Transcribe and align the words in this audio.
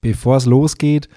Bevor 0.00 0.36
es 0.36 0.46
losgeht, 0.46 1.08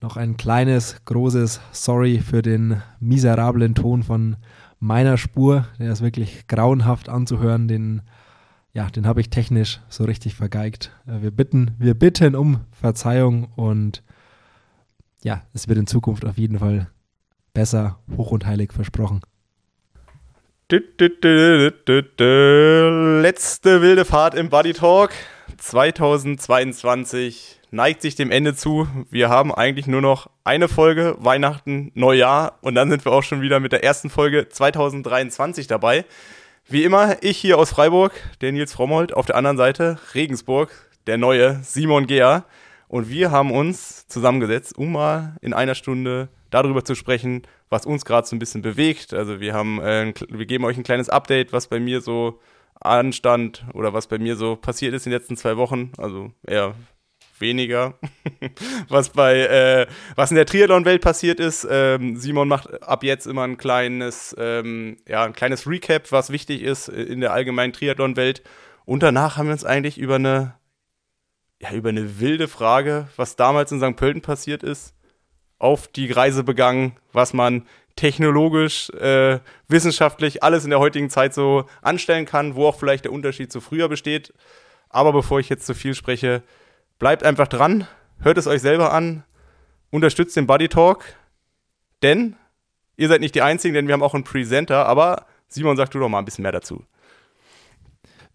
noch 0.00 0.16
ein 0.16 0.36
kleines, 0.36 0.96
großes 1.04 1.60
Sorry 1.72 2.20
für 2.20 2.42
den 2.42 2.82
miserablen 3.00 3.74
Ton 3.74 4.02
von 4.02 4.36
meiner 4.78 5.16
Spur. 5.16 5.66
Der 5.78 5.92
ist 5.92 6.02
wirklich 6.02 6.46
grauenhaft 6.46 7.08
anzuhören. 7.08 7.66
Den, 7.66 8.02
ja, 8.72 8.90
den 8.90 9.06
habe 9.06 9.20
ich 9.20 9.30
technisch 9.30 9.80
so 9.88 10.04
richtig 10.04 10.34
vergeigt. 10.34 10.92
Äh, 11.06 11.22
wir 11.22 11.30
bitten, 11.30 11.74
wir 11.78 11.94
bitten 11.94 12.36
um 12.36 12.60
Verzeihung 12.72 13.48
und 13.56 14.02
ja, 15.22 15.42
es 15.54 15.66
wird 15.66 15.78
in 15.78 15.86
Zukunft 15.86 16.24
auf 16.24 16.36
jeden 16.36 16.58
Fall 16.58 16.90
besser, 17.54 17.98
hoch 18.16 18.32
und 18.32 18.46
heilig 18.46 18.72
versprochen. 18.72 19.22
Letzte 23.22 23.82
wilde 23.82 24.04
Fahrt 24.04 24.34
im 24.34 24.50
Buddy 24.50 24.72
Talk 24.72 25.12
2022 25.56 27.55
neigt 27.70 28.02
sich 28.02 28.14
dem 28.14 28.30
Ende 28.30 28.54
zu. 28.54 28.88
Wir 29.10 29.28
haben 29.28 29.54
eigentlich 29.54 29.86
nur 29.86 30.00
noch 30.00 30.30
eine 30.44 30.68
Folge, 30.68 31.16
Weihnachten, 31.18 31.90
Neujahr 31.94 32.58
und 32.60 32.74
dann 32.74 32.90
sind 32.90 33.04
wir 33.04 33.12
auch 33.12 33.22
schon 33.22 33.40
wieder 33.40 33.60
mit 33.60 33.72
der 33.72 33.84
ersten 33.84 34.10
Folge 34.10 34.48
2023 34.48 35.66
dabei. 35.66 36.04
Wie 36.68 36.84
immer, 36.84 37.22
ich 37.22 37.36
hier 37.36 37.58
aus 37.58 37.70
Freiburg, 37.70 38.12
der 38.40 38.52
Nils 38.52 38.72
Frommold, 38.72 39.14
auf 39.14 39.26
der 39.26 39.36
anderen 39.36 39.56
Seite 39.56 39.98
Regensburg, 40.14 40.70
der 41.06 41.16
neue 41.16 41.60
Simon 41.62 42.06
Gehr. 42.06 42.44
Und 42.88 43.08
wir 43.08 43.30
haben 43.30 43.52
uns 43.52 44.06
zusammengesetzt, 44.08 44.76
um 44.76 44.92
mal 44.92 45.36
in 45.40 45.52
einer 45.52 45.74
Stunde 45.74 46.28
darüber 46.50 46.84
zu 46.84 46.94
sprechen, 46.94 47.42
was 47.68 47.86
uns 47.86 48.04
gerade 48.04 48.26
so 48.26 48.36
ein 48.36 48.38
bisschen 48.38 48.62
bewegt. 48.62 49.12
Also 49.12 49.40
wir 49.40 49.54
haben, 49.54 49.80
äh, 49.80 50.12
wir 50.28 50.46
geben 50.46 50.64
euch 50.64 50.76
ein 50.76 50.84
kleines 50.84 51.08
Update, 51.08 51.52
was 51.52 51.68
bei 51.68 51.80
mir 51.80 52.00
so 52.00 52.40
anstand 52.80 53.64
oder 53.72 53.92
was 53.92 54.06
bei 54.06 54.18
mir 54.18 54.36
so 54.36 54.56
passiert 54.56 54.94
ist 54.94 55.06
in 55.06 55.10
den 55.10 55.18
letzten 55.18 55.36
zwei 55.36 55.56
Wochen. 55.56 55.92
Also 55.98 56.32
eher 56.46 56.74
weniger, 57.40 57.94
was 58.88 59.10
bei 59.10 59.40
äh, 59.40 59.86
was 60.14 60.30
in 60.30 60.36
der 60.36 60.46
Triathlon-Welt 60.46 61.02
passiert 61.02 61.40
ist. 61.40 61.66
Ähm, 61.70 62.16
Simon 62.16 62.48
macht 62.48 62.82
ab 62.82 63.02
jetzt 63.02 63.26
immer 63.26 63.44
ein 63.44 63.56
kleines, 63.56 64.34
ähm, 64.38 64.96
ja, 65.06 65.24
ein 65.24 65.32
kleines 65.32 65.66
Recap, 65.66 66.12
was 66.12 66.30
wichtig 66.30 66.62
ist 66.62 66.88
in 66.88 67.20
der 67.20 67.32
allgemeinen 67.32 67.72
Triathlon-Welt. 67.72 68.42
Und 68.84 69.02
danach 69.02 69.36
haben 69.36 69.46
wir 69.46 69.52
uns 69.52 69.64
eigentlich 69.64 69.98
über 69.98 70.14
eine, 70.14 70.54
ja, 71.60 71.72
über 71.72 71.88
eine 71.88 72.20
wilde 72.20 72.48
Frage, 72.48 73.08
was 73.16 73.36
damals 73.36 73.72
in 73.72 73.80
St. 73.80 73.96
Pölten 73.96 74.22
passiert 74.22 74.62
ist, 74.62 74.94
auf 75.58 75.88
die 75.88 76.10
Reise 76.10 76.44
begangen, 76.44 76.96
was 77.12 77.32
man 77.32 77.66
technologisch, 77.96 78.90
äh, 78.90 79.40
wissenschaftlich 79.68 80.42
alles 80.42 80.64
in 80.64 80.70
der 80.70 80.78
heutigen 80.78 81.10
Zeit 81.10 81.34
so 81.34 81.64
anstellen 81.82 82.26
kann, 82.26 82.54
wo 82.54 82.66
auch 82.66 82.78
vielleicht 82.78 83.06
der 83.06 83.12
Unterschied 83.12 83.50
zu 83.50 83.60
früher 83.60 83.88
besteht. 83.88 84.32
Aber 84.90 85.12
bevor 85.12 85.40
ich 85.40 85.48
jetzt 85.48 85.66
zu 85.66 85.74
viel 85.74 85.94
spreche, 85.94 86.42
Bleibt 86.98 87.24
einfach 87.24 87.48
dran, 87.48 87.86
hört 88.20 88.38
es 88.38 88.46
euch 88.46 88.62
selber 88.62 88.92
an, 88.92 89.24
unterstützt 89.90 90.36
den 90.36 90.46
Buddy 90.46 90.68
Talk, 90.68 91.04
denn 92.02 92.36
ihr 92.96 93.08
seid 93.08 93.20
nicht 93.20 93.34
die 93.34 93.42
Einzigen, 93.42 93.74
denn 93.74 93.86
wir 93.86 93.92
haben 93.92 94.02
auch 94.02 94.14
einen 94.14 94.24
Presenter, 94.24 94.86
aber 94.86 95.26
Simon, 95.48 95.76
sag 95.76 95.90
du 95.90 95.98
doch 95.98 96.08
mal 96.08 96.18
ein 96.18 96.24
bisschen 96.24 96.42
mehr 96.42 96.52
dazu. 96.52 96.84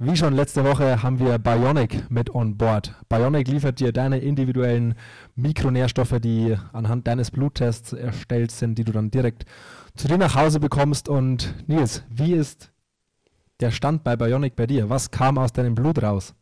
Wie 0.03 0.17
schon 0.17 0.33
letzte 0.33 0.63
Woche 0.63 1.03
haben 1.03 1.19
wir 1.19 1.37
Bionic 1.37 2.09
mit 2.09 2.33
on 2.33 2.57
board. 2.57 2.95
Bionic 3.07 3.47
liefert 3.47 3.79
dir 3.79 3.91
deine 3.91 4.17
individuellen 4.17 4.95
Mikronährstoffe, 5.35 6.19
die 6.19 6.57
anhand 6.73 7.05
deines 7.05 7.29
Bluttests 7.29 7.93
erstellt 7.93 8.49
sind, 8.49 8.79
die 8.79 8.83
du 8.83 8.93
dann 8.93 9.11
direkt 9.11 9.45
zu 9.95 10.07
dir 10.07 10.17
nach 10.17 10.33
Hause 10.33 10.59
bekommst. 10.59 11.07
Und 11.07 11.53
Nils, 11.67 12.03
wie 12.09 12.33
ist 12.33 12.71
der 13.59 13.69
Stand 13.69 14.03
bei 14.03 14.15
Bionic 14.15 14.55
bei 14.55 14.65
dir? 14.65 14.89
Was 14.89 15.11
kam 15.11 15.37
aus 15.37 15.53
deinem 15.53 15.75
Blut 15.75 16.01
raus? 16.01 16.33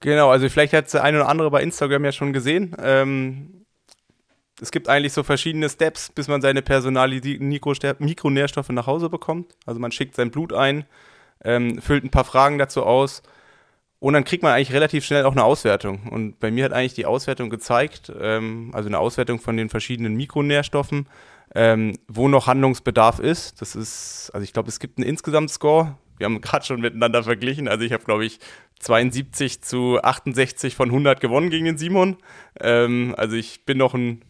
Genau, 0.00 0.30
also 0.30 0.48
vielleicht 0.48 0.72
hat 0.72 0.92
der 0.92 1.02
eine 1.02 1.18
oder 1.18 1.28
andere 1.28 1.50
bei 1.50 1.62
Instagram 1.62 2.04
ja 2.04 2.12
schon 2.12 2.32
gesehen. 2.32 2.76
Ähm, 2.78 3.64
es 4.60 4.70
gibt 4.70 4.88
eigentlich 4.88 5.12
so 5.12 5.22
verschiedene 5.22 5.68
Steps, 5.68 6.10
bis 6.10 6.28
man 6.28 6.40
seine 6.40 6.62
personalisierten 6.62 7.48
Mikronährstoffe 7.48 8.68
nach 8.68 8.86
Hause 8.86 9.08
bekommt. 9.08 9.56
Also 9.66 9.80
man 9.80 9.92
schickt 9.92 10.14
sein 10.14 10.30
Blut 10.30 10.52
ein, 10.52 10.84
ähm, 11.44 11.80
füllt 11.80 12.04
ein 12.04 12.10
paar 12.10 12.24
Fragen 12.24 12.58
dazu 12.58 12.84
aus 12.84 13.22
und 14.04 14.12
dann 14.12 14.24
kriegt 14.24 14.42
man 14.42 14.52
eigentlich 14.52 14.74
relativ 14.74 15.04
schnell 15.04 15.24
auch 15.24 15.32
eine 15.32 15.44
Auswertung. 15.44 16.08
Und 16.10 16.38
bei 16.38 16.50
mir 16.50 16.66
hat 16.66 16.72
eigentlich 16.72 16.92
die 16.92 17.06
Auswertung 17.06 17.48
gezeigt, 17.48 18.12
ähm, 18.20 18.70
also 18.74 18.86
eine 18.86 18.98
Auswertung 18.98 19.40
von 19.40 19.56
den 19.56 19.70
verschiedenen 19.70 20.14
Mikronährstoffen, 20.14 21.08
ähm, 21.54 21.98
wo 22.06 22.28
noch 22.28 22.46
Handlungsbedarf 22.46 23.18
ist. 23.18 23.62
Das 23.62 23.74
ist, 23.74 24.30
also 24.34 24.44
ich 24.44 24.52
glaube, 24.52 24.68
es 24.68 24.78
gibt 24.78 24.98
einen 24.98 25.08
Insgesamt-Score. 25.08 25.96
Wir 26.18 26.26
haben 26.26 26.40
gerade 26.40 26.64
schon 26.64 26.80
miteinander 26.80 27.22
verglichen. 27.22 27.68
Also 27.68 27.84
ich 27.84 27.92
habe, 27.92 28.04
glaube 28.04 28.24
ich, 28.24 28.38
72 28.80 29.62
zu 29.62 29.98
68 30.02 30.74
von 30.74 30.88
100 30.88 31.20
gewonnen 31.20 31.50
gegen 31.50 31.64
den 31.64 31.78
Simon. 31.78 32.16
Ähm, 32.60 33.14
also 33.16 33.36
ich 33.36 33.64
bin 33.64 33.78
noch 33.78 33.94
ein, 33.94 34.22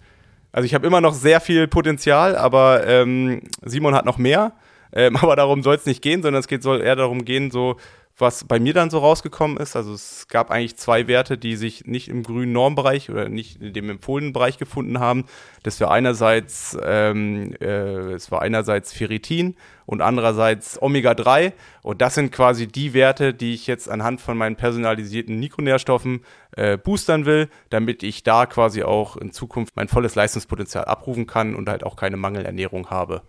also 0.53 0.67
ich 0.67 0.75
habe 0.75 0.87
immer 0.87 1.01
noch 1.01 1.15
sehr 1.15 1.41
viel 1.41 1.67
Potenzial, 1.69 2.37
aber 2.37 2.87
ähm, 2.87 3.43
Simon 3.63 3.95
hat 3.95 4.05
noch 4.05 4.19
mehr. 4.19 4.53
Ähm, 4.93 5.17
aber 5.21 5.37
darum 5.37 5.63
soll 5.63 5.77
es 5.77 5.87
nicht 5.87 6.03
gehen, 6.03 6.23
sondern 6.23 6.41
es 6.41 6.49
geht, 6.49 6.63
soll 6.63 6.81
eher 6.81 6.97
darum 6.97 7.25
gehen, 7.25 7.51
so 7.51 7.77
was 8.17 8.45
bei 8.45 8.61
mir 8.61 8.75
dann 8.75 8.91
so 8.91 8.99
rausgekommen 8.99 9.57
ist. 9.57 9.75
Also 9.75 9.93
es 9.93 10.29
gab 10.29 10.51
eigentlich 10.51 10.77
zwei 10.77 11.09
Werte, 11.09 11.37
die 11.37 11.57
sich 11.57 11.87
nicht 11.87 12.09
im 12.09 12.23
grünen 12.23 12.53
Normbereich 12.53 13.11
oder 13.11 13.29
nicht 13.29 13.61
in 13.61 13.73
dem 13.73 13.91
empfohlenen 13.91 14.33
Bereich 14.33 14.57
gefunden 14.57 15.01
haben. 15.01 15.25
Das 15.65 15.81
war 15.81 15.91
einerseits, 15.91 16.79
ähm, 16.85 17.55
äh, 17.61 18.13
es 18.13 18.31
war 18.31 18.41
einerseits 18.41 18.93
Ferritin 18.93 19.57
und 19.85 20.01
andererseits 20.01 20.81
Omega-3. 20.81 21.55
Und 21.83 22.03
das 22.03 22.15
sind 22.15 22.31
quasi 22.31 22.69
die 22.69 22.95
Werte, 22.95 23.35
die 23.35 23.53
ich 23.53 23.67
jetzt 23.67 23.91
anhand 23.91 24.21
von 24.21 24.39
meinen 24.39 24.55
personalisierten 24.55 25.41
Mikronährstoffen 25.41 26.25
äh, 26.57 26.79
boostern 26.79 27.27
will, 27.27 27.49
damit 27.71 28.05
ich 28.05 28.23
da 28.23 28.47
quasi 28.47 28.85
auch 28.85 29.17
in 29.17 29.33
Zukunft 29.33 29.75
mein 29.75 29.89
volles 29.89 30.15
Leistungspotenzial 30.15 30.85
abrufen 30.85 31.27
kann 31.27 31.57
und 31.57 31.69
halt 31.69 31.83
auch 31.83 31.97
keine 31.97 32.17
Mangelernährung 32.17 32.91
habe. 32.91 33.23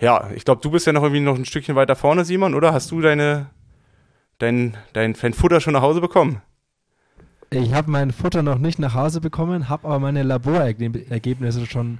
Ja, 0.00 0.30
ich 0.34 0.44
glaube, 0.44 0.62
du 0.62 0.70
bist 0.70 0.86
ja 0.86 0.92
noch 0.92 1.02
irgendwie 1.02 1.20
noch 1.20 1.36
ein 1.36 1.44
Stückchen 1.44 1.76
weiter 1.76 1.94
vorne, 1.94 2.24
Simon, 2.24 2.54
oder? 2.54 2.72
Hast 2.72 2.90
du 2.90 3.00
deine 3.02 3.50
dein, 4.40 4.76
dein, 4.92 5.14
dein 5.14 5.34
Futter 5.34 5.60
schon 5.60 5.74
nach 5.74 5.82
Hause 5.82 6.00
bekommen? 6.00 6.42
Ich 7.50 7.72
habe 7.72 7.90
mein 7.90 8.12
Futter 8.12 8.42
noch 8.42 8.58
nicht 8.58 8.78
nach 8.78 8.94
Hause 8.94 9.20
bekommen, 9.20 9.68
habe 9.68 9.88
aber 9.88 9.98
meine 9.98 10.22
Laborergebnisse 10.22 11.66
schon 11.66 11.98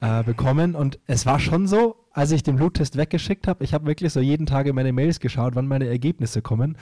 äh, 0.00 0.24
bekommen. 0.24 0.74
Und 0.74 0.98
es 1.06 1.24
war 1.24 1.38
schon 1.38 1.68
so, 1.68 1.96
als 2.10 2.32
ich 2.32 2.42
den 2.42 2.56
Bluttest 2.56 2.96
weggeschickt 2.96 3.46
habe, 3.46 3.62
ich 3.62 3.74
habe 3.74 3.86
wirklich 3.86 4.12
so 4.12 4.20
jeden 4.20 4.44
Tag 4.46 4.66
in 4.66 4.74
meine 4.74 4.92
Mails 4.92 5.20
geschaut, 5.20 5.54
wann 5.54 5.68
meine 5.68 5.86
Ergebnisse 5.86 6.42
kommen, 6.42 6.76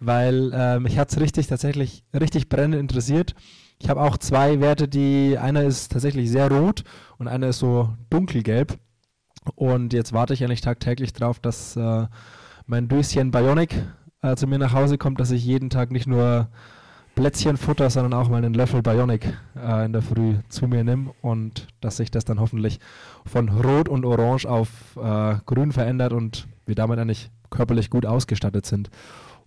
weil 0.00 0.52
äh, 0.52 0.78
mich 0.78 0.98
hat 0.98 1.10
es 1.10 1.18
richtig, 1.18 1.46
tatsächlich 1.46 2.04
richtig 2.12 2.50
brennend 2.50 2.78
interessiert. 2.78 3.34
Ich 3.78 3.88
habe 3.88 4.02
auch 4.02 4.18
zwei 4.18 4.60
Werte, 4.60 4.86
die, 4.86 5.38
einer 5.38 5.62
ist 5.64 5.92
tatsächlich 5.92 6.30
sehr 6.30 6.50
rot 6.50 6.84
und 7.18 7.28
einer 7.28 7.48
ist 7.48 7.58
so 7.58 7.90
dunkelgelb. 8.10 8.78
Und 9.54 9.92
jetzt 9.92 10.12
warte 10.12 10.34
ich 10.34 10.44
eigentlich 10.44 10.60
tagtäglich 10.60 11.12
drauf, 11.12 11.40
dass 11.40 11.76
äh, 11.76 12.06
mein 12.66 12.88
Döschen 12.88 13.30
Bionic 13.30 13.74
äh, 14.22 14.36
zu 14.36 14.46
mir 14.46 14.58
nach 14.58 14.72
Hause 14.72 14.98
kommt, 14.98 15.20
dass 15.20 15.30
ich 15.30 15.44
jeden 15.44 15.70
Tag 15.70 15.90
nicht 15.90 16.06
nur 16.06 16.48
Plätzchenfutter, 17.16 17.88
sondern 17.88 18.12
auch 18.12 18.28
mal 18.28 18.44
einen 18.44 18.52
Löffel 18.52 18.82
Bionic 18.82 19.32
äh, 19.56 19.86
in 19.86 19.92
der 19.92 20.02
Früh 20.02 20.34
zu 20.50 20.68
mir 20.68 20.84
nehme 20.84 21.12
und 21.22 21.66
dass 21.80 21.96
sich 21.96 22.10
das 22.10 22.26
dann 22.26 22.40
hoffentlich 22.40 22.78
von 23.24 23.48
Rot 23.48 23.88
und 23.88 24.04
Orange 24.04 24.46
auf 24.46 24.68
äh, 24.96 25.36
Grün 25.46 25.72
verändert 25.72 26.12
und 26.12 26.46
wir 26.66 26.74
damit 26.74 26.98
eigentlich 26.98 27.30
körperlich 27.48 27.88
gut 27.88 28.04
ausgestattet 28.04 28.66
sind 28.66 28.90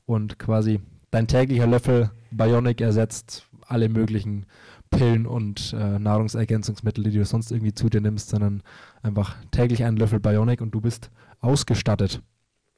und 0.08 0.40
quasi 0.40 0.80
dein 1.12 1.28
täglicher 1.28 1.68
Löffel 1.68 2.10
Bionic 2.32 2.82
ersetzt 2.82 3.46
alle 3.68 3.88
möglichen 3.88 4.48
Pillen 4.90 5.28
und 5.28 5.76
äh, 5.78 6.00
Nahrungsergänzungsmittel, 6.00 7.04
die 7.04 7.12
du 7.12 7.24
sonst 7.24 7.52
irgendwie 7.52 7.74
zu 7.74 7.90
dir 7.90 8.02
nimmst, 8.02 8.30
sondern 8.30 8.64
einfach 9.04 9.36
täglich 9.52 9.84
einen 9.84 9.98
Löffel 9.98 10.20
Bionic 10.20 10.62
und 10.62 10.72
du 10.72 10.82
bist 10.82 11.12
ausgestattet. 11.40 12.24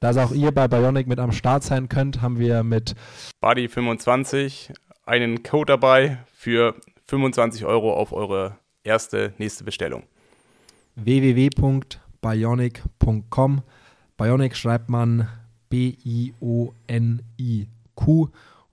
Dass 0.02 0.16
auch 0.16 0.32
ihr 0.32 0.50
bei 0.50 0.66
Bionic 0.66 1.06
mit 1.06 1.20
am 1.20 1.30
Start 1.30 1.62
sein 1.62 1.88
könnt, 1.88 2.22
haben 2.22 2.40
wir 2.40 2.64
mit 2.64 2.96
Buddy25 3.40 4.74
einen 5.06 5.44
Code 5.44 5.66
dabei 5.66 6.18
für 6.34 6.74
25 7.06 7.64
Euro 7.64 7.94
auf 7.94 8.12
eure 8.12 8.58
erste 8.82 9.32
nächste 9.38 9.62
Bestellung. 9.62 10.02
www.bionic.com 10.96 13.62
Bionic 14.16 14.56
schreibt 14.56 14.88
man 14.88 15.28
B-I-O-N-I-Q 15.68 16.28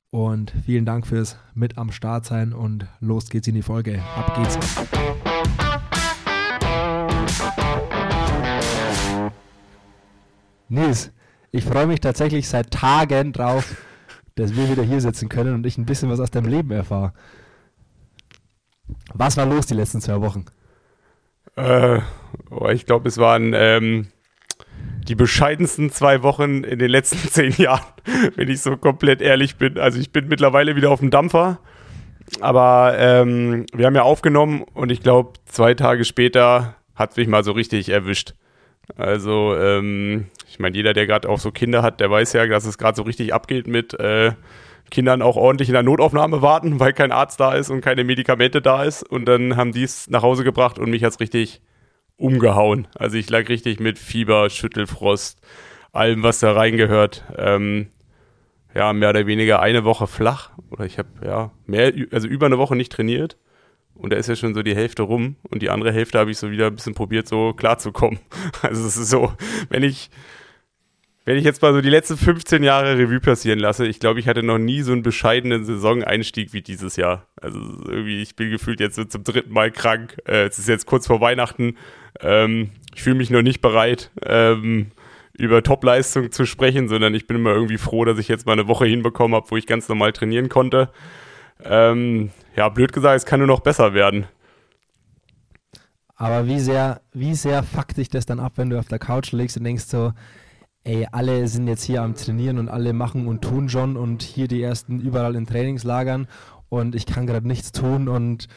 und 0.09 0.51
vielen 0.65 0.85
Dank 0.85 1.05
fürs 1.05 1.37
mit 1.53 1.77
am 1.77 1.91
Start 1.91 2.25
sein 2.25 2.53
und 2.53 2.87
los 3.01 3.29
geht's 3.29 3.47
in 3.47 3.53
die 3.53 3.61
Folge. 3.61 4.01
Ab 4.15 4.35
geht's. 4.35 4.57
Nils, 10.69 11.11
ich 11.51 11.63
freue 11.63 11.87
mich 11.87 11.99
tatsächlich 11.99 12.47
seit 12.47 12.71
Tagen 12.71 13.33
drauf, 13.33 13.75
dass 14.35 14.55
wir 14.55 14.69
wieder 14.69 14.83
hier 14.83 15.01
sitzen 15.01 15.29
können 15.29 15.55
und 15.55 15.65
ich 15.65 15.77
ein 15.77 15.85
bisschen 15.85 16.09
was 16.09 16.19
aus 16.19 16.31
deinem 16.31 16.49
Leben 16.49 16.71
erfahre. 16.71 17.13
Was 19.13 19.37
war 19.37 19.45
los 19.45 19.65
die 19.65 19.73
letzten 19.73 20.01
zwei 20.01 20.21
Wochen? 20.21 20.45
Äh, 21.55 21.99
oh, 22.49 22.69
ich 22.69 22.85
glaube, 22.85 23.07
es 23.09 23.17
waren 23.17 23.53
ähm, 23.55 24.07
die 25.07 25.15
bescheidensten 25.15 25.91
zwei 25.91 26.23
Wochen 26.23 26.63
in 26.63 26.79
den 26.79 26.89
letzten 26.89 27.17
zehn 27.29 27.51
Jahren, 27.53 27.85
wenn 28.35 28.49
ich 28.49 28.61
so 28.61 28.77
komplett 28.77 29.21
ehrlich 29.21 29.57
bin. 29.57 29.77
Also 29.77 29.99
ich 29.99 30.11
bin 30.11 30.27
mittlerweile 30.27 30.75
wieder 30.75 30.91
auf 30.91 30.99
dem 30.99 31.09
Dampfer. 31.09 31.59
Aber 32.41 32.95
ähm, 32.97 33.65
wir 33.73 33.87
haben 33.87 33.95
ja 33.95 34.03
aufgenommen 34.03 34.63
und 34.73 34.91
ich 34.91 35.01
glaube, 35.01 35.33
zwei 35.45 35.73
Tage 35.73 36.05
später 36.05 36.75
hat 36.93 37.11
es 37.11 37.17
mich 37.17 37.27
mal 37.27 37.43
so 37.43 37.53
richtig 37.53 37.89
erwischt. 37.89 38.35
Also, 38.95 39.55
ähm, 39.55 40.27
ich 40.47 40.59
meine, 40.59 40.75
jeder, 40.75 40.93
der 40.93 41.07
gerade 41.07 41.29
auch 41.29 41.39
so 41.39 41.51
Kinder 41.51 41.83
hat, 41.83 41.99
der 41.99 42.09
weiß 42.09 42.33
ja, 42.33 42.45
dass 42.47 42.65
es 42.65 42.77
gerade 42.77 42.95
so 42.95 43.03
richtig 43.03 43.33
abgeht 43.33 43.67
mit 43.67 43.93
äh, 43.99 44.33
Kindern 44.89 45.21
auch 45.21 45.35
ordentlich 45.35 45.69
in 45.69 45.73
der 45.73 45.83
Notaufnahme 45.83 46.41
warten, 46.41 46.79
weil 46.79 46.93
kein 46.93 47.11
Arzt 47.11 47.39
da 47.39 47.53
ist 47.53 47.69
und 47.69 47.81
keine 47.81 48.03
Medikamente 48.03 48.61
da 48.61 48.83
ist. 48.83 49.03
Und 49.03 49.25
dann 49.25 49.55
haben 49.55 49.71
die 49.71 49.83
es 49.83 50.09
nach 50.09 50.23
Hause 50.23 50.43
gebracht 50.43 50.79
und 50.79 50.89
mich 50.89 51.03
hat 51.03 51.13
es 51.13 51.19
richtig 51.19 51.61
umgehauen. 52.17 52.87
Also 52.95 53.17
ich 53.17 53.29
lag 53.29 53.47
richtig 53.49 53.79
mit 53.79 53.97
Fieber, 53.97 54.49
Schüttelfrost, 54.49 55.39
allem, 55.91 56.23
was 56.23 56.39
da 56.39 56.51
reingehört. 56.51 57.23
Ähm, 57.37 57.87
ja, 58.75 58.93
mehr 58.93 59.09
oder 59.09 59.25
weniger 59.25 59.61
eine 59.61 59.83
Woche 59.83 60.07
flach. 60.07 60.51
Oder 60.69 60.85
ich 60.85 60.97
habe 60.97 61.09
ja 61.23 61.51
mehr, 61.65 61.93
also 62.11 62.27
über 62.27 62.45
eine 62.45 62.57
Woche 62.57 62.75
nicht 62.75 62.91
trainiert. 62.91 63.37
Und 63.99 64.13
da 64.13 64.17
ist 64.17 64.27
ja 64.27 64.35
schon 64.35 64.53
so 64.53 64.63
die 64.63 64.75
Hälfte 64.75 65.03
rum 65.03 65.35
und 65.49 65.61
die 65.61 65.69
andere 65.69 65.91
Hälfte 65.91 66.19
habe 66.19 66.31
ich 66.31 66.37
so 66.37 66.51
wieder 66.51 66.67
ein 66.67 66.75
bisschen 66.75 66.95
probiert, 66.95 67.27
so 67.27 67.53
klarzukommen. 67.53 68.19
Also 68.61 68.85
es 68.87 68.97
ist 68.97 69.09
so, 69.09 69.33
wenn 69.69 69.83
ich, 69.83 70.09
wenn 71.25 71.37
ich 71.37 71.43
jetzt 71.43 71.61
mal 71.61 71.73
so 71.73 71.81
die 71.81 71.89
letzten 71.89 72.17
15 72.17 72.63
Jahre 72.63 72.97
Revue 72.97 73.19
passieren 73.19 73.59
lasse, 73.59 73.85
ich 73.85 73.99
glaube, 73.99 74.21
ich 74.21 74.27
hatte 74.27 74.41
noch 74.41 74.57
nie 74.57 74.81
so 74.81 74.93
einen 74.93 75.03
bescheidenen 75.03 75.65
Saisoneinstieg 75.65 76.53
wie 76.53 76.61
dieses 76.61 76.95
Jahr. 76.95 77.27
Also 77.41 77.59
irgendwie, 77.59 78.21
ich 78.21 78.37
bin 78.37 78.49
gefühlt 78.49 78.79
jetzt 78.79 78.95
so 78.95 79.03
zum 79.03 79.23
dritten 79.25 79.51
Mal 79.51 79.69
krank. 79.69 80.17
Äh, 80.25 80.47
es 80.47 80.59
ist 80.59 80.69
jetzt 80.69 80.85
kurz 80.85 81.05
vor 81.05 81.19
Weihnachten. 81.19 81.75
Ähm, 82.21 82.69
ich 82.95 83.03
fühle 83.03 83.15
mich 83.15 83.29
noch 83.29 83.41
nicht 83.41 83.59
bereit, 83.59 84.11
ähm, 84.25 84.91
über 85.33 85.61
Topleistung 85.61 86.31
zu 86.31 86.45
sprechen, 86.45 86.87
sondern 86.87 87.13
ich 87.13 87.27
bin 87.27 87.37
immer 87.37 87.53
irgendwie 87.53 87.77
froh, 87.77 88.05
dass 88.05 88.17
ich 88.17 88.29
jetzt 88.29 88.45
mal 88.45 88.53
eine 88.53 88.67
Woche 88.67 88.85
hinbekommen 88.85 89.35
habe, 89.35 89.51
wo 89.51 89.57
ich 89.57 89.67
ganz 89.67 89.89
normal 89.89 90.13
trainieren 90.13 90.47
konnte. 90.47 90.89
Ähm, 91.63 92.31
ja, 92.55 92.69
blöd 92.69 92.93
gesagt, 92.93 93.17
es 93.17 93.25
kann 93.25 93.39
nur 93.39 93.47
noch 93.47 93.59
besser 93.59 93.93
werden. 93.93 94.25
Aber 96.15 96.47
wie 96.47 96.59
sehr, 96.59 97.01
wie 97.13 97.33
sehr 97.33 97.63
fuckt 97.63 97.97
dich 97.97 98.09
das 98.09 98.25
dann 98.25 98.39
ab, 98.39 98.53
wenn 98.55 98.69
du 98.69 98.77
auf 98.77 98.87
der 98.87 98.99
Couch 98.99 99.31
liegst 99.31 99.57
und 99.57 99.63
denkst 99.63 99.85
so, 99.85 100.11
ey, 100.83 101.07
alle 101.11 101.47
sind 101.47 101.67
jetzt 101.67 101.83
hier 101.83 102.01
am 102.01 102.15
Trainieren 102.15 102.59
und 102.59 102.69
alle 102.69 102.93
machen 102.93 103.27
und 103.27 103.41
tun 103.41 103.69
schon 103.69 103.95
und 103.95 104.21
hier 104.21 104.47
die 104.47 104.61
ersten 104.61 104.99
überall 104.99 105.35
in 105.35 105.45
Trainingslagern 105.45 106.27
und 106.67 106.95
ich 106.95 107.05
kann 107.05 107.27
gerade 107.27 107.47
nichts 107.47 107.71
tun 107.71 108.07
und 108.07 108.47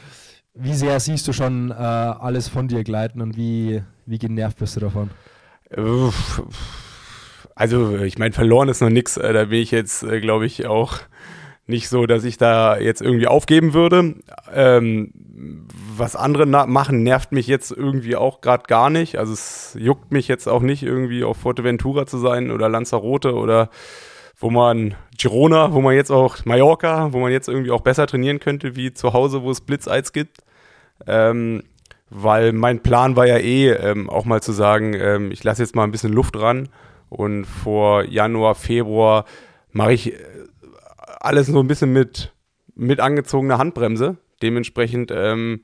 wie 0.54 0.74
sehr 0.74 0.98
siehst 1.00 1.26
du 1.28 1.32
schon 1.32 1.70
äh, 1.70 1.74
alles 1.74 2.48
von 2.48 2.68
dir 2.68 2.84
gleiten 2.84 3.20
und 3.20 3.36
wie, 3.36 3.82
wie 4.06 4.18
genervt 4.18 4.58
bist 4.58 4.76
du 4.76 4.80
davon? 4.80 5.10
Also, 7.54 7.96
ich 7.98 8.18
meine, 8.18 8.32
verloren 8.32 8.68
ist 8.68 8.82
noch 8.82 8.90
nichts. 8.90 9.16
Äh, 9.16 9.32
da 9.32 9.46
bin 9.46 9.62
ich 9.62 9.70
jetzt, 9.70 10.02
äh, 10.02 10.20
glaube 10.20 10.44
ich, 10.46 10.66
auch 10.66 10.98
nicht 11.72 11.88
so, 11.88 12.06
dass 12.06 12.22
ich 12.22 12.38
da 12.38 12.78
jetzt 12.78 13.02
irgendwie 13.02 13.26
aufgeben 13.26 13.74
würde. 13.74 14.14
Ähm, 14.54 15.12
was 15.96 16.14
andere 16.14 16.46
machen, 16.46 17.02
nervt 17.02 17.32
mich 17.32 17.48
jetzt 17.48 17.72
irgendwie 17.72 18.14
auch 18.14 18.40
gerade 18.40 18.64
gar 18.68 18.90
nicht. 18.90 19.18
Also 19.18 19.32
es 19.32 19.76
juckt 19.78 20.12
mich 20.12 20.28
jetzt 20.28 20.46
auch 20.46 20.62
nicht, 20.62 20.84
irgendwie 20.84 21.24
auf 21.24 21.38
Forteventura 21.38 22.06
zu 22.06 22.18
sein 22.18 22.52
oder 22.52 22.68
Lanzarote 22.68 23.34
oder 23.34 23.70
wo 24.38 24.50
man 24.50 24.94
Girona, 25.18 25.72
wo 25.72 25.80
man 25.80 25.94
jetzt 25.94 26.10
auch 26.10 26.44
Mallorca, 26.44 27.12
wo 27.12 27.18
man 27.18 27.32
jetzt 27.32 27.48
irgendwie 27.48 27.70
auch 27.70 27.80
besser 27.80 28.06
trainieren 28.06 28.38
könnte 28.38 28.76
wie 28.76 28.92
zu 28.92 29.12
Hause, 29.12 29.42
wo 29.42 29.50
es 29.50 29.60
Blitzeis 29.60 30.12
gibt. 30.12 30.38
Ähm, 31.06 31.62
weil 32.10 32.52
mein 32.52 32.80
Plan 32.80 33.16
war 33.16 33.26
ja 33.26 33.38
eh, 33.38 33.70
ähm, 33.70 34.10
auch 34.10 34.26
mal 34.26 34.42
zu 34.42 34.52
sagen, 34.52 34.94
ähm, 34.94 35.30
ich 35.32 35.42
lasse 35.42 35.62
jetzt 35.62 35.74
mal 35.74 35.84
ein 35.84 35.92
bisschen 35.92 36.12
Luft 36.12 36.38
ran 36.38 36.68
und 37.08 37.46
vor 37.46 38.04
Januar, 38.04 38.54
Februar 38.54 39.24
mache 39.72 39.94
ich 39.94 40.14
alles 41.24 41.46
so 41.46 41.60
ein 41.60 41.68
bisschen 41.68 41.92
mit, 41.92 42.32
mit 42.74 43.00
angezogener 43.00 43.58
Handbremse. 43.58 44.18
Dementsprechend 44.42 45.12
ähm, 45.14 45.62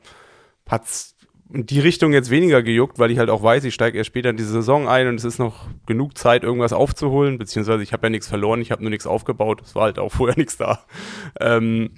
hat 0.69 0.85
es 0.85 1.17
die 1.51 1.81
Richtung 1.81 2.13
jetzt 2.13 2.31
weniger 2.31 2.63
gejuckt, 2.63 2.99
weil 2.99 3.11
ich 3.11 3.19
halt 3.19 3.31
auch 3.31 3.43
weiß, 3.43 3.65
ich 3.65 3.75
steige 3.75 3.97
erst 3.97 4.09
später 4.09 4.31
in 4.31 4.37
die 4.37 4.43
Saison 4.43 4.87
ein 4.87 5.09
und 5.09 5.15
es 5.15 5.25
ist 5.25 5.39
noch 5.39 5.67
genug 5.87 6.19
Zeit, 6.19 6.43
irgendwas 6.43 6.75
aufzuholen, 6.75 7.39
beziehungsweise 7.39 7.83
ich 7.83 7.93
habe 7.93 8.07
ja 8.07 8.11
nichts 8.11 8.29
verloren, 8.29 8.61
ich 8.61 8.71
habe 8.71 8.83
nur 8.83 8.91
nichts 8.91 9.07
aufgebaut, 9.07 9.63
es 9.65 9.75
war 9.75 9.85
halt 9.85 9.99
auch 9.99 10.13
vorher 10.13 10.37
nichts 10.37 10.59
da. 10.59 10.81
Ähm, 11.41 11.91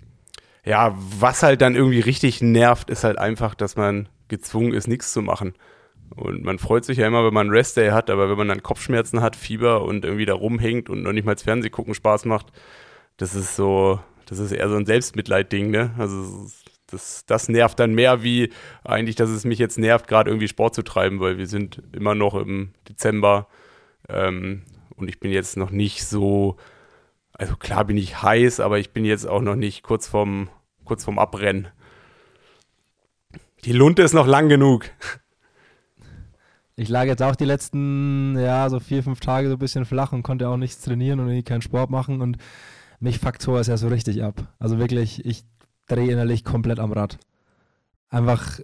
ja, 0.64 0.94
was 1.18 1.42
halt 1.42 1.62
dann 1.62 1.74
irgendwie 1.74 2.00
richtig 2.00 2.42
nervt, 2.42 2.90
ist 2.90 3.02
halt 3.02 3.18
einfach, 3.18 3.54
dass 3.54 3.76
man 3.76 4.08
gezwungen 4.28 4.72
ist, 4.72 4.86
nichts 4.86 5.12
zu 5.12 5.20
machen. 5.20 5.54
Und 6.14 6.44
man 6.44 6.58
freut 6.58 6.84
sich 6.84 6.98
ja 6.98 7.06
immer, 7.06 7.24
wenn 7.24 7.34
man 7.34 7.48
einen 7.48 7.56
Restday 7.56 7.90
hat, 7.90 8.10
aber 8.10 8.30
wenn 8.30 8.36
man 8.36 8.48
dann 8.48 8.62
Kopfschmerzen 8.62 9.20
hat, 9.20 9.36
Fieber 9.36 9.82
und 9.82 10.04
irgendwie 10.04 10.26
da 10.26 10.34
rumhängt 10.34 10.90
und 10.90 11.02
noch 11.02 11.12
nicht 11.12 11.24
mal 11.24 11.34
das 11.34 11.44
Fernsehgucken 11.44 11.94
Spaß 11.94 12.24
macht, 12.24 12.52
das 13.20 13.34
ist 13.34 13.54
so, 13.54 14.00
das 14.24 14.38
ist 14.38 14.50
eher 14.50 14.70
so 14.70 14.76
ein 14.76 14.86
Selbstmitleid-Ding, 14.86 15.70
ne? 15.70 15.94
Also 15.98 16.48
das, 16.86 17.26
das 17.26 17.48
nervt 17.50 17.78
dann 17.78 17.94
mehr, 17.94 18.22
wie 18.22 18.50
eigentlich, 18.82 19.14
dass 19.14 19.28
es 19.28 19.44
mich 19.44 19.58
jetzt 19.58 19.78
nervt, 19.78 20.08
gerade 20.08 20.30
irgendwie 20.30 20.48
Sport 20.48 20.74
zu 20.74 20.82
treiben, 20.82 21.20
weil 21.20 21.36
wir 21.36 21.46
sind 21.46 21.82
immer 21.92 22.14
noch 22.14 22.34
im 22.34 22.72
Dezember 22.88 23.46
ähm, 24.08 24.62
und 24.96 25.08
ich 25.08 25.20
bin 25.20 25.30
jetzt 25.32 25.58
noch 25.58 25.70
nicht 25.70 26.04
so, 26.06 26.56
also 27.34 27.56
klar 27.56 27.84
bin 27.84 27.98
ich 27.98 28.22
heiß, 28.22 28.58
aber 28.58 28.78
ich 28.78 28.90
bin 28.90 29.04
jetzt 29.04 29.28
auch 29.28 29.42
noch 29.42 29.56
nicht 29.56 29.82
kurz 29.82 30.08
vorm, 30.08 30.48
kurz 30.86 31.04
vorm 31.04 31.18
Abrennen. 31.18 31.68
Die 33.66 33.72
Lunte 33.72 34.00
ist 34.00 34.14
noch 34.14 34.26
lang 34.26 34.48
genug. 34.48 34.86
Ich 36.74 36.88
lag 36.88 37.04
jetzt 37.04 37.22
auch 37.22 37.36
die 37.36 37.44
letzten, 37.44 38.38
ja, 38.38 38.70
so 38.70 38.80
vier, 38.80 39.02
fünf 39.02 39.20
Tage 39.20 39.48
so 39.48 39.56
ein 39.56 39.58
bisschen 39.58 39.84
flach 39.84 40.12
und 40.12 40.22
konnte 40.22 40.48
auch 40.48 40.56
nichts 40.56 40.80
trainieren 40.80 41.20
und 41.20 41.44
keinen 41.44 41.60
Sport 41.60 41.90
machen 41.90 42.22
und 42.22 42.38
mich 43.00 43.18
fuckt 43.18 43.42
sowas 43.42 43.66
ja 43.66 43.76
so 43.76 43.88
richtig 43.88 44.22
ab. 44.22 44.46
Also 44.58 44.78
wirklich, 44.78 45.24
ich 45.24 45.44
drehe 45.86 46.12
innerlich 46.12 46.44
komplett 46.44 46.78
am 46.78 46.92
Rad. 46.92 47.18
Einfach, 48.08 48.60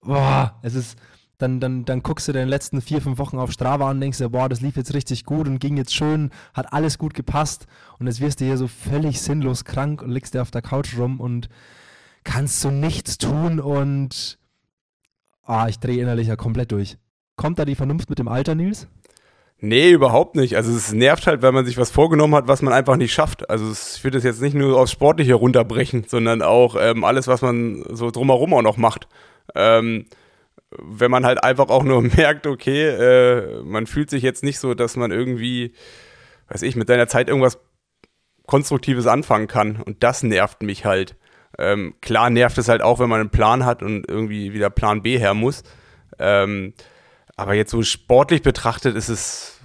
boah, 0.00 0.58
es 0.62 0.74
ist, 0.74 0.98
dann, 1.38 1.60
dann, 1.60 1.84
dann 1.84 2.02
guckst 2.02 2.28
du 2.28 2.32
den 2.32 2.48
letzten 2.48 2.80
vier, 2.80 3.02
fünf 3.02 3.18
Wochen 3.18 3.38
auf 3.38 3.52
Strava 3.52 3.90
und 3.90 4.00
denkst 4.00 4.18
dir, 4.18 4.30
boah, 4.30 4.48
das 4.48 4.60
lief 4.60 4.76
jetzt 4.76 4.94
richtig 4.94 5.24
gut 5.24 5.48
und 5.48 5.58
ging 5.58 5.76
jetzt 5.76 5.94
schön, 5.94 6.30
hat 6.54 6.72
alles 6.72 6.98
gut 6.98 7.14
gepasst 7.14 7.66
und 7.98 8.06
jetzt 8.06 8.20
wirst 8.20 8.40
du 8.40 8.44
hier 8.44 8.56
so 8.56 8.68
völlig 8.68 9.20
sinnlos 9.20 9.64
krank 9.64 10.02
und 10.02 10.10
liegst 10.10 10.34
dir 10.34 10.42
auf 10.42 10.50
der 10.50 10.62
Couch 10.62 10.96
rum 10.96 11.20
und 11.20 11.48
kannst 12.24 12.60
so 12.60 12.70
nichts 12.70 13.18
tun 13.18 13.60
und 13.60 14.38
ah, 15.42 15.68
ich 15.68 15.78
drehe 15.78 16.00
innerlich 16.00 16.28
ja 16.28 16.36
komplett 16.36 16.72
durch. 16.72 16.96
Kommt 17.36 17.58
da 17.58 17.64
die 17.64 17.74
Vernunft 17.74 18.08
mit 18.08 18.18
dem 18.18 18.28
Alter, 18.28 18.54
Nils? 18.54 18.88
Nee, 19.66 19.90
überhaupt 19.90 20.36
nicht. 20.36 20.56
Also 20.56 20.70
es 20.70 20.92
nervt 20.92 21.26
halt, 21.26 21.42
wenn 21.42 21.52
man 21.52 21.66
sich 21.66 21.76
was 21.76 21.90
vorgenommen 21.90 22.36
hat, 22.36 22.46
was 22.46 22.62
man 22.62 22.72
einfach 22.72 22.96
nicht 22.96 23.12
schafft. 23.12 23.50
Also 23.50 23.72
ich 23.72 24.04
würde 24.04 24.18
das 24.18 24.24
jetzt 24.24 24.40
nicht 24.40 24.54
nur 24.54 24.78
aufs 24.78 24.92
Sportliche 24.92 25.34
runterbrechen, 25.34 26.04
sondern 26.06 26.40
auch 26.40 26.76
ähm, 26.78 27.02
alles, 27.02 27.26
was 27.26 27.42
man 27.42 27.82
so 27.90 28.12
drumherum 28.12 28.54
auch 28.54 28.62
noch 28.62 28.76
macht. 28.76 29.08
Ähm, 29.56 30.06
wenn 30.70 31.10
man 31.10 31.26
halt 31.26 31.42
einfach 31.42 31.68
auch 31.68 31.82
nur 31.82 32.00
merkt, 32.16 32.46
okay, 32.46 32.86
äh, 32.86 33.62
man 33.64 33.88
fühlt 33.88 34.08
sich 34.08 34.22
jetzt 34.22 34.44
nicht 34.44 34.60
so, 34.60 34.74
dass 34.74 34.94
man 34.94 35.10
irgendwie, 35.10 35.72
weiß 36.48 36.62
ich, 36.62 36.76
mit 36.76 36.86
seiner 36.86 37.08
Zeit 37.08 37.28
irgendwas 37.28 37.58
Konstruktives 38.46 39.08
anfangen 39.08 39.48
kann. 39.48 39.82
Und 39.82 40.04
das 40.04 40.22
nervt 40.22 40.62
mich 40.62 40.84
halt. 40.84 41.16
Ähm, 41.58 41.94
klar 42.00 42.30
nervt 42.30 42.56
es 42.58 42.68
halt 42.68 42.82
auch, 42.82 43.00
wenn 43.00 43.08
man 43.08 43.18
einen 43.18 43.30
Plan 43.30 43.64
hat 43.64 43.82
und 43.82 44.08
irgendwie 44.08 44.52
wieder 44.52 44.70
Plan 44.70 45.02
B 45.02 45.18
her 45.18 45.34
muss. 45.34 45.64
Ähm, 46.20 46.72
aber 47.36 47.54
jetzt 47.54 47.70
so 47.70 47.82
sportlich 47.82 48.42
betrachtet 48.42 48.96
ist 48.96 49.10
es, 49.10 49.55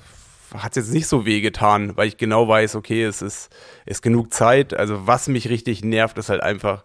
hat 0.53 0.75
es 0.75 0.87
jetzt 0.87 0.93
nicht 0.93 1.07
so 1.07 1.25
weh 1.25 1.41
getan, 1.41 1.95
weil 1.95 2.07
ich 2.07 2.17
genau 2.17 2.47
weiß, 2.47 2.75
okay, 2.75 3.03
es 3.03 3.21
ist, 3.21 3.49
ist 3.85 4.01
genug 4.01 4.33
Zeit. 4.33 4.73
Also 4.73 5.07
was 5.07 5.27
mich 5.27 5.49
richtig 5.49 5.83
nervt, 5.83 6.17
ist 6.17 6.29
halt 6.29 6.41
einfach, 6.41 6.83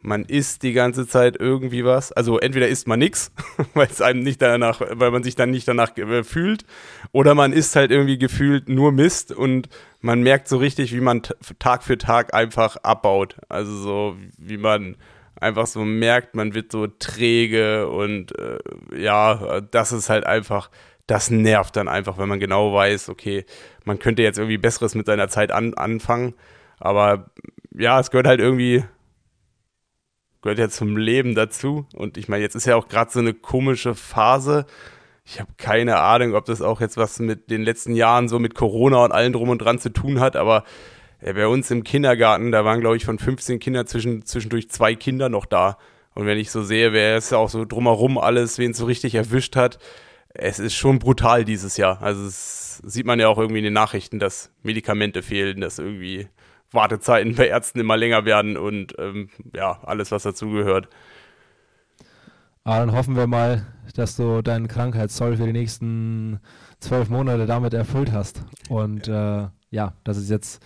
man 0.00 0.24
isst 0.24 0.62
die 0.62 0.74
ganze 0.74 1.06
Zeit 1.06 1.36
irgendwie 1.40 1.84
was. 1.84 2.12
Also 2.12 2.38
entweder 2.38 2.68
isst 2.68 2.86
man 2.86 2.98
nichts, 2.98 3.32
weil 3.74 3.88
es 3.88 4.00
einem 4.00 4.20
nicht 4.20 4.40
danach, 4.40 4.80
weil 4.80 5.10
man 5.10 5.22
sich 5.22 5.34
dann 5.34 5.50
nicht 5.50 5.66
danach 5.66 5.96
äh, 5.96 6.22
fühlt, 6.22 6.64
oder 7.10 7.34
man 7.34 7.52
isst 7.52 7.74
halt 7.74 7.90
irgendwie 7.90 8.18
gefühlt 8.18 8.68
nur 8.68 8.92
Mist 8.92 9.32
und 9.32 9.68
man 10.00 10.22
merkt 10.22 10.48
so 10.48 10.58
richtig, 10.58 10.94
wie 10.94 11.00
man 11.00 11.22
Tag 11.58 11.82
für 11.82 11.98
Tag 11.98 12.34
einfach 12.34 12.76
abbaut. 12.76 13.36
Also 13.48 13.74
so, 13.74 14.16
wie 14.38 14.58
man 14.58 14.96
einfach 15.40 15.66
so 15.66 15.84
merkt, 15.84 16.34
man 16.34 16.54
wird 16.54 16.70
so 16.70 16.86
träge 16.86 17.88
und 17.88 18.38
äh, 18.38 18.58
ja, 18.96 19.60
das 19.62 19.92
ist 19.92 20.10
halt 20.10 20.26
einfach, 20.26 20.70
das 21.06 21.30
nervt 21.30 21.76
dann 21.76 21.88
einfach, 21.88 22.18
wenn 22.18 22.28
man 22.28 22.40
genau 22.40 22.72
weiß, 22.72 23.08
okay, 23.08 23.44
man 23.84 23.98
könnte 23.98 24.22
jetzt 24.22 24.38
irgendwie 24.38 24.58
Besseres 24.58 24.94
mit 24.94 25.06
seiner 25.06 25.28
Zeit 25.28 25.52
an, 25.52 25.74
anfangen, 25.74 26.34
aber 26.78 27.30
ja, 27.76 28.00
es 28.00 28.10
gehört 28.10 28.26
halt 28.26 28.40
irgendwie, 28.40 28.84
gehört 30.42 30.58
ja 30.58 30.68
zum 30.68 30.96
Leben 30.96 31.34
dazu. 31.34 31.86
Und 31.94 32.16
ich 32.16 32.28
meine, 32.28 32.42
jetzt 32.42 32.54
ist 32.54 32.66
ja 32.66 32.76
auch 32.76 32.88
gerade 32.88 33.10
so 33.10 33.18
eine 33.18 33.34
komische 33.34 33.94
Phase, 33.94 34.66
ich 35.24 35.40
habe 35.40 35.50
keine 35.56 35.98
Ahnung, 36.00 36.34
ob 36.34 36.44
das 36.44 36.60
auch 36.60 36.80
jetzt 36.80 36.96
was 36.96 37.18
mit 37.18 37.50
den 37.50 37.62
letzten 37.62 37.94
Jahren 37.96 38.28
so 38.28 38.38
mit 38.38 38.54
Corona 38.54 39.04
und 39.04 39.12
allem 39.12 39.32
drum 39.32 39.48
und 39.48 39.58
dran 39.58 39.78
zu 39.78 39.90
tun 39.90 40.20
hat, 40.20 40.36
aber 40.36 40.64
ja, 41.24 41.32
bei 41.32 41.46
uns 41.46 41.70
im 41.70 41.84
Kindergarten, 41.84 42.52
da 42.52 42.64
waren, 42.64 42.80
glaube 42.80 42.96
ich, 42.96 43.06
von 43.06 43.18
15 43.18 43.58
Kindern 43.58 43.86
zwischen, 43.86 44.26
zwischendurch 44.26 44.68
zwei 44.68 44.94
Kinder 44.94 45.30
noch 45.30 45.46
da. 45.46 45.78
Und 46.14 46.26
wenn 46.26 46.38
ich 46.38 46.50
so 46.50 46.62
sehe, 46.62 46.92
wer 46.92 47.16
es 47.16 47.32
auch 47.32 47.48
so 47.48 47.64
drumherum 47.64 48.18
alles, 48.18 48.58
wen 48.58 48.72
es 48.72 48.76
so 48.76 48.84
richtig 48.84 49.14
erwischt 49.14 49.56
hat, 49.56 49.78
es 50.34 50.58
ist 50.58 50.74
schon 50.74 50.98
brutal 50.98 51.44
dieses 51.44 51.76
Jahr. 51.76 52.02
Also 52.02 52.26
es 52.26 52.78
sieht 52.78 53.06
man 53.06 53.20
ja 53.20 53.28
auch 53.28 53.38
irgendwie 53.38 53.58
in 53.58 53.64
den 53.64 53.72
Nachrichten, 53.72 54.18
dass 54.18 54.50
Medikamente 54.62 55.22
fehlen, 55.22 55.60
dass 55.60 55.78
irgendwie 55.78 56.28
Wartezeiten 56.72 57.36
bei 57.36 57.48
Ärzten 57.48 57.80
immer 57.80 57.96
länger 57.96 58.24
werden 58.24 58.56
und 58.56 58.94
ähm, 58.98 59.30
ja, 59.54 59.80
alles, 59.84 60.10
was 60.10 60.24
dazugehört. 60.24 60.88
Aber 62.64 62.78
dann 62.78 62.92
hoffen 62.92 63.16
wir 63.16 63.26
mal, 63.26 63.66
dass 63.94 64.16
du 64.16 64.42
deinen 64.42 64.68
Krankheitszoll 64.68 65.36
für 65.36 65.46
die 65.46 65.52
nächsten 65.52 66.40
zwölf 66.80 67.10
Monate 67.10 67.46
damit 67.46 67.74
erfüllt 67.74 68.10
hast. 68.10 68.42
Und 68.68 69.06
äh, 69.06 69.48
ja, 69.70 69.94
dass 70.02 70.16
es 70.16 70.30
jetzt 70.30 70.64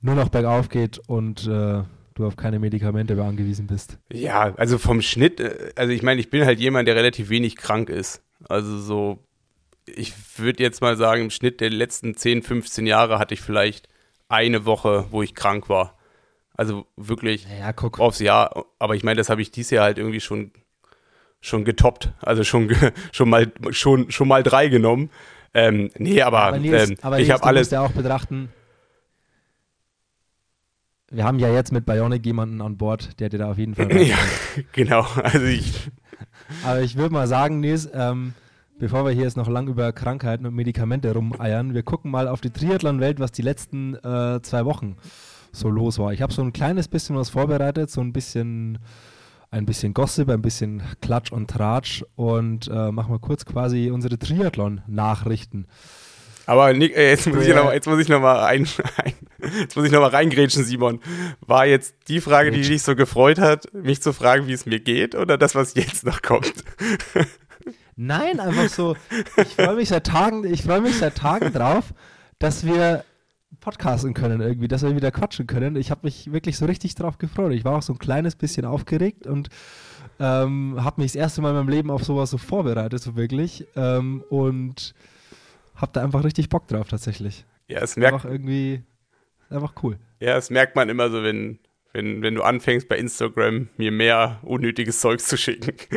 nur 0.00 0.14
noch 0.14 0.30
bergauf 0.30 0.68
geht 0.68 0.98
und 1.06 1.46
äh, 1.46 1.82
du 2.14 2.26
auf 2.26 2.36
keine 2.36 2.58
Medikamente 2.58 3.14
mehr 3.14 3.24
angewiesen 3.24 3.66
bist. 3.66 3.98
Ja, 4.10 4.54
also 4.56 4.78
vom 4.78 5.02
Schnitt, 5.02 5.40
äh, 5.40 5.72
also 5.76 5.92
ich 5.92 6.02
meine, 6.02 6.20
ich 6.20 6.30
bin 6.30 6.44
halt 6.44 6.58
jemand, 6.58 6.88
der 6.88 6.96
relativ 6.96 7.28
wenig 7.28 7.56
krank 7.56 7.90
ist. 7.90 8.22
Also 8.48 8.78
so, 8.78 9.18
ich 9.86 10.14
würde 10.38 10.62
jetzt 10.62 10.80
mal 10.80 10.96
sagen, 10.96 11.22
im 11.22 11.30
Schnitt 11.30 11.60
der 11.60 11.70
letzten 11.70 12.16
10, 12.16 12.42
15 12.42 12.86
Jahre 12.86 13.18
hatte 13.18 13.34
ich 13.34 13.40
vielleicht 13.40 13.88
eine 14.28 14.64
Woche, 14.64 15.06
wo 15.10 15.22
ich 15.22 15.34
krank 15.34 15.68
war. 15.68 15.96
Also 16.56 16.86
wirklich 16.96 17.46
ja, 17.58 17.74
aufs 17.76 18.18
Jahr. 18.18 18.66
Aber 18.78 18.94
ich 18.94 19.04
meine, 19.04 19.18
das 19.18 19.28
habe 19.28 19.42
ich 19.42 19.50
dieses 19.50 19.70
Jahr 19.70 19.84
halt 19.84 19.98
irgendwie 19.98 20.20
schon 20.20 20.52
schon 21.40 21.64
getoppt, 21.64 22.12
also 22.20 22.42
schon, 22.44 22.74
schon, 23.12 23.28
mal, 23.28 23.52
schon, 23.70 24.10
schon 24.10 24.26
mal 24.26 24.42
drei 24.42 24.68
genommen. 24.68 25.10
Ähm, 25.54 25.90
nee, 25.96 26.20
aber, 26.22 26.40
aber, 26.40 26.58
Nils, 26.58 26.90
ähm, 26.90 26.96
aber 27.02 27.20
ich 27.20 27.30
habe 27.30 27.44
alles. 27.44 27.70
ja 27.70 27.82
auch 27.82 27.92
betrachten, 27.92 28.50
wir 31.10 31.24
haben 31.24 31.38
ja 31.38 31.52
jetzt 31.52 31.72
mit 31.72 31.86
Bionic 31.86 32.26
jemanden 32.26 32.60
an 32.60 32.76
Bord, 32.76 33.20
der 33.20 33.28
dir 33.28 33.38
da 33.38 33.50
auf 33.50 33.58
jeden 33.58 33.74
Fall. 33.74 33.96
ja, 34.02 34.18
genau. 34.72 35.06
Also 35.22 35.46
ich. 35.46 35.88
Aber 36.66 36.80
ich 36.80 36.96
würde 36.96 37.14
mal 37.14 37.28
sagen, 37.28 37.60
Nils, 37.60 37.88
ähm, 37.94 38.34
bevor 38.80 39.04
wir 39.04 39.12
hier 39.12 39.22
jetzt 39.22 39.36
noch 39.36 39.48
lang 39.48 39.68
über 39.68 39.92
Krankheiten 39.92 40.46
und 40.46 40.54
Medikamente 40.56 41.14
rumeiern, 41.14 41.74
wir 41.74 41.84
gucken 41.84 42.10
mal 42.10 42.26
auf 42.26 42.40
die 42.40 42.50
Triathlon-Welt, 42.50 43.20
was 43.20 43.30
die 43.30 43.42
letzten 43.42 43.94
äh, 43.94 44.40
zwei 44.42 44.64
Wochen 44.64 44.96
so 45.52 45.70
los 45.70 46.00
war. 46.00 46.12
Ich 46.12 46.22
habe 46.22 46.32
so 46.32 46.42
ein 46.42 46.52
kleines 46.52 46.88
bisschen 46.88 47.14
was 47.14 47.28
vorbereitet, 47.30 47.88
so 47.92 48.00
ein 48.00 48.12
bisschen 48.12 48.80
ein 49.52 49.64
bisschen 49.64 49.94
Gossip, 49.94 50.28
ein 50.28 50.42
bisschen 50.42 50.82
Klatsch 51.00 51.30
und 51.30 51.48
Tratsch 51.48 52.04
und 52.16 52.66
äh, 52.66 52.90
machen 52.90 53.14
wir 53.14 53.20
kurz 53.20 53.44
quasi 53.44 53.92
unsere 53.92 54.18
Triathlon-Nachrichten. 54.18 55.68
Aber 56.46 56.72
Nick, 56.72 56.96
äh, 56.96 57.10
jetzt, 57.10 57.26
muss 57.26 57.44
ich 57.44 57.54
noch, 57.54 57.72
jetzt 57.72 57.86
muss 57.86 58.00
ich 58.00 58.08
noch 58.08 58.20
mal 58.20 58.36
rein, 58.36 58.66
ein, 59.04 59.14
jetzt 59.60 59.76
muss 59.76 59.84
ich 59.84 59.92
noch 59.92 60.00
mal 60.00 60.10
reingrätschen, 60.10 60.64
Simon. 60.64 61.00
War 61.40 61.66
jetzt 61.66 61.94
die 62.08 62.20
Frage, 62.20 62.52
die 62.52 62.62
dich 62.62 62.82
so 62.82 62.94
gefreut 62.94 63.38
hat, 63.38 63.72
mich 63.74 64.00
zu 64.00 64.12
fragen, 64.12 64.46
wie 64.46 64.52
es 64.52 64.64
mir 64.64 64.80
geht, 64.80 65.14
oder 65.16 65.36
das, 65.36 65.54
was 65.54 65.74
jetzt 65.74 66.06
noch 66.06 66.22
kommt? 66.22 66.54
Nein, 67.96 68.40
einfach 68.40 68.68
so. 68.68 68.94
Ich 69.36 69.54
freue 69.54 69.74
mich 69.74 69.88
seit 69.88 70.06
Tagen, 70.06 70.44
ich 70.44 70.62
freue 70.62 70.82
mich 70.82 70.96
seit 70.98 71.16
Tagen 71.16 71.52
drauf, 71.52 71.94
dass 72.38 72.64
wir 72.64 73.04
podcasten 73.60 74.14
können 74.14 74.40
irgendwie, 74.40 74.68
dass 74.68 74.82
wir 74.82 74.94
wieder 74.94 75.10
quatschen 75.10 75.46
können. 75.46 75.76
Ich 75.76 75.90
habe 75.90 76.02
mich 76.04 76.30
wirklich 76.30 76.58
so 76.58 76.66
richtig 76.66 76.94
drauf 76.94 77.18
gefreut. 77.18 77.52
Ich 77.52 77.64
war 77.64 77.76
auch 77.76 77.82
so 77.82 77.94
ein 77.94 77.98
kleines 77.98 78.36
bisschen 78.36 78.66
aufgeregt 78.66 79.26
und 79.26 79.48
ähm, 80.20 80.76
habe 80.78 81.00
mich 81.00 81.12
das 81.12 81.16
erste 81.16 81.40
Mal 81.40 81.50
in 81.50 81.56
meinem 81.56 81.68
Leben 81.68 81.90
auf 81.90 82.04
sowas 82.04 82.30
so 82.30 82.38
vorbereitet, 82.38 83.02
so 83.02 83.16
wirklich. 83.16 83.66
Ähm, 83.74 84.22
und 84.28 84.94
habe 85.76 85.92
da 85.92 86.02
einfach 86.02 86.24
richtig 86.24 86.48
Bock 86.48 86.66
drauf 86.68 86.88
tatsächlich. 86.88 87.44
Ja, 87.68 87.80
es 87.80 87.96
merkt 87.96 88.14
einfach 88.14 88.30
irgendwie 88.30 88.82
einfach 89.50 89.74
cool. 89.82 89.98
Ja, 90.20 90.36
es 90.36 90.50
merkt 90.50 90.76
man 90.76 90.88
immer 90.88 91.10
so, 91.10 91.22
wenn 91.22 91.58
wenn, 91.96 92.22
wenn 92.22 92.34
du 92.34 92.42
anfängst 92.42 92.88
bei 92.90 92.98
Instagram 92.98 93.68
mir 93.78 93.90
mehr 93.90 94.38
unnötiges 94.42 95.00
Zeugs 95.00 95.26
zu 95.28 95.38
schicken. 95.38 95.72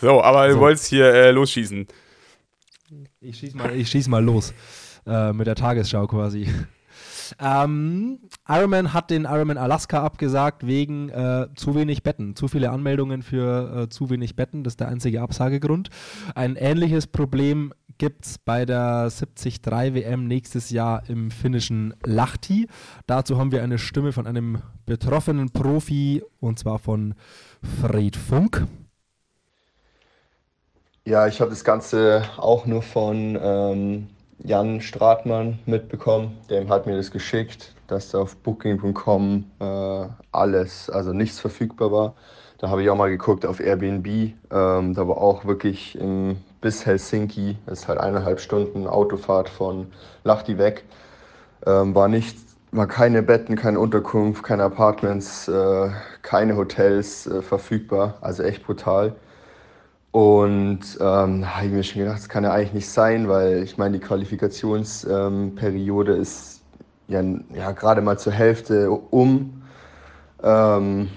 so, 0.00 0.22
aber 0.22 0.48
so. 0.48 0.54
du 0.54 0.60
wolltest 0.60 0.86
hier 0.86 1.12
äh, 1.12 1.32
losschießen. 1.32 1.88
Ich 3.20 3.38
schieß 3.38 3.54
mal, 3.54 3.74
ich 3.74 3.88
schieß 3.88 4.06
mal 4.06 4.22
los 4.22 4.54
äh, 5.04 5.32
mit 5.32 5.48
der 5.48 5.56
Tagesschau 5.56 6.06
quasi. 6.06 6.48
Ähm, 7.38 8.20
Ironman 8.48 8.92
hat 8.92 9.10
den 9.10 9.24
Ironman 9.24 9.58
Alaska 9.58 10.02
abgesagt 10.02 10.66
wegen 10.66 11.08
äh, 11.10 11.48
zu 11.54 11.74
wenig 11.74 12.02
Betten. 12.02 12.34
Zu 12.36 12.48
viele 12.48 12.70
Anmeldungen 12.70 13.22
für 13.22 13.82
äh, 13.82 13.88
zu 13.88 14.10
wenig 14.10 14.36
Betten, 14.36 14.64
das 14.64 14.72
ist 14.72 14.80
der 14.80 14.88
einzige 14.88 15.22
Absagegrund. 15.22 15.90
Ein 16.34 16.56
ähnliches 16.56 17.06
Problem 17.06 17.72
gibt 17.98 18.24
es 18.24 18.38
bei 18.38 18.64
der 18.64 19.10
73 19.10 19.60
WM 19.66 20.26
nächstes 20.26 20.70
Jahr 20.70 21.02
im 21.08 21.30
finnischen 21.30 21.94
Lahti. 22.04 22.66
Dazu 23.06 23.38
haben 23.38 23.52
wir 23.52 23.62
eine 23.62 23.78
Stimme 23.78 24.12
von 24.12 24.26
einem 24.26 24.62
betroffenen 24.86 25.50
Profi 25.50 26.22
und 26.40 26.58
zwar 26.58 26.78
von 26.78 27.14
Fred 27.80 28.16
Funk. 28.16 28.66
Ja, 31.04 31.26
ich 31.26 31.40
habe 31.40 31.50
das 31.50 31.62
Ganze 31.62 32.22
auch 32.38 32.66
nur 32.66 32.82
von 32.82 33.38
ähm, 33.40 34.08
Jan 34.42 34.80
Stratmann 34.80 35.58
mitbekommen. 35.66 36.38
Dem 36.48 36.70
hat 36.70 36.86
mir 36.86 36.96
das 36.96 37.10
geschickt, 37.10 37.74
dass 37.86 38.14
auf 38.14 38.36
Booking.com 38.36 39.44
äh, 39.60 40.06
alles, 40.32 40.88
also 40.88 41.12
nichts 41.12 41.38
verfügbar 41.40 41.92
war. 41.92 42.14
Da 42.58 42.68
habe 42.68 42.82
ich 42.82 42.90
auch 42.90 42.96
mal 42.96 43.10
geguckt 43.10 43.46
auf 43.46 43.60
Airbnb. 43.60 44.06
Ähm, 44.06 44.94
da 44.94 45.08
war 45.08 45.18
auch 45.18 45.44
wirklich 45.44 45.98
im, 45.98 46.36
bis 46.60 46.84
Helsinki, 46.84 47.56
das 47.66 47.80
ist 47.80 47.88
halt 47.88 47.98
eineinhalb 47.98 48.40
Stunden 48.40 48.86
Autofahrt 48.86 49.48
von 49.48 49.86
Lahti 50.24 50.58
weg, 50.58 50.84
ähm, 51.66 51.94
war 51.94 52.08
nicht, 52.08 52.36
war 52.72 52.86
keine 52.86 53.22
Betten, 53.22 53.56
keine 53.56 53.80
Unterkunft, 53.80 54.42
keine 54.42 54.64
Apartments, 54.64 55.48
äh, 55.48 55.90
keine 56.22 56.56
Hotels 56.56 57.26
äh, 57.26 57.42
verfügbar. 57.42 58.18
Also 58.20 58.42
echt 58.42 58.64
brutal. 58.64 59.14
Und 60.12 60.80
ähm, 61.00 61.56
habe 61.56 61.66
ich 61.66 61.72
mir 61.72 61.82
schon 61.84 62.00
gedacht, 62.00 62.18
das 62.18 62.28
kann 62.28 62.42
ja 62.44 62.52
eigentlich 62.52 62.72
nicht 62.72 62.88
sein, 62.88 63.28
weil 63.28 63.62
ich 63.62 63.78
meine, 63.78 63.98
die 63.98 64.04
Qualifikationsperiode 64.04 66.14
ähm, 66.14 66.20
ist 66.20 66.62
ja, 67.06 67.22
ja 67.54 67.70
gerade 67.72 68.00
mal 68.00 68.18
zur 68.18 68.32
Hälfte 68.32 68.90
um. 68.90 69.62
Ähm, 70.42 71.08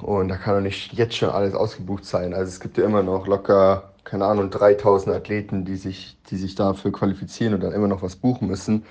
und 0.00 0.28
da 0.28 0.36
kann 0.36 0.54
doch 0.54 0.60
nicht 0.60 0.92
jetzt 0.92 1.16
schon 1.16 1.30
alles 1.30 1.54
ausgebucht 1.54 2.04
sein. 2.04 2.34
Also 2.34 2.50
es 2.50 2.60
gibt 2.60 2.78
ja 2.78 2.84
immer 2.84 3.02
noch 3.02 3.26
locker, 3.26 3.90
keine 4.04 4.26
Ahnung, 4.26 4.50
3000 4.50 5.16
Athleten, 5.16 5.64
die 5.64 5.76
sich, 5.76 6.16
die 6.30 6.36
sich 6.36 6.54
dafür 6.54 6.92
qualifizieren 6.92 7.54
und 7.54 7.62
dann 7.62 7.72
immer 7.72 7.88
noch 7.88 8.02
was 8.02 8.16
buchen 8.16 8.48
müssen. 8.48 8.84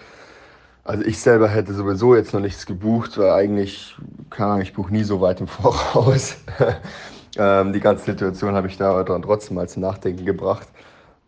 Also 0.83 1.03
ich 1.05 1.19
selber 1.19 1.47
hätte 1.47 1.73
sowieso 1.73 2.15
jetzt 2.15 2.33
noch 2.33 2.41
nichts 2.41 2.65
gebucht, 2.65 3.17
weil 3.17 3.31
eigentlich, 3.31 3.95
keine 4.29 4.51
Ahnung, 4.51 4.61
ich 4.61 4.73
buche 4.73 4.91
nie 4.93 5.03
so 5.03 5.21
weit 5.21 5.41
im 5.41 5.47
Voraus. 5.47 6.35
Ähm, 7.37 7.73
die 7.73 7.79
ganze 7.79 8.05
Situation 8.05 8.55
habe 8.55 8.67
ich 8.67 8.77
da 8.77 9.03
dann 9.03 9.21
trotzdem 9.21 9.55
mal 9.55 9.67
zum 9.67 9.81
Nachdenken 9.81 10.25
gebracht. 10.25 10.67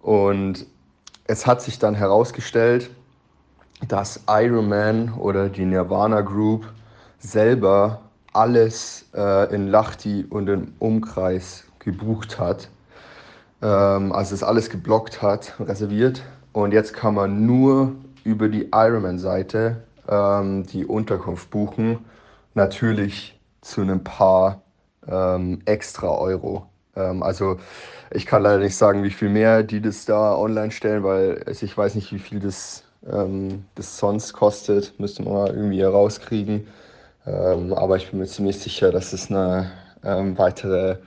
Und 0.01 0.65
es 1.25 1.45
hat 1.45 1.61
sich 1.61 1.79
dann 1.79 1.95
herausgestellt, 1.95 2.89
dass 3.87 4.21
Iron 4.27 4.69
Man 4.69 5.13
oder 5.13 5.49
die 5.49 5.65
Nirvana 5.65 6.21
Group 6.21 6.65
selber 7.19 8.01
alles 8.33 9.05
äh, 9.13 9.53
in 9.53 9.67
Lachti 9.67 10.25
und 10.29 10.47
im 10.47 10.73
Umkreis 10.79 11.65
gebucht 11.79 12.39
hat. 12.39 12.69
Ähm, 13.61 14.11
also 14.11 14.35
es 14.35 14.43
alles 14.43 14.69
geblockt 14.69 15.21
hat, 15.21 15.53
reserviert. 15.59 16.23
Und 16.53 16.71
jetzt 16.71 16.93
kann 16.93 17.15
man 17.15 17.45
nur 17.45 17.93
über 18.23 18.49
die 18.49 18.69
Ironman-Seite 18.73 19.83
ähm, 20.07 20.65
die 20.65 20.85
Unterkunft 20.85 21.49
buchen. 21.49 22.05
Natürlich 22.53 23.39
zu 23.61 23.81
einem 23.81 24.03
paar 24.03 24.61
ähm, 25.09 25.61
extra 25.65 26.09
Euro. 26.09 26.67
Ähm, 26.95 27.23
also 27.23 27.57
ich 28.11 28.25
kann 28.25 28.43
leider 28.43 28.59
nicht 28.59 28.75
sagen, 28.75 29.03
wie 29.03 29.11
viel 29.11 29.29
mehr 29.29 29.63
die 29.63 29.81
das 29.81 30.05
da 30.05 30.35
online 30.35 30.71
stellen, 30.71 31.03
weil 31.03 31.43
ich 31.49 31.77
weiß 31.77 31.95
nicht, 31.95 32.11
wie 32.13 32.19
viel 32.19 32.39
das, 32.39 32.83
ähm, 33.11 33.65
das 33.75 33.97
sonst 33.97 34.33
kostet. 34.33 34.99
Müsste 34.99 35.23
man 35.23 35.33
mal 35.33 35.49
irgendwie 35.49 35.81
herauskriegen. 35.81 36.67
Ähm, 37.25 37.73
aber 37.73 37.97
ich 37.97 38.09
bin 38.09 38.19
mir 38.19 38.27
ziemlich 38.27 38.59
sicher, 38.59 38.91
dass 38.91 39.13
es 39.13 39.29
eine 39.29 39.71
ähm, 40.03 40.37
weitere 40.37 40.97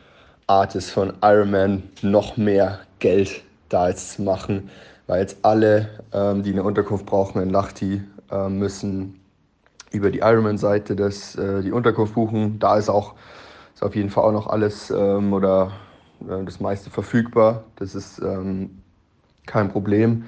Art 0.47 0.75
ist 0.75 0.91
von 0.91 1.13
Ironman 1.23 1.83
noch 2.03 2.37
mehr 2.37 2.81
Geld 2.99 3.43
da 3.69 3.89
jetzt 3.89 4.15
zu 4.15 4.23
machen, 4.23 4.69
weil 5.07 5.21
jetzt 5.21 5.37
alle, 5.43 5.89
die 6.13 6.51
eine 6.51 6.65
Unterkunft 6.65 7.07
brauchen 7.07 7.41
in 7.41 7.51
Lachti, 7.51 8.03
müssen 8.49 9.21
über 9.93 10.11
die 10.11 10.19
Ironman-Seite 10.19 10.95
äh, 10.95 11.63
die 11.63 11.73
Unterkunft 11.73 12.15
buchen. 12.15 12.59
Da 12.59 12.77
ist 12.79 12.89
auch 12.89 13.15
ist 13.81 13.87
auf 13.87 13.97
jeden 13.97 14.11
Fall 14.11 14.25
auch 14.25 14.33
noch 14.33 14.47
alles 14.47 14.91
ähm, 14.91 15.33
oder 15.33 15.73
äh, 16.21 16.45
das 16.45 16.61
meiste 16.61 16.91
verfügbar. 16.91 17.65
Das 17.77 17.95
ist 17.95 18.19
ähm, 18.19 18.83
kein 19.47 19.71
Problem. 19.71 20.25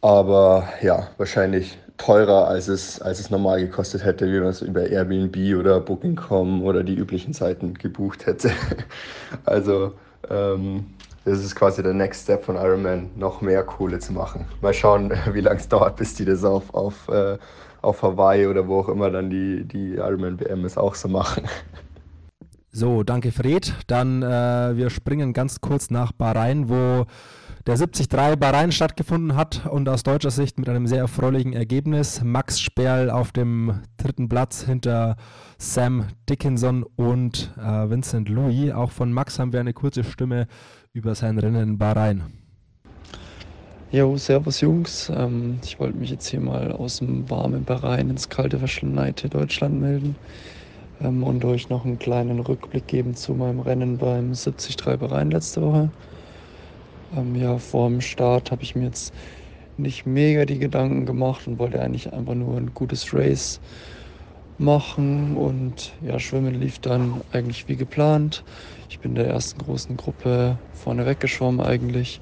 Aber 0.00 0.68
ja, 0.82 1.08
wahrscheinlich 1.18 1.78
teurer, 1.98 2.48
als 2.48 2.66
es, 2.66 3.00
als 3.00 3.20
es 3.20 3.30
normal 3.30 3.60
gekostet 3.60 4.04
hätte, 4.04 4.26
wie 4.26 4.40
man 4.40 4.48
es 4.48 4.60
über 4.60 4.88
Airbnb 4.88 5.36
oder 5.56 5.78
Booking.com 5.80 6.64
oder 6.64 6.82
die 6.82 6.96
üblichen 6.96 7.32
Seiten 7.32 7.74
gebucht 7.74 8.26
hätte. 8.26 8.50
also 9.44 9.92
ähm, 10.28 10.86
das 11.24 11.38
ist 11.38 11.54
quasi 11.54 11.82
der 11.82 11.94
Next 11.94 12.24
Step 12.24 12.44
von 12.44 12.56
Ironman, 12.56 13.10
noch 13.14 13.40
mehr 13.40 13.62
Kohle 13.62 14.00
zu 14.00 14.12
machen. 14.12 14.46
Mal 14.60 14.74
schauen, 14.74 15.12
wie 15.32 15.42
lange 15.42 15.60
es 15.60 15.68
dauert, 15.68 15.94
bis 15.94 16.14
die 16.14 16.24
das 16.24 16.42
auf, 16.42 16.74
auf, 16.74 17.08
äh, 17.08 17.38
auf 17.82 18.02
Hawaii 18.02 18.48
oder 18.48 18.66
wo 18.66 18.80
auch 18.80 18.88
immer 18.88 19.10
dann 19.10 19.30
die, 19.30 19.62
die 19.62 19.94
Ironman 19.94 20.40
WM 20.40 20.64
es 20.64 20.76
auch 20.76 20.96
so 20.96 21.06
machen. 21.06 21.44
So, 22.78 23.04
danke 23.04 23.32
Fred. 23.32 23.72
Dann 23.86 24.22
äh, 24.22 24.76
wir 24.76 24.90
springen 24.90 25.32
ganz 25.32 25.62
kurz 25.62 25.88
nach 25.88 26.12
Bahrain, 26.12 26.68
wo 26.68 27.06
der 27.66 27.76
73 27.76 28.06
Bahrain 28.10 28.70
stattgefunden 28.70 29.34
hat 29.34 29.64
und 29.64 29.88
aus 29.88 30.02
deutscher 30.02 30.30
Sicht 30.30 30.58
mit 30.58 30.68
einem 30.68 30.86
sehr 30.86 30.98
erfreulichen 30.98 31.54
Ergebnis. 31.54 32.20
Max 32.22 32.60
Sperl 32.60 33.08
auf 33.08 33.32
dem 33.32 33.80
dritten 33.96 34.28
Platz 34.28 34.62
hinter 34.62 35.16
Sam 35.56 36.08
Dickinson 36.28 36.84
und 36.96 37.50
äh, 37.56 37.88
Vincent 37.88 38.28
Louis. 38.28 38.72
Auch 38.72 38.90
von 38.90 39.10
Max 39.10 39.38
haben 39.38 39.54
wir 39.54 39.60
eine 39.60 39.72
kurze 39.72 40.04
Stimme 40.04 40.46
über 40.92 41.14
sein 41.14 41.38
Rennen 41.38 41.70
in 41.70 41.78
Bahrain. 41.78 42.24
Jo, 43.90 44.18
servus 44.18 44.60
Jungs. 44.60 45.10
Ähm, 45.16 45.60
ich 45.64 45.80
wollte 45.80 45.96
mich 45.96 46.10
jetzt 46.10 46.26
hier 46.28 46.40
mal 46.40 46.72
aus 46.72 46.98
dem 46.98 47.30
warmen 47.30 47.64
Bahrain 47.64 48.10
ins 48.10 48.28
kalte, 48.28 48.58
verschneite 48.58 49.30
Deutschland 49.30 49.80
melden 49.80 50.14
ähm, 51.00 51.22
und 51.22 51.44
euch 51.44 51.68
noch 51.68 51.84
einen 51.84 51.98
kleinen 51.98 52.40
Rückblick 52.40 52.86
geben 52.86 53.14
zu 53.14 53.34
meinem 53.34 53.60
Rennen 53.60 53.98
beim 53.98 54.32
73 54.32 54.76
Bahrain 54.76 55.30
letzte 55.30 55.62
Woche. 55.62 55.90
Ähm, 57.16 57.34
ja, 57.34 57.58
vor 57.58 57.88
dem 57.88 58.00
Start 58.00 58.50
habe 58.50 58.62
ich 58.62 58.74
mir 58.74 58.84
jetzt 58.84 59.12
nicht 59.76 60.06
mega 60.06 60.44
die 60.44 60.58
Gedanken 60.58 61.06
gemacht 61.06 61.46
und 61.46 61.58
wollte 61.58 61.80
eigentlich 61.80 62.12
einfach 62.12 62.34
nur 62.34 62.56
ein 62.56 62.72
gutes 62.74 63.12
Race 63.12 63.60
machen 64.58 65.36
und 65.36 65.92
ja, 66.00 66.18
Schwimmen 66.18 66.54
lief 66.54 66.78
dann 66.78 67.20
eigentlich 67.32 67.68
wie 67.68 67.76
geplant. 67.76 68.42
Ich 68.88 69.00
bin 69.00 69.14
der 69.14 69.26
ersten 69.26 69.58
großen 69.58 69.96
Gruppe 69.96 70.58
vorne 70.72 71.04
weggeschwommen 71.06 71.60
eigentlich. 71.60 72.20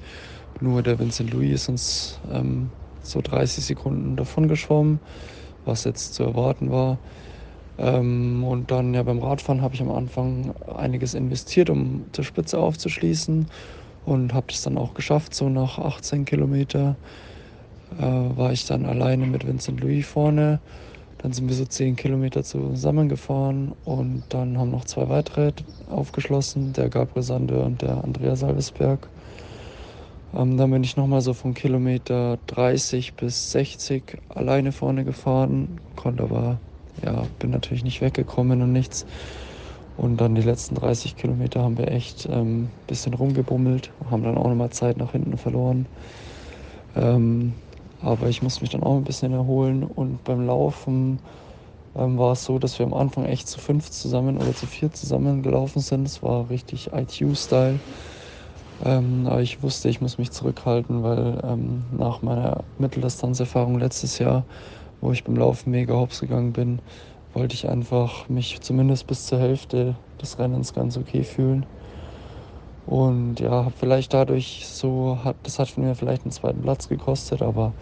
Nur 0.59 0.83
der 0.83 0.99
Vincent 0.99 1.31
Louis 1.31 1.53
ist 1.53 1.69
uns 1.69 2.19
ähm, 2.31 2.69
so 3.01 3.21
30 3.21 3.63
Sekunden 3.63 4.15
davon 4.15 4.47
geschwommen, 4.47 4.99
was 5.63 5.83
jetzt 5.83 6.13
zu 6.13 6.23
erwarten 6.23 6.71
war. 6.71 6.97
Ähm, 7.77 8.43
und 8.43 8.71
dann 8.71 8.93
ja 8.93 9.03
beim 9.03 9.19
Radfahren 9.19 9.61
habe 9.61 9.75
ich 9.75 9.81
am 9.81 9.91
Anfang 9.91 10.53
einiges 10.75 11.13
investiert, 11.13 11.69
um 11.69 12.05
zur 12.11 12.23
Spitze 12.23 12.59
aufzuschließen 12.59 13.47
und 14.05 14.33
habe 14.33 14.47
es 14.49 14.61
dann 14.61 14.77
auch 14.77 14.93
geschafft. 14.93 15.33
So 15.33 15.49
nach 15.49 15.79
18 15.79 16.25
Kilometer 16.25 16.95
äh, 17.99 18.03
war 18.03 18.51
ich 18.51 18.65
dann 18.65 18.85
alleine 18.85 19.25
mit 19.25 19.45
Vincent 19.45 19.81
Louis 19.81 20.05
vorne. 20.05 20.59
Dann 21.17 21.33
sind 21.33 21.47
wir 21.47 21.55
so 21.55 21.65
10 21.65 21.95
Kilometer 21.95 22.43
zusammengefahren 22.43 23.73
und 23.83 24.23
dann 24.29 24.57
haben 24.59 24.69
noch 24.69 24.85
zwei 24.85 25.09
weitere 25.09 25.53
aufgeschlossen, 25.89 26.73
der 26.73 26.89
Gabriel 26.89 27.23
Sande 27.23 27.61
und 27.63 27.81
der 27.81 28.03
Andrea 28.03 28.35
Salvesberg. 28.35 29.09
Ähm, 30.35 30.57
dann 30.57 30.71
bin 30.71 30.83
ich 30.83 30.97
nochmal 30.97 31.21
so 31.21 31.33
von 31.33 31.53
Kilometer 31.53 32.37
30 32.47 33.15
bis 33.15 33.51
60 33.51 34.21
alleine 34.29 34.71
vorne 34.71 35.03
gefahren, 35.03 35.79
konnte 35.95 36.23
aber, 36.23 36.59
ja, 37.03 37.23
bin 37.39 37.51
natürlich 37.51 37.83
nicht 37.83 38.01
weggekommen 38.01 38.61
und 38.61 38.71
nichts. 38.71 39.05
Und 39.97 40.19
dann 40.19 40.35
die 40.35 40.41
letzten 40.41 40.75
30 40.75 41.15
Kilometer 41.15 41.63
haben 41.63 41.77
wir 41.77 41.89
echt 41.89 42.27
ein 42.27 42.33
ähm, 42.33 42.69
bisschen 42.87 43.13
rumgebummelt, 43.13 43.91
haben 44.11 44.23
dann 44.23 44.37
auch 44.37 44.49
nochmal 44.49 44.69
Zeit 44.69 44.97
nach 44.97 45.13
hinten 45.13 45.37
verloren. 45.37 45.85
Ähm, 46.95 47.53
aber 48.01 48.27
ich 48.27 48.41
muss 48.41 48.61
mich 48.61 48.69
dann 48.69 48.83
auch 48.83 48.97
ein 48.97 49.03
bisschen 49.03 49.33
erholen. 49.33 49.83
Und 49.83 50.23
beim 50.25 50.45
Laufen 50.45 51.19
ähm, 51.95 52.17
war 52.17 52.33
es 52.33 52.43
so, 52.43 52.59
dass 52.59 52.77
wir 52.77 52.85
am 52.85 52.93
Anfang 52.93 53.25
echt 53.25 53.47
zu 53.47 53.59
fünf 53.59 53.89
zusammen 53.89 54.37
oder 54.37 54.53
zu 54.53 54.65
vier 54.67 54.91
zusammen 54.91 55.43
gelaufen 55.43 55.79
sind. 55.79 56.05
Es 56.05 56.21
war 56.21 56.49
richtig 56.49 56.91
ITU-Style. 56.93 57.79
Ähm, 58.83 59.25
aber 59.27 59.41
ich 59.41 59.63
wusste, 59.63 59.87
ich 59.87 60.01
muss 60.01 60.17
mich 60.17 60.31
zurückhalten, 60.31 61.03
weil 61.03 61.39
ähm, 61.43 61.85
nach 61.97 62.21
meiner 62.21 62.65
Mitteldistanzerfahrung 62.77 63.79
letztes 63.79 64.19
Jahr, 64.19 64.43
wo 65.05 65.11
ich 65.11 65.23
beim 65.23 65.35
Laufen 65.35 65.69
mega 65.69 65.93
hops 65.93 66.19
gegangen 66.19 66.51
bin, 66.51 66.79
wollte 67.33 67.53
ich 67.53 67.69
einfach 67.69 68.27
mich 68.27 68.61
zumindest 68.61 69.05
bis 69.05 69.27
zur 69.27 69.39
Hälfte 69.39 69.95
des 70.19 70.39
Rennens 70.39 70.73
ganz 70.73 70.97
okay 70.97 71.23
fühlen. 71.23 71.65
Und 72.87 73.39
ja, 73.39 73.69
vielleicht 73.69 74.13
dadurch 74.13 74.65
so, 74.65 75.19
hat, 75.23 75.35
das 75.43 75.59
hat 75.59 75.77
mir 75.77 75.95
vielleicht 75.95 76.23
einen 76.23 76.31
zweiten 76.31 76.61
Platz 76.61 76.89
gekostet, 76.89 77.41
aber 77.41 77.73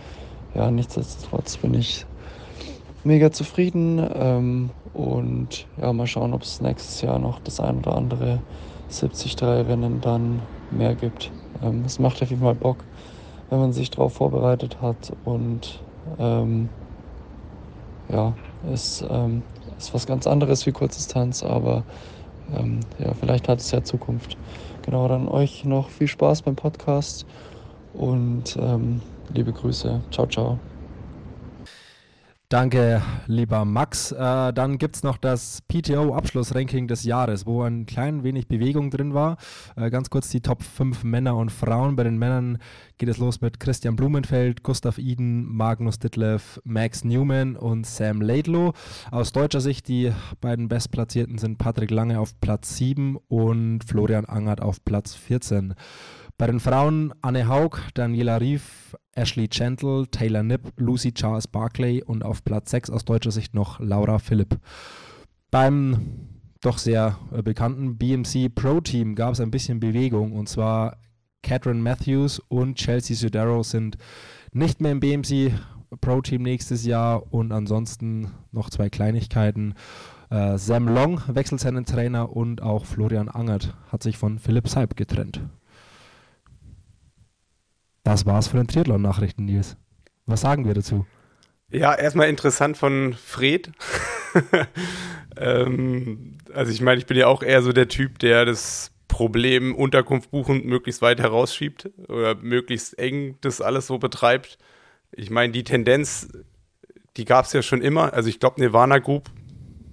ja, 0.54 0.70
nichtsdestotrotz 0.70 1.58
bin 1.58 1.74
ich 1.76 2.06
mega 3.04 3.32
zufrieden. 3.32 4.06
Ähm, 4.16 4.72
und 4.92 5.68
ja, 5.78 5.94
mal 5.94 6.08
schauen, 6.08 6.34
ob 6.34 6.44
es 6.44 6.62
nächstes 6.62 7.02
Jahr 7.02 7.20
noch 7.20 7.40
das 7.40 7.60
ein 7.60 7.78
oder 7.78 7.96
andere 7.96 8.42
73-Rennen 8.92 10.02
dann 10.02 10.42
mehr 10.70 10.96
gibt. 10.96 11.32
Ähm, 11.62 11.84
es 11.86 12.00
macht 12.00 12.22
auf 12.22 12.30
jeden 12.30 12.42
Fall 12.42 12.56
Bock, 12.56 12.84
wenn 13.50 13.60
man 13.60 13.72
sich 13.74 13.92
darauf 13.92 14.14
vorbereitet 14.14 14.82
hat 14.82 15.14
und 15.24 15.84
ähm, 16.20 16.70
ja, 18.08 18.38
ist, 18.62 19.06
ähm, 19.10 19.44
ist 19.78 19.94
was 19.94 20.06
ganz 20.06 20.28
anderes 20.28 20.66
wie 20.66 20.72
Kurzdistanz, 20.72 21.44
aber 21.44 21.86
ähm, 22.50 22.82
ja, 23.00 23.14
vielleicht 23.16 23.50
hat 23.50 23.62
es 23.62 23.72
ja 23.72 23.84
Zukunft. 23.84 24.38
Genau, 24.82 25.08
dann 25.08 25.28
euch 25.28 25.66
noch 25.66 25.90
viel 25.90 26.08
Spaß 26.08 26.44
beim 26.44 26.56
Podcast 26.56 27.26
und 27.94 28.58
ähm, 28.60 29.04
liebe 29.30 29.54
Grüße. 29.54 30.04
Ciao, 30.12 30.28
ciao. 30.28 30.73
Danke, 32.54 33.02
lieber 33.26 33.66
Max. 33.66 34.12
Äh, 34.12 34.54
dann 34.54 34.78
gibt 34.78 34.98
es 34.98 35.02
noch 35.02 35.18
das 35.18 35.64
PTO-Abschlussranking 35.70 36.88
des 36.88 37.04
Jahres, 37.04 37.48
wo 37.48 37.64
ein 37.64 37.88
klein 37.88 38.24
wenig 38.24 38.48
Bewegung 38.48 38.92
drin 38.92 39.16
war. 39.16 39.38
Äh, 39.76 39.90
ganz 39.90 40.12
kurz 40.12 40.30
die 40.30 40.42
Top 40.42 40.62
5 40.62 41.04
Männer 41.04 41.36
und 41.36 41.52
Frauen. 41.52 41.96
Bei 41.96 42.04
den 42.04 42.20
Männern 42.20 42.60
geht 43.00 43.10
es 43.10 43.18
los 43.18 43.42
mit 43.42 43.60
Christian 43.60 43.96
Blumenfeld, 43.96 44.62
Gustav 44.62 45.00
Iden, 45.00 45.52
Magnus 45.52 45.98
Ditlev, 45.98 46.62
Max 46.64 47.04
Newman 47.04 47.56
und 47.56 47.88
Sam 47.88 48.22
Laidlow. 48.22 48.74
Aus 49.10 49.32
deutscher 49.32 49.60
Sicht 49.60 49.88
die 49.88 50.12
beiden 50.40 50.68
Bestplatzierten 50.68 51.40
sind 51.40 51.58
Patrick 51.58 51.90
Lange 51.90 52.20
auf 52.20 52.40
Platz 52.40 52.78
7 52.78 53.18
und 53.30 53.84
Florian 53.84 54.26
Angert 54.26 54.62
auf 54.62 54.86
Platz 54.86 55.16
14. 55.16 55.74
Bei 56.38 56.48
den 56.48 56.60
Frauen 56.60 57.14
Anne 57.22 57.48
Haug, 57.48 57.78
Daniela 57.94 58.38
Rief, 58.38 58.96
Ashley 59.16 59.48
Gentle, 59.48 60.08
Taylor 60.10 60.44
Nipp, 60.44 60.74
Lucy 60.78 61.14
Charles 61.14 61.48
Barclay 61.48 62.02
und 62.04 62.26
auf 62.26 62.44
Platz 62.44 62.72
6 62.72 62.90
aus 62.90 63.06
deutscher 63.06 63.32
Sicht 63.32 63.54
noch 63.54 63.80
Laura 63.80 64.20
Philipp. 64.20 64.58
Beim 65.52 66.30
doch 66.62 66.78
sehr 66.78 67.20
äh, 67.32 67.42
bekannten 67.42 67.98
BMC 67.98 68.50
Pro 68.54 68.82
Team 68.82 69.16
gab 69.16 69.34
es 69.34 69.42
ein 69.42 69.52
bisschen 69.52 69.80
Bewegung 69.80 70.32
und 70.32 70.50
zwar 70.50 70.98
Catherine 71.44 71.82
Matthews 71.82 72.40
und 72.40 72.76
Chelsea 72.76 73.16
Sudero 73.16 73.64
sind 73.64 73.98
nicht 74.54 74.82
mehr 74.82 74.94
im 74.94 75.00
BMC 75.00 75.52
Pro 76.02 76.22
Team 76.22 76.42
nächstes 76.42 76.86
Jahr 76.86 77.32
und 77.32 77.52
ansonsten 77.52 78.32
noch 78.52 78.70
zwei 78.70 78.90
Kleinigkeiten. 78.90 79.76
Äh, 80.30 80.58
Sam 80.58 80.88
Long 80.88 81.22
wechselt 81.28 81.62
seinen 81.62 81.86
Trainer 81.86 82.36
und 82.36 82.64
auch 82.64 82.86
Florian 82.86 83.30
Angert 83.30 83.76
hat 83.92 84.02
sich 84.02 84.18
von 84.18 84.40
Philipp 84.40 84.68
Seib 84.68 84.96
getrennt. 84.96 85.42
Das 88.04 88.26
war's 88.26 88.48
für 88.48 88.58
den 88.58 88.68
Triathlon-Nachrichten, 88.68 89.46
Nils. 89.46 89.78
Was 90.26 90.42
sagen 90.42 90.66
wir 90.66 90.74
dazu? 90.74 91.06
Ja, 91.72 91.96
erstmal 91.96 92.30
interessant 92.30 92.78
von 92.78 93.14
Fred. 93.14 93.72
ähm, 95.38 96.38
also 96.54 96.72
ich 96.72 96.82
meine, 96.82 97.00
ich 97.00 97.06
bin 97.06 97.18
ja 97.18 97.28
auch 97.28 97.42
eher 97.42 97.62
so 97.62 97.72
der 97.72 97.88
Typ, 97.88 98.20
der 98.20 98.46
das 98.46 98.92
Problem 99.08 99.74
Unterkunft 99.76 100.32
buchen 100.32 100.66
möglichst 100.66 101.02
weit 101.02 101.20
herausschiebt 101.20 101.90
oder 102.10 102.36
möglichst 102.36 102.98
eng 103.00 103.38
das 103.42 103.62
alles 103.62 103.88
so 103.88 103.98
betreibt. 104.00 104.58
Ich 105.12 105.30
meine, 105.30 105.54
die 105.54 105.64
Tendenz, 105.64 106.30
die 107.16 107.26
gab 107.26 107.46
es 107.46 107.54
ja 107.54 107.62
schon 107.62 107.82
immer. 107.82 108.14
Also 108.14 108.30
ich 108.30 108.40
glaube, 108.40 108.60
Nirvana 108.60 109.00
Group, 109.00 109.30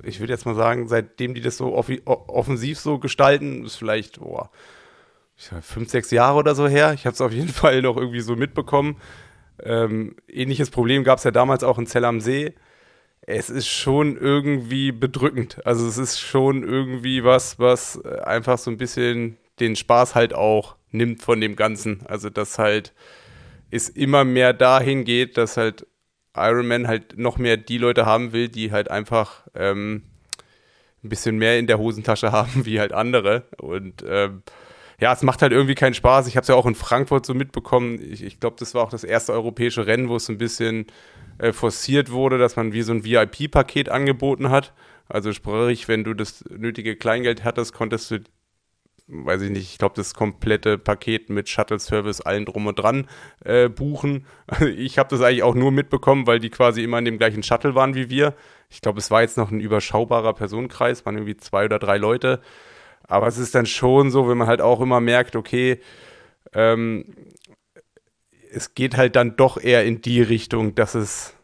ich 0.03 0.21
würde 0.21 0.33
jetzt 0.33 0.47
mal 0.47 0.55
sagen, 0.55 0.89
seitdem 0.89 1.35
die 1.35 1.43
das 1.43 1.59
so 1.59 1.75
offensiv 1.77 2.79
so 2.79 2.99
gestalten, 2.99 3.65
ist 3.65 3.77
vielleicht, 3.77 4.21
boah, 4.21 4.51
fünf, 5.63 5.91
sechs 5.91 6.11
Jahre 6.11 6.39
oder 6.39 6.55
so 6.55 6.69
her. 6.69 6.93
Ich 6.95 7.07
habe 7.07 7.15
es 7.15 7.21
auf 7.21 7.33
jeden 7.33 7.49
Fall 7.63 7.83
noch 7.83 7.97
irgendwie 7.97 8.21
so 8.21 8.37
mitbekommen. 8.37 8.97
Ähm, 9.63 10.17
ähnliches 10.29 10.71
Problem 10.71 11.05
gab 11.05 11.19
es 11.19 11.25
ja 11.25 11.31
damals 11.31 11.65
auch 11.65 11.79
in 11.79 11.87
Zell 11.87 12.05
am 12.05 12.21
See. 12.21 12.55
Es 13.23 13.51
ist 13.51 13.69
schon 13.69 14.17
irgendwie 14.17 14.93
bedrückend. 14.93 15.65
Also 15.67 15.87
es 15.87 15.99
ist 15.99 16.19
schon 16.19 16.63
irgendwie 16.63 17.25
was, 17.25 17.59
was 17.59 18.01
äh, 18.05 18.21
einfach 18.21 18.59
so 18.59 18.71
ein 18.71 18.79
bisschen 18.79 19.37
den 19.61 19.77
Spaß 19.77 20.15
halt 20.15 20.35
auch 20.35 20.77
nimmt 20.91 21.23
von 21.23 21.41
dem 21.41 21.57
Ganzen. 21.57 22.05
Also 22.07 22.31
dass 22.31 22.59
halt 22.59 22.93
es 23.71 23.89
immer 23.89 24.25
mehr 24.25 24.53
dahin 24.53 25.05
geht, 25.05 25.37
dass 25.37 25.57
halt 25.57 25.87
Iron 26.35 26.67
Man 26.67 26.89
halt 26.89 27.19
noch 27.19 27.39
mehr 27.39 27.57
die 27.57 27.79
Leute 27.79 28.07
haben 28.07 28.33
will, 28.33 28.49
die 28.49 28.73
halt 28.73 28.91
einfach 28.91 29.47
ähm, 29.55 30.03
ein 31.05 31.09
bisschen 31.09 31.39
mehr 31.39 31.59
in 31.59 31.67
der 31.67 31.79
Hosentasche 31.79 32.33
haben 32.33 32.65
wie 32.67 32.81
halt 32.81 32.93
andere. 32.93 33.45
Und 33.59 34.05
ähm, 34.07 34.43
ja, 35.01 35.13
es 35.13 35.23
macht 35.23 35.41
halt 35.43 35.53
irgendwie 35.53 35.75
keinen 35.75 35.95
Spaß. 35.95 36.27
Ich 36.27 36.37
habe 36.37 36.43
es 36.43 36.49
ja 36.49 36.55
auch 36.55 36.67
in 36.67 36.75
Frankfurt 36.75 37.25
so 37.25 37.35
mitbekommen. 37.35 37.99
Ich, 38.03 38.23
ich 38.23 38.39
glaube, 38.39 38.57
das 38.59 38.75
war 38.75 38.83
auch 38.83 38.91
das 38.91 39.03
erste 39.03 39.33
europäische 39.33 39.87
Rennen, 39.87 40.09
wo 40.09 40.17
es 40.17 40.29
ein 40.29 40.39
bisschen 40.39 40.87
äh, 41.39 41.53
forciert 41.53 42.11
wurde, 42.11 42.39
dass 42.39 42.57
man 42.57 42.73
wie 42.73 42.83
so 42.83 42.93
ein 42.93 43.05
VIP-Paket 43.05 43.89
angeboten 43.89 44.51
hat. 44.51 44.75
Also 45.09 45.33
sprich, 45.33 45.89
wenn 45.89 46.05
du 46.05 46.15
das 46.15 46.45
nötige 46.51 46.97
Kleingeld 46.97 47.45
hattest, 47.45 47.73
konntest 47.73 48.11
du, 48.11 48.19
weiß 49.09 49.41
ich 49.43 49.51
nicht, 49.51 49.73
ich 49.73 49.79
glaube, 49.79 49.95
das 49.97 50.13
komplette 50.15 50.77
Paket 50.77 51.31
mit 51.31 51.49
Shuttle-Service, 51.49 52.21
allen 52.21 52.45
drum 52.45 52.67
und 52.67 52.79
dran 52.79 53.09
äh, 53.45 53.69
buchen. 53.69 54.27
Also 54.47 54.67
ich 54.67 54.99
habe 54.99 55.09
das 55.09 55.23
eigentlich 55.23 55.43
auch 55.43 55.55
nur 55.55 55.73
mitbekommen, 55.73 56.27
weil 56.27 56.41
die 56.41 56.51
quasi 56.51 56.85
immer 56.85 56.99
in 56.99 57.07
dem 57.07 57.19
gleichen 57.19 57.43
Shuttle 57.43 57.75
waren 57.75 57.95
wie 57.95 58.11
wir. 58.11 58.35
Ich 58.69 58.83
glaube, 58.83 58.99
es 58.99 59.11
war 59.11 59.23
jetzt 59.23 59.39
noch 59.39 59.51
ein 59.51 59.61
überschaubarer 59.61 60.35
Personenkreis, 60.35 61.07
waren 61.07 61.17
irgendwie 61.17 61.39
zwei 61.39 61.65
oder 61.65 61.79
drei 61.79 61.97
Leute. 61.97 62.41
Aber 63.11 63.27
es 63.27 63.39
ist 63.39 63.57
dann 63.57 63.67
schon 63.67 64.13
so, 64.13 64.29
wenn 64.29 64.39
man 64.39 64.47
halt 64.47 64.61
auch 64.61 64.81
immer 64.81 65.01
merkt, 65.01 65.35
okay, 65.35 65.81
ähm, 66.53 67.05
es 68.53 68.75
geht 68.75 68.97
halt 68.97 69.17
dann 69.17 69.37
doch 69.37 69.61
eher 69.61 69.85
in 69.85 70.01
die 70.01 70.23
Richtung, 70.23 70.77
dass 70.77 70.95
es, 70.95 71.35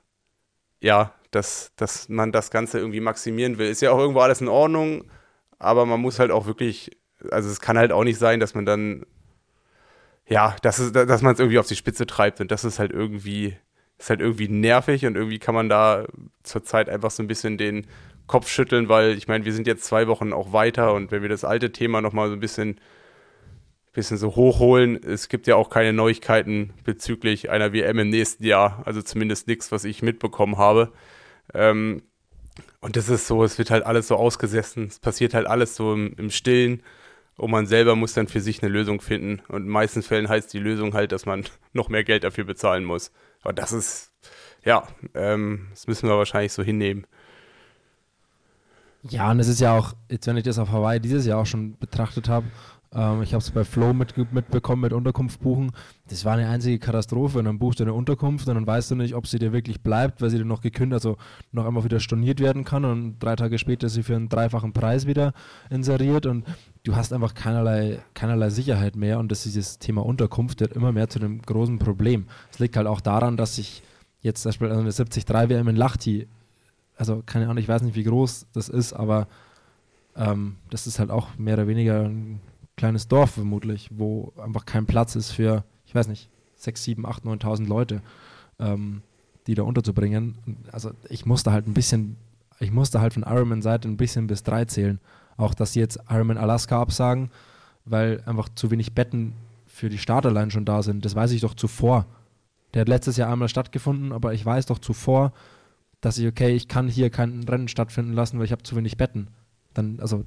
ja, 0.80 1.12
dass, 1.32 1.72
dass 1.74 2.08
man 2.08 2.30
das 2.30 2.52
Ganze 2.52 2.78
irgendwie 2.78 3.00
maximieren 3.00 3.58
will. 3.58 3.68
Ist 3.68 3.82
ja 3.82 3.90
auch 3.90 3.98
irgendwo 3.98 4.20
alles 4.20 4.40
in 4.40 4.46
Ordnung, 4.48 5.10
aber 5.58 5.86
man 5.86 6.00
muss 6.00 6.20
halt 6.20 6.30
auch 6.30 6.46
wirklich, 6.46 6.92
also 7.32 7.50
es 7.50 7.60
kann 7.60 7.76
halt 7.76 7.90
auch 7.90 8.04
nicht 8.04 8.18
sein, 8.18 8.38
dass 8.38 8.54
man 8.54 8.64
dann, 8.64 9.04
ja, 10.28 10.54
dass, 10.62 10.92
dass 10.92 11.22
man 11.22 11.34
es 11.34 11.40
irgendwie 11.40 11.58
auf 11.58 11.66
die 11.66 11.74
Spitze 11.74 12.06
treibt 12.06 12.40
und 12.40 12.52
das 12.52 12.64
ist 12.64 12.78
halt 12.78 12.92
irgendwie, 12.92 13.56
ist 13.98 14.10
halt 14.10 14.20
irgendwie 14.20 14.48
nervig 14.48 15.04
und 15.04 15.16
irgendwie 15.16 15.40
kann 15.40 15.54
man 15.54 15.68
da 15.68 16.06
zurzeit 16.44 16.88
einfach 16.88 17.10
so 17.10 17.24
ein 17.24 17.28
bisschen 17.28 17.58
den 17.58 17.88
Kopf 18.26 18.48
schütteln, 18.48 18.88
weil 18.88 19.16
ich 19.16 19.28
meine, 19.28 19.44
wir 19.44 19.52
sind 19.52 19.66
jetzt 19.66 19.84
zwei 19.84 20.06
Wochen 20.08 20.32
auch 20.32 20.52
weiter 20.52 20.94
und 20.94 21.10
wenn 21.10 21.22
wir 21.22 21.28
das 21.28 21.44
alte 21.44 21.72
Thema 21.72 22.00
nochmal 22.00 22.28
so 22.28 22.34
ein 22.34 22.40
bisschen 22.40 22.80
bisschen 23.96 24.18
so 24.18 24.36
hochholen. 24.36 25.02
Es 25.02 25.28
gibt 25.28 25.48
ja 25.48 25.56
auch 25.56 25.70
keine 25.70 25.92
Neuigkeiten 25.92 26.72
bezüglich 26.84 27.50
einer 27.50 27.72
WM 27.72 27.98
im 27.98 28.10
nächsten 28.10 28.44
Jahr, 28.44 28.82
also 28.84 29.02
zumindest 29.02 29.48
nichts, 29.48 29.72
was 29.72 29.84
ich 29.84 30.02
mitbekommen 30.02 30.58
habe. 30.58 30.92
Ähm, 31.54 32.02
und 32.80 32.96
das 32.96 33.08
ist 33.08 33.26
so, 33.26 33.42
es 33.42 33.58
wird 33.58 33.70
halt 33.70 33.84
alles 33.84 34.06
so 34.08 34.16
ausgesessen, 34.16 34.86
es 34.86 35.00
passiert 35.00 35.34
halt 35.34 35.46
alles 35.46 35.74
so 35.74 35.94
im, 35.94 36.14
im 36.18 36.30
Stillen 36.30 36.82
und 37.36 37.50
man 37.50 37.66
selber 37.66 37.96
muss 37.96 38.14
dann 38.14 38.28
für 38.28 38.40
sich 38.40 38.62
eine 38.62 38.70
Lösung 38.70 39.00
finden. 39.00 39.42
Und 39.48 39.64
in 39.64 39.68
meisten 39.68 40.02
Fällen 40.02 40.28
heißt 40.28 40.52
die 40.52 40.58
Lösung 40.58 40.94
halt, 40.94 41.10
dass 41.12 41.26
man 41.26 41.44
noch 41.72 41.88
mehr 41.88 42.04
Geld 42.04 42.22
dafür 42.22 42.44
bezahlen 42.44 42.84
muss. 42.84 43.12
Aber 43.42 43.52
das 43.52 43.72
ist, 43.72 44.12
ja, 44.64 44.86
ähm, 45.14 45.68
das 45.70 45.86
müssen 45.86 46.08
wir 46.08 46.16
wahrscheinlich 46.16 46.52
so 46.52 46.62
hinnehmen. 46.62 47.06
Ja, 49.10 49.30
und 49.30 49.40
es 49.40 49.48
ist 49.48 49.60
ja 49.60 49.76
auch, 49.76 49.94
jetzt 50.10 50.26
wenn 50.26 50.36
ich 50.36 50.44
das 50.44 50.58
auf 50.58 50.70
Hawaii 50.70 51.00
dieses 51.00 51.26
Jahr 51.26 51.40
auch 51.40 51.46
schon 51.46 51.76
betrachtet 51.78 52.28
habe, 52.28 52.46
ähm, 52.96 53.22
ich 53.22 53.34
habe 53.34 53.42
es 53.42 53.50
bei 53.50 53.64
Flow 53.64 53.92
mit, 53.92 54.16
mitbekommen 54.32 54.82
mit 54.82 54.92
Unterkunft 54.92 55.40
buchen. 55.40 55.72
Das 56.08 56.24
war 56.24 56.34
eine 56.34 56.48
einzige 56.48 56.78
Katastrophe. 56.78 57.38
Und 57.38 57.44
dann 57.44 57.58
buchst 57.58 57.80
du 57.80 57.84
eine 57.84 57.92
Unterkunft 57.92 58.48
und 58.48 58.54
dann 58.54 58.66
weißt 58.66 58.90
du 58.90 58.94
nicht, 58.94 59.14
ob 59.14 59.26
sie 59.26 59.38
dir 59.38 59.52
wirklich 59.52 59.82
bleibt, 59.82 60.22
weil 60.22 60.30
sie 60.30 60.38
dir 60.38 60.44
noch 60.44 60.62
gekündigt, 60.62 60.94
also 60.94 61.16
noch 61.52 61.66
einmal 61.66 61.84
wieder 61.84 62.00
storniert 62.00 62.40
werden 62.40 62.64
kann 62.64 62.84
und 62.84 63.18
drei 63.18 63.36
Tage 63.36 63.58
später 63.58 63.88
sie 63.88 64.02
für 64.02 64.16
einen 64.16 64.28
dreifachen 64.28 64.72
Preis 64.72 65.06
wieder 65.06 65.34
inseriert 65.68 66.26
und 66.26 66.44
du 66.84 66.96
hast 66.96 67.12
einfach 67.12 67.34
keinerlei, 67.34 67.98
keinerlei 68.14 68.50
Sicherheit 68.50 68.96
mehr 68.96 69.18
und 69.18 69.30
das 69.30 69.40
ist 69.40 69.54
dieses 69.54 69.78
Thema 69.78 70.04
Unterkunft 70.04 70.60
wird 70.60 70.72
immer 70.72 70.92
mehr 70.92 71.08
zu 71.08 71.18
einem 71.18 71.42
großen 71.42 71.78
Problem. 71.78 72.26
Es 72.50 72.58
liegt 72.58 72.76
halt 72.76 72.86
auch 72.86 73.00
daran, 73.00 73.36
dass 73.36 73.58
ich 73.58 73.82
jetzt 74.20 74.42
zum 74.42 74.50
Beispiel 74.50 74.68
eine 74.68 74.82
73 74.82 75.28
WM 75.28 75.68
in 75.68 75.76
Lachti, 75.76 76.28
also 76.96 77.22
keine 77.24 77.44
Ahnung, 77.46 77.58
ich 77.58 77.68
weiß 77.68 77.82
nicht, 77.82 77.94
wie 77.94 78.04
groß 78.04 78.46
das 78.52 78.68
ist, 78.68 78.92
aber 78.92 79.28
ähm, 80.16 80.56
das 80.70 80.86
ist 80.86 80.98
halt 80.98 81.10
auch 81.10 81.36
mehr 81.36 81.54
oder 81.54 81.66
weniger 81.66 82.04
ein 82.04 82.40
kleines 82.76 83.08
Dorf 83.08 83.32
vermutlich, 83.32 83.90
wo 83.92 84.32
einfach 84.42 84.66
kein 84.66 84.86
Platz 84.86 85.16
ist 85.16 85.30
für, 85.30 85.64
ich 85.86 85.94
weiß 85.94 86.08
nicht, 86.08 86.28
6, 86.56 86.84
7, 86.84 87.06
8, 87.06 87.24
9.000 87.24 87.66
Leute, 87.66 88.02
ähm, 88.58 89.02
die 89.46 89.54
da 89.54 89.62
unterzubringen. 89.62 90.38
Also 90.72 90.92
ich 91.08 91.26
musste 91.26 91.52
halt 91.52 91.66
ein 91.66 91.74
bisschen, 91.74 92.16
ich 92.60 92.72
musste 92.72 93.00
halt 93.00 93.14
von 93.14 93.22
Ironman-Seite 93.22 93.88
ein 93.88 93.96
bisschen 93.96 94.26
bis 94.26 94.42
drei 94.42 94.64
zählen. 94.64 94.98
Auch, 95.36 95.54
dass 95.54 95.74
sie 95.74 95.80
jetzt 95.80 95.98
Ironman 96.08 96.38
Alaska 96.38 96.80
absagen, 96.80 97.30
weil 97.84 98.22
einfach 98.24 98.48
zu 98.54 98.70
wenig 98.70 98.94
Betten 98.94 99.34
für 99.66 99.90
die 99.90 99.98
Starterline 99.98 100.50
schon 100.50 100.64
da 100.64 100.82
sind. 100.82 101.04
Das 101.04 101.14
weiß 101.14 101.32
ich 101.32 101.42
doch 101.42 101.54
zuvor. 101.54 102.06
Der 102.72 102.80
hat 102.80 102.88
letztes 102.88 103.16
Jahr 103.16 103.30
einmal 103.30 103.48
stattgefunden, 103.48 104.12
aber 104.12 104.32
ich 104.32 104.44
weiß 104.44 104.66
doch 104.66 104.78
zuvor, 104.78 105.32
dass 106.06 106.18
ich, 106.18 106.28
okay, 106.28 106.54
ich 106.54 106.68
kann 106.68 106.86
hier 106.86 107.10
kein 107.10 107.42
Rennen 107.42 107.66
stattfinden 107.66 108.12
lassen, 108.12 108.38
weil 108.38 108.44
ich 108.44 108.52
habe 108.52 108.62
zu 108.62 108.76
wenig 108.76 108.96
Betten. 108.96 109.26
Dann, 109.74 109.98
also 109.98 110.22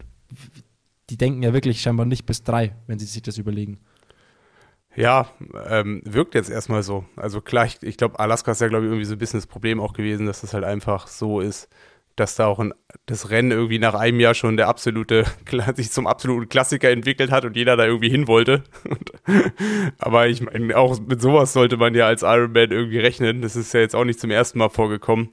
die 1.10 1.16
denken 1.16 1.42
ja 1.42 1.54
wirklich 1.54 1.80
scheinbar 1.80 2.06
nicht 2.06 2.26
bis 2.26 2.44
drei, 2.44 2.76
wenn 2.88 3.00
sie 3.00 3.06
sich 3.06 3.22
das 3.22 3.38
überlegen. 3.38 3.80
Ja, 4.94 5.30
ähm, 5.70 6.02
wirkt 6.04 6.36
jetzt 6.36 6.50
erstmal 6.50 6.84
so. 6.84 7.06
Also 7.16 7.40
klar, 7.40 7.66
ich, 7.66 7.82
ich 7.82 7.96
glaube, 7.96 8.20
Alaska 8.20 8.52
ist 8.52 8.60
ja, 8.60 8.68
glaube 8.68 8.88
ich, 8.88 8.90
irgendwie 8.90 9.06
so 9.06 9.16
ein 9.16 9.20
bisschen 9.20 9.40
das 9.40 9.48
Problem 9.48 9.80
auch 9.80 9.94
gewesen, 9.94 10.26
dass 10.26 10.42
das 10.42 10.54
halt 10.54 10.66
einfach 10.66 11.08
so 11.08 11.40
ist, 11.40 11.70
dass 12.18 12.36
da 12.36 12.48
auch 12.48 12.60
ein, 12.60 12.74
das 13.06 13.30
Rennen 13.30 13.52
irgendwie 13.52 13.80
nach 13.80 13.94
einem 13.94 14.20
Jahr 14.20 14.34
schon 14.34 14.58
der 14.58 14.68
absolute, 14.68 15.24
sich 15.76 15.94
zum 15.94 16.08
absoluten 16.08 16.50
Klassiker 16.50 16.90
entwickelt 16.90 17.32
hat 17.32 17.46
und 17.46 17.56
jeder 17.56 17.78
da 17.78 17.86
irgendwie 17.86 18.10
hin 18.10 18.28
wollte. 18.28 18.66
aber 19.98 20.28
ich 20.28 20.42
meine, 20.42 20.76
auch 20.76 21.00
mit 21.00 21.22
sowas 21.22 21.54
sollte 21.54 21.78
man 21.78 21.96
ja 21.96 22.06
als 22.06 22.24
Ironman 22.24 22.72
irgendwie 22.72 23.00
rechnen. 23.00 23.42
Das 23.42 23.56
ist 23.56 23.74
ja 23.74 23.80
jetzt 23.80 23.96
auch 23.96 24.04
nicht 24.04 24.20
zum 24.20 24.30
ersten 24.30 24.60
Mal 24.60 24.68
vorgekommen. 24.68 25.30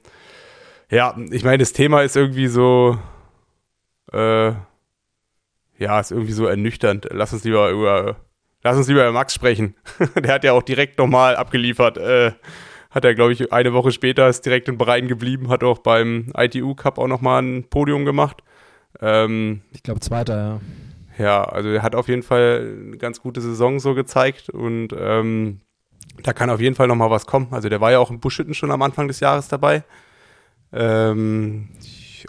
Ja, 0.89 1.17
ich 1.31 1.43
meine, 1.43 1.57
das 1.57 1.73
Thema 1.73 2.01
ist 2.01 2.15
irgendwie 2.15 2.47
so, 2.47 2.97
äh, 4.13 4.53
ja, 5.77 5.99
ist 5.99 6.11
irgendwie 6.11 6.31
so 6.31 6.45
ernüchternd. 6.45 7.09
Lass 7.11 7.33
uns 7.33 7.43
lieber 7.43 7.69
über, 7.71 8.15
lass 8.63 8.77
uns 8.77 8.87
lieber 8.87 9.01
über 9.01 9.11
Max 9.11 9.33
sprechen. 9.33 9.75
Der 10.15 10.33
hat 10.33 10.43
ja 10.43 10.53
auch 10.53 10.63
direkt 10.63 10.97
nochmal 10.97 11.35
abgeliefert. 11.35 11.97
Äh, 11.97 12.31
hat 12.89 13.05
er, 13.05 13.15
glaube 13.15 13.33
ich, 13.33 13.51
eine 13.51 13.73
Woche 13.73 13.91
später 13.91 14.27
ist 14.29 14.45
direkt 14.45 14.69
in 14.69 14.77
Breiten 14.77 15.07
geblieben, 15.07 15.49
hat 15.49 15.63
auch 15.63 15.79
beim 15.79 16.31
ITU 16.35 16.73
Cup 16.73 16.97
auch 16.97 17.07
nochmal 17.07 17.43
ein 17.43 17.69
Podium 17.69 18.05
gemacht. 18.05 18.43
Ähm, 19.01 19.61
ich 19.71 19.83
glaube, 19.83 19.99
zweiter, 19.99 20.37
ja. 20.37 20.61
Ja, 21.23 21.43
also 21.43 21.69
er 21.69 21.81
hat 21.81 21.95
auf 21.95 22.07
jeden 22.07 22.23
Fall 22.23 22.77
eine 22.87 22.97
ganz 22.97 23.19
gute 23.21 23.41
Saison 23.41 23.79
so 23.79 23.93
gezeigt 23.93 24.49
und 24.49 24.89
ähm, 24.97 25.61
da 26.23 26.31
kann 26.31 26.49
auf 26.49 26.61
jeden 26.61 26.75
Fall 26.75 26.87
nochmal 26.87 27.09
was 27.09 27.25
kommen. 27.25 27.47
Also 27.51 27.69
der 27.69 27.81
war 27.81 27.91
ja 27.91 27.99
auch 27.99 28.11
im 28.11 28.19
Buschhütten 28.19 28.53
schon 28.53 28.71
am 28.71 28.81
Anfang 28.81 29.07
des 29.07 29.19
Jahres 29.19 29.47
dabei. 29.47 29.83
Ähm, 30.73 31.69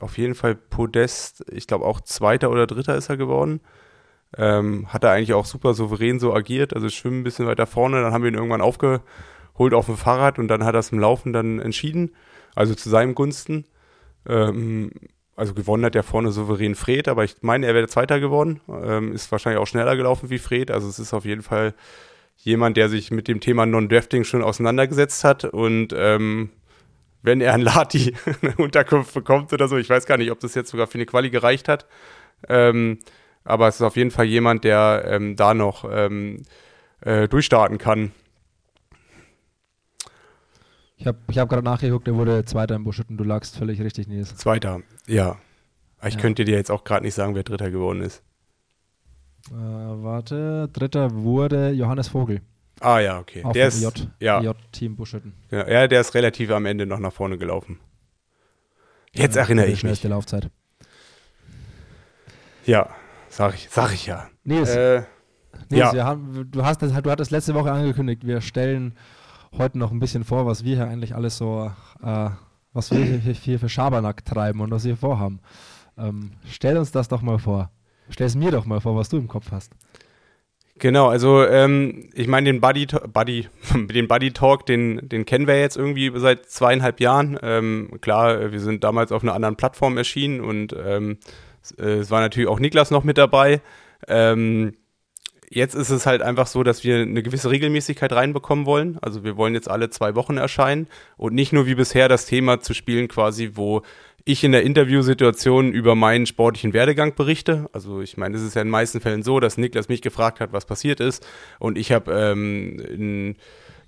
auf 0.01 0.19
jeden 0.19 0.35
Fall 0.35 0.55
Podest, 0.55 1.45
ich 1.51 1.67
glaube 1.67 1.85
auch 1.85 2.01
Zweiter 2.01 2.51
oder 2.51 2.67
Dritter 2.67 2.97
ist 2.97 3.09
er 3.09 3.17
geworden. 3.17 3.61
Ähm, 4.37 4.93
hat 4.93 5.05
er 5.05 5.13
eigentlich 5.13 5.33
auch 5.33 5.47
super 5.47 5.75
souverän 5.75 6.21
so 6.21 6.35
agiert, 6.35 6.75
also 6.75 6.89
schwimmen 6.91 7.21
ein 7.21 7.25
bisschen 7.25 7.47
weiter 7.47 7.67
vorne, 7.67 8.03
dann 8.03 8.13
haben 8.13 8.23
wir 8.23 8.31
ihn 8.31 8.37
irgendwann 8.37 8.61
aufgeholt 8.61 9.73
auf 9.73 9.87
dem 9.87 9.97
Fahrrad 9.97 10.39
und 10.39 10.49
dann 10.49 10.65
hat 10.65 10.75
er 10.75 10.81
es 10.81 10.93
im 10.93 10.99
Laufen 10.99 11.33
dann 11.33 11.59
entschieden, 11.61 12.15
also 12.55 12.75
zu 12.75 12.91
seinem 12.91 13.15
Gunsten. 13.15 13.65
Ähm, 14.29 14.91
also 15.35 15.55
gewonnen 15.55 15.85
hat 15.85 15.95
ja 15.95 16.03
vorne 16.03 16.31
souverän 16.31 16.75
Fred, 16.75 17.09
aber 17.09 17.25
ich 17.25 17.37
meine, 17.41 17.67
er 17.67 17.75
wäre 17.75 17.89
Zweiter 17.89 18.21
geworden, 18.21 18.61
ähm, 18.69 19.13
ist 19.13 19.33
wahrscheinlich 19.33 19.61
auch 19.61 19.67
schneller 19.67 19.97
gelaufen 19.97 20.29
wie 20.29 20.39
Fred, 20.39 20.71
also 20.71 20.89
es 20.89 20.99
ist 20.99 21.15
auf 21.15 21.25
jeden 21.25 21.43
Fall 21.43 21.75
jemand, 22.39 22.77
der 22.77 22.89
sich 22.89 23.11
mit 23.11 23.29
dem 23.29 23.41
Thema 23.41 23.67
Non-Drafting 23.67 24.25
schon 24.25 24.43
auseinandergesetzt 24.43 25.25
hat. 25.25 25.45
Und 25.45 25.95
ähm, 25.97 26.51
wenn 27.23 27.41
er 27.41 27.55
ein 27.55 27.61
Lati 27.61 28.15
eine 28.43 28.57
Unterkunft 28.57 29.15
bekommt 29.15 29.53
oder 29.53 29.69
so. 29.69 29.77
Ich 29.77 29.91
weiß 29.91 30.07
gar 30.07 30.19
nicht, 30.19 30.31
ob 30.31 30.41
das 30.41 30.55
jetzt 30.55 30.71
sogar 30.71 30.87
für 30.87 30.95
eine 30.95 31.07
Quali 31.07 31.31
gereicht 31.31 31.69
hat. 31.69 31.87
Ähm, 32.49 32.99
aber 33.45 33.69
es 33.69 33.77
ist 33.77 33.83
auf 33.83 33.97
jeden 33.97 34.11
Fall 34.11 34.27
jemand, 34.27 34.65
der 34.65 35.05
ähm, 35.07 35.37
da 35.37 35.55
noch 35.55 35.85
ähm, 35.91 36.43
äh, 37.01 37.29
durchstarten 37.29 37.79
kann. 37.79 38.13
Ich 40.97 41.07
habe 41.07 41.19
ich 41.29 41.39
hab 41.39 41.49
gerade 41.49 41.65
nachgeguckt, 41.65 42.09
er 42.09 42.17
wurde 42.17 42.45
Zweiter 42.45 42.75
im 42.75 42.85
Buschütten. 42.85 43.17
Du 43.17 43.25
lagst 43.25 43.57
völlig 43.57 43.81
richtig, 43.81 44.09
Nils. 44.09 44.37
Zweiter, 44.37 44.81
ja. 45.07 45.37
Ich 46.05 46.15
ja. 46.15 46.21
könnte 46.21 46.45
dir 46.45 46.57
jetzt 46.57 46.71
auch 46.71 46.85
gerade 46.85 47.05
nicht 47.05 47.15
sagen, 47.15 47.35
wer 47.35 47.45
Dritter 47.45 47.71
geworden 47.71 48.03
ist. 48.03 48.23
Äh, 49.51 49.55
warte, 49.55 50.69
Dritter 50.73 51.15
wurde 51.15 51.71
Johannes 51.71 52.09
Vogel. 52.09 52.43
Ah 52.81 53.01
ja, 53.01 53.19
okay. 53.19 53.43
Auf 53.45 53.53
der 53.53 53.69
ist 53.69 53.83
J, 53.83 54.09
ja. 54.21 54.55
Buschütten. 54.91 55.35
Ja, 55.51 55.69
ja, 55.69 55.89
der 55.89 56.01
ist 56.01 56.15
relativ 56.15 56.51
am 56.51 56.67
Ende 56.67 56.87
noch 56.87 56.99
nach 56.99 57.13
vorne 57.13 57.39
gelaufen. 57.39 57.81
Jetzt 59.13 59.37
ja, 59.37 59.43
erinnere 59.43 59.67
ich 59.67 59.83
mich. 59.83 60.03
Laufzeit. 60.05 60.51
Ja, 62.65 62.91
sag 63.29 63.55
ich, 63.55 63.69
sag 63.71 63.93
ich 63.93 64.07
ja. 64.07 64.29
Nils, 64.45 64.71
äh, 64.71 65.03
Nils 65.71 65.93
ja. 65.93 66.05
Haben, 66.05 66.51
du, 66.51 66.65
hast 66.65 66.83
das, 66.83 66.93
du 66.93 67.11
hattest 67.11 67.31
letzte 67.31 67.55
Woche 67.55 67.73
angekündigt, 67.73 68.27
wir 68.27 68.41
stellen 68.41 68.95
heute 69.57 69.79
noch 69.79 69.91
ein 69.91 70.01
bisschen 70.01 70.25
vor, 70.25 70.47
was 70.47 70.65
wir 70.65 70.77
hier 70.77 70.87
eigentlich 70.87 71.15
alles 71.15 71.39
so, 71.39 71.73
äh, 72.03 72.31
was 72.73 72.91
wir 72.91 73.03
hier, 73.03 73.33
hier 73.33 73.59
für 73.59 73.69
Schabernack 73.69 74.25
treiben 74.25 74.61
und 74.61 74.71
was 74.71 74.85
wir 74.85 74.97
vorhaben. 74.97 75.41
Ähm, 75.97 76.33
stell 76.47 76.77
uns 76.77 76.93
das 76.93 77.09
doch 77.09 77.23
mal 77.23 77.39
vor. 77.39 77.71
Stell 78.11 78.27
es 78.27 78.37
mir 78.37 78.51
doch 78.51 78.67
mal 78.67 78.81
vor, 78.81 78.97
was 78.97 79.09
du 79.09 79.17
im 79.17 79.29
Kopf 79.29 79.51
hast. 79.51 79.73
Genau, 80.79 81.09
also 81.09 81.45
ähm, 81.45 82.09
ich 82.15 82.29
meine 82.29 82.53
den 82.53 82.61
Buddy, 82.61 82.87
Buddy, 83.13 83.49
den 83.75 84.07
Buddy 84.07 84.33
Talk, 84.33 84.67
den, 84.67 85.09
den 85.09 85.25
kennen 85.25 85.47
wir 85.47 85.59
jetzt 85.61 85.77
irgendwie 85.77 86.13
seit 86.17 86.47
zweieinhalb 86.47 87.01
Jahren. 87.01 87.39
Ähm, 87.43 87.99
klar, 88.01 88.53
wir 88.53 88.61
sind 88.61 88.85
damals 88.85 89.11
auf 89.11 89.23
einer 89.23 89.35
anderen 89.35 89.57
Plattform 89.57 89.97
erschienen 89.97 90.41
und 90.41 90.75
ähm, 90.79 91.19
äh, 91.79 91.99
es 91.99 92.11
war 92.11 92.21
natürlich 92.21 92.49
auch 92.49 92.61
Niklas 92.61 92.91
noch 92.91 93.03
mit 93.03 93.19
dabei. 93.19 93.61
Ähm, 94.07 94.75
jetzt 95.51 95.75
ist 95.75 95.91
es 95.91 96.07
halt 96.07 96.23
einfach 96.23 96.47
so, 96.47 96.63
dass 96.63 96.85
wir 96.85 96.99
eine 96.99 97.23
gewisse 97.23 97.51
Regelmäßigkeit 97.51 98.13
reinbekommen 98.13 98.67
wollen. 98.67 98.99
Also 99.01 99.25
wir 99.25 99.37
wollen 99.37 99.55
jetzt 99.55 99.71
alle 99.71 99.91
zwei 99.91 100.15
Wochen 100.15 100.37
erscheinen 100.37 100.87
und 101.17 101.35
nicht 101.35 101.53
nur 101.53 101.67
wie 101.67 101.75
bisher 101.75 102.09
das 102.09 102.27
Thema 102.27 102.61
zu 102.61 102.75
spielen, 102.75 103.09
quasi, 103.09 103.53
wo 103.55 103.83
ich 104.29 104.45
in 104.45 104.53
der 104.53 104.63
Interviewsituation 104.63 105.73
über 105.73 105.95
meinen 105.95 106.27
sportlichen 106.27 106.75
Werdegang 106.75 107.15
berichte. 107.15 107.71
Also 107.73 108.03
ich 108.03 108.19
meine, 108.19 108.37
es 108.37 108.43
ist 108.43 108.55
ja 108.55 108.61
in 108.61 108.69
den 108.69 108.73
meisten 108.73 109.01
Fällen 109.01 109.23
so, 109.23 109.41
dass 109.41 109.57
Niklas 109.57 109.89
mich 109.89 110.03
gefragt 110.03 110.41
hat, 110.41 110.53
was 110.53 110.67
passiert 110.67 111.01
ist 111.01 111.27
und 111.59 111.79
ich 111.79 111.93
habe 111.93 112.13
ähm, 112.13 113.37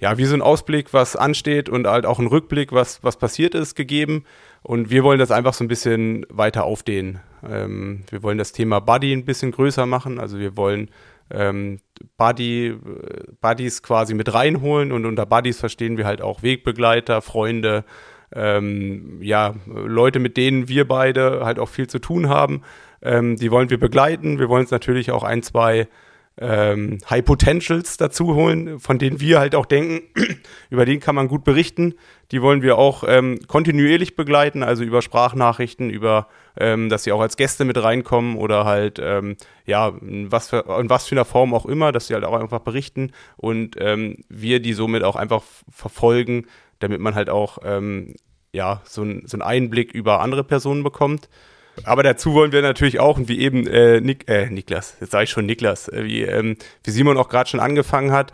ja 0.00 0.16
wie 0.16 0.24
so 0.24 0.32
einen 0.32 0.40
Ausblick, 0.40 0.94
was 0.94 1.14
ansteht 1.14 1.68
und 1.68 1.86
halt 1.86 2.06
auch 2.06 2.18
einen 2.18 2.28
Rückblick, 2.28 2.72
was 2.72 3.04
was 3.04 3.18
passiert 3.18 3.54
ist, 3.54 3.74
gegeben. 3.74 4.24
Und 4.62 4.90
wir 4.90 5.04
wollen 5.04 5.18
das 5.18 5.30
einfach 5.30 5.52
so 5.52 5.62
ein 5.62 5.68
bisschen 5.68 6.24
weiter 6.30 6.64
aufdehnen. 6.64 7.20
Ähm, 7.46 8.04
wir 8.08 8.22
wollen 8.22 8.38
das 8.38 8.52
Thema 8.52 8.80
Buddy 8.80 9.12
ein 9.12 9.26
bisschen 9.26 9.52
größer 9.52 9.84
machen. 9.84 10.18
Also 10.18 10.38
wir 10.38 10.56
wollen 10.56 10.90
ähm, 11.30 11.80
Buddy, 12.16 12.76
Buddies 13.42 13.82
quasi 13.82 14.14
mit 14.14 14.32
reinholen 14.32 14.90
und 14.90 15.04
unter 15.04 15.26
Buddies 15.26 15.60
verstehen 15.60 15.98
wir 15.98 16.06
halt 16.06 16.22
auch 16.22 16.42
Wegbegleiter, 16.42 17.20
Freunde, 17.20 17.84
ähm, 18.34 19.18
ja, 19.20 19.54
Leute, 19.66 20.18
mit 20.18 20.36
denen 20.36 20.68
wir 20.68 20.86
beide 20.86 21.44
halt 21.44 21.58
auch 21.58 21.68
viel 21.68 21.86
zu 21.88 21.98
tun 21.98 22.28
haben. 22.28 22.62
Ähm, 23.02 23.36
die 23.36 23.50
wollen 23.50 23.70
wir 23.70 23.78
begleiten. 23.78 24.38
Wir 24.38 24.48
wollen 24.48 24.62
uns 24.62 24.70
natürlich 24.70 25.10
auch 25.10 25.22
ein, 25.22 25.42
zwei 25.42 25.88
ähm, 26.40 26.98
High 27.08 27.24
Potentials 27.24 27.96
dazu 27.96 28.34
holen, 28.34 28.80
von 28.80 28.98
denen 28.98 29.20
wir 29.20 29.38
halt 29.38 29.54
auch 29.54 29.66
denken, 29.66 30.02
über 30.70 30.84
die 30.84 30.98
kann 30.98 31.14
man 31.14 31.28
gut 31.28 31.44
berichten. 31.44 31.94
Die 32.32 32.40
wollen 32.40 32.62
wir 32.62 32.78
auch 32.78 33.04
ähm, 33.06 33.40
kontinuierlich 33.46 34.16
begleiten, 34.16 34.62
also 34.62 34.82
über 34.82 35.02
Sprachnachrichten, 35.02 35.90
über, 35.90 36.28
ähm, 36.56 36.88
dass 36.88 37.04
sie 37.04 37.12
auch 37.12 37.20
als 37.20 37.36
Gäste 37.36 37.64
mit 37.64 37.82
reinkommen 37.82 38.36
oder 38.36 38.64
halt, 38.64 38.98
ähm, 39.02 39.36
ja, 39.66 39.88
in 40.00 40.32
was, 40.32 40.48
für, 40.48 40.64
in 40.80 40.88
was 40.88 41.06
für 41.06 41.14
einer 41.14 41.24
Form 41.24 41.52
auch 41.52 41.66
immer, 41.66 41.92
dass 41.92 42.06
sie 42.06 42.14
halt 42.14 42.24
auch 42.24 42.40
einfach 42.40 42.60
berichten 42.60 43.10
und 43.36 43.76
ähm, 43.78 44.16
wir 44.28 44.60
die 44.60 44.72
somit 44.72 45.02
auch 45.02 45.16
einfach 45.16 45.42
verfolgen, 45.70 46.46
damit 46.80 47.00
man 47.00 47.14
halt 47.14 47.30
auch, 47.30 47.58
ähm, 47.64 48.14
ja, 48.52 48.82
so, 48.84 49.02
ein, 49.02 49.22
so 49.26 49.36
einen 49.36 49.42
Einblick 49.42 49.92
über 49.92 50.20
andere 50.20 50.44
Personen 50.44 50.82
bekommt. 50.82 51.28
Aber 51.84 52.02
dazu 52.02 52.34
wollen 52.34 52.52
wir 52.52 52.62
natürlich 52.62 53.00
auch, 53.00 53.18
wie 53.22 53.38
eben 53.38 53.66
äh, 53.66 54.00
Nik 54.00 54.28
äh, 54.28 54.50
Niklas, 54.50 54.96
jetzt 55.00 55.12
sage 55.12 55.24
ich 55.24 55.30
schon 55.30 55.46
Niklas, 55.46 55.88
äh, 55.88 56.04
wie, 56.04 56.22
ähm, 56.22 56.56
wie 56.84 56.90
Simon 56.90 57.16
auch 57.16 57.28
gerade 57.28 57.48
schon 57.48 57.60
angefangen 57.60 58.12
hat, 58.12 58.32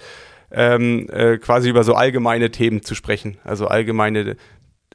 ähm, 0.50 1.08
äh, 1.10 1.38
quasi 1.38 1.68
über 1.68 1.84
so 1.84 1.94
allgemeine 1.94 2.50
Themen 2.50 2.82
zu 2.82 2.94
sprechen. 2.94 3.38
Also 3.44 3.68
allgemeine 3.68 4.36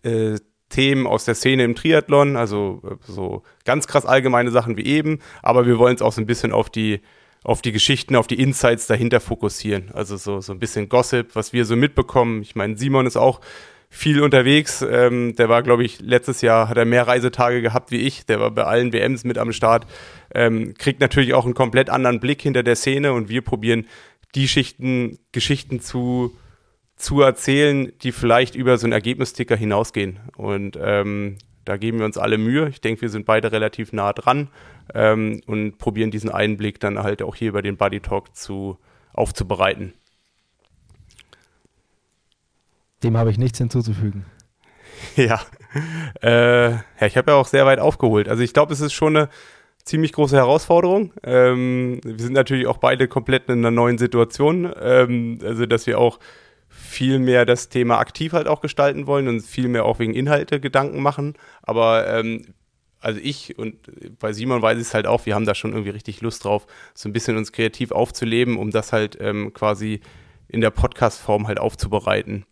äh, 0.03 0.37
Themen 0.69 1.05
aus 1.05 1.25
der 1.25 1.35
Szene 1.35 1.63
im 1.63 1.75
Triathlon, 1.75 2.35
also 2.35 2.81
äh, 2.83 2.95
so 3.03 3.43
ganz 3.65 3.87
krass 3.87 4.05
allgemeine 4.05 4.51
Sachen 4.51 4.77
wie 4.77 4.85
eben, 4.85 5.19
aber 5.43 5.65
wir 5.67 5.77
wollen 5.77 5.95
es 5.95 6.01
auch 6.01 6.13
so 6.13 6.21
ein 6.21 6.27
bisschen 6.27 6.51
auf 6.51 6.69
die 6.69 7.01
auf 7.43 7.61
die 7.61 7.71
Geschichten, 7.71 8.15
auf 8.15 8.27
die 8.27 8.39
Insights 8.39 8.87
dahinter 8.87 9.19
fokussieren. 9.19 9.89
Also 9.93 10.17
so, 10.17 10.41
so 10.41 10.53
ein 10.53 10.59
bisschen 10.59 10.89
Gossip, 10.89 11.35
was 11.35 11.53
wir 11.53 11.65
so 11.65 11.75
mitbekommen. 11.75 12.41
Ich 12.41 12.55
meine, 12.55 12.77
Simon 12.77 13.07
ist 13.07 13.17
auch 13.17 13.41
viel 13.89 14.21
unterwegs. 14.21 14.85
Ähm, 14.89 15.35
der 15.35 15.49
war, 15.49 15.63
glaube 15.63 15.83
ich, 15.83 15.99
letztes 15.99 16.41
Jahr 16.41 16.69
hat 16.69 16.77
er 16.77 16.85
mehr 16.85 17.07
Reisetage 17.07 17.61
gehabt 17.61 17.91
wie 17.91 17.97
ich. 17.97 18.25
Der 18.25 18.39
war 18.39 18.51
bei 18.51 18.63
allen 18.63 18.93
WMs 18.93 19.25
mit 19.25 19.37
am 19.37 19.51
Start. 19.51 19.85
Ähm, 20.33 20.75
kriegt 20.77 21.01
natürlich 21.01 21.33
auch 21.33 21.45
einen 21.45 21.55
komplett 21.55 21.89
anderen 21.89 22.19
Blick 22.19 22.41
hinter 22.41 22.63
der 22.63 22.75
Szene 22.75 23.11
und 23.11 23.27
wir 23.27 23.41
probieren 23.41 23.85
die 24.33 24.47
Schichten, 24.47 25.19
Geschichten 25.33 25.81
zu, 25.81 26.33
zu 26.95 27.21
erzählen, 27.21 27.91
die 28.01 28.13
vielleicht 28.13 28.55
über 28.55 28.77
so 28.77 28.85
einen 28.85 28.93
Ergebnisticker 28.93 29.57
hinausgehen. 29.57 30.19
Und 30.37 30.79
ähm, 30.81 31.37
da 31.65 31.77
geben 31.77 31.99
wir 31.99 32.05
uns 32.05 32.17
alle 32.17 32.37
Mühe. 32.37 32.69
Ich 32.69 32.81
denke, 32.81 33.01
wir 33.01 33.09
sind 33.09 33.25
beide 33.25 33.51
relativ 33.51 33.93
nah 33.93 34.13
dran 34.13 34.49
ähm, 34.93 35.41
und 35.45 35.77
probieren 35.77 36.11
diesen 36.11 36.29
Einblick 36.29 36.79
dann 36.79 36.99
halt 36.99 37.21
auch 37.21 37.35
hier 37.35 37.49
über 37.49 37.61
den 37.61 37.77
Buddy 37.77 37.99
Talk 37.99 38.35
zu, 38.35 38.77
aufzubereiten. 39.13 39.93
Dem 43.03 43.17
habe 43.17 43.31
ich 43.31 43.37
nichts 43.37 43.57
hinzuzufügen. 43.57 44.25
Ja, 45.15 45.41
äh, 46.21 46.71
ja 46.71 47.07
ich 47.07 47.17
habe 47.17 47.31
ja 47.31 47.37
auch 47.37 47.47
sehr 47.47 47.65
weit 47.65 47.79
aufgeholt. 47.79 48.29
Also 48.29 48.43
ich 48.43 48.53
glaube, 48.53 48.71
es 48.71 48.81
ist 48.81 48.93
schon 48.93 49.17
eine 49.17 49.29
ziemlich 49.83 50.13
große 50.13 50.35
Herausforderung. 50.35 51.11
Ähm, 51.23 51.99
wir 52.03 52.19
sind 52.19 52.33
natürlich 52.33 52.67
auch 52.67 52.77
beide 52.77 53.07
komplett 53.07 53.49
in 53.49 53.59
einer 53.59 53.71
neuen 53.71 53.97
Situation. 53.97 54.71
Ähm, 54.79 55.39
also 55.43 55.65
dass 55.65 55.87
wir 55.87 55.97
auch 55.97 56.19
viel 56.91 57.19
mehr 57.19 57.45
das 57.45 57.69
Thema 57.69 57.99
aktiv 57.99 58.33
halt 58.33 58.47
auch 58.47 58.61
gestalten 58.61 59.07
wollen 59.07 59.27
und 59.27 59.41
viel 59.41 59.67
mehr 59.67 59.85
auch 59.85 59.99
wegen 59.99 60.13
Inhalte 60.13 60.59
Gedanken 60.59 61.01
machen. 61.01 61.33
Aber 61.63 62.07
ähm, 62.07 62.53
also 62.99 63.19
ich 63.21 63.57
und 63.57 63.75
bei 64.19 64.33
Simon 64.33 64.61
weiß 64.61 64.77
ich 64.77 64.87
es 64.87 64.93
halt 64.93 65.07
auch, 65.07 65.25
wir 65.25 65.33
haben 65.33 65.45
da 65.45 65.55
schon 65.55 65.71
irgendwie 65.71 65.89
richtig 65.89 66.21
Lust 66.21 66.45
drauf, 66.45 66.67
so 66.93 67.09
ein 67.09 67.13
bisschen 67.13 67.37
uns 67.37 67.51
kreativ 67.51 67.91
aufzuleben, 67.91 68.57
um 68.57 68.69
das 68.69 68.93
halt 68.93 69.17
ähm, 69.19 69.53
quasi 69.53 70.01
in 70.47 70.61
der 70.61 70.69
Podcast-Form 70.69 71.47
halt 71.47 71.59
aufzubereiten. 71.59 72.45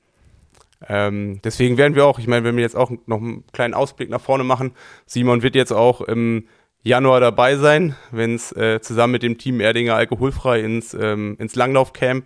Ähm, 0.88 1.42
deswegen 1.44 1.78
werden 1.78 1.96
wir 1.96 2.06
auch, 2.06 2.20
ich 2.20 2.28
meine, 2.28 2.46
wenn 2.46 2.56
wir 2.56 2.64
jetzt 2.64 2.78
auch 2.78 2.90
noch 3.06 3.18
einen 3.18 3.46
kleinen 3.52 3.74
Ausblick 3.74 4.10
nach 4.10 4.22
vorne 4.22 4.46
machen, 4.46 4.72
Simon 5.06 5.44
wird 5.44 5.56
jetzt 5.56 5.74
auch 5.74 6.02
im 6.02 6.48
Januar 6.82 7.20
dabei 7.20 7.58
sein, 7.58 7.96
wenn 8.12 8.36
es 8.36 8.54
äh, 8.54 8.80
zusammen 8.82 9.12
mit 9.12 9.24
dem 9.24 9.38
Team 9.38 9.60
Erdinger 9.60 9.96
alkoholfrei 9.96 10.62
ins, 10.62 10.94
ähm, 10.94 11.36
ins 11.38 11.56
Langlaufcamp 11.56 12.26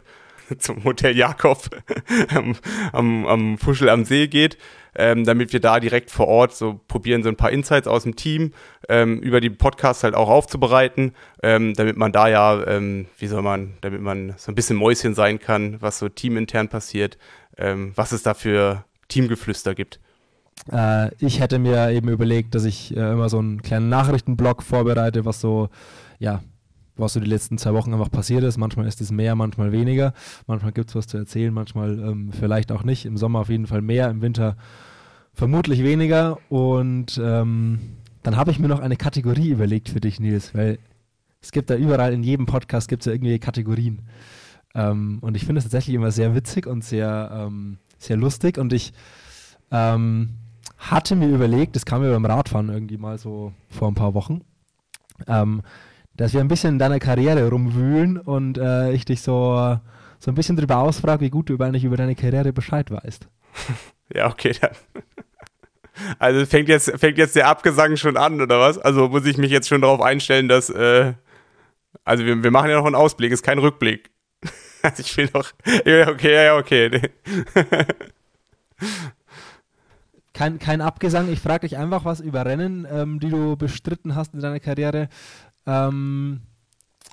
zum 0.57 0.83
Hotel 0.83 1.15
Jakob 1.15 1.69
am, 2.35 2.55
am, 2.91 3.25
am 3.27 3.57
Fuschel 3.57 3.89
am 3.89 4.05
See 4.05 4.27
geht, 4.27 4.57
ähm, 4.95 5.25
damit 5.25 5.53
wir 5.53 5.59
da 5.59 5.79
direkt 5.79 6.11
vor 6.11 6.27
Ort 6.27 6.55
so 6.55 6.79
probieren, 6.87 7.23
so 7.23 7.29
ein 7.29 7.35
paar 7.35 7.51
Insights 7.51 7.87
aus 7.87 8.03
dem 8.03 8.15
Team 8.15 8.53
ähm, 8.89 9.19
über 9.19 9.41
die 9.41 9.49
Podcasts 9.49 10.03
halt 10.03 10.15
auch 10.15 10.29
aufzubereiten, 10.29 11.13
ähm, 11.41 11.73
damit 11.73 11.97
man 11.97 12.11
da 12.11 12.27
ja, 12.27 12.65
ähm, 12.67 13.07
wie 13.17 13.27
soll 13.27 13.41
man, 13.41 13.73
damit 13.81 14.01
man 14.01 14.33
so 14.37 14.51
ein 14.51 14.55
bisschen 14.55 14.77
Mäuschen 14.77 15.15
sein 15.15 15.39
kann, 15.39 15.81
was 15.81 15.99
so 15.99 16.09
teamintern 16.09 16.69
passiert, 16.69 17.17
ähm, 17.57 17.93
was 17.95 18.11
es 18.11 18.23
da 18.23 18.33
für 18.33 18.85
Teamgeflüster 19.07 19.75
gibt. 19.75 19.99
Äh, 20.71 21.13
ich 21.19 21.39
hätte 21.39 21.59
mir 21.59 21.91
eben 21.91 22.09
überlegt, 22.09 22.55
dass 22.55 22.65
ich 22.65 22.95
äh, 22.95 23.11
immer 23.11 23.29
so 23.29 23.39
einen 23.39 23.61
kleinen 23.61 23.89
Nachrichtenblock 23.89 24.63
vorbereite, 24.63 25.25
was 25.25 25.41
so, 25.41 25.69
ja, 26.19 26.41
was 26.95 27.13
so 27.13 27.19
die 27.19 27.29
letzten 27.29 27.57
zwei 27.57 27.73
Wochen 27.73 27.93
einfach 27.93 28.11
passiert 28.11 28.43
ist. 28.43 28.57
Manchmal 28.57 28.87
ist 28.87 29.01
es 29.01 29.11
mehr, 29.11 29.35
manchmal 29.35 29.71
weniger. 29.71 30.13
Manchmal 30.47 30.71
gibt 30.71 30.89
es 30.89 30.95
was 30.95 31.07
zu 31.07 31.17
erzählen, 31.17 31.53
manchmal 31.53 31.99
ähm, 31.99 32.31
vielleicht 32.31 32.71
auch 32.71 32.83
nicht. 32.83 33.05
Im 33.05 33.17
Sommer 33.17 33.39
auf 33.39 33.49
jeden 33.49 33.67
Fall 33.67 33.81
mehr, 33.81 34.09
im 34.09 34.21
Winter 34.21 34.55
vermutlich 35.33 35.83
weniger. 35.83 36.37
Und 36.49 37.19
ähm, 37.23 37.79
dann 38.21 38.37
habe 38.37 38.51
ich 38.51 38.59
mir 38.59 38.67
noch 38.67 38.79
eine 38.79 38.95
Kategorie 38.95 39.49
überlegt 39.49 39.89
für 39.89 39.99
dich, 39.99 40.19
Nils, 40.19 40.53
weil 40.53 40.79
es 41.41 41.51
gibt 41.51 41.69
da 41.69 41.75
überall 41.75 42.13
in 42.13 42.23
jedem 42.23 42.45
Podcast 42.45 42.87
gibt 42.87 43.01
es 43.01 43.07
ja 43.07 43.13
irgendwie 43.13 43.37
Kategorien. 43.39 44.03
Ähm, 44.75 45.19
und 45.21 45.35
ich 45.35 45.45
finde 45.45 45.59
es 45.59 45.65
tatsächlich 45.65 45.95
immer 45.95 46.11
sehr 46.11 46.35
witzig 46.35 46.67
und 46.67 46.83
sehr, 46.83 47.31
ähm, 47.33 47.77
sehr 47.97 48.17
lustig. 48.17 48.57
Und 48.57 48.71
ich 48.71 48.93
ähm, 49.71 50.35
hatte 50.77 51.15
mir 51.15 51.27
überlegt, 51.27 51.75
das 51.75 51.85
kam 51.85 52.01
mir 52.01 52.11
beim 52.11 52.25
Radfahren 52.25 52.69
irgendwie 52.69 52.97
mal 52.97 53.17
so 53.17 53.53
vor 53.69 53.89
ein 53.89 53.95
paar 53.95 54.13
Wochen, 54.13 54.41
ähm, 55.27 55.61
dass 56.15 56.33
wir 56.33 56.41
ein 56.41 56.47
bisschen 56.47 56.73
in 56.73 56.79
deiner 56.79 56.99
Karriere 56.99 57.49
rumwühlen 57.49 58.17
und 58.17 58.57
äh, 58.57 58.91
ich 58.91 59.05
dich 59.05 59.21
so, 59.21 59.77
so 60.19 60.31
ein 60.31 60.35
bisschen 60.35 60.55
darüber 60.55 60.77
ausfrage, 60.77 61.21
wie 61.21 61.29
gut 61.29 61.49
du 61.49 61.57
eigentlich 61.57 61.83
über 61.83 61.97
deine 61.97 62.15
Karriere 62.15 62.53
Bescheid 62.53 62.89
weißt. 62.91 63.27
Ja, 64.13 64.29
okay, 64.29 64.53
dann. 64.59 64.71
Also 66.19 66.45
fängt 66.45 66.69
jetzt, 66.69 66.91
fängt 66.99 67.17
jetzt 67.17 67.35
der 67.35 67.47
Abgesang 67.47 67.95
schon 67.97 68.17
an, 68.17 68.41
oder 68.41 68.59
was? 68.59 68.77
Also 68.77 69.07
muss 69.07 69.25
ich 69.25 69.37
mich 69.37 69.49
jetzt 69.49 69.67
schon 69.67 69.81
darauf 69.81 70.01
einstellen, 70.01 70.47
dass, 70.47 70.69
äh, 70.69 71.13
also 72.03 72.25
wir, 72.25 72.43
wir 72.43 72.51
machen 72.51 72.69
ja 72.69 72.77
noch 72.77 72.85
einen 72.85 72.95
Ausblick, 72.95 73.31
ist 73.31 73.43
kein 73.43 73.59
Rückblick. 73.59 74.11
Also 74.83 75.01
ich 75.01 75.15
will 75.15 75.29
doch. 75.29 75.53
Ja, 75.85 76.09
okay, 76.09 76.45
ja, 76.45 76.57
okay. 76.57 76.91
Kein, 80.33 80.57
kein 80.57 80.81
Abgesang, 80.81 81.31
ich 81.31 81.39
frage 81.39 81.67
dich 81.67 81.77
einfach 81.77 82.05
was 82.05 82.19
über 82.19 82.43
Rennen, 82.43 82.87
ähm, 82.91 83.19
die 83.19 83.29
du 83.29 83.55
bestritten 83.55 84.15
hast 84.15 84.33
in 84.33 84.39
deiner 84.39 84.59
Karriere. 84.59 85.07
Ähm, 85.65 86.41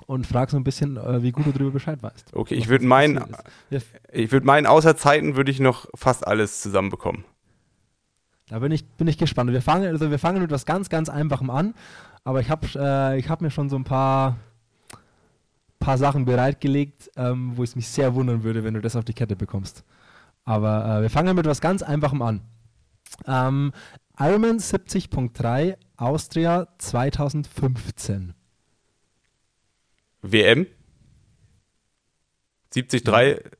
und 0.07 0.27
frag 0.27 0.49
so 0.49 0.57
ein 0.57 0.63
bisschen, 0.63 0.97
äh, 0.97 1.21
wie 1.21 1.31
gut 1.31 1.45
du 1.45 1.51
darüber 1.51 1.71
Bescheid 1.71 2.01
weißt. 2.01 2.35
Okay, 2.35 2.55
ich 2.55 2.67
würde 2.67 2.85
meinen, 2.85 3.23
ich 4.11 4.31
würde 4.31 4.45
meinen, 4.45 4.65
außer 4.65 4.97
Zeiten 4.97 5.35
würde 5.35 5.51
ich 5.51 5.59
noch 5.59 5.87
fast 5.95 6.25
alles 6.25 6.61
zusammenbekommen. 6.61 7.23
Da 8.49 8.59
bin 8.59 8.71
ich, 8.71 8.85
bin 8.85 9.07
ich 9.07 9.17
gespannt. 9.17 9.51
Wir 9.51 9.61
fangen, 9.61 9.87
also 9.87 10.11
wir 10.11 10.19
fangen 10.19 10.41
mit 10.41 10.51
was 10.51 10.65
ganz, 10.65 10.89
ganz 10.89 11.07
Einfachem 11.07 11.49
an, 11.49 11.73
aber 12.23 12.41
ich 12.41 12.49
habe 12.49 12.67
äh, 12.77 13.21
hab 13.23 13.41
mir 13.41 13.51
schon 13.51 13.69
so 13.69 13.77
ein 13.77 13.83
paar 13.83 14.37
paar 15.81 15.97
Sachen 15.97 16.23
bereitgelegt, 16.23 17.11
ähm, 17.17 17.57
wo 17.57 17.63
es 17.63 17.75
mich 17.75 17.89
sehr 17.89 18.15
wundern 18.15 18.43
würde, 18.43 18.63
wenn 18.63 18.75
du 18.75 18.81
das 18.81 18.95
auf 18.95 19.03
die 19.03 19.13
Kette 19.13 19.35
bekommst. 19.35 19.83
Aber 20.45 20.99
äh, 20.99 21.01
wir 21.01 21.09
fangen 21.09 21.35
mit 21.35 21.45
was 21.45 21.59
ganz 21.59 21.83
Einfachem 21.83 22.21
an. 22.21 22.41
Ähm, 23.27 23.73
Ironman 24.17 24.59
70.3 24.59 25.75
Austria 25.97 26.67
2015. 26.77 28.33
WM? 30.21 30.67
73? 32.71 33.51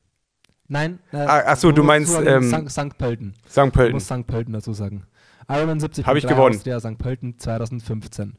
Nein. 0.68 1.00
Äh, 1.12 1.16
ah, 1.16 1.38
achso, 1.52 1.70
du 1.70 1.82
meinst 1.82 2.18
ähm, 2.24 2.68
St. 2.68 2.96
Pölten. 2.96 3.34
St. 3.46 3.72
Pölten. 3.72 3.88
Du 3.88 3.92
musst 3.92 4.06
St. 4.06 4.26
Pölten 4.26 4.52
dazu 4.52 4.72
sagen. 4.72 5.04
Ironman 5.48 5.78
70.3 5.80 6.34
Austria 6.34 6.80
St. 6.80 6.98
Pölten 6.98 7.38
2015. 7.38 8.36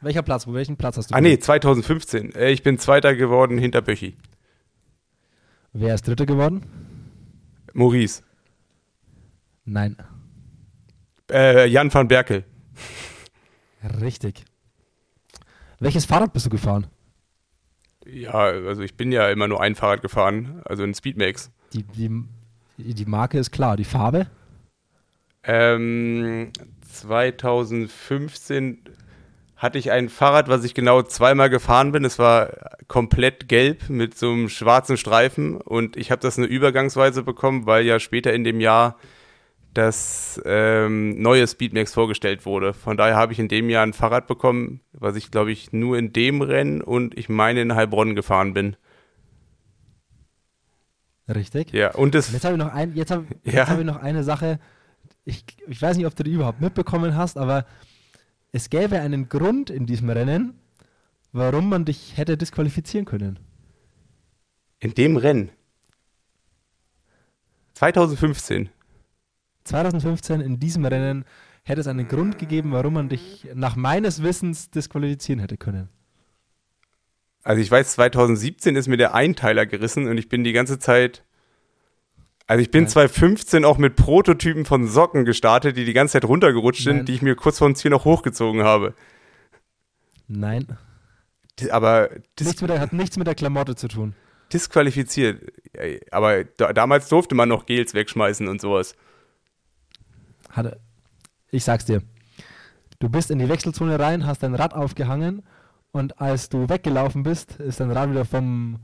Welcher 0.00 0.22
Platz? 0.22 0.46
Wo 0.46 0.54
welchen 0.54 0.76
Platz 0.76 0.96
hast 0.96 1.10
du? 1.10 1.14
Ah 1.14 1.20
nee, 1.20 1.38
2015. 1.38 2.34
Äh, 2.34 2.50
ich 2.50 2.62
bin 2.62 2.78
Zweiter 2.78 3.14
geworden 3.14 3.58
hinter 3.58 3.82
Böchi. 3.82 4.16
Wer 5.72 5.94
ist 5.94 6.06
Dritter 6.06 6.26
geworden? 6.26 6.64
Maurice. 7.74 8.22
Nein. 9.64 9.96
Äh, 11.30 11.66
Jan 11.66 11.92
van 11.92 12.08
Berkel. 12.08 12.44
Richtig. 14.00 14.44
Welches 15.80 16.06
Fahrrad 16.06 16.32
bist 16.32 16.46
du 16.46 16.50
gefahren? 16.50 16.86
Ja, 18.10 18.32
also 18.32 18.82
ich 18.82 18.94
bin 18.94 19.12
ja 19.12 19.28
immer 19.30 19.48
nur 19.48 19.60
ein 19.60 19.74
Fahrrad 19.74 20.02
gefahren, 20.02 20.62
also 20.64 20.82
ein 20.82 20.94
Speedmax. 20.94 21.50
Die, 21.72 21.82
die, 21.82 22.24
die 22.78 23.04
Marke 23.04 23.38
ist 23.38 23.50
klar, 23.50 23.76
die 23.76 23.84
Farbe? 23.84 24.26
Ähm, 25.42 26.52
2015 26.92 28.78
hatte 29.56 29.78
ich 29.78 29.90
ein 29.90 30.08
Fahrrad, 30.08 30.48
was 30.48 30.64
ich 30.64 30.74
genau 30.74 31.02
zweimal 31.02 31.48
gefahren 31.48 31.92
bin. 31.92 32.04
Es 32.04 32.18
war 32.18 32.50
komplett 32.88 33.48
gelb 33.48 33.88
mit 33.88 34.16
so 34.16 34.30
einem 34.30 34.48
schwarzen 34.48 34.96
Streifen 34.96 35.56
und 35.56 35.96
ich 35.96 36.10
habe 36.10 36.20
das 36.20 36.36
eine 36.36 36.46
Übergangsweise 36.46 37.22
bekommen, 37.22 37.66
weil 37.66 37.84
ja 37.86 37.98
später 37.98 38.32
in 38.34 38.44
dem 38.44 38.60
Jahr 38.60 38.96
das 39.76 40.40
ähm, 40.44 41.20
neue 41.20 41.46
Speedmax 41.46 41.92
vorgestellt 41.92 42.46
wurde. 42.46 42.72
Von 42.72 42.96
daher 42.96 43.16
habe 43.16 43.32
ich 43.32 43.38
in 43.38 43.48
dem 43.48 43.68
Jahr 43.70 43.84
ein 43.84 43.92
Fahrrad 43.92 44.26
bekommen, 44.26 44.80
was 44.92 45.16
ich 45.16 45.30
glaube 45.30 45.52
ich 45.52 45.72
nur 45.72 45.98
in 45.98 46.12
dem 46.12 46.42
Rennen 46.42 46.80
und 46.80 47.16
ich 47.18 47.28
meine 47.28 47.60
in 47.60 47.74
Heilbronn 47.74 48.14
gefahren 48.14 48.54
bin. 48.54 48.76
Richtig. 51.28 51.72
Ja, 51.72 51.92
und 51.94 52.14
das. 52.14 52.32
Jetzt 52.32 52.44
habe 52.44 52.54
ich, 52.54 52.58
noch 52.58 52.72
ein, 52.72 52.94
jetzt 52.94 53.10
hab, 53.10 53.24
Ja. 53.44 53.52
jetzt 53.52 53.68
hab 53.70 53.78
ich 53.78 53.84
noch 53.84 53.96
eine 53.96 54.22
Sache. 54.22 54.60
Ich, 55.24 55.44
ich 55.66 55.82
weiß 55.82 55.96
nicht, 55.96 56.06
ob 56.06 56.14
du 56.14 56.22
die 56.22 56.32
überhaupt 56.32 56.60
mitbekommen 56.60 57.16
hast, 57.16 57.36
aber 57.36 57.66
es 58.52 58.70
gäbe 58.70 59.00
einen 59.00 59.28
Grund 59.28 59.70
in 59.70 59.86
diesem 59.86 60.08
Rennen, 60.08 60.54
warum 61.32 61.68
man 61.68 61.84
dich 61.84 62.16
hätte 62.16 62.36
disqualifizieren 62.36 63.06
können. 63.06 63.40
In 64.78 64.94
dem 64.94 65.16
Rennen. 65.16 65.50
2015. 67.74 68.70
2015 69.66 70.40
in 70.40 70.58
diesem 70.58 70.84
Rennen 70.84 71.24
hätte 71.64 71.80
es 71.80 71.86
einen 71.86 72.08
Grund 72.08 72.38
gegeben, 72.38 72.72
warum 72.72 72.94
man 72.94 73.08
dich 73.08 73.46
nach 73.54 73.76
meines 73.76 74.22
Wissens 74.22 74.70
disqualifizieren 74.70 75.40
hätte 75.40 75.56
können. 75.56 75.88
Also 77.42 77.60
ich 77.62 77.70
weiß, 77.70 77.92
2017 77.92 78.74
ist 78.76 78.88
mir 78.88 78.96
der 78.96 79.14
Einteiler 79.14 79.66
gerissen 79.66 80.08
und 80.08 80.18
ich 80.18 80.28
bin 80.28 80.42
die 80.44 80.52
ganze 80.52 80.78
Zeit. 80.78 81.22
Also 82.48 82.60
ich 82.62 82.70
bin 82.70 82.84
Nein. 82.84 82.90
2015 82.90 83.64
auch 83.64 83.78
mit 83.78 83.96
Prototypen 83.96 84.64
von 84.64 84.86
Socken 84.86 85.24
gestartet, 85.24 85.76
die 85.76 85.84
die 85.84 85.92
ganze 85.92 86.12
Zeit 86.12 86.24
runtergerutscht 86.24 86.84
sind, 86.84 86.96
Nein. 86.98 87.06
die 87.06 87.14
ich 87.14 87.22
mir 87.22 87.34
kurz 87.34 87.58
vor 87.58 87.68
dem 87.68 87.74
Ziel 87.74 87.90
noch 87.90 88.04
hochgezogen 88.04 88.62
habe. 88.62 88.94
Nein. 90.28 90.66
Aber 91.70 92.10
Nichts 92.38 92.60
mit 92.60 92.70
der, 92.70 92.80
hat 92.80 92.92
nichts 92.92 93.16
mit 93.16 93.26
der 93.26 93.34
Klamotte 93.34 93.74
zu 93.76 93.88
tun. 93.88 94.14
disqualifiziert. 94.52 95.40
Aber 96.10 96.44
da, 96.44 96.72
damals 96.72 97.08
durfte 97.08 97.34
man 97.34 97.48
noch 97.48 97.66
Gels 97.66 97.94
wegschmeißen 97.94 98.46
und 98.48 98.60
sowas. 98.60 98.94
Hatte, 100.56 100.80
ich 101.50 101.64
sag's 101.64 101.84
dir. 101.84 102.02
Du 102.98 103.08
bist 103.10 103.30
in 103.30 103.38
die 103.38 103.48
Wechselzone 103.48 103.98
rein, 104.00 104.26
hast 104.26 104.42
dein 104.42 104.54
Rad 104.54 104.72
aufgehangen 104.74 105.42
und 105.92 106.20
als 106.20 106.48
du 106.48 106.68
weggelaufen 106.68 107.22
bist, 107.22 107.56
ist 107.56 107.78
dein 107.80 107.90
Rad 107.90 108.10
wieder 108.10 108.24
vom, 108.24 108.78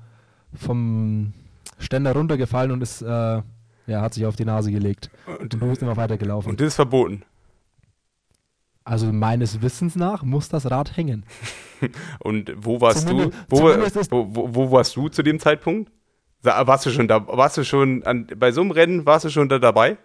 vom 0.54 1.32
Ständer 1.78 2.12
runtergefallen 2.12 2.72
und 2.72 2.82
ist, 2.82 3.00
äh, 3.02 3.06
ja, 3.87 4.00
hat 4.02 4.14
sich 4.14 4.26
auf 4.26 4.37
die 4.37 4.44
Nase 4.44 4.70
gelegt. 4.70 5.11
Und 5.40 5.54
du 5.54 5.58
bist 5.58 5.82
immer 5.82 5.96
weitergelaufen. 5.96 6.50
Und 6.50 6.61
das 6.61 6.68
ist 6.68 6.74
verboten. 6.76 7.24
also 8.85 9.12
meines 9.12 9.62
Wissens 9.62 9.96
nach 9.96 10.22
muss 10.22 10.48
das 10.48 10.70
Rad 10.70 10.96
hängen. 10.96 11.24
Und 12.20 12.52
wo 12.56 12.80
warst 12.80 13.08
Zumindest- 13.08 14.12
du? 14.12 14.16
Wo, 14.16 14.26
wo, 14.35 14.35
wo, 14.35 14.54
wo 14.54 14.72
warst 14.72 14.94
du 14.96 15.08
zu 15.08 15.22
dem 15.22 15.38
Zeitpunkt? 15.40 15.90
Warst 16.42 16.87
du 16.87 16.90
schon 16.90 17.08
da? 17.08 17.26
Warst 17.26 17.56
du 17.56 17.64
schon 17.64 18.02
an, 18.04 18.26
bei 18.37 18.50
so 18.52 18.61
einem 18.61 18.72
Rennen 18.72 19.06
warst 19.06 19.24
du 19.24 19.30
schon 19.30 19.48
da 19.48 19.58
dabei? 19.58 19.96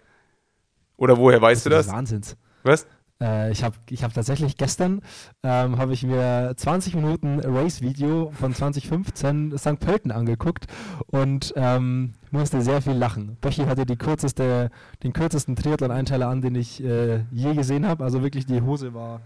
Oder 0.98 1.16
woher 1.16 1.40
weißt 1.40 1.64
du 1.64 1.70
Das 1.70 1.78
das? 1.78 1.86
ist 1.86 1.92
Wahnsinns. 1.92 2.36
Was? 2.64 2.86
Äh, 3.22 3.50
ich 3.50 3.64
habe 3.64 3.76
ich 3.88 4.04
hab 4.04 4.12
tatsächlich 4.12 4.56
gestern 4.56 5.00
ähm, 5.42 5.78
habe 5.78 5.92
ich 5.92 6.04
mir 6.04 6.52
20 6.56 6.94
Minuten 6.94 7.40
Race-Video 7.40 8.30
von 8.38 8.54
2015 8.54 9.56
St. 9.56 9.78
Pölten 9.80 10.10
angeguckt 10.12 10.66
und 11.06 11.52
ähm, 11.56 12.14
musste 12.30 12.60
sehr 12.62 12.82
viel 12.82 12.92
lachen. 12.92 13.36
Böchi 13.40 13.64
hatte 13.64 13.86
kürzeste, 13.96 14.70
den 15.02 15.12
kürzesten 15.12 15.56
Triathlon-Einteiler 15.56 16.28
an, 16.28 16.42
den 16.42 16.54
ich 16.54 16.82
äh, 16.84 17.24
je 17.30 17.54
gesehen 17.54 17.86
habe. 17.88 18.04
Also 18.04 18.22
wirklich 18.22 18.46
die 18.46 18.60
Hose 18.62 18.92
war, 18.92 19.20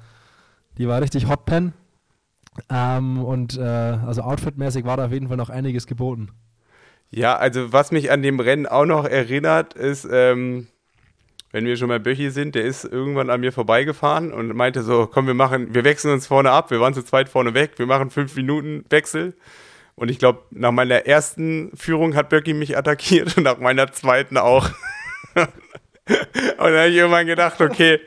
die 0.79 0.87
war 0.89 1.01
richtig 1.03 1.29
Hotpen. 1.29 1.73
Ähm, 2.69 3.23
und 3.25 3.57
äh, 3.57 3.63
also 3.63 4.23
outfitmäßig 4.23 4.85
war 4.85 4.99
da 4.99 5.07
auf 5.07 5.13
jeden 5.13 5.29
Fall 5.29 5.39
noch 5.39 5.49
einiges 5.51 5.87
geboten. 5.87 6.31
Ja, 7.11 7.37
also 7.37 7.73
was 7.73 7.93
mich 7.93 8.11
an 8.11 8.23
dem 8.23 8.41
Rennen 8.41 8.67
auch 8.67 8.87
noch 8.87 9.05
erinnert, 9.05 9.75
ist, 9.75 10.07
ähm, 10.11 10.67
wenn 11.53 11.67
wir 11.67 11.77
schon 11.77 11.89
bei 11.89 11.99
Böchi 11.99 12.31
sind, 12.31 12.55
der 12.55 12.65
ist 12.65 12.85
irgendwann 12.85 13.29
an 13.31 13.41
mir 13.41 13.53
vorbeigefahren 13.53 14.33
und 14.33 14.55
meinte 14.57 14.83
so, 14.83 15.07
komm, 15.07 15.27
wir 15.27 15.35
machen, 15.35 15.75
wir 15.75 15.85
wechseln 15.85 16.15
uns 16.15 16.27
vorne 16.27 16.51
ab, 16.51 16.71
wir 16.71 16.81
waren 16.81 16.95
zu 16.95 17.03
zweit 17.03 17.29
vorne 17.29 17.53
weg, 17.53 17.73
wir 17.77 17.87
machen 17.87 18.11
fünf 18.11 18.35
Minuten 18.35 18.85
Wechsel. 18.89 19.35
Und 19.95 20.11
ich 20.11 20.19
glaube, 20.19 20.43
nach 20.51 20.73
meiner 20.73 21.07
ersten 21.07 21.71
Führung 21.77 22.17
hat 22.17 22.31
Böcki 22.31 22.55
mich 22.55 22.77
attackiert 22.77 23.37
und 23.37 23.43
nach 23.45 23.59
meiner 23.59 23.93
zweiten 23.93 24.39
auch. 24.39 24.71
und 25.35 25.49
dann 26.07 26.59
habe 26.59 26.89
ich 26.89 26.97
irgendwann 26.97 27.27
gedacht, 27.27 27.61
okay, 27.61 28.01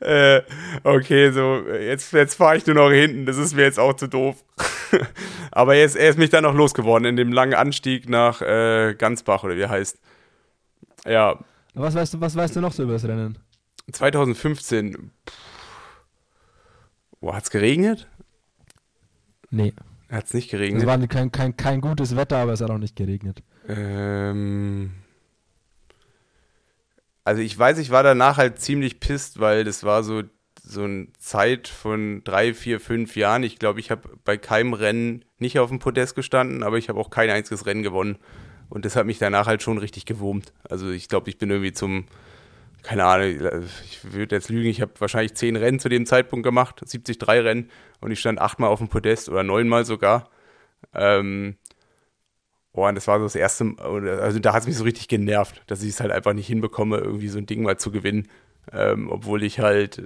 äh, 0.00 0.40
okay, 0.82 1.30
so, 1.32 1.62
jetzt, 1.68 2.14
jetzt 2.14 2.34
fahre 2.34 2.56
ich 2.56 2.66
nur 2.66 2.76
noch 2.76 2.90
hinten, 2.90 3.26
das 3.26 3.36
ist 3.36 3.54
mir 3.54 3.62
jetzt 3.62 3.78
auch 3.78 3.94
zu 3.94 4.06
doof. 4.06 4.36
Aber 5.50 5.74
er 5.74 5.84
ist, 5.84 5.96
er 5.96 6.08
ist 6.08 6.18
mich 6.18 6.30
dann 6.30 6.44
noch 6.44 6.54
losgeworden 6.54 7.06
in 7.06 7.16
dem 7.16 7.32
langen 7.32 7.54
Anstieg 7.54 8.08
nach 8.08 8.40
äh, 8.40 8.94
Gansbach 8.96 9.44
oder 9.44 9.56
wie 9.56 9.62
er 9.62 9.70
heißt. 9.70 9.98
Ja, 11.06 11.38
Was 11.76 11.94
weißt 11.94 12.14
du, 12.14 12.20
was 12.20 12.34
weißt 12.34 12.56
du 12.56 12.60
noch 12.60 12.72
so 12.72 12.82
über 12.82 12.94
das 12.94 13.04
Rennen? 13.04 13.38
2015. 13.92 15.10
Pff. 15.28 15.36
Boah, 17.20 17.36
hat's 17.36 17.50
geregnet? 17.50 18.08
Nee, 19.50 19.74
Hat's 20.08 20.34
nicht 20.34 20.46
es 20.46 20.50
geregnet? 20.52 20.86
war 20.86 20.98
kein, 21.06 21.32
kein, 21.32 21.56
kein 21.56 21.80
gutes 21.80 22.14
Wetter, 22.16 22.36
aber 22.38 22.52
es 22.52 22.60
hat 22.60 22.70
auch 22.70 22.78
nicht 22.78 22.96
geregnet. 22.96 23.42
Ähm, 23.68 24.92
also 27.24 27.42
ich 27.42 27.58
weiß, 27.58 27.78
ich 27.78 27.90
war 27.90 28.02
danach 28.02 28.36
halt 28.36 28.60
ziemlich 28.60 29.00
pisst, 29.00 29.40
weil 29.40 29.64
das 29.64 29.82
war 29.82 30.04
so, 30.04 30.22
so 30.62 30.84
eine 30.84 31.08
Zeit 31.18 31.68
von 31.68 32.22
drei, 32.24 32.54
vier, 32.54 32.80
fünf 32.80 33.16
Jahren. 33.16 33.42
Ich 33.42 33.58
glaube, 33.58 33.80
ich 33.80 33.90
habe 33.90 34.08
bei 34.24 34.36
keinem 34.36 34.74
Rennen 34.74 35.24
nicht 35.38 35.58
auf 35.58 35.70
dem 35.70 35.80
Podest 35.80 36.14
gestanden, 36.14 36.62
aber 36.62 36.78
ich 36.78 36.88
habe 36.88 37.00
auch 37.00 37.10
kein 37.10 37.30
einziges 37.30 37.66
Rennen 37.66 37.82
gewonnen. 37.82 38.18
Und 38.68 38.84
das 38.84 38.96
hat 38.96 39.06
mich 39.06 39.18
danach 39.18 39.46
halt 39.46 39.62
schon 39.62 39.78
richtig 39.78 40.06
gewurmt. 40.06 40.52
Also 40.68 40.90
ich 40.90 41.08
glaube, 41.08 41.30
ich 41.30 41.38
bin 41.38 41.50
irgendwie 41.50 41.72
zum, 41.72 42.06
keine 42.82 43.04
Ahnung, 43.04 43.28
ich 43.84 44.12
würde 44.12 44.36
jetzt 44.36 44.48
lügen, 44.48 44.68
ich 44.68 44.80
habe 44.80 44.92
wahrscheinlich 44.98 45.34
zehn 45.34 45.56
Rennen 45.56 45.78
zu 45.78 45.88
dem 45.88 46.06
Zeitpunkt 46.06 46.44
gemacht, 46.44 46.80
73 46.80 47.26
Rennen 47.28 47.70
und 48.00 48.10
ich 48.10 48.20
stand 48.20 48.40
achtmal 48.40 48.70
auf 48.70 48.78
dem 48.78 48.88
Podest 48.88 49.28
oder 49.28 49.42
neunmal 49.42 49.84
sogar. 49.84 50.30
Ähm, 50.94 51.56
Oh, 52.76 52.86
und 52.86 52.94
das 52.94 53.08
war 53.08 53.18
so 53.18 53.24
das 53.24 53.34
erste, 53.34 53.74
also 53.78 54.38
da 54.38 54.52
hat 54.52 54.60
es 54.60 54.66
mich 54.66 54.76
so 54.76 54.84
richtig 54.84 55.08
genervt, 55.08 55.62
dass 55.66 55.82
ich 55.82 55.88
es 55.90 56.00
halt 56.00 56.12
einfach 56.12 56.34
nicht 56.34 56.46
hinbekomme, 56.46 56.98
irgendwie 56.98 57.28
so 57.28 57.38
ein 57.38 57.46
Ding 57.46 57.62
mal 57.62 57.78
zu 57.78 57.90
gewinnen. 57.90 58.28
Ähm, 58.70 59.08
obwohl 59.10 59.42
ich 59.44 59.60
halt, 59.60 60.02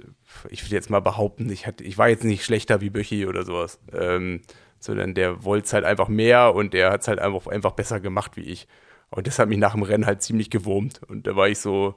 ich 0.49 0.63
würde 0.63 0.75
jetzt 0.75 0.89
mal 0.89 1.01
behaupten, 1.01 1.51
ich, 1.51 1.67
hatte, 1.67 1.83
ich 1.83 1.97
war 1.97 2.07
jetzt 2.07 2.23
nicht 2.23 2.45
schlechter 2.45 2.79
wie 2.79 2.89
Böchi 2.89 3.25
oder 3.25 3.43
sowas, 3.43 3.79
ähm, 3.91 4.41
sondern 4.81 5.13
der 5.13 5.45
wollte 5.45 5.67
es 5.67 5.73
halt 5.73 5.85
einfach 5.85 6.07
mehr 6.09 6.53
und 6.55 6.73
der 6.73 6.91
hat 6.91 7.01
es 7.01 7.07
halt 7.07 7.19
einfach, 7.19 7.47
einfach 7.47 7.71
besser 7.71 7.99
gemacht 7.99 8.35
wie 8.35 8.41
ich. 8.41 8.67
Und 9.11 9.27
das 9.27 9.39
hat 9.39 9.47
mich 9.47 9.59
nach 9.59 9.73
dem 9.73 9.83
Rennen 9.83 10.05
halt 10.05 10.21
ziemlich 10.21 10.49
gewurmt. 10.49 11.01
Und 11.07 11.27
da 11.27 11.35
war 11.35 11.47
ich 11.47 11.59
so, 11.59 11.95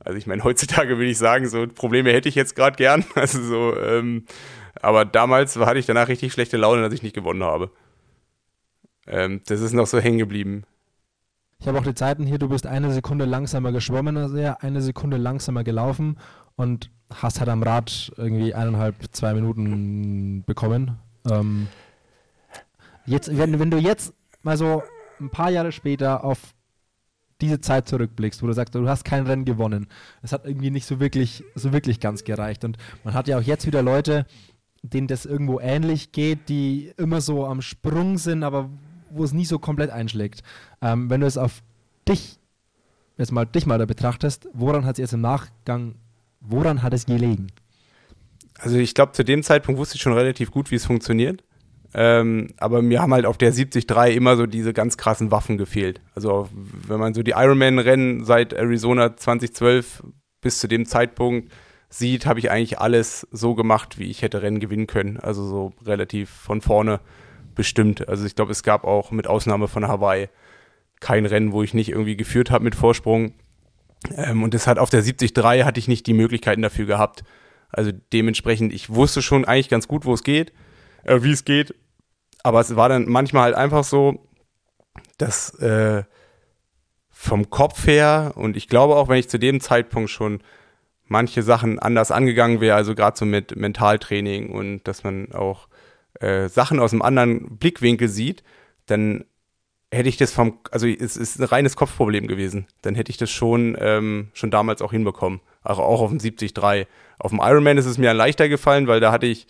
also 0.00 0.18
ich 0.18 0.26
meine, 0.26 0.44
heutzutage 0.44 0.98
würde 0.98 1.10
ich 1.10 1.18
sagen, 1.18 1.48
so 1.48 1.66
Probleme 1.66 2.12
hätte 2.12 2.28
ich 2.28 2.34
jetzt 2.34 2.56
gerade 2.56 2.76
gern. 2.76 3.04
Also 3.14 3.42
so, 3.42 3.80
ähm, 3.80 4.24
aber 4.82 5.04
damals 5.04 5.56
hatte 5.56 5.78
ich 5.78 5.86
danach 5.86 6.08
richtig 6.08 6.32
schlechte 6.32 6.56
Laune, 6.56 6.82
dass 6.82 6.92
ich 6.92 7.02
nicht 7.02 7.14
gewonnen 7.14 7.44
habe. 7.44 7.70
Ähm, 9.06 9.40
das 9.46 9.60
ist 9.60 9.72
noch 9.72 9.86
so 9.86 10.00
hängen 10.00 10.18
geblieben. 10.18 10.64
Ich 11.58 11.68
habe 11.68 11.78
auch 11.78 11.84
die 11.84 11.94
Zeiten 11.94 12.26
hier, 12.26 12.38
du 12.38 12.48
bist 12.48 12.66
eine 12.66 12.92
Sekunde 12.92 13.24
langsamer 13.24 13.72
geschwommen 13.72 14.16
als 14.16 14.34
er, 14.34 14.62
eine 14.62 14.82
Sekunde 14.82 15.16
langsamer 15.16 15.64
gelaufen 15.64 16.18
und 16.56 16.90
hast 17.14 17.40
halt 17.40 17.48
am 17.48 17.62
Rad 17.62 18.12
irgendwie 18.16 18.52
eineinhalb, 18.52 18.96
zwei 19.12 19.32
Minuten 19.32 20.44
bekommen. 20.44 20.98
Ähm, 21.30 21.68
jetzt, 23.06 23.36
wenn, 23.36 23.58
wenn 23.58 23.70
du 23.70 23.78
jetzt 23.78 24.14
mal 24.42 24.56
so 24.56 24.82
ein 25.20 25.30
paar 25.30 25.50
Jahre 25.50 25.72
später 25.72 26.24
auf 26.24 26.54
diese 27.40 27.60
Zeit 27.60 27.88
zurückblickst, 27.88 28.42
wo 28.42 28.46
du 28.46 28.52
sagst, 28.52 28.74
du 28.74 28.88
hast 28.88 29.04
kein 29.04 29.26
Rennen 29.26 29.44
gewonnen. 29.44 29.88
Es 30.22 30.32
hat 30.32 30.46
irgendwie 30.46 30.70
nicht 30.70 30.86
so 30.86 31.00
wirklich, 31.00 31.44
so 31.54 31.72
wirklich 31.72 32.00
ganz 32.00 32.24
gereicht. 32.24 32.64
Und 32.64 32.78
man 33.04 33.14
hat 33.14 33.28
ja 33.28 33.38
auch 33.38 33.42
jetzt 33.42 33.66
wieder 33.66 33.82
Leute, 33.82 34.26
denen 34.82 35.06
das 35.06 35.26
irgendwo 35.26 35.60
ähnlich 35.60 36.12
geht, 36.12 36.48
die 36.48 36.92
immer 36.96 37.20
so 37.20 37.46
am 37.46 37.60
Sprung 37.60 38.18
sind, 38.18 38.42
aber 38.42 38.70
wo 39.10 39.24
es 39.24 39.32
nie 39.32 39.44
so 39.44 39.58
komplett 39.58 39.90
einschlägt. 39.90 40.42
Ähm, 40.80 41.10
wenn 41.10 41.20
du 41.20 41.26
es 41.26 41.36
auf 41.36 41.62
dich, 42.08 42.38
jetzt 43.18 43.32
mal 43.32 43.44
dich 43.44 43.66
mal 43.66 43.78
da 43.78 43.86
betrachtest, 43.86 44.48
woran 44.52 44.84
hat 44.84 44.94
es 44.94 44.98
jetzt 44.98 45.12
im 45.12 45.20
Nachgang, 45.20 45.96
woran 46.40 46.82
hat 46.82 46.94
es 46.94 47.06
gelegen? 47.06 47.48
Also 48.58 48.78
ich 48.78 48.94
glaube, 48.94 49.12
zu 49.12 49.24
dem 49.24 49.42
Zeitpunkt 49.42 49.78
wusste 49.78 49.96
ich 49.96 50.02
schon 50.02 50.14
relativ 50.14 50.50
gut, 50.50 50.70
wie 50.70 50.76
es 50.76 50.86
funktioniert. 50.86 51.44
Ähm, 51.94 52.48
aber 52.58 52.82
mir 52.82 53.00
haben 53.00 53.14
halt 53.14 53.26
auf 53.26 53.38
der 53.38 53.52
73 53.52 53.86
immer 54.14 54.36
so 54.36 54.46
diese 54.46 54.72
ganz 54.72 54.96
krassen 54.96 55.30
Waffen 55.30 55.56
gefehlt. 55.56 56.00
Also 56.14 56.48
wenn 56.52 57.00
man 57.00 57.14
so 57.14 57.22
die 57.22 57.32
Ironman-Rennen 57.32 58.24
seit 58.24 58.52
Arizona 58.52 59.16
2012 59.16 60.02
bis 60.40 60.58
zu 60.58 60.68
dem 60.68 60.84
Zeitpunkt 60.84 61.52
sieht, 61.88 62.26
habe 62.26 62.38
ich 62.38 62.50
eigentlich 62.50 62.78
alles 62.78 63.26
so 63.30 63.54
gemacht, 63.54 63.98
wie 63.98 64.10
ich 64.10 64.22
hätte 64.22 64.42
Rennen 64.42 64.60
gewinnen 64.60 64.86
können. 64.86 65.18
Also 65.18 65.46
so 65.46 65.72
relativ 65.84 66.30
von 66.30 66.60
vorne 66.60 67.00
bestimmt. 67.54 68.08
Also 68.08 68.26
ich 68.26 68.34
glaube, 68.34 68.52
es 68.52 68.62
gab 68.62 68.84
auch 68.84 69.10
mit 69.10 69.26
Ausnahme 69.26 69.68
von 69.68 69.86
Hawaii 69.88 70.28
kein 71.00 71.26
Rennen, 71.26 71.52
wo 71.52 71.62
ich 71.62 71.74
nicht 71.74 71.90
irgendwie 71.90 72.16
geführt 72.16 72.50
habe 72.50 72.64
mit 72.64 72.74
Vorsprung. 72.74 73.32
Ähm, 74.14 74.42
und 74.42 74.54
das 74.54 74.66
hat 74.66 74.78
auf 74.78 74.90
der 74.90 75.02
73 75.02 75.64
hatte 75.64 75.80
ich 75.80 75.88
nicht 75.88 76.06
die 76.06 76.14
Möglichkeiten 76.14 76.62
dafür 76.62 76.86
gehabt. 76.86 77.24
Also 77.70 77.92
dementsprechend, 78.12 78.72
ich 78.72 78.90
wusste 78.90 79.22
schon 79.22 79.44
eigentlich 79.44 79.68
ganz 79.68 79.88
gut, 79.88 80.04
wo 80.04 80.14
es 80.14 80.22
geht, 80.22 80.52
äh, 81.04 81.22
wie 81.22 81.32
es 81.32 81.44
geht. 81.44 81.74
Aber 82.42 82.60
es 82.60 82.76
war 82.76 82.88
dann 82.88 83.08
manchmal 83.08 83.44
halt 83.44 83.54
einfach 83.56 83.84
so, 83.84 84.26
dass 85.18 85.50
äh, 85.58 86.04
vom 87.10 87.50
Kopf 87.50 87.86
her 87.86 88.32
und 88.36 88.56
ich 88.56 88.68
glaube 88.68 88.94
auch, 88.94 89.08
wenn 89.08 89.18
ich 89.18 89.28
zu 89.28 89.38
dem 89.38 89.60
Zeitpunkt 89.60 90.10
schon 90.10 90.42
manche 91.08 91.42
Sachen 91.42 91.78
anders 91.78 92.10
angegangen 92.10 92.60
wäre, 92.60 92.76
also 92.76 92.94
gerade 92.94 93.16
so 93.16 93.24
mit 93.24 93.56
Mentaltraining 93.56 94.50
und 94.50 94.84
dass 94.84 95.02
man 95.02 95.32
auch 95.32 95.68
äh, 96.20 96.48
Sachen 96.48 96.78
aus 96.78 96.92
einem 96.92 97.02
anderen 97.02 97.58
Blickwinkel 97.58 98.08
sieht, 98.08 98.42
dann 98.86 99.24
hätte 99.92 100.08
ich 100.08 100.16
das 100.16 100.32
vom, 100.32 100.58
also 100.70 100.86
es 100.86 101.16
ist 101.16 101.38
ein 101.38 101.44
reines 101.44 101.76
Kopfproblem 101.76 102.26
gewesen. 102.26 102.66
Dann 102.82 102.94
hätte 102.94 103.10
ich 103.10 103.16
das 103.16 103.30
schon, 103.30 103.76
ähm, 103.80 104.30
schon 104.34 104.50
damals 104.50 104.82
auch 104.82 104.90
hinbekommen. 104.90 105.40
Auch, 105.62 105.78
auch 105.78 106.00
auf 106.00 106.10
dem 106.10 106.18
70-3. 106.18 106.86
Auf 107.18 107.30
dem 107.30 107.40
Ironman 107.42 107.78
ist 107.78 107.86
es 107.86 107.98
mir 107.98 108.12
leichter 108.12 108.48
gefallen, 108.48 108.88
weil 108.88 109.00
da 109.00 109.12
hatte 109.12 109.26
ich, 109.26 109.46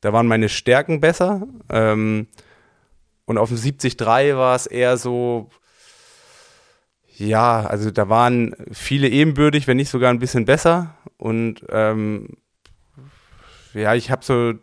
da 0.00 0.12
waren 0.12 0.26
meine 0.26 0.48
Stärken 0.48 1.00
besser. 1.00 1.46
Ähm, 1.70 2.28
und 3.24 3.38
auf 3.38 3.50
dem 3.50 3.58
70-3 3.58 4.36
war 4.36 4.56
es 4.56 4.66
eher 4.66 4.96
so, 4.96 5.50
ja, 7.18 7.66
also 7.66 7.90
da 7.90 8.08
waren 8.08 8.54
viele 8.72 9.08
ebenbürtig, 9.08 9.66
wenn 9.66 9.76
nicht 9.76 9.90
sogar 9.90 10.10
ein 10.10 10.18
bisschen 10.18 10.44
besser. 10.44 10.96
Und 11.18 11.64
ähm, 11.68 12.38
ja, 13.74 13.94
ich 13.94 14.10
habe 14.10 14.24
so, 14.24 14.54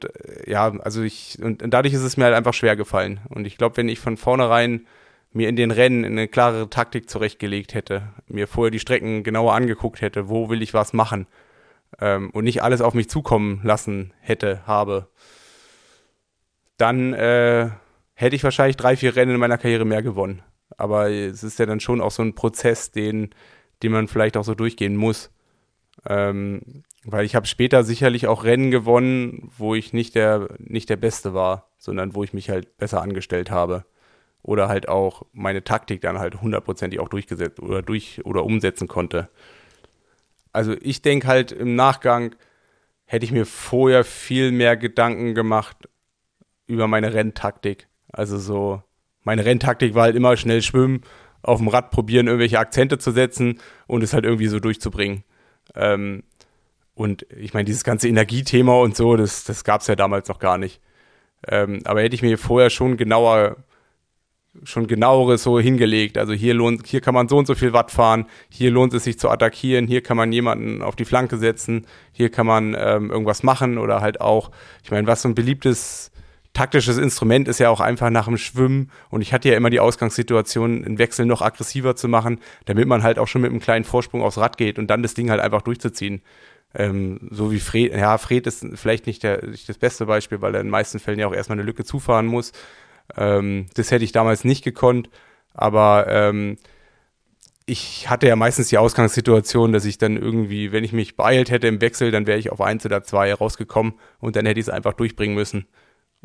ja, 0.45 0.71
also 0.79 1.01
ich, 1.01 1.37
und, 1.41 1.63
dadurch 1.67 1.93
ist 1.93 2.03
es 2.03 2.17
mir 2.17 2.25
halt 2.25 2.35
einfach 2.35 2.53
schwer 2.53 2.75
gefallen. 2.75 3.19
Und 3.29 3.45
ich 3.45 3.57
glaube, 3.57 3.77
wenn 3.77 3.89
ich 3.89 3.99
von 3.99 4.17
vornherein 4.17 4.87
mir 5.31 5.49
in 5.49 5.55
den 5.55 5.71
Rennen 5.71 6.05
eine 6.05 6.27
klarere 6.27 6.69
Taktik 6.69 7.09
zurechtgelegt 7.09 7.73
hätte, 7.73 8.13
mir 8.27 8.47
vorher 8.47 8.71
die 8.71 8.79
Strecken 8.79 9.23
genauer 9.23 9.53
angeguckt 9.53 10.01
hätte, 10.01 10.29
wo 10.29 10.49
will 10.49 10.61
ich 10.61 10.73
was 10.73 10.93
machen 10.93 11.27
ähm, 11.99 12.29
und 12.31 12.45
nicht 12.45 12.63
alles 12.63 12.81
auf 12.81 12.93
mich 12.93 13.09
zukommen 13.09 13.59
lassen 13.63 14.13
hätte, 14.19 14.65
habe, 14.65 15.09
dann 16.77 17.13
äh, 17.13 17.69
hätte 18.13 18.35
ich 18.35 18.43
wahrscheinlich 18.43 18.77
drei, 18.77 18.95
vier 18.95 19.15
Rennen 19.15 19.35
in 19.35 19.39
meiner 19.39 19.57
Karriere 19.57 19.85
mehr 19.85 20.01
gewonnen. 20.01 20.41
Aber 20.77 21.09
es 21.09 21.43
ist 21.43 21.59
ja 21.59 21.65
dann 21.65 21.79
schon 21.79 22.01
auch 22.01 22.11
so 22.11 22.23
ein 22.23 22.35
Prozess, 22.35 22.91
den, 22.91 23.29
den 23.83 23.91
man 23.91 24.07
vielleicht 24.07 24.37
auch 24.37 24.43
so 24.43 24.55
durchgehen 24.55 24.95
muss. 24.95 25.31
Ähm, 26.07 26.83
weil 27.05 27.23
ich 27.23 27.35
habe 27.35 27.45
später 27.45 27.83
sicherlich 27.83 28.27
auch 28.27 28.43
Rennen 28.43 28.71
gewonnen, 28.71 29.51
wo 29.57 29.75
ich 29.75 29.93
nicht 29.93 30.15
der, 30.15 30.49
nicht 30.57 30.89
der 30.89 30.97
Beste 30.97 31.33
war, 31.33 31.69
sondern 31.77 32.15
wo 32.15 32.23
ich 32.23 32.33
mich 32.33 32.49
halt 32.49 32.77
besser 32.77 33.01
angestellt 33.01 33.51
habe. 33.51 33.85
Oder 34.41 34.67
halt 34.67 34.89
auch 34.89 35.23
meine 35.31 35.63
Taktik 35.63 36.01
dann 36.01 36.19
halt 36.19 36.41
hundertprozentig 36.41 36.99
auch 36.99 37.09
durchgesetzt 37.09 37.59
oder 37.59 37.81
durch 37.81 38.25
oder 38.25 38.43
umsetzen 38.43 38.87
konnte. 38.87 39.29
Also 40.51 40.75
ich 40.81 41.01
denke 41.01 41.27
halt 41.27 41.51
im 41.51 41.75
Nachgang 41.75 42.35
hätte 43.05 43.25
ich 43.25 43.31
mir 43.31 43.45
vorher 43.45 44.03
viel 44.03 44.51
mehr 44.51 44.75
Gedanken 44.75 45.35
gemacht 45.35 45.89
über 46.65 46.87
meine 46.87 47.13
Renntaktik. 47.13 47.87
Also 48.11 48.37
so, 48.37 48.81
meine 49.23 49.45
Renntaktik 49.45 49.93
war 49.93 50.03
halt 50.03 50.15
immer 50.15 50.37
schnell 50.37 50.61
schwimmen, 50.61 51.01
auf 51.43 51.59
dem 51.59 51.67
Rad 51.67 51.91
probieren, 51.91 52.27
irgendwelche 52.27 52.57
Akzente 52.59 52.97
zu 52.97 53.11
setzen 53.11 53.59
und 53.85 54.01
es 54.03 54.13
halt 54.13 54.25
irgendwie 54.25 54.47
so 54.47 54.59
durchzubringen. 54.59 55.23
Ähm, 55.75 56.23
und 56.95 57.27
ich 57.37 57.53
meine, 57.53 57.65
dieses 57.65 57.83
ganze 57.83 58.07
Energiethema 58.07 58.73
und 58.79 58.95
so, 58.95 59.17
das, 59.17 59.43
das 59.43 59.63
gab 59.63 59.81
es 59.81 59.87
ja 59.87 59.95
damals 59.95 60.29
noch 60.29 60.39
gar 60.39 60.57
nicht. 60.57 60.81
Ähm, 61.47 61.81
aber 61.83 62.01
hätte 62.01 62.15
ich 62.15 62.21
mir 62.21 62.37
vorher 62.37 62.69
schon 62.69 62.97
genauer, 62.97 63.57
schon 64.63 64.87
genaueres 64.87 65.43
so 65.43 65.59
hingelegt. 65.59 66.17
Also 66.17 66.33
hier 66.33 66.53
lohnt, 66.53 66.87
hier 66.87 67.01
kann 67.01 67.13
man 67.13 67.27
so 67.27 67.37
und 67.37 67.47
so 67.47 67.53
viel 67.53 67.73
Watt 67.73 67.91
fahren, 67.91 68.25
hier 68.49 68.71
lohnt 68.71 68.93
es 68.93 69.03
sich 69.03 69.19
zu 69.19 69.29
attackieren, 69.29 69.87
hier 69.87 70.01
kann 70.01 70.15
man 70.15 70.31
jemanden 70.31 70.81
auf 70.81 70.95
die 70.95 71.05
Flanke 71.05 71.37
setzen, 71.37 71.85
hier 72.13 72.31
kann 72.31 72.47
man 72.47 72.75
ähm, 72.79 73.11
irgendwas 73.11 73.43
machen 73.43 73.77
oder 73.77 73.99
halt 73.99 74.21
auch, 74.21 74.49
ich 74.81 74.89
meine, 74.89 75.05
was 75.05 75.21
so 75.21 75.29
ein 75.29 75.35
beliebtes 75.35 76.11
taktisches 76.53 76.97
Instrument 76.97 77.49
ist 77.49 77.59
ja 77.59 77.69
auch 77.69 77.81
einfach 77.81 78.09
nach 78.09 78.27
dem 78.27 78.37
Schwimmen 78.37 78.89
und 79.09 79.21
ich 79.21 79.33
hatte 79.33 79.49
ja 79.49 79.57
immer 79.57 79.69
die 79.69 79.81
Ausgangssituation, 79.81 80.85
einen 80.85 80.97
Wechsel 80.97 81.25
noch 81.25 81.41
aggressiver 81.41 81.97
zu 81.97 82.07
machen, 82.07 82.39
damit 82.63 82.87
man 82.87 83.03
halt 83.03 83.19
auch 83.19 83.27
schon 83.27 83.41
mit 83.41 83.51
einem 83.51 83.59
kleinen 83.59 83.83
Vorsprung 83.83 84.21
aufs 84.21 84.37
Rad 84.37 84.57
geht 84.57 84.79
und 84.79 84.87
dann 84.87 85.03
das 85.03 85.13
Ding 85.13 85.29
halt 85.29 85.41
einfach 85.41 85.61
durchzuziehen. 85.61 86.21
Ähm, 86.75 87.29
so 87.31 87.51
wie 87.51 87.59
Fred, 87.59 87.93
ja, 87.93 88.17
Fred 88.17 88.47
ist 88.47 88.65
vielleicht 88.75 89.07
nicht, 89.07 89.23
der, 89.23 89.45
nicht 89.45 89.69
das 89.69 89.77
beste 89.77 90.05
Beispiel, 90.05 90.41
weil 90.41 90.53
er 90.53 90.61
in 90.61 90.67
den 90.67 90.71
meisten 90.71 90.99
Fällen 90.99 91.19
ja 91.19 91.27
auch 91.27 91.33
erstmal 91.33 91.57
eine 91.57 91.65
Lücke 91.65 91.85
zufahren 91.85 92.25
muss. 92.25 92.51
Ähm, 93.15 93.67
das 93.75 93.91
hätte 93.91 94.03
ich 94.03 94.11
damals 94.11 94.43
nicht 94.43 94.63
gekonnt, 94.63 95.09
aber 95.53 96.07
ähm, 96.09 96.57
ich 97.65 98.09
hatte 98.09 98.27
ja 98.27 98.35
meistens 98.35 98.67
die 98.67 98.77
Ausgangssituation, 98.77 99.73
dass 99.73 99.85
ich 99.85 99.97
dann 99.97 100.17
irgendwie, 100.17 100.71
wenn 100.71 100.83
ich 100.83 100.93
mich 100.93 101.15
beeilt 101.15 101.49
hätte 101.49 101.67
im 101.67 101.81
Wechsel, 101.81 102.11
dann 102.11 102.27
wäre 102.27 102.37
ich 102.37 102.51
auf 102.51 102.61
eins 102.61 102.85
oder 102.85 103.03
zwei 103.03 103.33
rausgekommen 103.33 103.93
und 104.19 104.35
dann 104.35 104.45
hätte 104.45 104.59
ich 104.59 104.67
es 104.67 104.73
einfach 104.73 104.93
durchbringen 104.93 105.35
müssen. 105.35 105.67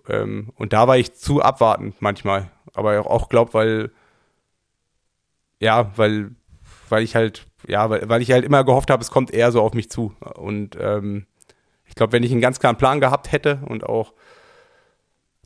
Ähm, 0.08 0.52
und 0.56 0.72
da 0.72 0.86
war 0.86 0.98
ich 0.98 1.14
zu 1.14 1.42
abwartend 1.42 1.96
manchmal. 2.00 2.50
Aber 2.74 3.10
auch 3.10 3.28
glaube, 3.28 3.54
weil, 3.54 3.90
ja, 5.60 5.96
weil, 5.96 6.32
weil 6.88 7.02
ich 7.02 7.14
halt, 7.16 7.46
ja, 7.66 7.88
weil, 7.90 8.08
weil 8.08 8.22
ich 8.22 8.32
halt 8.32 8.44
immer 8.44 8.64
gehofft 8.64 8.90
habe, 8.90 9.02
es 9.02 9.10
kommt 9.10 9.32
eher 9.32 9.52
so 9.52 9.62
auf 9.62 9.74
mich 9.74 9.90
zu. 9.90 10.14
Und 10.34 10.76
ähm, 10.80 11.26
ich 11.86 11.94
glaube, 11.94 12.12
wenn 12.12 12.22
ich 12.22 12.32
einen 12.32 12.40
ganz 12.40 12.60
klaren 12.60 12.76
Plan 12.76 13.00
gehabt 13.00 13.32
hätte 13.32 13.60
und 13.66 13.84
auch, 13.84 14.14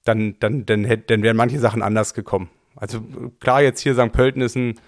dann, 0.05 0.37
dann, 0.41 0.67
dann, 0.67 0.85
hätte, 0.85 1.15
dann 1.15 1.23
wären 1.23 1.37
manche 1.37 1.59
Sachen 1.59 1.83
anders 1.83 2.15
gekommen. 2.15 2.51
Also 2.77 3.01
klar, 3.41 3.63
jetzt 3.63 3.81
hier 3.81 3.95
St. 3.95 4.13
Pölten 4.13 4.43
ist 4.43 4.57
ein, 4.57 4.81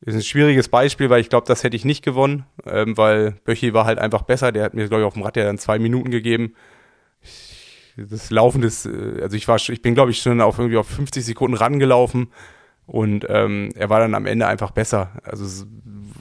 ist 0.00 0.14
ein 0.14 0.22
schwieriges 0.22 0.68
Beispiel, 0.68 1.10
weil 1.10 1.20
ich 1.20 1.28
glaube, 1.28 1.46
das 1.46 1.64
hätte 1.64 1.76
ich 1.76 1.84
nicht 1.84 2.04
gewonnen, 2.04 2.46
ähm, 2.64 2.96
weil 2.96 3.32
Böchi 3.44 3.74
war 3.74 3.84
halt 3.84 3.98
einfach 3.98 4.22
besser. 4.22 4.52
Der 4.52 4.64
hat 4.64 4.74
mir, 4.74 4.88
glaube 4.88 5.02
ich, 5.02 5.06
auf 5.06 5.14
dem 5.14 5.22
Rad 5.22 5.36
ja 5.36 5.44
dann 5.44 5.58
zwei 5.58 5.78
Minuten 5.78 6.10
gegeben. 6.10 6.54
Ich 7.20 7.58
das 8.06 8.30
Laufen 8.30 8.60
des, 8.60 8.86
äh, 8.86 9.20
also 9.22 9.36
ich 9.36 9.48
war, 9.48 9.56
ich 9.56 9.82
bin 9.82 9.94
glaube 9.94 10.10
ich 10.10 10.20
schon 10.20 10.40
auf 10.40 10.58
irgendwie 10.58 10.76
auf 10.76 10.88
50 10.88 11.24
Sekunden 11.24 11.56
rangelaufen 11.56 12.28
und 12.86 13.26
ähm, 13.28 13.70
er 13.74 13.90
war 13.90 14.00
dann 14.00 14.14
am 14.14 14.26
Ende 14.26 14.46
einfach 14.46 14.70
besser. 14.70 15.12
Also 15.24 15.66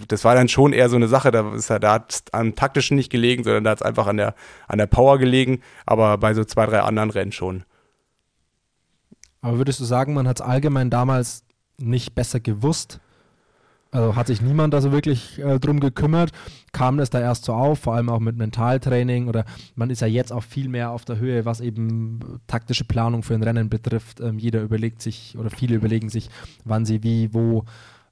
das 0.08 0.24
war 0.24 0.36
dann 0.36 0.48
schon 0.48 0.74
eher 0.74 0.90
so 0.90 0.96
eine 0.96 1.08
Sache, 1.08 1.32
da 1.32 1.54
ist 1.54 1.70
da 1.70 1.92
hat 1.92 2.12
es 2.12 2.24
am 2.32 2.56
taktischen 2.56 2.98
nicht 2.98 3.12
gelegen, 3.12 3.44
sondern 3.44 3.64
da 3.64 3.72
hat 3.72 3.80
es 3.80 3.86
einfach 3.86 4.08
an 4.08 4.18
der 4.18 4.36
an 4.68 4.78
der 4.78 4.88
Power 4.88 5.18
gelegen, 5.18 5.62
aber 5.86 6.18
bei 6.18 6.34
so 6.34 6.44
zwei 6.44 6.66
drei 6.66 6.82
anderen 6.82 7.10
Rennen 7.10 7.32
schon. 7.32 7.64
Aber 9.42 9.58
würdest 9.58 9.80
du 9.80 9.86
sagen, 9.86 10.14
man 10.14 10.28
hat 10.28 10.40
es 10.40 10.46
allgemein 10.46 10.90
damals 10.90 11.44
nicht 11.78 12.16
besser 12.16 12.40
gewusst? 12.40 13.00
Also 13.92 14.16
hat 14.16 14.28
sich 14.28 14.42
niemand 14.42 14.74
da 14.74 14.82
so 14.82 14.92
wirklich 14.92 15.40
äh, 15.40 15.60
drum 15.60 15.80
gekümmert? 15.80 16.32
Kam 16.74 16.98
das 16.98 17.10
da 17.10 17.22
erst 17.22 17.46
so 17.46 17.54
auf, 17.54 17.80
vor 17.80 17.96
allem 17.96 18.10
auch 18.10 18.20
mit 18.20 18.36
Mentaltraining 18.36 19.30
oder 19.30 19.46
man 19.76 19.90
ist 19.90 20.02
ja 20.02 20.08
jetzt 20.08 20.34
auch 20.34 20.44
viel 20.44 20.68
mehr 20.68 20.92
auf 20.92 21.06
der 21.06 21.18
Höhe, 21.18 21.46
was 21.46 21.62
eben 21.62 22.42
taktische 22.48 22.84
Planung 22.84 23.24
für 23.24 23.34
ein 23.34 23.44
Rennen 23.44 23.70
betrifft. 23.70 24.20
Ähm, 24.20 24.40
jeder 24.40 24.62
überlegt 24.62 25.02
sich 25.02 25.38
oder 25.38 25.50
viele 25.50 25.76
überlegen 25.76 26.10
sich, 26.10 26.30
wann 26.66 26.86
sie 26.86 27.04
wie, 27.04 27.34
wo 27.34 27.64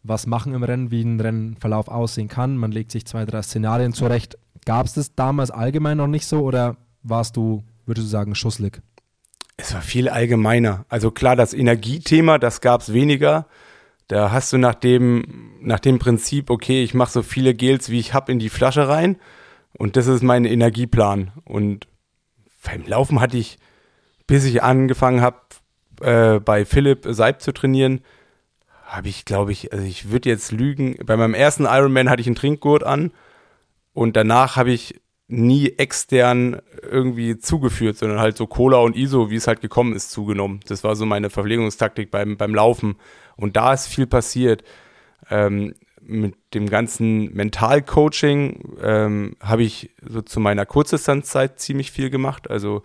was 0.08 0.28
machen 0.28 0.54
im 0.54 0.64
Rennen, 0.64 0.92
wie 0.92 1.02
ein 1.02 1.20
Rennverlauf 1.20 1.88
aussehen 1.88 2.28
kann. 2.28 2.58
Man 2.58 2.72
legt 2.72 2.92
sich 2.92 3.06
zwei, 3.06 3.26
drei 3.26 3.42
Szenarien 3.42 3.94
zurecht. 3.94 4.38
Gab 4.66 4.86
es 4.86 4.94
das 4.94 5.16
damals 5.16 5.52
allgemein 5.52 5.98
noch 5.98 6.08
nicht 6.08 6.28
so 6.28 6.42
oder 6.42 6.78
warst 7.04 7.38
du, 7.38 7.64
würdest 7.86 8.08
du 8.08 8.10
sagen, 8.10 8.36
schusslig? 8.36 8.82
Es 9.58 9.74
war 9.74 9.82
viel 9.82 10.10
allgemeiner. 10.10 10.86
Also 10.90 11.12
klar, 11.12 11.36
das 11.36 11.54
Energiethema, 11.54 12.38
das 12.38 12.62
gab 12.62 12.82
es 12.82 12.94
weniger. 12.94 13.48
Da 14.08 14.32
hast 14.32 14.54
du 14.54 14.58
nach 14.58 14.76
dem, 14.76 15.54
nach 15.62 15.80
dem 15.80 15.98
Prinzip, 15.98 16.50
okay, 16.50 16.84
ich 16.84 16.94
mache 16.94 17.12
so 17.12 17.24
viele 17.24 17.54
Gels, 17.56 17.90
wie 17.90 18.00
ich 18.00 18.14
habe, 18.14 18.32
in 18.32 18.40
die 18.40 18.50
Flasche 18.50 18.88
rein 18.88 19.18
und 19.78 19.96
das 19.96 20.08
ist 20.08 20.24
mein 20.24 20.46
Energieplan. 20.46 21.32
Und 21.44 21.88
beim 22.64 22.86
Laufen 22.86 23.20
hatte 23.20 23.38
ich, 23.38 23.58
bis 24.28 24.46
ich 24.46 24.64
angefangen 24.64 25.22
habe, 25.22 25.38
äh, 26.02 26.40
bei 26.40 26.66
Philipp 26.66 27.06
Seib 27.10 27.42
zu 27.42 27.52
trainieren, 27.54 28.02
habe 28.96 29.10
ich, 29.10 29.26
glaube 29.26 29.52
ich, 29.52 29.72
also 29.74 29.86
ich 29.86 30.12
würde 30.12 30.30
jetzt 30.30 30.52
lügen, 30.52 30.98
bei 31.06 31.18
meinem 31.18 31.34
ersten 31.34 31.66
Ironman 31.66 32.10
hatte 32.10 32.22
ich 32.22 32.28
einen 32.28 32.36
Trinkgurt 32.36 32.84
an 32.84 33.12
und 33.94 34.16
danach 34.16 34.56
habe 34.56 34.72
ich 34.72 35.02
nie 35.28 35.70
extern 35.78 36.62
irgendwie 36.82 37.38
zugeführt, 37.38 37.98
sondern 37.98 38.20
halt 38.20 38.38
so 38.38 38.46
Cola 38.46 38.78
und 38.78 38.96
ISO, 38.96 39.30
wie 39.32 39.36
es 39.36 39.48
halt 39.48 39.62
gekommen 39.62 39.96
ist, 39.96 40.12
zugenommen. 40.12 40.60
Das 40.68 40.84
war 40.84 40.96
so 40.96 41.06
meine 41.06 41.30
Verpflegungstaktik 41.30 42.12
beim, 42.12 42.38
beim 42.38 42.54
Laufen. 42.54 42.98
Und 43.36 43.56
da 43.56 43.74
ist 43.74 43.88
viel 43.88 44.06
passiert. 44.06 44.64
Ähm, 45.32 45.74
mit 46.02 46.36
dem 46.54 46.70
ganzen 46.70 47.34
Mentalcoaching 47.34 48.78
ähm, 48.84 49.36
habe 49.42 49.64
ich 49.64 49.90
so 50.08 50.22
zu 50.22 50.40
meiner 50.40 50.68
Kurzdistanzzeit 50.68 51.60
ziemlich 51.60 51.92
viel 51.92 52.12
gemacht. 52.12 52.50
Also 52.50 52.84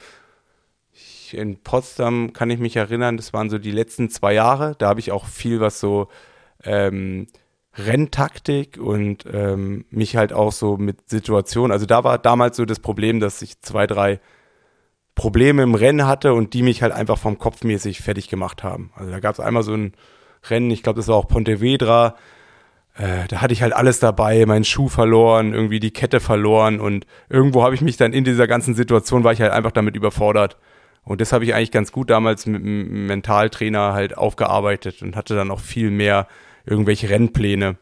in 1.34 1.62
Potsdam 1.62 2.32
kann 2.32 2.50
ich 2.50 2.58
mich 2.58 2.76
erinnern, 2.76 3.16
das 3.16 3.32
waren 3.32 3.50
so 3.50 3.58
die 3.58 3.70
letzten 3.70 4.10
zwei 4.10 4.34
Jahre. 4.34 4.74
Da 4.78 4.88
habe 4.88 5.00
ich 5.00 5.12
auch 5.12 5.26
viel, 5.26 5.60
was 5.60 5.80
so 5.80 6.08
ähm, 6.64 7.26
Renntaktik 7.74 8.78
und 8.78 9.24
ähm, 9.32 9.84
mich 9.90 10.16
halt 10.16 10.32
auch 10.32 10.52
so 10.52 10.76
mit 10.76 11.08
Situationen. 11.08 11.72
Also 11.72 11.86
da 11.86 12.04
war 12.04 12.18
damals 12.18 12.56
so 12.56 12.64
das 12.64 12.80
Problem, 12.80 13.20
dass 13.20 13.42
ich 13.42 13.60
zwei, 13.60 13.86
drei 13.86 14.20
Probleme 15.14 15.62
im 15.62 15.74
Rennen 15.74 16.06
hatte 16.06 16.34
und 16.34 16.54
die 16.54 16.62
mich 16.62 16.82
halt 16.82 16.92
einfach 16.92 17.18
vom 17.18 17.38
Kopfmäßig 17.38 18.00
fertig 18.00 18.28
gemacht 18.28 18.62
haben. 18.62 18.92
Also 18.94 19.10
da 19.10 19.20
gab 19.20 19.34
es 19.34 19.40
einmal 19.40 19.62
so 19.62 19.74
ein 19.74 19.94
Rennen, 20.48 20.70
ich 20.70 20.82
glaube, 20.82 20.98
das 20.98 21.08
war 21.08 21.16
auch 21.16 21.28
Pontevedra, 21.28 22.16
äh, 22.96 23.28
da 23.28 23.40
hatte 23.40 23.52
ich 23.52 23.62
halt 23.62 23.72
alles 23.72 24.00
dabei, 24.00 24.44
meinen 24.46 24.64
Schuh 24.64 24.88
verloren, 24.88 25.52
irgendwie 25.52 25.80
die 25.80 25.92
Kette 25.92 26.20
verloren 26.20 26.80
und 26.80 27.06
irgendwo 27.28 27.62
habe 27.62 27.74
ich 27.74 27.82
mich 27.82 27.96
dann 27.96 28.12
in 28.12 28.24
dieser 28.24 28.46
ganzen 28.46 28.74
Situation, 28.74 29.24
war 29.24 29.32
ich 29.32 29.40
halt 29.40 29.52
einfach 29.52 29.72
damit 29.72 29.96
überfordert. 29.96 30.56
Und 31.02 31.20
das 31.20 31.32
habe 31.32 31.44
ich 31.44 31.54
eigentlich 31.54 31.70
ganz 31.70 31.92
gut 31.92 32.10
damals 32.10 32.46
mit 32.46 32.62
einem 32.62 33.06
Mentaltrainer 33.06 33.92
halt 33.92 34.16
aufgearbeitet 34.16 35.02
und 35.02 35.16
hatte 35.16 35.34
dann 35.34 35.50
auch 35.50 35.60
viel 35.60 35.90
mehr 35.90 36.28
irgendwelche 36.64 37.08
Rennpläne. 37.08 37.76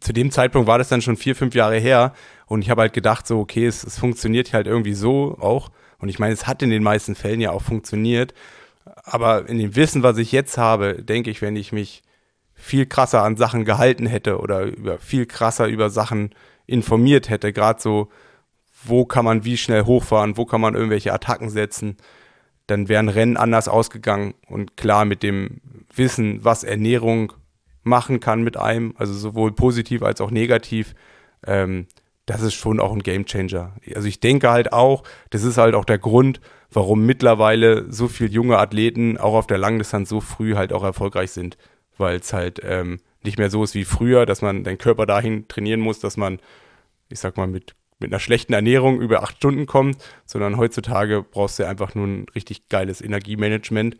Zu 0.00 0.12
dem 0.12 0.30
Zeitpunkt 0.30 0.68
war 0.68 0.78
das 0.78 0.88
dann 0.88 1.02
schon 1.02 1.16
vier, 1.16 1.34
fünf 1.34 1.54
Jahre 1.54 1.78
her 1.78 2.12
und 2.46 2.62
ich 2.62 2.70
habe 2.70 2.82
halt 2.82 2.92
gedacht, 2.92 3.26
so, 3.26 3.40
okay, 3.40 3.66
es, 3.66 3.82
es 3.82 3.98
funktioniert 3.98 4.52
halt 4.52 4.66
irgendwie 4.66 4.94
so 4.94 5.36
auch. 5.40 5.70
Und 5.98 6.08
ich 6.08 6.20
meine, 6.20 6.32
es 6.32 6.46
hat 6.46 6.62
in 6.62 6.70
den 6.70 6.84
meisten 6.84 7.16
Fällen 7.16 7.40
ja 7.40 7.50
auch 7.50 7.62
funktioniert. 7.62 8.34
Aber 9.04 9.48
in 9.48 9.58
dem 9.58 9.74
Wissen, 9.74 10.02
was 10.02 10.18
ich 10.18 10.30
jetzt 10.30 10.58
habe, 10.58 11.02
denke 11.02 11.30
ich, 11.30 11.42
wenn 11.42 11.56
ich 11.56 11.72
mich 11.72 12.02
viel 12.54 12.86
krasser 12.86 13.22
an 13.22 13.36
Sachen 13.36 13.64
gehalten 13.64 14.06
hätte 14.06 14.38
oder 14.38 14.62
über 14.62 14.98
viel 14.98 15.26
krasser 15.26 15.66
über 15.66 15.90
Sachen 15.90 16.30
informiert 16.66 17.30
hätte, 17.30 17.52
gerade 17.52 17.80
so, 17.80 18.08
wo 18.84 19.04
kann 19.04 19.24
man 19.24 19.44
wie 19.44 19.56
schnell 19.56 19.84
hochfahren, 19.84 20.36
wo 20.36 20.44
kann 20.44 20.60
man 20.60 20.74
irgendwelche 20.74 21.12
Attacken 21.12 21.50
setzen, 21.50 21.96
dann 22.66 22.88
wären 22.88 23.08
Rennen 23.08 23.36
anders 23.36 23.68
ausgegangen 23.68 24.34
und 24.46 24.76
klar 24.76 25.04
mit 25.04 25.22
dem 25.22 25.60
Wissen, 25.94 26.44
was 26.44 26.64
Ernährung 26.64 27.32
machen 27.82 28.20
kann 28.20 28.42
mit 28.42 28.56
einem, 28.56 28.94
also 28.96 29.12
sowohl 29.14 29.52
positiv 29.52 30.02
als 30.02 30.20
auch 30.20 30.30
negativ, 30.30 30.94
ähm, 31.46 31.86
das 32.26 32.42
ist 32.42 32.54
schon 32.54 32.78
auch 32.78 32.92
ein 32.92 33.02
Gamechanger. 33.02 33.72
Also 33.94 34.06
ich 34.06 34.20
denke 34.20 34.50
halt 34.50 34.72
auch, 34.72 35.02
das 35.30 35.44
ist 35.44 35.56
halt 35.56 35.74
auch 35.74 35.86
der 35.86 35.98
Grund, 35.98 36.40
warum 36.70 37.06
mittlerweile 37.06 37.90
so 37.90 38.06
viele 38.06 38.30
junge 38.30 38.58
Athleten 38.58 39.16
auch 39.16 39.32
auf 39.32 39.46
der 39.46 39.56
Langdistanz 39.56 40.10
so 40.10 40.20
früh 40.20 40.54
halt 40.54 40.74
auch 40.74 40.84
erfolgreich 40.84 41.30
sind, 41.30 41.56
weil 41.96 42.18
es 42.18 42.34
halt 42.34 42.60
ähm, 42.62 43.00
nicht 43.24 43.38
mehr 43.38 43.48
so 43.48 43.64
ist 43.64 43.74
wie 43.74 43.86
früher, 43.86 44.26
dass 44.26 44.42
man 44.42 44.62
den 44.62 44.76
Körper 44.76 45.06
dahin 45.06 45.48
trainieren 45.48 45.80
muss, 45.80 46.00
dass 46.00 46.18
man, 46.18 46.38
ich 47.08 47.18
sag 47.18 47.38
mal, 47.38 47.46
mit, 47.46 47.74
mit 47.98 48.12
einer 48.12 48.20
schlechten 48.20 48.52
Ernährung 48.52 49.00
über 49.00 49.22
acht 49.22 49.36
Stunden 49.36 49.66
kommt, 49.66 49.96
sondern 50.24 50.56
heutzutage 50.56 51.22
brauchst 51.22 51.58
du 51.58 51.66
einfach 51.66 51.94
nur 51.94 52.06
ein 52.06 52.26
richtig 52.34 52.68
geiles 52.68 53.00
Energiemanagement 53.00 53.96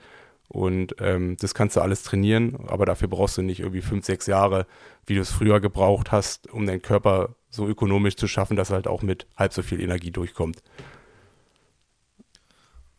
und 0.49 0.95
ähm, 1.01 1.37
das 1.39 1.53
kannst 1.55 1.77
du 1.77 1.81
alles 1.81 2.03
trainieren, 2.03 2.57
aber 2.69 2.87
dafür 2.87 3.09
brauchst 3.09 3.37
du 3.37 3.43
nicht 3.43 3.61
irgendwie 3.61 3.83
fünf, 3.83 4.07
sechs 4.07 4.27
Jahre, 4.27 4.67
wie 5.07 5.15
du 5.15 5.21
es 5.21 5.31
früher 5.31 5.61
gebraucht 5.61 6.11
hast, 6.11 6.51
um 6.51 6.67
deinen 6.67 6.81
Körper 6.81 7.37
so 7.51 7.69
ökonomisch 7.69 8.17
zu 8.17 8.29
schaffen, 8.29 8.57
dass 8.57 8.71
er 8.71 8.77
halt 8.77 8.89
auch 8.89 9.03
mit 9.03 9.27
halb 9.37 9.53
so 9.53 9.63
viel 9.63 9.81
Energie 9.81 10.11
durchkommt. 10.11 10.63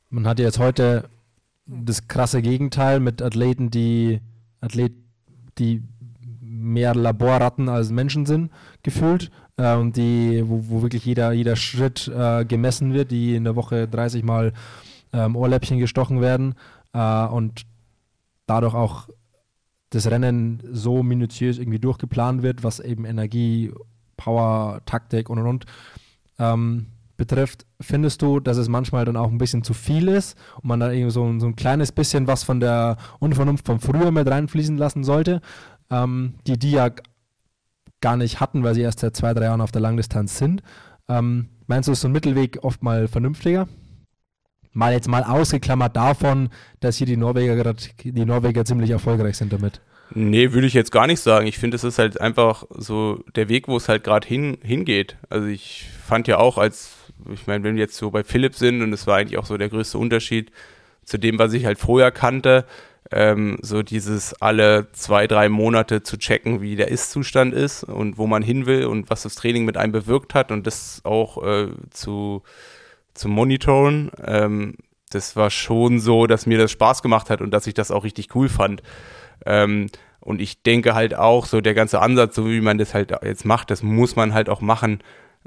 Man 0.09 0.27
hat 0.27 0.39
jetzt 0.39 0.59
heute 0.59 1.09
das 1.65 2.07
krasse 2.07 2.41
Gegenteil 2.41 2.99
mit 2.99 3.21
Athleten, 3.21 3.69
die 3.69 4.21
Athlet, 4.61 4.93
die 5.57 5.83
mehr 6.69 6.95
Laborratten 6.95 7.69
als 7.69 7.91
Menschen 7.91 8.25
sind, 8.25 8.51
gefühlt. 8.83 9.31
Äh, 9.57 9.75
und 9.75 9.97
die, 9.97 10.43
wo, 10.45 10.63
wo, 10.67 10.81
wirklich 10.81 11.05
jeder, 11.05 11.31
jeder 11.31 11.55
Schritt 11.55 12.07
äh, 12.07 12.45
gemessen 12.45 12.93
wird, 12.93 13.11
die 13.11 13.35
in 13.35 13.43
der 13.43 13.55
Woche 13.55 13.87
30 13.87 14.23
Mal 14.23 14.53
ähm, 15.11 15.35
Ohrläppchen 15.35 15.79
gestochen 15.79 16.21
werden 16.21 16.55
äh, 16.93 17.25
und 17.25 17.65
dadurch 18.45 18.73
auch 18.73 19.09
das 19.89 20.09
Rennen 20.09 20.61
so 20.71 21.03
minutiös 21.03 21.57
irgendwie 21.57 21.79
durchgeplant 21.79 22.43
wird, 22.43 22.63
was 22.63 22.79
eben 22.79 23.05
Energie, 23.05 23.71
Power, 24.17 24.81
Taktik 24.85 25.29
und 25.29 25.39
und 25.39 25.47
und 25.47 25.65
ähm, 26.37 26.87
betrifft. 27.17 27.65
Findest 27.81 28.21
du, 28.21 28.39
dass 28.39 28.57
es 28.57 28.67
manchmal 28.67 29.05
dann 29.05 29.17
auch 29.17 29.29
ein 29.29 29.37
bisschen 29.37 29.63
zu 29.63 29.73
viel 29.73 30.07
ist 30.07 30.37
und 30.57 30.65
man 30.65 30.79
da 30.79 30.91
irgendwie 30.91 31.11
so, 31.11 31.39
so 31.39 31.47
ein 31.47 31.55
kleines 31.55 31.91
bisschen 31.91 32.27
was 32.27 32.43
von 32.43 32.59
der 32.59 32.97
Unvernunft 33.19 33.65
von 33.65 33.79
früher 33.79 34.11
mit 34.11 34.27
reinfließen 34.27 34.77
lassen 34.77 35.03
sollte, 35.03 35.41
ähm, 35.89 36.35
die 36.45 36.57
die 36.57 36.71
ja 36.71 36.89
gar 38.01 38.17
nicht 38.17 38.39
hatten, 38.39 38.63
weil 38.63 38.75
sie 38.75 38.81
erst 38.81 38.99
seit 38.99 39.15
zwei, 39.15 39.33
drei 39.33 39.45
Jahren 39.45 39.61
auf 39.61 39.71
der 39.71 39.81
Langdistanz 39.81 40.37
sind. 40.37 40.61
Ähm, 41.07 41.49
meinst 41.67 41.87
du, 41.87 41.91
ist 41.91 42.01
so 42.01 42.07
ein 42.07 42.13
Mittelweg 42.13 42.59
oft 42.63 42.83
mal 42.83 43.07
vernünftiger? 43.07 43.67
Mal 44.71 44.93
jetzt 44.93 45.07
mal 45.07 45.23
ausgeklammert 45.23 45.95
davon, 45.95 46.49
dass 46.79 46.97
hier 46.97 47.07
die 47.07 47.17
Norweger 47.17 47.73
die 48.03 48.25
Norweger 48.25 48.65
ziemlich 48.65 48.91
erfolgreich 48.91 49.35
sind 49.35 49.51
damit. 49.51 49.81
Nee, 50.11 50.53
würde 50.53 50.67
ich 50.67 50.73
jetzt 50.73 50.91
gar 50.91 51.07
nicht 51.07 51.19
sagen. 51.19 51.45
Ich 51.47 51.59
finde, 51.59 51.75
es 51.75 51.83
ist 51.83 51.99
halt 51.99 52.19
einfach 52.19 52.65
so 52.69 53.23
der 53.35 53.49
Weg, 53.49 53.67
wo 53.67 53.77
es 53.77 53.89
halt 53.89 54.03
gerade 54.03 54.27
hin, 54.27 54.57
hingeht. 54.63 55.17
Also 55.29 55.47
ich 55.47 55.87
fand 56.03 56.27
ja 56.27 56.37
auch, 56.37 56.57
als, 56.57 56.95
ich 57.31 57.45
meine, 57.45 57.63
wenn 57.63 57.75
wir 57.75 57.81
jetzt 57.81 57.97
so 57.97 58.09
bei 58.09 58.23
Philipp 58.23 58.55
sind 58.55 58.81
und 58.81 58.91
es 58.93 59.05
war 59.05 59.17
eigentlich 59.17 59.37
auch 59.37 59.45
so 59.45 59.57
der 59.57 59.69
größte 59.69 59.97
Unterschied 59.97 60.51
zu 61.03 61.17
dem, 61.17 61.37
was 61.37 61.53
ich 61.53 61.65
halt 61.65 61.77
vorher 61.77 62.11
kannte, 62.11 62.65
ähm, 63.11 63.57
so 63.61 63.81
dieses 63.81 64.39
alle 64.41 64.91
zwei, 64.91 65.27
drei 65.27 65.49
Monate 65.49 66.03
zu 66.03 66.17
checken, 66.17 66.61
wie 66.61 66.75
der 66.75 66.89
Ist-Zustand 66.89 67.53
ist 67.53 67.83
und 67.83 68.17
wo 68.17 68.27
man 68.27 68.43
hin 68.43 68.65
will 68.65 68.85
und 68.85 69.09
was 69.09 69.23
das 69.23 69.35
Training 69.35 69.65
mit 69.65 69.77
einem 69.77 69.91
bewirkt 69.91 70.33
hat 70.35 70.51
und 70.51 70.67
das 70.67 71.01
auch 71.03 71.43
äh, 71.43 71.69
zu 71.89 72.43
zu 73.19 73.27
monitoren. 73.27 74.11
Ähm, 74.25 74.75
das 75.09 75.35
war 75.35 75.49
schon 75.49 75.99
so, 75.99 76.27
dass 76.27 76.45
mir 76.45 76.57
das 76.57 76.71
Spaß 76.71 77.01
gemacht 77.01 77.29
hat 77.29 77.41
und 77.41 77.51
dass 77.51 77.67
ich 77.67 77.73
das 77.73 77.91
auch 77.91 78.03
richtig 78.03 78.33
cool 78.35 78.49
fand. 78.49 78.81
Ähm, 79.45 79.87
und 80.19 80.41
ich 80.41 80.63
denke 80.63 80.93
halt 80.93 81.15
auch, 81.15 81.45
so 81.45 81.61
der 81.61 81.73
ganze 81.73 82.01
Ansatz, 82.01 82.35
so 82.35 82.47
wie 82.47 82.61
man 82.61 82.77
das 82.77 82.93
halt 82.93 83.11
jetzt 83.23 83.45
macht, 83.45 83.71
das 83.71 83.83
muss 83.83 84.15
man 84.15 84.33
halt 84.33 84.49
auch 84.49 84.61
machen, 84.61 84.99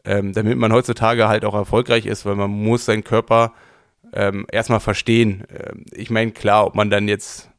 ähm, 0.05 0.33
damit 0.33 0.59
man 0.59 0.73
heutzutage 0.73 1.29
halt 1.29 1.45
auch 1.45 1.55
erfolgreich 1.55 2.07
ist, 2.07 2.27
weil 2.27 2.35
man 2.35 2.51
muss 2.51 2.85
seinen 2.85 3.05
Körper 3.05 3.53
ähm, 4.13 4.47
erstmal 4.51 4.81
verstehen. 4.81 5.45
Ähm, 5.51 5.85
ich 5.93 6.11
meine, 6.11 6.33
klar, 6.33 6.67
ob 6.67 6.75
man 6.75 6.91
dann 6.91 7.09
jetzt, 7.09 7.51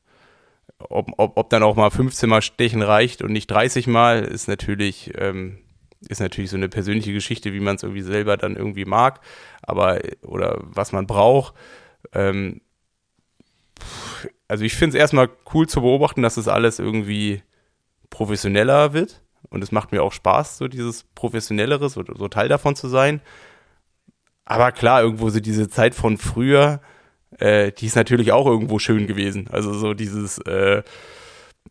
ob, 0.78 1.12
ob, 1.18 1.38
ob 1.38 1.49
dann 1.49 1.64
auch 1.64 1.76
mal 1.76 1.89
15 1.89 2.30
Mal 2.30 2.41
stechen 2.41 2.82
reicht 2.82 3.22
und 3.22 3.32
nicht 3.32 3.47
30 3.47 3.88
Mal, 3.88 4.24
ist 4.24 4.47
natürlich, 4.47 5.12
ähm, 5.18 5.60
ist 6.08 6.22
natürlich 6.22 6.49
so 6.49 6.58
eine 6.58 6.70
persönliche 6.70 7.14
Geschichte, 7.14 7.54
wie 7.54 7.60
man 7.60 7.76
es 7.76 7.84
irgendwie 7.84 8.01
selber 8.01 8.38
dann 8.38 8.56
irgendwie 8.56 8.86
mag, 8.86 9.22
aber 9.62 9.99
oder 10.22 10.60
was 10.62 10.91
man 10.91 11.08
braucht. 11.08 11.54
Ähm, 12.14 12.62
also 14.47 14.64
ich 14.64 14.76
finde 14.76 14.97
es 14.97 15.01
erstmal 15.01 15.30
cool 15.54 15.68
zu 15.68 15.82
beobachten, 15.82 16.22
dass 16.22 16.38
es 16.38 16.45
das 16.45 16.54
alles 16.54 16.80
irgendwie 16.80 17.41
professioneller 18.10 18.93
wird 18.93 19.24
und 19.49 19.64
es 19.64 19.72
macht 19.72 19.91
mir 19.91 20.04
auch 20.04 20.12
Spaß, 20.12 20.58
so 20.58 20.68
dieses 20.68 21.04
professionellere, 21.16 21.89
so, 21.89 22.04
so 22.16 22.28
Teil 22.28 22.49
davon 22.49 22.76
zu 22.76 22.88
sein. 22.88 23.22
Aber 24.46 24.72
klar, 24.72 25.02
irgendwo 25.02 25.30
so 25.30 25.39
diese 25.39 25.70
Zeit 25.70 25.96
von 25.96 26.18
früher, 26.18 26.82
äh, 27.39 27.72
die 27.72 27.86
ist 27.86 27.96
natürlich 27.96 28.32
auch 28.32 28.46
irgendwo 28.46 28.80
schön 28.80 29.08
gewesen. 29.08 29.48
Also 29.52 29.74
so 29.74 29.94
dieses 29.94 30.38
äh, 30.39 30.84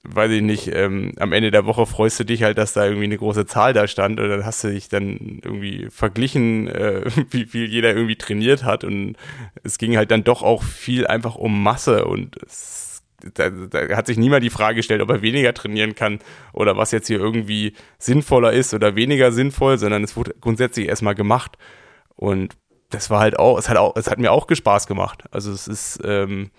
weiß 0.05 0.33
ich 0.33 0.43
nicht, 0.43 0.69
ähm, 0.75 1.13
am 1.19 1.33
Ende 1.33 1.51
der 1.51 1.65
Woche 1.67 1.87
freust 1.87 2.19
du 2.19 2.25
dich 2.25 2.43
halt, 2.43 2.59
dass 2.59 2.73
da 2.73 2.85
irgendwie 2.85 3.05
eine 3.05 3.19
große 3.19 3.47
Zahl 3.47 3.73
da 3.73 3.87
stand 3.87 4.19
und 4.19 4.29
dann 4.29 4.45
hast 4.45 4.65
du 4.65 4.69
dich 4.69 4.89
dann 4.89 5.41
irgendwie 5.45 5.89
verglichen, 5.91 6.69
äh, 6.69 7.05
wie 7.31 7.45
viel 7.45 7.67
jeder 7.67 7.95
irgendwie 7.95 8.17
trainiert 8.17 8.65
hat 8.65 8.85
und 8.85 9.17
es 9.63 9.79
ging 9.79 9.97
halt 9.97 10.11
dann 10.11 10.25
doch 10.25 10.43
auch 10.43 10.63
viel 10.63 11.07
einfach 11.07 11.37
um 11.37 11.63
Masse 11.63 12.05
und 12.05 12.37
es, 12.43 13.03
da, 13.35 13.51
da 13.51 13.97
hat 13.97 14.09
sich 14.09 14.19
niemand 14.19 14.43
die 14.43 14.51
Frage 14.51 14.77
gestellt, 14.77 15.01
ob 15.01 15.11
er 15.11 15.23
weniger 15.23 15.55
trainieren 15.55 15.95
kann 15.95 16.19
oder 16.53 16.77
was 16.77 16.91
jetzt 16.91 17.07
hier 17.07 17.21
irgendwie 17.21 17.75
sinnvoller 17.99 18.53
ist 18.53 18.75
oder 18.75 18.97
weniger 18.97 19.31
sinnvoll, 19.31 19.79
sondern 19.79 20.03
es 20.03 20.17
wurde 20.17 20.35
grundsätzlich 20.41 20.89
erstmal 20.89 21.15
gemacht 21.15 21.57
und 22.17 22.57
das 22.93 23.11
war 23.11 23.21
halt 23.21 23.39
auch, 23.39 23.59
es 23.59 23.69
hat 23.69 23.77
auch, 23.77 23.97
es 23.97 24.09
hat 24.09 24.19
mir 24.19 24.33
auch 24.33 24.47
Spaß 24.51 24.87
gemacht. 24.87 25.25
Also 25.31 25.51
es 25.51 25.67
ist, 25.67 26.01
ähm, 26.05 26.51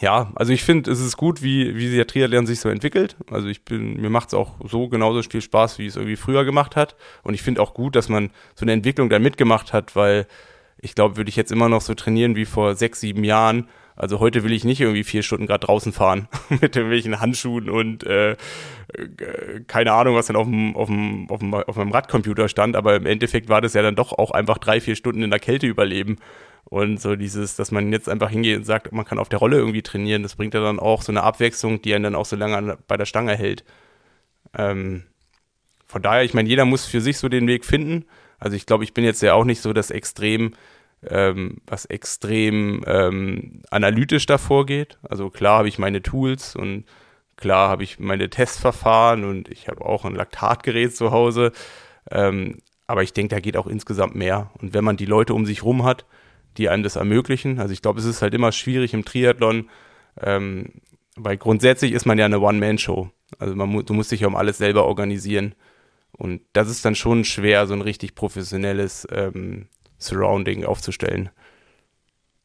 ja, 0.00 0.30
also 0.36 0.52
ich 0.52 0.62
finde, 0.62 0.90
es 0.90 1.00
ist 1.00 1.16
gut, 1.16 1.42
wie, 1.42 1.76
wie 1.76 1.94
der 1.94 2.06
Triathlon 2.06 2.46
sich 2.46 2.60
so 2.60 2.68
entwickelt. 2.68 3.16
Also 3.30 3.48
ich 3.48 3.64
bin, 3.64 4.00
mir 4.00 4.10
macht 4.10 4.28
es 4.28 4.34
auch 4.34 4.54
so 4.64 4.88
genauso 4.88 5.28
viel 5.28 5.40
Spaß, 5.40 5.78
wie 5.78 5.86
es 5.86 5.96
irgendwie 5.96 6.16
früher 6.16 6.44
gemacht 6.44 6.76
hat. 6.76 6.94
Und 7.22 7.34
ich 7.34 7.42
finde 7.42 7.60
auch 7.60 7.74
gut, 7.74 7.96
dass 7.96 8.08
man 8.08 8.30
so 8.54 8.64
eine 8.64 8.72
Entwicklung 8.72 9.08
da 9.10 9.18
mitgemacht 9.18 9.72
hat, 9.72 9.96
weil 9.96 10.26
ich 10.80 10.94
glaube, 10.94 11.16
würde 11.16 11.28
ich 11.28 11.36
jetzt 11.36 11.50
immer 11.50 11.68
noch 11.68 11.80
so 11.80 11.94
trainieren 11.94 12.36
wie 12.36 12.44
vor 12.44 12.76
sechs, 12.76 13.00
sieben 13.00 13.24
Jahren. 13.24 13.68
Also 13.98 14.20
heute 14.20 14.44
will 14.44 14.52
ich 14.52 14.62
nicht 14.62 14.80
irgendwie 14.80 15.02
vier 15.02 15.24
Stunden 15.24 15.48
gerade 15.48 15.66
draußen 15.66 15.92
fahren 15.92 16.28
mit 16.48 16.76
irgendwelchen 16.76 17.20
Handschuhen 17.20 17.68
und 17.68 18.04
äh, 18.04 18.36
keine 19.66 19.92
Ahnung, 19.92 20.14
was 20.14 20.26
dann 20.26 20.36
auf 20.36 20.46
dem, 20.46 20.76
auf, 20.76 20.86
dem, 20.86 21.28
auf, 21.28 21.40
dem, 21.40 21.52
auf 21.52 21.74
meinem 21.74 21.90
Radcomputer 21.90 22.48
stand. 22.48 22.76
Aber 22.76 22.94
im 22.94 23.06
Endeffekt 23.06 23.48
war 23.48 23.60
das 23.60 23.74
ja 23.74 23.82
dann 23.82 23.96
doch 23.96 24.12
auch 24.12 24.30
einfach 24.30 24.58
drei, 24.58 24.80
vier 24.80 24.94
Stunden 24.94 25.24
in 25.24 25.30
der 25.30 25.40
Kälte 25.40 25.66
überleben. 25.66 26.18
Und 26.64 27.00
so 27.00 27.16
dieses, 27.16 27.56
dass 27.56 27.72
man 27.72 27.92
jetzt 27.92 28.08
einfach 28.08 28.30
hingeht 28.30 28.58
und 28.58 28.64
sagt, 28.64 28.92
man 28.92 29.04
kann 29.04 29.18
auf 29.18 29.28
der 29.28 29.40
Rolle 29.40 29.56
irgendwie 29.56 29.82
trainieren, 29.82 30.22
das 30.22 30.36
bringt 30.36 30.54
ja 30.54 30.60
dann 30.60 30.78
auch 30.78 31.02
so 31.02 31.10
eine 31.10 31.24
Abwechslung, 31.24 31.82
die 31.82 31.92
einen 31.92 32.04
dann 32.04 32.14
auch 32.14 32.26
so 32.26 32.36
lange 32.36 32.78
bei 32.86 32.96
der 32.96 33.06
Stange 33.06 33.34
hält. 33.36 33.64
Ähm, 34.56 35.04
von 35.86 36.02
daher, 36.02 36.22
ich 36.22 36.34
meine, 36.34 36.48
jeder 36.48 36.66
muss 36.66 36.86
für 36.86 37.00
sich 37.00 37.18
so 37.18 37.28
den 37.28 37.48
Weg 37.48 37.64
finden. 37.64 38.04
Also 38.38 38.54
ich 38.54 38.64
glaube, 38.64 38.84
ich 38.84 38.94
bin 38.94 39.02
jetzt 39.02 39.22
ja 39.22 39.34
auch 39.34 39.44
nicht 39.44 39.60
so 39.60 39.72
das 39.72 39.90
extrem, 39.90 40.52
ähm, 41.06 41.58
was 41.66 41.84
extrem 41.84 42.82
ähm, 42.86 43.62
analytisch 43.70 44.26
davor 44.26 44.66
geht. 44.66 44.98
Also 45.02 45.30
klar 45.30 45.58
habe 45.58 45.68
ich 45.68 45.78
meine 45.78 46.02
Tools 46.02 46.56
und 46.56 46.84
klar 47.36 47.68
habe 47.68 47.84
ich 47.84 47.98
meine 47.98 48.30
Testverfahren 48.30 49.24
und 49.24 49.48
ich 49.48 49.68
habe 49.68 49.84
auch 49.84 50.04
ein 50.04 50.14
Laktatgerät 50.14 50.94
zu 50.94 51.10
Hause. 51.12 51.52
Ähm, 52.10 52.58
aber 52.86 53.02
ich 53.02 53.12
denke, 53.12 53.34
da 53.34 53.40
geht 53.40 53.56
auch 53.56 53.66
insgesamt 53.66 54.14
mehr. 54.14 54.50
Und 54.60 54.74
wenn 54.74 54.84
man 54.84 54.96
die 54.96 55.04
Leute 55.04 55.34
um 55.34 55.46
sich 55.46 55.62
rum 55.62 55.84
hat, 55.84 56.06
die 56.56 56.68
einem 56.68 56.82
das 56.82 56.96
ermöglichen. 56.96 57.60
Also 57.60 57.72
ich 57.72 57.82
glaube, 57.82 58.00
es 58.00 58.06
ist 58.06 58.22
halt 58.22 58.34
immer 58.34 58.50
schwierig 58.50 58.94
im 58.94 59.04
Triathlon, 59.04 59.68
ähm, 60.20 60.72
weil 61.14 61.36
grundsätzlich 61.36 61.92
ist 61.92 62.06
man 62.06 62.18
ja 62.18 62.24
eine 62.24 62.40
One-Man-Show. 62.40 63.10
Also 63.38 63.54
man, 63.54 63.84
du 63.84 63.94
musst 63.94 64.10
dich 64.10 64.20
ja 64.20 64.26
um 64.26 64.36
alles 64.36 64.58
selber 64.58 64.86
organisieren. 64.86 65.54
Und 66.12 66.40
das 66.52 66.68
ist 66.68 66.84
dann 66.84 66.94
schon 66.94 67.24
schwer, 67.24 67.66
so 67.66 67.74
ein 67.74 67.82
richtig 67.82 68.14
professionelles 68.14 69.06
ähm, 69.12 69.68
Surrounding 69.98 70.64
aufzustellen. 70.64 71.30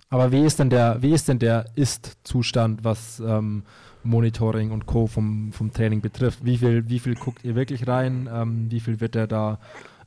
Aber 0.09 0.31
wie 0.31 0.45
ist 0.45 0.59
denn 0.59 0.69
der, 0.69 1.01
wie 1.01 1.11
ist 1.11 1.27
denn 1.27 1.39
der 1.39 1.65
Ist-Zustand, 1.75 2.83
was 2.83 3.19
ähm, 3.19 3.63
Monitoring 4.03 4.71
und 4.71 4.85
Co. 4.85 5.07
Vom, 5.07 5.51
vom 5.53 5.73
Training 5.73 6.01
betrifft? 6.01 6.45
Wie 6.45 6.57
viel, 6.57 6.87
wie 6.87 6.99
viel 6.99 7.15
guckt 7.15 7.43
ihr 7.43 7.55
wirklich 7.55 7.87
rein? 7.87 8.29
Ähm, 8.31 8.67
wie 8.69 8.79
viel 8.79 8.99
wird 8.99 9.15
der 9.15 9.27
da 9.27 9.59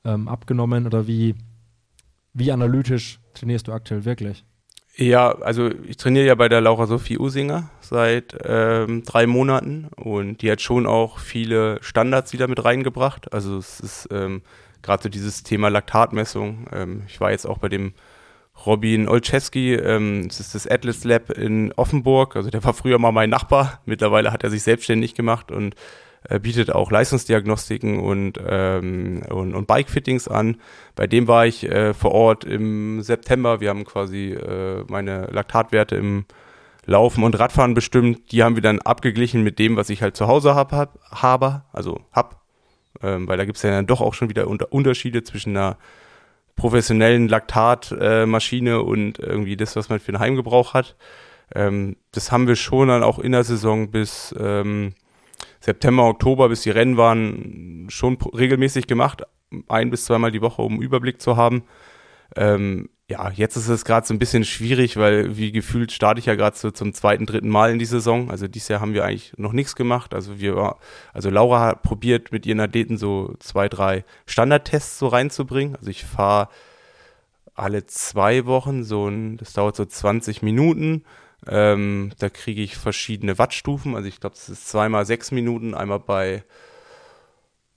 ähm, 0.04 0.28
abgenommen 0.28 0.86
oder 0.86 1.06
wie, 1.08 1.34
wie 2.34 2.52
analytisch 2.52 3.18
trainierst 3.34 3.66
du 3.66 3.72
aktuell 3.72 4.04
wirklich? 4.04 4.44
Ja, 4.98 5.36
also 5.40 5.70
ich 5.86 5.98
trainiere 5.98 6.24
ja 6.24 6.34
bei 6.34 6.48
der 6.48 6.62
Laura 6.62 6.86
Sophie 6.86 7.18
Usinger 7.18 7.68
seit 7.80 8.34
ähm, 8.44 9.02
drei 9.02 9.26
Monaten 9.26 9.88
und 9.96 10.40
die 10.40 10.50
hat 10.50 10.62
schon 10.62 10.86
auch 10.86 11.18
viele 11.18 11.78
Standards 11.82 12.32
wieder 12.32 12.48
mit 12.48 12.64
reingebracht. 12.64 13.32
Also 13.34 13.58
es 13.58 13.78
ist 13.80 14.08
ähm, 14.10 14.40
gerade 14.86 15.02
so 15.02 15.08
dieses 15.08 15.42
Thema 15.42 15.68
Laktatmessung. 15.68 16.66
Ähm, 16.72 17.02
ich 17.06 17.20
war 17.20 17.30
jetzt 17.30 17.46
auch 17.46 17.58
bei 17.58 17.68
dem 17.68 17.92
Robin 18.64 19.06
Olczewski, 19.08 19.74
ähm, 19.74 20.28
das 20.28 20.40
ist 20.40 20.54
das 20.54 20.66
Atlas 20.66 21.04
Lab 21.04 21.30
in 21.30 21.72
Offenburg. 21.72 22.36
Also 22.36 22.48
der 22.48 22.64
war 22.64 22.72
früher 22.72 22.98
mal 22.98 23.12
mein 23.12 23.28
Nachbar. 23.28 23.82
Mittlerweile 23.84 24.32
hat 24.32 24.44
er 24.44 24.50
sich 24.50 24.62
selbstständig 24.62 25.14
gemacht 25.14 25.52
und 25.52 25.74
äh, 26.28 26.40
bietet 26.40 26.72
auch 26.74 26.90
Leistungsdiagnostiken 26.90 27.98
und, 27.98 28.40
ähm, 28.46 29.22
und, 29.28 29.54
und 29.54 29.66
Bike-Fittings 29.66 30.28
an. 30.28 30.56
Bei 30.94 31.06
dem 31.06 31.28
war 31.28 31.46
ich 31.46 31.64
äh, 31.64 31.92
vor 31.92 32.12
Ort 32.12 32.44
im 32.44 33.02
September. 33.02 33.60
Wir 33.60 33.68
haben 33.68 33.84
quasi 33.84 34.32
äh, 34.32 34.84
meine 34.88 35.26
Laktatwerte 35.26 35.96
im 35.96 36.24
Laufen 36.86 37.24
und 37.24 37.38
Radfahren 37.38 37.74
bestimmt. 37.74 38.32
Die 38.32 38.42
haben 38.42 38.54
wir 38.54 38.62
dann 38.62 38.80
abgeglichen 38.80 39.42
mit 39.42 39.58
dem, 39.58 39.76
was 39.76 39.90
ich 39.90 40.02
halt 40.02 40.16
zu 40.16 40.28
Hause 40.28 40.54
hab, 40.54 40.72
hab, 40.72 40.98
habe, 41.10 41.62
also 41.72 42.00
hab. 42.12 42.45
Ähm, 43.02 43.28
weil 43.28 43.36
da 43.36 43.44
gibt 43.44 43.56
es 43.56 43.62
ja 43.62 43.70
dann 43.70 43.86
doch 43.86 44.00
auch 44.00 44.14
schon 44.14 44.28
wieder 44.28 44.48
unter 44.48 44.72
Unterschiede 44.72 45.22
zwischen 45.22 45.56
einer 45.56 45.78
professionellen 46.56 47.28
Laktatmaschine 47.28 48.70
äh, 48.70 48.74
und 48.74 49.18
irgendwie 49.18 49.56
das, 49.56 49.76
was 49.76 49.88
man 49.88 50.00
für 50.00 50.12
den 50.12 50.20
Heimgebrauch 50.20 50.74
hat. 50.74 50.96
Ähm, 51.54 51.96
das 52.12 52.32
haben 52.32 52.48
wir 52.48 52.56
schon 52.56 52.88
dann 52.88 53.02
auch 53.02 53.18
in 53.18 53.32
der 53.32 53.44
Saison 53.44 53.90
bis 53.90 54.34
ähm, 54.38 54.94
September, 55.60 56.04
Oktober, 56.04 56.48
bis 56.48 56.62
die 56.62 56.70
Rennen 56.70 56.96
waren, 56.96 57.86
schon 57.88 58.16
regelmäßig 58.16 58.86
gemacht, 58.86 59.22
ein 59.68 59.90
bis 59.90 60.04
zweimal 60.04 60.32
die 60.32 60.42
Woche, 60.42 60.62
um 60.62 60.74
einen 60.74 60.82
Überblick 60.82 61.20
zu 61.20 61.36
haben. 61.36 61.64
Ähm, 62.34 62.88
ja, 63.08 63.30
jetzt 63.30 63.56
ist 63.56 63.68
es 63.68 63.84
gerade 63.84 64.06
so 64.06 64.12
ein 64.14 64.18
bisschen 64.18 64.44
schwierig, 64.44 64.96
weil 64.96 65.36
wie 65.36 65.52
gefühlt 65.52 65.92
starte 65.92 66.18
ich 66.18 66.26
ja 66.26 66.34
gerade 66.34 66.56
so 66.56 66.70
zum 66.72 66.92
zweiten, 66.92 67.24
dritten 67.24 67.48
Mal 67.48 67.70
in 67.70 67.78
die 67.78 67.84
Saison. 67.84 68.30
Also 68.30 68.48
dieses 68.48 68.68
Jahr 68.68 68.80
haben 68.80 68.94
wir 68.94 69.04
eigentlich 69.04 69.32
noch 69.36 69.52
nichts 69.52 69.76
gemacht. 69.76 70.12
Also 70.12 70.40
wir, 70.40 70.76
also 71.12 71.30
Laura 71.30 71.60
hat 71.66 71.82
probiert 71.82 72.32
mit 72.32 72.46
ihren 72.46 72.60
Athleten 72.60 72.98
so 72.98 73.34
zwei, 73.38 73.68
drei 73.68 74.04
Standardtests 74.26 74.98
so 74.98 75.06
reinzubringen. 75.06 75.76
Also 75.76 75.90
ich 75.90 76.04
fahre 76.04 76.48
alle 77.54 77.86
zwei 77.86 78.44
Wochen 78.46 78.82
so 78.82 79.08
ein, 79.08 79.36
das 79.36 79.52
dauert 79.52 79.76
so 79.76 79.84
20 79.84 80.42
Minuten 80.42 81.04
ähm, 81.48 82.12
da 82.18 82.28
kriege 82.28 82.62
ich 82.62 82.76
verschiedene 82.76 83.38
Wattstufen. 83.38 83.94
Also 83.94 84.08
ich 84.08 84.20
glaube, 84.20 84.34
das 84.34 84.48
ist 84.48 84.68
zweimal 84.68 85.06
sechs 85.06 85.30
Minuten, 85.30 85.74
einmal 85.74 86.00
bei, 86.00 86.44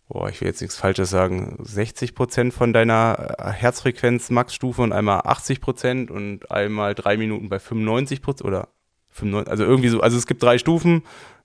boah, 0.10 0.28
ich 0.28 0.42
will 0.42 0.48
jetzt 0.48 0.60
nichts 0.60 0.76
Falsches 0.76 1.12
sagen, 1.12 1.58
60 1.60 2.16
Prozent 2.16 2.54
von 2.54 2.74
deiner 2.74 3.36
äh, 3.38 3.52
Herzfrequenz 3.52 4.32
Maxstufe 4.32 4.82
und 4.82 4.92
einmal 4.92 5.22
80 5.24 5.62
Prozent 5.62 6.12
und 6.12 6.52
einmal 6.52 6.96
drei 6.96 7.16
Minuten 7.16 7.48
bei 7.48 7.60
95 7.60 8.22
Prozent 8.22 8.48
oder 8.48 8.68
95, 9.10 9.50
also 9.50 9.64
irgendwie 9.64 9.90
so, 9.90 10.02
also 10.02 10.18
es 10.18 10.28
gibt 10.28 10.42
drei 10.44 10.58
Stufen. 10.58 11.04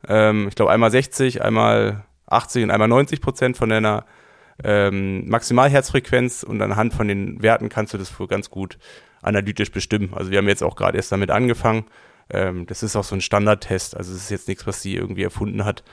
Ähm, 0.08 0.48
ich 0.48 0.54
glaube 0.54 0.72
einmal 0.72 0.90
60, 0.90 1.42
einmal 1.42 2.04
80 2.26 2.64
und 2.64 2.70
einmal 2.70 2.88
90 2.88 3.20
Prozent 3.20 3.56
von 3.56 3.68
deiner 3.68 4.06
ähm, 4.62 5.28
Maximalherzfrequenz 5.28 6.42
und 6.42 6.62
anhand 6.62 6.94
von 6.94 7.06
den 7.06 7.42
Werten 7.42 7.68
kannst 7.68 7.92
du 7.92 7.98
das 7.98 8.18
wohl 8.18 8.28
ganz 8.28 8.50
gut 8.50 8.78
analytisch 9.20 9.72
bestimmen. 9.72 10.14
Also 10.14 10.30
wir 10.30 10.38
haben 10.38 10.48
jetzt 10.48 10.62
auch 10.62 10.76
gerade 10.76 10.96
erst 10.96 11.12
damit 11.12 11.30
angefangen. 11.30 11.84
Ähm, 12.30 12.64
das 12.66 12.82
ist 12.82 12.96
auch 12.96 13.04
so 13.04 13.14
ein 13.14 13.20
Standardtest, 13.20 13.94
also 13.94 14.12
es 14.14 14.22
ist 14.22 14.30
jetzt 14.30 14.48
nichts, 14.48 14.66
was 14.66 14.80
sie 14.80 14.94
irgendwie 14.94 15.24
erfunden 15.24 15.66
hat. 15.66 15.84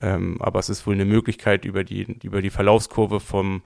Ähm, 0.00 0.40
aber 0.40 0.58
es 0.58 0.68
ist 0.68 0.86
wohl 0.86 0.94
eine 0.94 1.04
Möglichkeit, 1.04 1.64
über 1.64 1.84
die, 1.84 2.18
über 2.22 2.42
die 2.42 2.50
Verlaufskurve 2.50 3.20
vom 3.20 3.62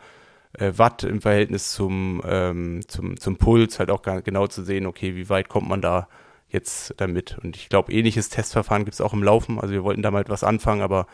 äh, 0.54 0.72
Watt 0.76 1.04
im 1.04 1.20
Verhältnis 1.20 1.72
zum, 1.72 2.22
ähm, 2.24 2.80
zum, 2.86 3.18
zum 3.18 3.36
Puls 3.36 3.78
halt 3.78 3.90
auch 3.90 4.02
genau 4.02 4.46
zu 4.46 4.62
sehen, 4.62 4.86
okay, 4.86 5.16
wie 5.16 5.28
weit 5.28 5.48
kommt 5.48 5.68
man 5.68 5.80
da 5.80 6.08
jetzt 6.48 6.94
damit. 6.96 7.38
Und 7.42 7.56
ich 7.56 7.68
glaube, 7.68 7.92
ähnliches 7.92 8.30
Testverfahren 8.30 8.84
gibt 8.84 8.94
es 8.94 9.00
auch 9.00 9.12
im 9.12 9.22
Laufen. 9.22 9.60
Also 9.60 9.74
wir 9.74 9.84
wollten 9.84 10.02
da 10.02 10.10
mal 10.10 10.20
etwas 10.20 10.44
anfangen, 10.44 10.82
aber 10.82 11.06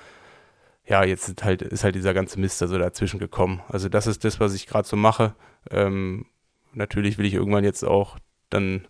ja, 0.87 1.03
jetzt 1.05 1.29
ist 1.29 1.45
halt, 1.45 1.63
ist 1.63 1.85
halt 1.85 1.95
dieser 1.95 2.15
ganze 2.15 2.39
Mist 2.39 2.61
also 2.63 2.79
dazwischen 2.79 3.19
gekommen. 3.19 3.63
Also 3.69 3.89
das 3.89 4.07
ist 4.07 4.25
das, 4.25 4.39
was 4.39 4.55
ich 4.55 4.67
gerade 4.67 4.87
so 4.87 4.97
mache. 4.97 5.35
Ähm, 5.71 6.27
natürlich 6.73 7.19
will 7.19 7.27
ich 7.27 7.35
irgendwann 7.35 7.65
jetzt 7.65 7.85
auch 7.85 8.19
dann, 8.51 8.87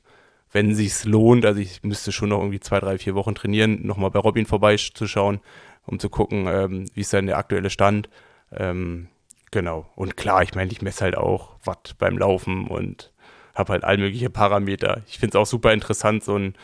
wenn 0.51 0.75
sich's 0.75 1.05
lohnt, 1.05 1.47
also 1.47 1.61
ich 1.61 1.83
müsste 1.83 2.13
schon 2.13 2.29
noch 2.31 2.41
irgendwie 2.41 2.61
zwei, 2.61 2.81
drei, 2.81 2.99
vier 2.99 3.15
Wochen 3.15 3.35
trainieren, 3.35 3.87
nochmal 3.87 4.11
bei 4.11 4.19
Robin 4.19 4.47
vorbeizuschauen, 4.47 5.41
um 5.87 5.99
zu 5.99 6.09
gucken, 6.09 6.47
ähm, 6.49 6.87
wie 6.95 7.01
ist 7.01 7.13
dann 7.13 7.27
der 7.27 7.39
aktuelle 7.39 7.71
Stand. 7.71 8.09
Ähm, 8.53 9.09
genau. 9.51 9.87
Und 9.97 10.17
klar, 10.17 10.43
ich 10.43 10.55
meine, 10.55 10.71
ich 10.73 10.83
messe 10.83 11.05
halt 11.05 11.17
auch 11.17 11.57
Watt 11.65 11.97
beim 11.99 12.19
Laufen 12.19 12.67
und 12.69 13.13
habe 13.55 13.73
halt 13.73 13.85
all 13.85 13.99
mögliche 13.99 14.31
Parameter. 14.31 15.03
Ich 15.07 15.19
finde 15.19 15.37
es 15.39 15.43
auch 15.43 15.47
super 15.47 15.73
interessant, 15.73 16.25
so 16.25 16.37
ein 16.37 16.55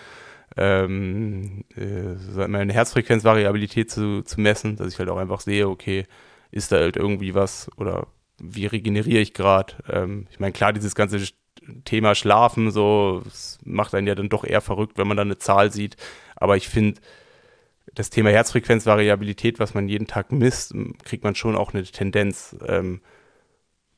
ähm, 0.57 1.64
äh, 1.77 2.49
meine 2.49 2.73
Herzfrequenzvariabilität 2.73 3.91
zu, 3.91 4.23
zu 4.23 4.41
messen, 4.41 4.77
dass 4.77 4.93
ich 4.93 4.99
halt 4.99 5.09
auch 5.09 5.16
einfach 5.16 5.41
sehe, 5.41 5.68
okay, 5.68 6.07
ist 6.51 6.73
da 6.73 6.79
halt 6.79 6.97
irgendwie 6.97 7.35
was 7.35 7.71
oder 7.77 8.09
wie 8.39 8.66
regeneriere 8.66 9.21
ich 9.21 9.35
gerade? 9.35 9.75
Ähm, 9.89 10.27
ich 10.31 10.41
meine, 10.41 10.53
klar, 10.53 10.73
dieses 10.73 10.95
ganze 10.95 11.21
Thema 11.85 12.14
Schlafen, 12.14 12.71
so, 12.71 13.23
macht 13.64 13.95
einen 13.95 14.07
ja 14.07 14.14
dann 14.14 14.29
doch 14.29 14.45
eher 14.45 14.61
verrückt, 14.61 14.99
wenn 14.99 15.07
man 15.07 15.16
da 15.16 15.23
eine 15.23 15.39
Zahl 15.39 15.71
sieht. 15.71 15.97
Aber 16.37 16.57
ich 16.57 16.68
finde, 16.68 17.01
das 17.95 18.11
Thema 18.11 18.30
Herzfrequenzvariabilität, 18.30 19.59
was 19.59 19.74
man 19.74 19.88
jeden 19.88 20.07
Tag 20.07 20.32
misst, 20.32 20.74
kriegt 21.05 21.24
man 21.24 21.34
schon 21.34 21.57
auch 21.57 21.74
eine 21.74 21.82
Tendenz, 21.82 22.57
ähm, 22.66 23.01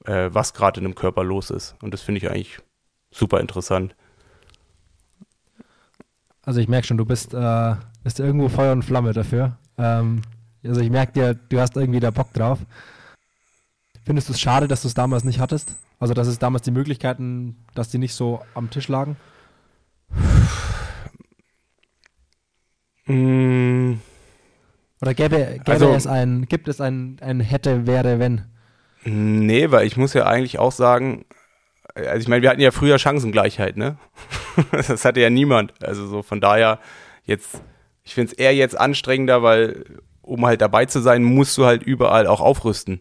äh, 0.04 0.30
was 0.32 0.54
gerade 0.54 0.80
in 0.80 0.86
einem 0.86 0.94
Körper 0.94 1.24
los 1.24 1.50
ist. 1.50 1.76
Und 1.82 1.92
das 1.92 2.02
finde 2.02 2.18
ich 2.18 2.30
eigentlich 2.30 2.58
super 3.10 3.40
interessant. 3.40 3.94
Also 6.44 6.60
ich 6.60 6.68
merke 6.68 6.86
schon, 6.86 6.96
du 6.96 7.04
bist, 7.04 7.34
äh, 7.34 7.74
bist 8.02 8.18
irgendwo 8.18 8.48
Feuer 8.48 8.72
und 8.72 8.82
Flamme 8.82 9.12
dafür. 9.12 9.58
Ähm, 9.78 10.22
also 10.64 10.80
ich 10.80 10.90
merke 10.90 11.12
dir, 11.12 11.34
du 11.34 11.60
hast 11.60 11.76
irgendwie 11.76 12.00
da 12.00 12.10
Bock 12.10 12.32
drauf. 12.32 12.58
Findest 14.04 14.28
du 14.28 14.32
es 14.32 14.40
schade, 14.40 14.66
dass 14.66 14.82
du 14.82 14.88
es 14.88 14.94
damals 14.94 15.22
nicht 15.22 15.38
hattest? 15.38 15.76
Also, 16.00 16.14
dass 16.14 16.26
es 16.26 16.40
damals 16.40 16.62
die 16.62 16.72
Möglichkeiten, 16.72 17.64
dass 17.74 17.90
die 17.90 17.98
nicht 17.98 18.14
so 18.14 18.42
am 18.54 18.70
Tisch 18.70 18.88
lagen? 18.88 19.16
Mm. 23.12 24.00
Oder 25.00 25.14
gäbe, 25.14 25.36
gäbe 25.36 25.70
also, 25.70 25.92
es 25.92 26.06
ein, 26.06 26.46
gibt 26.48 26.68
es 26.68 26.80
ein, 26.80 27.16
ein 27.20 27.40
hätte, 27.40 27.86
wäre, 27.86 28.18
wenn? 28.18 28.42
Nee, 29.04 29.70
weil 29.70 29.86
ich 29.86 29.96
muss 29.96 30.14
ja 30.14 30.26
eigentlich 30.26 30.58
auch 30.58 30.70
sagen, 30.70 31.24
also 31.94 32.18
ich 32.18 32.28
meine, 32.28 32.42
wir 32.42 32.50
hatten 32.50 32.60
ja 32.60 32.70
früher 32.70 32.98
Chancengleichheit, 32.98 33.76
ne? 33.76 33.98
das 34.70 35.04
hatte 35.04 35.20
ja 35.20 35.30
niemand. 35.30 35.72
Also 35.82 36.06
so 36.06 36.22
von 36.22 36.40
daher 36.40 36.78
jetzt, 37.24 37.62
ich 38.04 38.14
finde 38.14 38.32
es 38.32 38.38
eher 38.38 38.54
jetzt 38.54 38.78
anstrengender, 38.78 39.42
weil 39.42 39.84
um 40.20 40.46
halt 40.46 40.60
dabei 40.60 40.86
zu 40.86 41.00
sein, 41.00 41.24
musst 41.24 41.58
du 41.58 41.64
halt 41.64 41.82
überall 41.82 42.28
auch 42.28 42.40
aufrüsten 42.40 43.00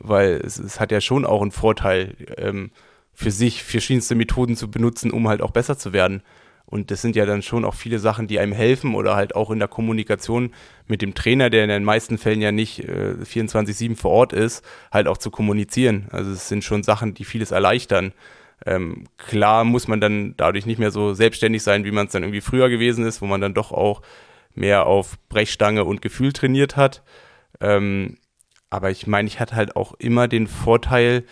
weil 0.00 0.40
es, 0.44 0.58
es 0.58 0.80
hat 0.80 0.90
ja 0.90 1.00
schon 1.00 1.24
auch 1.24 1.42
einen 1.42 1.52
Vorteil, 1.52 2.16
ähm, 2.36 2.72
für 3.12 3.30
sich 3.30 3.62
verschiedenste 3.62 4.14
Methoden 4.14 4.56
zu 4.56 4.70
benutzen, 4.70 5.10
um 5.10 5.28
halt 5.28 5.42
auch 5.42 5.50
besser 5.50 5.76
zu 5.76 5.92
werden. 5.92 6.22
Und 6.70 6.92
das 6.92 7.02
sind 7.02 7.16
ja 7.16 7.26
dann 7.26 7.42
schon 7.42 7.64
auch 7.64 7.74
viele 7.74 7.98
Sachen, 7.98 8.28
die 8.28 8.38
einem 8.38 8.52
helfen 8.52 8.94
oder 8.94 9.16
halt 9.16 9.34
auch 9.34 9.50
in 9.50 9.58
der 9.58 9.68
Kommunikation 9.68 10.52
mit 10.86 11.02
dem 11.02 11.14
Trainer, 11.14 11.50
der 11.50 11.64
in 11.64 11.68
den 11.68 11.84
meisten 11.84 12.16
Fällen 12.16 12.40
ja 12.40 12.52
nicht 12.52 12.80
äh, 12.88 13.16
24-7 13.22 13.96
vor 13.96 14.12
Ort 14.12 14.32
ist, 14.32 14.64
halt 14.92 15.08
auch 15.08 15.18
zu 15.18 15.30
kommunizieren. 15.30 16.06
Also 16.12 16.30
es 16.30 16.48
sind 16.48 16.62
schon 16.62 16.84
Sachen, 16.84 17.14
die 17.14 17.24
vieles 17.24 17.50
erleichtern. 17.50 18.12
Ähm, 18.64 19.04
klar 19.16 19.64
muss 19.64 19.88
man 19.88 20.00
dann 20.00 20.34
dadurch 20.36 20.64
nicht 20.64 20.78
mehr 20.78 20.92
so 20.92 21.12
selbstständig 21.12 21.62
sein, 21.62 21.84
wie 21.84 21.90
man 21.90 22.06
es 22.06 22.12
dann 22.12 22.22
irgendwie 22.22 22.40
früher 22.40 22.68
gewesen 22.68 23.04
ist, 23.04 23.20
wo 23.20 23.26
man 23.26 23.40
dann 23.40 23.54
doch 23.54 23.72
auch 23.72 24.02
mehr 24.54 24.86
auf 24.86 25.18
Brechstange 25.28 25.84
und 25.84 26.02
Gefühl 26.02 26.32
trainiert 26.32 26.76
hat. 26.76 27.02
Ähm, 27.60 28.18
aber 28.68 28.90
ich 28.90 29.06
meine, 29.06 29.26
ich 29.26 29.40
hatte 29.40 29.56
halt 29.56 29.74
auch 29.74 29.94
immer 29.94 30.28
den 30.28 30.46
Vorteil, 30.46 31.24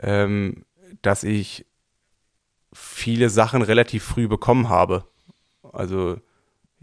ähm, 0.00 0.64
dass 1.02 1.22
ich 1.24 1.66
viele 2.72 3.30
Sachen 3.30 3.62
relativ 3.62 4.02
früh 4.02 4.28
bekommen 4.28 4.68
habe. 4.68 5.04
Also 5.72 6.16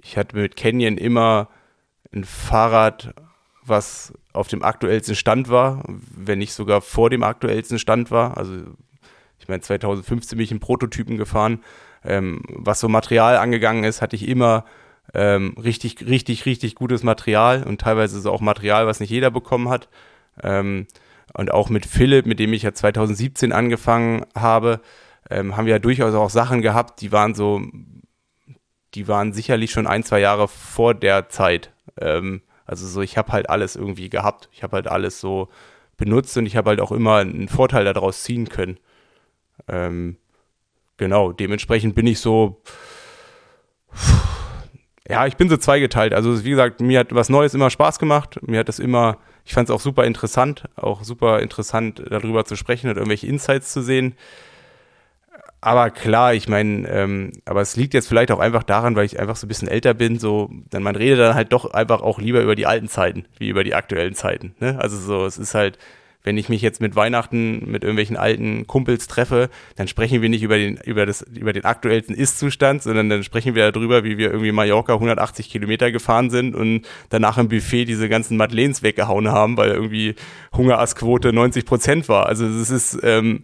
ich 0.02 0.18
hatte 0.18 0.36
mit 0.36 0.56
Canyon 0.56 0.98
immer 0.98 1.50
ein 2.14 2.24
Fahrrad, 2.24 3.14
was 3.64 4.14
auf 4.34 4.48
dem 4.48 4.64
aktuellsten 4.64 5.16
Stand 5.16 5.50
war, 5.50 5.84
wenn 5.88 6.40
nicht 6.40 6.54
sogar 6.54 6.82
vor 6.82 7.10
dem 7.10 7.24
aktuellsten 7.24 7.80
Stand 7.80 8.12
war. 8.12 8.38
Also 8.38 8.56
ich 9.40 9.48
meine, 9.48 9.62
2015 9.62 10.38
bin 10.38 10.44
ich 10.44 10.52
in 10.52 10.60
Prototypen 10.60 11.18
gefahren. 11.18 11.64
Ähm, 12.04 12.42
was 12.48 12.80
so 12.80 12.88
Material 12.88 13.38
angegangen 13.38 13.84
ist, 13.84 14.02
hatte 14.02 14.16
ich 14.16 14.28
immer 14.28 14.66
Ähm, 15.14 15.56
richtig, 15.58 16.06
richtig, 16.06 16.46
richtig 16.46 16.76
gutes 16.76 17.02
Material 17.02 17.64
und 17.64 17.82
teilweise 17.82 18.22
so 18.22 18.32
auch 18.32 18.42
Material, 18.42 18.86
was 18.86 19.00
nicht 19.00 19.10
jeder 19.10 19.32
bekommen 19.32 19.70
hat. 19.70 19.90
Ähm, 20.44 20.86
und 21.34 21.52
auch 21.52 21.70
mit 21.70 21.86
Philipp, 21.88 22.26
mit 22.28 22.40
dem 22.40 22.54
ich 22.54 22.62
ja 22.64 22.74
2017 22.74 23.52
angefangen 23.52 24.26
habe, 24.36 24.82
ähm, 25.30 25.56
haben 25.56 25.66
wir 25.66 25.74
ja 25.74 25.80
durchaus 25.80 26.14
auch 26.16 26.30
Sachen 26.30 26.62
gehabt, 26.62 27.02
die 27.02 27.12
waren 27.12 27.36
so, 27.36 27.62
die 28.96 29.08
waren 29.08 29.34
sicherlich 29.34 29.72
schon 29.72 29.88
ein, 29.88 30.04
zwei 30.04 30.20
Jahre 30.20 30.48
vor 30.48 30.94
der 30.94 31.30
Zeit. 31.30 31.72
Ähm, 32.00 32.42
also 32.66 32.88
so, 32.88 33.02
ich 33.02 33.18
habe 33.18 33.32
halt 33.32 33.50
alles 33.50 33.76
irgendwie 33.76 34.10
gehabt. 34.10 34.50
Ich 34.52 34.64
habe 34.64 34.76
halt 34.76 34.88
alles 34.88 35.20
so 35.20 35.50
benutzt 35.98 36.38
und 36.38 36.46
ich 36.46 36.56
habe 36.56 36.70
halt 36.70 36.82
auch 36.82 36.92
immer 36.92 37.18
einen 37.18 37.48
Vorteil 37.48 37.84
daraus 37.86 38.24
ziehen 38.24 38.50
können. 38.50 38.80
Ähm, 39.68 40.18
genau, 40.98 41.32
dementsprechend 41.32 41.96
bin 41.96 42.08
ich 42.08 42.20
so, 42.20 42.62
ja, 45.08 45.26
ich 45.26 45.36
bin 45.36 45.50
so 45.50 45.58
zweigeteilt. 45.58 46.14
Also 46.14 46.44
wie 46.44 46.52
gesagt, 46.52 46.82
mir 46.82 47.00
hat 47.00 47.14
was 47.14 47.30
Neues 47.30 47.54
immer 47.54 47.70
Spaß 47.70 48.00
gemacht. 48.00 48.40
Mir 48.44 48.60
hat 48.60 48.70
das 48.70 48.80
immer, 48.80 49.18
ich 49.46 49.54
fand 49.54 49.70
es 49.70 49.76
auch 49.76 49.82
super 49.82 50.06
interessant, 50.06 50.66
auch 50.76 51.04
super 51.04 51.40
interessant 51.40 52.04
darüber 52.10 52.46
zu 52.46 52.56
sprechen 52.56 52.90
und 52.90 52.98
irgendwelche 52.98 53.28
Insights 53.28 53.74
zu 53.74 53.82
sehen. 53.82 54.16
Aber 55.62 55.90
klar, 55.90 56.34
ich 56.34 56.48
meine, 56.48 56.88
ähm, 56.88 57.32
aber 57.46 57.62
es 57.62 57.76
liegt 57.76 57.94
jetzt 57.94 58.08
vielleicht 58.08 58.32
auch 58.32 58.40
einfach 58.40 58.64
daran, 58.64 58.96
weil 58.96 59.06
ich 59.06 59.20
einfach 59.20 59.36
so 59.36 59.46
ein 59.46 59.50
bisschen 59.50 59.68
älter 59.68 59.94
bin, 59.94 60.18
so, 60.18 60.50
dann 60.70 60.84
man 60.84 60.96
redet 60.96 61.20
dann 61.20 61.36
halt 61.36 61.52
doch 61.52 61.72
einfach 61.72 62.02
auch 62.02 62.20
lieber 62.20 62.42
über 62.42 62.56
die 62.56 62.66
alten 62.66 62.88
Zeiten, 62.88 63.26
wie 63.38 63.50
über 63.50 63.66
die 63.66 63.76
aktuellen 63.76 64.16
Zeiten. 64.16 64.56
Ne? 64.60 64.80
Also 64.80 64.98
so, 64.98 65.26
es 65.26 65.38
ist 65.38 65.56
halt, 65.56 65.78
wenn 66.24 66.38
ich 66.38 66.48
mich 66.48 66.62
jetzt 66.62 66.80
mit 66.80 66.96
Weihnachten 66.96 67.70
mit 67.70 67.84
irgendwelchen 67.84 68.16
alten 68.16 68.68
Kumpels 68.68 69.08
treffe, 69.08 69.50
dann 69.76 69.90
sprechen 69.90 70.22
wir 70.22 70.30
nicht 70.30 70.44
über 70.44 70.58
den, 70.58 70.78
über 70.78 71.06
das, 71.06 71.24
über 71.24 71.52
den 71.52 71.66
aktuellsten 71.66 72.16
Ist-Zustand, 72.16 72.84
sondern 72.84 73.10
dann 73.10 73.24
sprechen 73.24 73.54
wir 73.54 73.70
darüber, 73.72 74.06
wie 74.06 74.18
wir 74.18 74.28
irgendwie 74.28 74.54
Mallorca 74.54 74.94
180 74.94 75.50
Kilometer 75.50 75.92
gefahren 75.92 76.30
sind 76.30 76.56
und 76.56 76.88
danach 77.10 77.38
im 77.38 77.50
Buffet 77.50 77.86
diese 77.86 78.08
ganzen 78.08 78.38
Madeleines 78.38 78.82
weggehauen 78.82 79.28
haben, 79.30 79.58
weil 79.58 79.72
irgendwie 79.72 80.16
Hungerassquote 80.56 81.34
90 81.34 81.66
Prozent 81.66 82.08
war. 82.08 82.28
Also 82.28 82.46
es 82.46 82.70
ist, 82.70 83.00
ähm, 83.04 83.44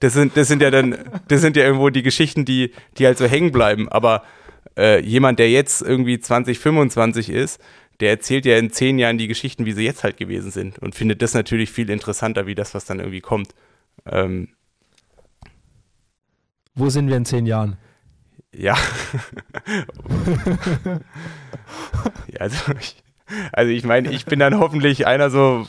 das 0.00 0.12
sind, 0.12 0.36
das 0.36 0.48
sind 0.48 0.62
ja 0.62 0.70
dann, 0.70 0.96
das 1.28 1.40
sind 1.40 1.56
ja 1.56 1.64
irgendwo 1.64 1.90
die 1.90 2.02
Geschichten, 2.02 2.44
die, 2.44 2.72
die 2.98 3.06
halt 3.06 3.18
so 3.18 3.26
hängen 3.26 3.52
bleiben. 3.52 3.88
Aber 3.88 4.22
äh, 4.76 5.00
jemand, 5.00 5.38
der 5.38 5.50
jetzt 5.50 5.82
irgendwie 5.82 6.18
20, 6.18 6.58
25 6.58 7.30
ist, 7.30 7.60
der 8.00 8.10
erzählt 8.10 8.44
ja 8.44 8.58
in 8.58 8.70
zehn 8.70 8.98
Jahren 8.98 9.16
die 9.18 9.28
Geschichten, 9.28 9.64
wie 9.64 9.72
sie 9.72 9.84
jetzt 9.84 10.04
halt 10.04 10.18
gewesen 10.18 10.50
sind 10.50 10.78
und 10.78 10.94
findet 10.94 11.22
das 11.22 11.32
natürlich 11.34 11.70
viel 11.70 11.88
interessanter, 11.88 12.46
wie 12.46 12.54
das, 12.54 12.74
was 12.74 12.84
dann 12.84 12.98
irgendwie 12.98 13.22
kommt. 13.22 13.54
Ähm, 14.04 14.48
Wo 16.74 16.90
sind 16.90 17.08
wir 17.08 17.16
in 17.16 17.24
zehn 17.24 17.46
Jahren? 17.46 17.78
Ja. 18.52 18.76
ja 22.28 22.40
also 22.40 22.72
ich, 22.78 23.02
also 23.52 23.72
ich 23.72 23.84
meine, 23.84 24.10
ich 24.10 24.26
bin 24.26 24.38
dann 24.38 24.58
hoffentlich 24.58 25.06
einer 25.06 25.30
so 25.30 25.66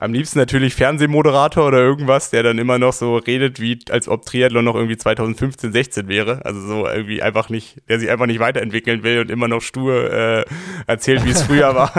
am 0.00 0.14
liebsten 0.14 0.38
natürlich 0.38 0.74
Fernsehmoderator 0.74 1.66
oder 1.68 1.78
irgendwas, 1.78 2.30
der 2.30 2.42
dann 2.42 2.58
immer 2.58 2.78
noch 2.78 2.94
so 2.94 3.18
redet, 3.18 3.60
wie 3.60 3.78
als 3.90 4.08
ob 4.08 4.24
Triathlon 4.24 4.64
noch 4.64 4.74
irgendwie 4.74 4.96
2015, 4.96 5.72
16 5.72 6.08
wäre. 6.08 6.44
Also 6.44 6.60
so 6.66 6.86
irgendwie 6.86 7.22
einfach 7.22 7.50
nicht, 7.50 7.76
der 7.88 8.00
sich 8.00 8.10
einfach 8.10 8.24
nicht 8.24 8.40
weiterentwickeln 8.40 9.02
will 9.02 9.20
und 9.20 9.30
immer 9.30 9.46
noch 9.46 9.60
stur 9.60 10.10
äh, 10.10 10.44
erzählt, 10.86 11.24
wie 11.26 11.30
es 11.30 11.42
früher 11.42 11.74
war. 11.74 11.92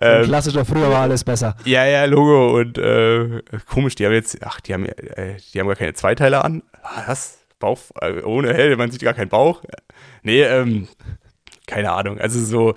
ähm, 0.00 0.24
klassischer 0.24 0.64
früher 0.64 0.90
war 0.90 1.02
alles 1.02 1.24
besser. 1.24 1.56
Ja, 1.64 1.84
ja, 1.86 2.04
Logo 2.04 2.56
und 2.56 2.78
äh, 2.78 3.42
komisch, 3.68 3.96
die 3.96 4.06
haben 4.06 4.12
jetzt, 4.12 4.38
ach, 4.44 4.60
die 4.60 4.72
haben, 4.72 4.86
äh, 4.86 5.38
die 5.52 5.58
haben 5.58 5.66
gar 5.66 5.76
keine 5.76 5.94
Zweiteile 5.94 6.44
an. 6.44 6.62
Was? 7.06 7.38
Bauch, 7.58 7.80
äh, 8.00 8.22
ohne 8.22 8.54
Hell, 8.54 8.76
man 8.76 8.92
sieht 8.92 9.02
gar 9.02 9.14
keinen 9.14 9.28
Bauch. 9.28 9.62
Nee, 10.22 10.42
ähm, 10.42 10.86
keine 11.66 11.90
Ahnung. 11.90 12.20
Also 12.20 12.38
so, 12.38 12.74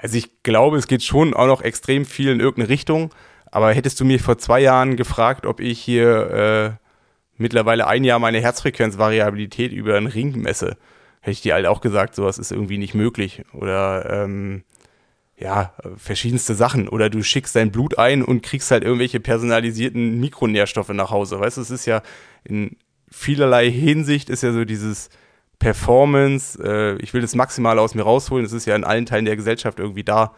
also 0.00 0.16
ich 0.16 0.42
glaube, 0.42 0.78
es 0.78 0.86
geht 0.86 1.02
schon 1.02 1.34
auch 1.34 1.46
noch 1.46 1.62
extrem 1.62 2.04
viel 2.04 2.30
in 2.30 2.40
irgendeine 2.40 2.68
Richtung. 2.68 3.10
Aber 3.50 3.72
hättest 3.72 3.98
du 4.00 4.04
mir 4.04 4.20
vor 4.20 4.38
zwei 4.38 4.60
Jahren 4.60 4.96
gefragt, 4.96 5.44
ob 5.44 5.60
ich 5.60 5.80
hier 5.80 6.30
äh, 6.30 6.86
mittlerweile 7.36 7.86
ein 7.86 8.04
Jahr 8.04 8.18
meine 8.18 8.40
Herzfrequenzvariabilität 8.40 9.72
über 9.72 9.96
einen 9.96 10.06
Ring 10.06 10.38
messe, 10.40 10.76
hätte 11.20 11.32
ich 11.32 11.40
dir 11.40 11.54
halt 11.54 11.66
auch 11.66 11.80
gesagt, 11.80 12.14
sowas 12.14 12.38
ist 12.38 12.52
irgendwie 12.52 12.78
nicht 12.78 12.94
möglich. 12.94 13.42
Oder 13.52 14.24
ähm, 14.24 14.62
ja, 15.36 15.74
verschiedenste 15.96 16.54
Sachen. 16.54 16.88
Oder 16.88 17.10
du 17.10 17.22
schickst 17.22 17.56
dein 17.56 17.72
Blut 17.72 17.98
ein 17.98 18.22
und 18.22 18.42
kriegst 18.42 18.70
halt 18.70 18.84
irgendwelche 18.84 19.20
personalisierten 19.20 20.20
Mikronährstoffe 20.20 20.90
nach 20.90 21.10
Hause. 21.10 21.40
Weißt 21.40 21.56
du, 21.56 21.62
es 21.62 21.70
ist 21.70 21.86
ja 21.86 22.02
in 22.44 22.76
vielerlei 23.10 23.70
Hinsicht 23.70 24.30
ist 24.30 24.42
ja 24.42 24.52
so 24.52 24.64
dieses 24.64 25.10
Performance, 25.60 26.58
äh, 26.60 26.96
ich 27.02 27.14
will 27.14 27.20
das 27.20 27.36
maximal 27.36 27.78
aus 27.78 27.94
mir 27.94 28.02
rausholen, 28.02 28.44
das 28.44 28.52
ist 28.52 28.64
ja 28.64 28.74
in 28.74 28.82
allen 28.82 29.06
Teilen 29.06 29.26
der 29.26 29.36
Gesellschaft 29.36 29.78
irgendwie 29.78 30.02
da 30.02 30.34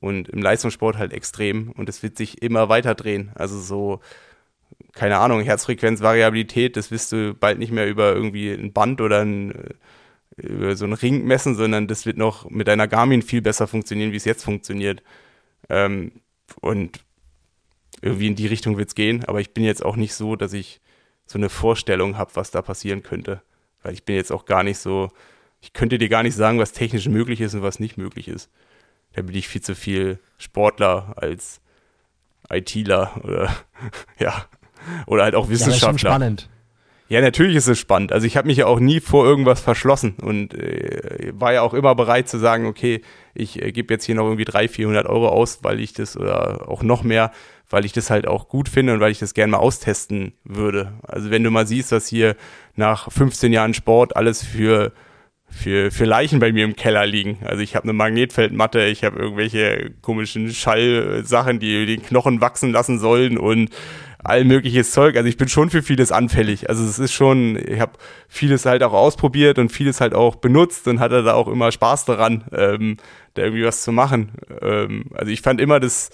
und 0.00 0.28
im 0.28 0.40
Leistungssport 0.40 0.98
halt 0.98 1.12
extrem 1.12 1.72
und 1.72 1.88
es 1.88 2.02
wird 2.02 2.16
sich 2.18 2.42
immer 2.42 2.68
weiter 2.68 2.94
drehen. 2.94 3.32
Also 3.34 3.58
so, 3.58 4.00
keine 4.92 5.18
Ahnung, 5.18 5.40
Herzfrequenzvariabilität, 5.40 6.76
das 6.76 6.90
wirst 6.90 7.12
du 7.12 7.34
bald 7.34 7.58
nicht 7.58 7.72
mehr 7.72 7.88
über 7.88 8.14
irgendwie 8.14 8.50
ein 8.50 8.74
Band 8.74 9.00
oder 9.00 9.22
ein, 9.22 9.52
äh, 9.52 9.74
über 10.36 10.76
so 10.76 10.84
einen 10.84 10.94
Ring 10.94 11.24
messen, 11.24 11.54
sondern 11.54 11.88
das 11.88 12.04
wird 12.04 12.18
noch 12.18 12.48
mit 12.50 12.68
deiner 12.68 12.88
Garmin 12.88 13.22
viel 13.22 13.40
besser 13.42 13.66
funktionieren, 13.66 14.12
wie 14.12 14.16
es 14.16 14.26
jetzt 14.26 14.44
funktioniert. 14.44 15.02
Ähm, 15.70 16.12
und 16.60 17.00
irgendwie 18.02 18.28
in 18.28 18.36
die 18.36 18.46
Richtung 18.46 18.76
wird 18.76 18.88
es 18.88 18.94
gehen, 18.94 19.24
aber 19.24 19.40
ich 19.40 19.54
bin 19.54 19.64
jetzt 19.64 19.84
auch 19.84 19.96
nicht 19.96 20.14
so, 20.14 20.36
dass 20.36 20.52
ich 20.52 20.80
so 21.26 21.38
eine 21.38 21.48
Vorstellung 21.48 22.18
habe, 22.18 22.32
was 22.34 22.50
da 22.50 22.60
passieren 22.60 23.02
könnte. 23.02 23.42
Weil 23.82 23.94
ich 23.94 24.04
bin 24.04 24.16
jetzt 24.16 24.32
auch 24.32 24.44
gar 24.44 24.62
nicht 24.62 24.78
so, 24.78 25.10
ich 25.60 25.72
könnte 25.72 25.98
dir 25.98 26.08
gar 26.08 26.22
nicht 26.22 26.34
sagen, 26.34 26.58
was 26.58 26.72
technisch 26.72 27.08
möglich 27.08 27.40
ist 27.40 27.54
und 27.54 27.62
was 27.62 27.80
nicht 27.80 27.96
möglich 27.96 28.28
ist. 28.28 28.50
Da 29.14 29.22
bin 29.22 29.34
ich 29.34 29.48
viel 29.48 29.62
zu 29.62 29.74
viel 29.74 30.18
Sportler 30.36 31.14
als 31.16 31.60
ITler 32.50 33.20
oder 33.24 33.54
ja, 34.18 34.46
oder 35.06 35.24
halt 35.24 35.34
auch 35.34 35.48
Wissenschaftler. 35.48 35.86
Ja, 35.86 35.92
das 35.92 35.96
ist 35.96 36.00
spannend. 36.00 36.48
Ja, 37.10 37.22
natürlich 37.22 37.56
ist 37.56 37.68
es 37.68 37.78
spannend. 37.78 38.12
Also 38.12 38.26
ich 38.26 38.36
habe 38.36 38.48
mich 38.48 38.58
ja 38.58 38.66
auch 38.66 38.80
nie 38.80 39.00
vor 39.00 39.24
irgendwas 39.24 39.60
verschlossen 39.60 40.16
und 40.20 40.52
äh, 40.52 41.32
war 41.32 41.54
ja 41.54 41.62
auch 41.62 41.72
immer 41.72 41.94
bereit 41.94 42.28
zu 42.28 42.38
sagen, 42.38 42.66
okay, 42.66 43.00
ich 43.32 43.62
äh, 43.62 43.72
gebe 43.72 43.94
jetzt 43.94 44.04
hier 44.04 44.14
noch 44.14 44.24
irgendwie 44.24 44.44
300, 44.44 44.70
400 44.70 45.06
Euro 45.06 45.28
aus, 45.28 45.60
weil 45.62 45.80
ich 45.80 45.94
das 45.94 46.18
oder 46.18 46.68
auch 46.68 46.82
noch 46.82 47.02
mehr, 47.02 47.32
weil 47.70 47.84
ich 47.84 47.92
das 47.92 48.10
halt 48.10 48.26
auch 48.26 48.48
gut 48.48 48.68
finde 48.68 48.94
und 48.94 49.00
weil 49.00 49.12
ich 49.12 49.18
das 49.18 49.34
gerne 49.34 49.52
mal 49.52 49.58
austesten 49.58 50.32
würde. 50.44 50.92
Also 51.02 51.30
wenn 51.30 51.44
du 51.44 51.50
mal 51.50 51.66
siehst, 51.66 51.92
dass 51.92 52.06
hier 52.06 52.36
nach 52.76 53.10
15 53.10 53.52
Jahren 53.52 53.74
Sport 53.74 54.16
alles 54.16 54.44
für 54.44 54.92
für, 55.50 55.90
für 55.90 56.04
Leichen 56.04 56.40
bei 56.40 56.52
mir 56.52 56.64
im 56.64 56.76
Keller 56.76 57.06
liegen. 57.06 57.38
Also 57.42 57.62
ich 57.62 57.74
habe 57.74 57.84
eine 57.84 57.94
Magnetfeldmatte, 57.94 58.84
ich 58.84 59.02
habe 59.02 59.18
irgendwelche 59.18 59.92
komischen 60.02 60.52
Schallsachen, 60.52 61.58
die 61.58 61.86
den 61.86 62.02
Knochen 62.02 62.40
wachsen 62.40 62.70
lassen 62.70 62.98
sollen 62.98 63.38
und 63.38 63.70
all 64.22 64.44
mögliches 64.44 64.90
Zeug. 64.90 65.16
Also 65.16 65.28
ich 65.28 65.36
bin 65.36 65.48
schon 65.48 65.70
für 65.70 65.82
vieles 65.82 66.12
anfällig. 66.12 66.68
Also 66.68 66.84
es 66.84 66.98
ist 66.98 67.12
schon, 67.12 67.56
ich 67.56 67.80
habe 67.80 67.92
vieles 68.28 68.66
halt 68.66 68.82
auch 68.82 68.92
ausprobiert 68.92 69.58
und 69.58 69.70
vieles 69.70 70.00
halt 70.00 70.14
auch 70.14 70.36
benutzt 70.36 70.86
und 70.86 71.00
hatte 71.00 71.22
da 71.22 71.34
auch 71.34 71.48
immer 71.48 71.72
Spaß 71.72 72.04
daran, 72.04 72.44
ähm, 72.52 72.96
da 73.34 73.42
irgendwie 73.42 73.64
was 73.64 73.82
zu 73.82 73.92
machen. 73.92 74.32
Ähm, 74.60 75.06
also 75.14 75.32
ich 75.32 75.40
fand 75.40 75.60
immer 75.60 75.80
das, 75.80 76.10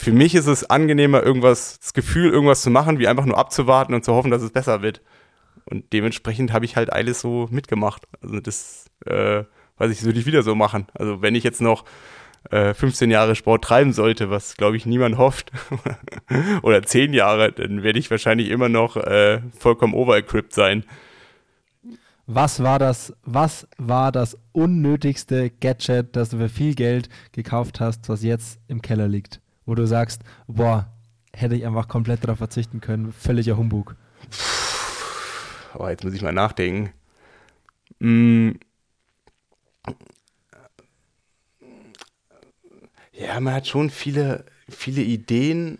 für 0.00 0.12
mich 0.12 0.36
ist 0.36 0.46
es 0.46 0.70
angenehmer, 0.70 1.24
irgendwas, 1.24 1.80
das 1.80 1.92
Gefühl, 1.92 2.30
irgendwas 2.30 2.62
zu 2.62 2.70
machen, 2.70 3.00
wie 3.00 3.08
einfach 3.08 3.24
nur 3.24 3.36
abzuwarten 3.36 3.94
und 3.94 4.04
zu 4.04 4.14
hoffen, 4.14 4.30
dass 4.30 4.42
es 4.42 4.52
besser 4.52 4.80
wird. 4.80 5.02
Und 5.64 5.92
dementsprechend 5.92 6.52
habe 6.52 6.64
ich 6.64 6.76
halt 6.76 6.92
alles 6.92 7.20
so 7.20 7.48
mitgemacht. 7.50 8.04
Also 8.22 8.38
das, 8.38 8.86
äh, 9.06 9.42
weiß 9.76 9.90
ich, 9.90 10.04
würde 10.04 10.20
ich 10.20 10.26
wieder 10.26 10.44
so 10.44 10.54
machen. 10.54 10.86
Also 10.94 11.20
wenn 11.20 11.34
ich 11.34 11.42
jetzt 11.42 11.60
noch 11.60 11.84
äh, 12.52 12.74
15 12.74 13.10
Jahre 13.10 13.34
Sport 13.34 13.64
treiben 13.64 13.92
sollte, 13.92 14.30
was 14.30 14.56
glaube 14.56 14.76
ich 14.76 14.86
niemand 14.86 15.18
hofft, 15.18 15.50
oder 16.62 16.80
10 16.80 17.12
Jahre, 17.12 17.50
dann 17.50 17.82
werde 17.82 17.98
ich 17.98 18.08
wahrscheinlich 18.08 18.50
immer 18.50 18.68
noch 18.68 18.96
äh, 18.96 19.40
vollkommen 19.58 19.94
overequipped 19.94 20.54
sein. 20.54 20.84
Was 22.28 22.62
war 22.62 22.78
das, 22.78 23.16
was 23.24 23.66
war 23.78 24.12
das 24.12 24.38
unnötigste 24.52 25.50
Gadget, 25.50 26.14
das 26.14 26.28
du 26.28 26.36
für 26.38 26.48
viel 26.48 26.76
Geld 26.76 27.08
gekauft 27.32 27.80
hast, 27.80 28.08
was 28.08 28.22
jetzt 28.22 28.60
im 28.68 28.80
Keller 28.80 29.08
liegt? 29.08 29.40
Wo 29.68 29.74
du 29.74 29.86
sagst, 29.86 30.22
boah, 30.46 30.90
hätte 31.34 31.54
ich 31.54 31.66
einfach 31.66 31.88
komplett 31.88 32.24
darauf 32.24 32.38
verzichten 32.38 32.80
können, 32.80 33.12
völliger 33.12 33.58
Humbug? 33.58 33.96
Oh, 35.74 35.86
jetzt 35.86 36.02
muss 36.02 36.14
ich 36.14 36.22
mal 36.22 36.32
nachdenken. 36.32 36.90
Hm. 38.00 38.58
Ja, 43.12 43.38
man 43.40 43.52
hat 43.52 43.66
schon 43.66 43.90
viele, 43.90 44.46
viele 44.70 45.02
Ideen, 45.02 45.78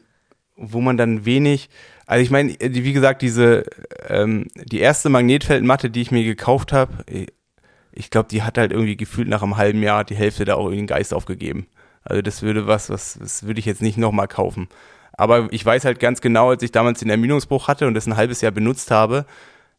wo 0.54 0.82
man 0.82 0.98
dann 0.98 1.24
wenig, 1.24 1.70
also 2.04 2.22
ich 2.22 2.30
meine, 2.30 2.54
wie 2.60 2.92
gesagt, 2.92 3.22
diese, 3.22 3.64
ähm, 4.06 4.48
die 4.54 4.80
erste 4.80 5.08
Magnetfeldmatte, 5.08 5.88
die 5.88 6.02
ich 6.02 6.10
mir 6.10 6.24
gekauft 6.24 6.74
habe, 6.74 7.04
ich 7.92 8.10
glaube, 8.10 8.28
die 8.28 8.42
hat 8.42 8.58
halt 8.58 8.72
irgendwie 8.72 8.98
gefühlt 8.98 9.28
nach 9.28 9.42
einem 9.42 9.56
halben 9.56 9.82
Jahr 9.82 10.04
die 10.04 10.16
Hälfte 10.16 10.44
da 10.44 10.56
auch 10.56 10.64
irgendwie 10.64 10.82
den 10.82 10.86
Geist 10.88 11.14
aufgegeben. 11.14 11.68
Also 12.08 12.22
das 12.22 12.42
würde 12.42 12.66
was, 12.66 12.88
was, 12.88 13.18
das 13.20 13.42
würde 13.42 13.60
ich 13.60 13.66
jetzt 13.66 13.82
nicht 13.82 13.98
nochmal 13.98 14.28
kaufen. 14.28 14.68
Aber 15.12 15.52
ich 15.52 15.64
weiß 15.64 15.84
halt 15.84 16.00
ganz 16.00 16.22
genau, 16.22 16.50
als 16.50 16.62
ich 16.62 16.72
damals 16.72 17.00
den 17.00 17.10
Ermüdungsbruch 17.10 17.68
hatte 17.68 17.86
und 17.86 17.94
das 17.94 18.06
ein 18.06 18.16
halbes 18.16 18.40
Jahr 18.40 18.52
benutzt 18.52 18.90
habe, 18.90 19.26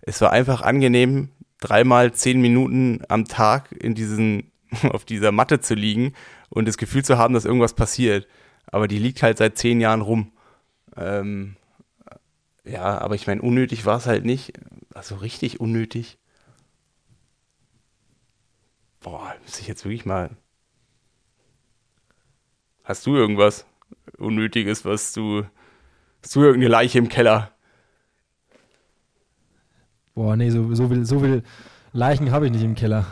es 0.01 0.21
war 0.21 0.31
einfach 0.31 0.61
angenehm, 0.61 1.29
dreimal 1.59 2.13
zehn 2.13 2.39
Minuten 2.39 3.01
am 3.09 3.25
Tag 3.25 3.71
in 3.71 3.95
diesen, 3.95 4.51
auf 4.91 5.05
dieser 5.05 5.31
Matte 5.31 5.59
zu 5.59 5.73
liegen 5.73 6.13
und 6.49 6.67
das 6.67 6.77
Gefühl 6.77 7.03
zu 7.03 7.17
haben, 7.17 7.33
dass 7.33 7.45
irgendwas 7.45 7.73
passiert. 7.73 8.27
Aber 8.67 8.87
die 8.87 8.99
liegt 8.99 9.23
halt 9.23 9.39
seit 9.39 9.57
zehn 9.57 9.81
Jahren 9.81 10.01
rum. 10.01 10.31
Ähm, 10.95 11.55
ja, 12.63 12.99
aber 12.99 13.15
ich 13.15 13.25
meine, 13.25 13.41
unnötig 13.41 13.85
war 13.85 13.97
es 13.97 14.05
halt 14.05 14.25
nicht. 14.25 14.53
Also 14.93 15.15
richtig 15.15 15.59
unnötig. 15.59 16.19
Boah, 18.99 19.33
muss 19.43 19.59
ich 19.59 19.67
jetzt 19.67 19.85
wirklich 19.85 20.05
mal. 20.05 20.29
Hast 22.89 23.05
du 23.05 23.15
irgendwas 23.15 23.67
Unnötiges, 24.17 24.83
was 24.83 25.13
du. 25.13 25.43
Hast 26.23 26.35
du 26.35 26.41
irgendeine 26.41 26.71
Leiche 26.71 26.97
im 26.97 27.07
Keller? 27.07 27.51
Boah, 30.15 30.35
nee, 30.35 30.49
so, 30.49 30.73
so, 30.73 30.87
viel, 30.89 31.05
so 31.05 31.19
viel 31.19 31.43
Leichen 31.93 32.31
habe 32.31 32.47
ich 32.47 32.51
nicht 32.51 32.63
im 32.63 32.73
Keller. 32.73 33.05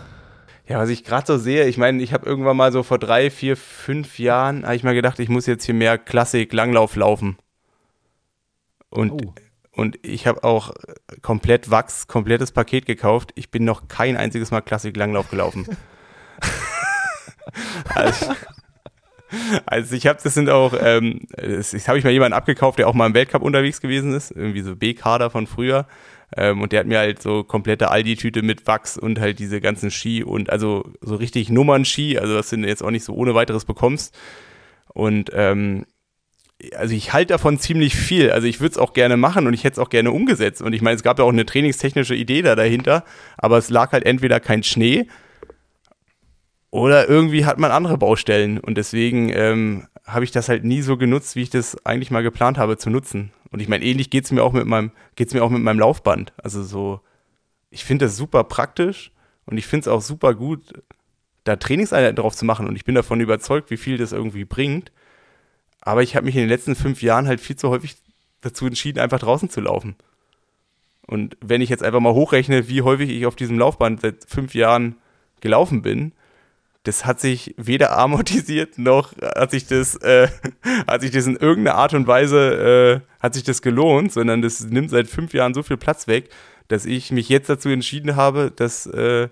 Ja, 0.67 0.79
was 0.79 0.89
ich 0.89 1.03
gerade 1.03 1.27
so 1.27 1.37
sehe, 1.37 1.67
ich 1.67 1.77
meine, 1.77 2.01
ich 2.01 2.11
habe 2.11 2.25
irgendwann 2.25 2.57
mal 2.57 2.71
so 2.71 2.81
vor 2.81 2.97
drei, 2.97 3.29
vier, 3.29 3.55
fünf 3.55 4.17
Jahren, 4.17 4.65
habe 4.65 4.75
ich 4.75 4.83
mal 4.83 4.95
gedacht, 4.95 5.19
ich 5.19 5.29
muss 5.29 5.45
jetzt 5.45 5.65
hier 5.65 5.75
mehr 5.75 5.99
Klassik, 5.99 6.53
Langlauf 6.53 6.95
laufen. 6.95 7.37
Und, 8.89 9.11
oh. 9.11 9.33
und 9.73 9.99
ich 10.01 10.25
habe 10.25 10.43
auch 10.43 10.73
komplett 11.21 11.69
Wachs, 11.69 12.07
komplettes 12.07 12.51
Paket 12.51 12.87
gekauft. 12.87 13.31
Ich 13.35 13.51
bin 13.51 13.63
noch 13.63 13.87
kein 13.87 14.17
einziges 14.17 14.49
Mal 14.49 14.61
Klassik, 14.61 14.97
Langlauf 14.97 15.29
gelaufen. 15.29 15.67
also, 17.93 18.33
also, 19.65 19.95
ich 19.95 20.07
habe, 20.07 20.19
das 20.23 20.33
sind 20.33 20.49
auch, 20.49 20.73
ähm, 20.79 21.21
das, 21.35 21.71
das 21.71 21.87
habe 21.87 21.97
ich 21.97 22.03
mal 22.03 22.11
jemanden 22.11 22.33
abgekauft, 22.33 22.79
der 22.79 22.87
auch 22.87 22.93
mal 22.93 23.07
im 23.07 23.13
Weltcup 23.13 23.41
unterwegs 23.41 23.81
gewesen 23.81 24.13
ist, 24.13 24.31
irgendwie 24.31 24.61
so 24.61 24.75
B-Kader 24.75 25.29
von 25.29 25.47
früher. 25.47 25.87
Ähm, 26.35 26.61
und 26.61 26.71
der 26.71 26.81
hat 26.81 26.87
mir 26.87 26.99
halt 26.99 27.21
so 27.21 27.43
komplette 27.43 27.89
Aldi-Tüte 27.89 28.41
mit 28.41 28.67
Wachs 28.67 28.97
und 28.97 29.19
halt 29.19 29.39
diese 29.39 29.61
ganzen 29.61 29.91
Ski 29.91 30.23
und 30.23 30.49
also 30.49 30.91
so 30.99 31.15
richtig 31.15 31.49
Nummern-Ski, 31.49 32.19
also 32.19 32.35
was 32.35 32.49
du 32.49 32.57
jetzt 32.57 32.83
auch 32.83 32.91
nicht 32.91 33.05
so 33.05 33.13
ohne 33.13 33.33
weiteres 33.33 33.63
bekommst. 33.63 34.17
Und 34.93 35.29
ähm, 35.33 35.85
also 36.75 36.95
ich 36.95 37.13
halte 37.13 37.33
davon 37.33 37.59
ziemlich 37.59 37.95
viel. 37.95 38.31
Also 38.31 38.47
ich 38.47 38.59
würde 38.59 38.71
es 38.71 38.77
auch 38.77 38.93
gerne 38.93 39.15
machen 39.15 39.47
und 39.47 39.53
ich 39.53 39.63
hätte 39.63 39.73
es 39.73 39.79
auch 39.79 39.89
gerne 39.89 40.11
umgesetzt. 40.11 40.61
Und 40.61 40.73
ich 40.73 40.81
meine, 40.81 40.95
es 40.95 41.03
gab 41.03 41.19
ja 41.19 41.25
auch 41.25 41.31
eine 41.31 41.45
trainingstechnische 41.45 42.15
Idee 42.15 42.41
da 42.41 42.55
dahinter, 42.55 43.03
aber 43.37 43.57
es 43.57 43.69
lag 43.69 43.91
halt 43.91 44.05
entweder 44.05 44.39
kein 44.39 44.63
Schnee 44.63 45.07
oder 46.71 47.07
irgendwie 47.07 47.45
hat 47.45 47.57
man 47.57 47.71
andere 47.71 47.97
Baustellen. 47.97 48.59
Und 48.59 48.75
deswegen 48.75 49.29
ähm, 49.29 49.87
habe 50.05 50.25
ich 50.25 50.31
das 50.31 50.49
halt 50.49 50.63
nie 50.63 50.81
so 50.81 50.97
genutzt, 50.97 51.35
wie 51.35 51.43
ich 51.43 51.49
das 51.49 51.85
eigentlich 51.85 52.11
mal 52.11 52.23
geplant 52.23 52.57
habe 52.57 52.77
zu 52.77 52.89
nutzen. 52.89 53.31
Und 53.51 53.61
ich 53.61 53.67
meine, 53.67 53.85
ähnlich 53.85 54.09
geht 54.09 54.25
es 54.25 54.31
mir 54.31 54.43
auch 54.43 54.53
mit 54.53 54.65
meinem, 54.65 54.91
geht's 55.15 55.33
mir 55.33 55.43
auch 55.43 55.49
mit 55.49 55.61
meinem 55.61 55.79
Laufband. 55.79 56.33
Also 56.37 56.63
so, 56.63 57.01
ich 57.69 57.85
finde 57.85 58.05
das 58.05 58.17
super 58.17 58.43
praktisch 58.43 59.11
und 59.45 59.57
ich 59.57 59.65
finde 59.65 59.81
es 59.81 59.87
auch 59.87 60.01
super 60.01 60.33
gut, 60.33 60.61
da 61.45 61.55
Trainingseinheiten 61.55 62.17
drauf 62.17 62.35
zu 62.35 62.45
machen. 62.45 62.67
Und 62.67 62.75
ich 62.75 62.85
bin 62.85 62.95
davon 62.95 63.21
überzeugt, 63.21 63.71
wie 63.71 63.77
viel 63.77 63.97
das 63.97 64.11
irgendwie 64.11 64.45
bringt. 64.45 64.91
Aber 65.81 66.03
ich 66.03 66.15
habe 66.15 66.25
mich 66.25 66.35
in 66.35 66.41
den 66.41 66.49
letzten 66.49 66.75
fünf 66.75 67.01
Jahren 67.01 67.27
halt 67.27 67.39
viel 67.39 67.55
zu 67.55 67.69
häufig 67.69 67.95
dazu 68.41 68.65
entschieden, 68.65 68.99
einfach 68.99 69.19
draußen 69.19 69.49
zu 69.49 69.61
laufen. 69.61 69.95
Und 71.05 71.37
wenn 71.39 71.61
ich 71.61 71.69
jetzt 71.69 71.83
einfach 71.83 72.01
mal 72.01 72.13
hochrechne, 72.13 72.67
wie 72.67 72.81
häufig 72.81 73.09
ich 73.09 73.25
auf 73.25 73.37
diesem 73.37 73.57
Laufband 73.57 74.01
seit 74.01 74.25
fünf 74.27 74.53
Jahren 74.53 74.97
gelaufen 75.39 75.81
bin, 75.81 76.11
das 76.87 77.05
hat 77.05 77.19
sich 77.19 77.53
weder 77.57 77.97
amortisiert 77.97 78.77
noch 78.77 79.13
hat 79.21 79.51
sich 79.51 79.67
das, 79.67 79.95
äh, 79.97 80.29
hat 80.87 81.01
sich 81.01 81.11
das 81.11 81.27
in 81.27 81.35
irgendeiner 81.35 81.77
Art 81.77 81.93
und 81.93 82.07
Weise 82.07 83.01
äh, 83.03 83.21
hat 83.21 83.33
sich 83.33 83.43
das 83.43 83.61
gelohnt, 83.61 84.13
sondern 84.13 84.41
das 84.41 84.61
nimmt 84.63 84.89
seit 84.89 85.07
fünf 85.07 85.33
Jahren 85.33 85.53
so 85.53 85.63
viel 85.63 85.77
Platz 85.77 86.07
weg, 86.07 86.29
dass 86.69 86.85
ich 86.85 87.11
mich 87.11 87.29
jetzt 87.29 87.49
dazu 87.49 87.69
entschieden 87.69 88.15
habe, 88.15 88.51
dass 88.55 88.85
äh, 88.85 89.27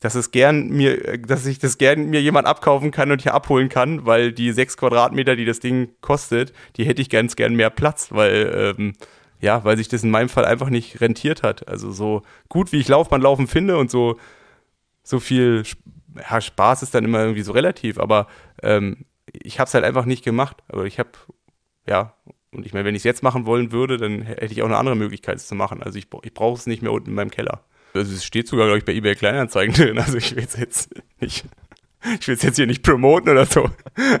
dass 0.00 0.14
es 0.14 0.30
gern 0.30 0.68
mir, 0.68 1.18
dass 1.18 1.44
ich 1.44 1.58
das 1.58 1.76
gern 1.76 2.06
mir 2.06 2.22
jemand 2.22 2.46
abkaufen 2.46 2.92
kann 2.92 3.10
und 3.10 3.22
hier 3.22 3.34
abholen 3.34 3.68
kann, 3.68 4.06
weil 4.06 4.30
die 4.32 4.52
sechs 4.52 4.76
Quadratmeter, 4.76 5.34
die 5.34 5.44
das 5.44 5.58
Ding 5.58 5.88
kostet, 6.00 6.52
die 6.76 6.84
hätte 6.84 7.02
ich 7.02 7.10
ganz 7.10 7.34
gern 7.34 7.54
mehr 7.54 7.70
Platz, 7.70 8.12
weil 8.12 8.74
ähm, 8.78 8.92
ja, 9.40 9.64
weil 9.64 9.76
sich 9.76 9.88
das 9.88 10.04
in 10.04 10.10
meinem 10.10 10.28
Fall 10.28 10.44
einfach 10.44 10.70
nicht 10.70 11.00
rentiert 11.00 11.42
hat. 11.42 11.66
Also 11.66 11.90
so 11.90 12.22
gut 12.48 12.70
wie 12.70 12.78
ich 12.78 12.86
Laufbahn 12.86 13.22
laufen 13.22 13.48
finde 13.48 13.76
und 13.76 13.90
so 13.90 14.18
so 15.02 15.20
viel 15.20 15.64
ja, 16.14 16.40
Spaß 16.40 16.82
ist 16.82 16.94
dann 16.94 17.04
immer 17.04 17.20
irgendwie 17.20 17.42
so 17.42 17.52
relativ, 17.52 17.98
aber 17.98 18.26
ähm, 18.62 19.04
ich 19.32 19.58
habe 19.58 19.68
es 19.68 19.74
halt 19.74 19.84
einfach 19.84 20.04
nicht 20.04 20.24
gemacht. 20.24 20.62
Aber 20.68 20.84
ich 20.84 20.98
habe, 20.98 21.10
ja, 21.86 22.14
und 22.50 22.64
ich 22.66 22.72
meine, 22.72 22.84
wenn 22.84 22.94
ich 22.94 23.00
es 23.00 23.04
jetzt 23.04 23.22
machen 23.22 23.46
wollen 23.46 23.72
würde, 23.72 23.98
dann 23.98 24.22
hätte 24.22 24.52
ich 24.52 24.62
auch 24.62 24.66
eine 24.66 24.78
andere 24.78 24.96
Möglichkeit, 24.96 25.36
es 25.36 25.46
zu 25.46 25.54
machen. 25.54 25.82
Also 25.82 25.98
ich, 25.98 26.06
ich 26.22 26.34
brauche 26.34 26.58
es 26.58 26.66
nicht 26.66 26.82
mehr 26.82 26.92
unten 26.92 27.10
in 27.10 27.14
meinem 27.14 27.30
Keller. 27.30 27.64
Also 27.94 28.14
es 28.14 28.24
steht 28.24 28.48
sogar, 28.48 28.66
glaube 28.66 28.78
ich, 28.78 28.84
bei 28.84 28.94
eBay 28.94 29.14
Kleinanzeigen 29.14 29.74
drin. 29.74 29.98
Also 29.98 30.16
ich 30.16 30.34
will 30.34 30.44
es 30.44 30.56
jetzt 30.56 30.90
nicht, 31.20 31.44
ich 32.18 32.28
will 32.28 32.34
es 32.34 32.42
jetzt 32.42 32.56
hier 32.56 32.66
nicht 32.66 32.82
promoten 32.82 33.30
oder 33.30 33.46
so. 33.46 33.70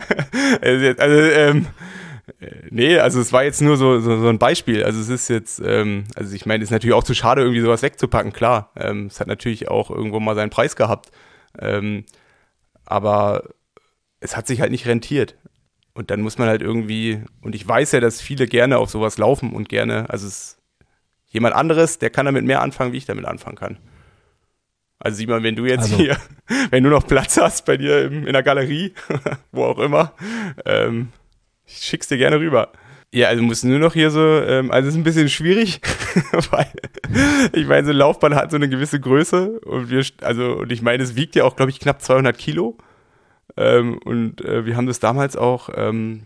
also, 0.60 1.00
also 1.00 1.16
ähm, 1.16 1.66
Nee, 2.70 2.98
also 2.98 3.20
es 3.20 3.32
war 3.32 3.44
jetzt 3.44 3.62
nur 3.62 3.78
so, 3.78 4.00
so, 4.00 4.20
so 4.20 4.28
ein 4.28 4.38
Beispiel. 4.38 4.84
Also 4.84 5.00
es 5.00 5.08
ist 5.08 5.28
jetzt, 5.28 5.62
ähm, 5.64 6.04
also 6.14 6.34
ich 6.34 6.46
meine, 6.46 6.62
es 6.62 6.68
ist 6.68 6.72
natürlich 6.72 6.94
auch 6.94 7.04
zu 7.04 7.14
schade, 7.14 7.40
irgendwie 7.40 7.60
sowas 7.60 7.82
wegzupacken, 7.82 8.32
klar. 8.32 8.70
Ähm, 8.76 9.06
es 9.06 9.18
hat 9.18 9.28
natürlich 9.28 9.68
auch 9.68 9.90
irgendwo 9.90 10.20
mal 10.20 10.34
seinen 10.34 10.50
Preis 10.50 10.76
gehabt. 10.76 11.10
Ähm, 11.58 12.04
aber 12.84 13.44
es 14.20 14.36
hat 14.36 14.46
sich 14.46 14.60
halt 14.60 14.70
nicht 14.70 14.86
rentiert. 14.86 15.36
Und 15.94 16.10
dann 16.10 16.20
muss 16.20 16.38
man 16.38 16.48
halt 16.48 16.62
irgendwie, 16.62 17.22
und 17.40 17.54
ich 17.54 17.66
weiß 17.66 17.92
ja, 17.92 18.00
dass 18.00 18.20
viele 18.20 18.46
gerne 18.46 18.78
auf 18.78 18.90
sowas 18.90 19.18
laufen 19.18 19.52
und 19.52 19.68
gerne, 19.68 20.08
also 20.10 20.26
es 20.26 20.58
jemand 21.26 21.54
anderes, 21.54 21.98
der 21.98 22.10
kann 22.10 22.26
damit 22.26 22.44
mehr 22.44 22.62
anfangen, 22.62 22.92
wie 22.92 22.98
ich 22.98 23.04
damit 23.04 23.24
anfangen 23.24 23.56
kann. 23.56 23.78
Also 24.98 25.16
Simon, 25.16 25.42
wenn 25.42 25.56
du 25.56 25.66
jetzt 25.66 25.92
also. 25.92 25.96
hier, 25.96 26.16
wenn 26.70 26.82
du 26.82 26.90
noch 26.90 27.06
Platz 27.06 27.36
hast 27.36 27.64
bei 27.66 27.76
dir 27.76 28.06
im, 28.06 28.26
in 28.26 28.32
der 28.32 28.42
Galerie, 28.42 28.94
wo 29.52 29.64
auch 29.64 29.78
immer, 29.78 30.12
ähm, 30.64 31.12
ich 31.66 31.78
schick's 31.78 32.08
dir 32.08 32.18
gerne 32.18 32.40
rüber. 32.40 32.72
Ja, 33.12 33.28
also 33.28 33.42
muss 33.42 33.64
nur 33.64 33.78
noch 33.78 33.94
hier 33.94 34.10
so, 34.10 34.20
ähm, 34.20 34.70
also 34.70 34.88
es 34.88 34.94
ist 34.94 35.00
ein 35.00 35.04
bisschen 35.04 35.30
schwierig, 35.30 35.80
weil 36.50 36.70
ich 37.54 37.66
meine, 37.66 37.86
so 37.86 37.92
ein 37.92 37.96
Laufbahn 37.96 38.34
hat 38.34 38.50
so 38.50 38.56
eine 38.56 38.68
gewisse 38.68 39.00
Größe 39.00 39.60
und 39.60 39.88
wir, 39.88 40.04
also 40.20 40.58
und 40.58 40.72
ich 40.72 40.82
meine, 40.82 41.02
es 41.02 41.16
wiegt 41.16 41.34
ja 41.34 41.44
auch, 41.44 41.56
glaube 41.56 41.70
ich, 41.70 41.80
knapp 41.80 42.02
200 42.02 42.36
Kilo 42.36 42.76
ähm, 43.56 43.98
und 44.04 44.44
äh, 44.44 44.66
wir 44.66 44.76
haben 44.76 44.86
das 44.86 45.00
damals 45.00 45.36
auch 45.36 45.70
ähm, 45.74 46.24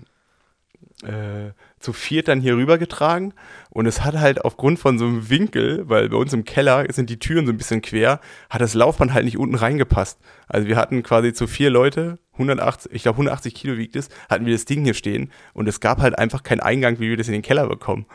äh, 1.05 1.53
zu 1.78 1.93
viert 1.93 2.26
dann 2.26 2.41
hier 2.41 2.57
rübergetragen 2.57 3.33
und 3.70 3.87
es 3.87 4.03
hat 4.03 4.18
halt 4.18 4.45
aufgrund 4.45 4.80
von 4.80 4.99
so 4.99 5.07
einem 5.07 5.30
Winkel, 5.30 5.89
weil 5.89 6.09
bei 6.09 6.16
uns 6.16 6.33
im 6.33 6.45
Keller 6.45 6.87
sind 6.93 7.11
die 7.11 7.20
Türen 7.20 7.47
so 7.47 7.53
ein 7.53 7.59
bisschen 7.59 7.83
quer, 7.83 8.20
hat 8.51 8.61
das 8.61 8.74
Laufband 8.74 9.12
halt 9.12 9.24
nicht 9.24 9.39
unten 9.39 9.55
reingepasst. 9.55 10.18
Also 10.49 10.66
wir 10.66 10.76
hatten 10.76 11.05
quasi 11.05 11.33
zu 11.33 11.47
vier 11.47 11.70
Leute, 11.70 12.18
180, 12.35 12.93
ich 12.93 13.03
glaube 13.03 13.16
180 13.16 13.55
Kilo 13.55 13.76
wiegt 13.76 13.97
es, 13.97 14.09
hatten 14.30 14.47
wir 14.47 14.53
das 14.53 14.64
Ding 14.64 14.85
hier 14.85 14.95
stehen 14.95 15.30
und 15.53 15.68
es 15.68 15.80
gab 15.80 16.01
halt 16.01 16.18
einfach 16.18 16.43
keinen 16.43 16.61
Eingang, 16.61 16.99
wie 16.99 17.11
wir 17.11 17.16
das 17.16 17.28
in 17.28 17.35
den 17.35 17.43
Keller 17.43 17.68
bekommen. 17.68 18.07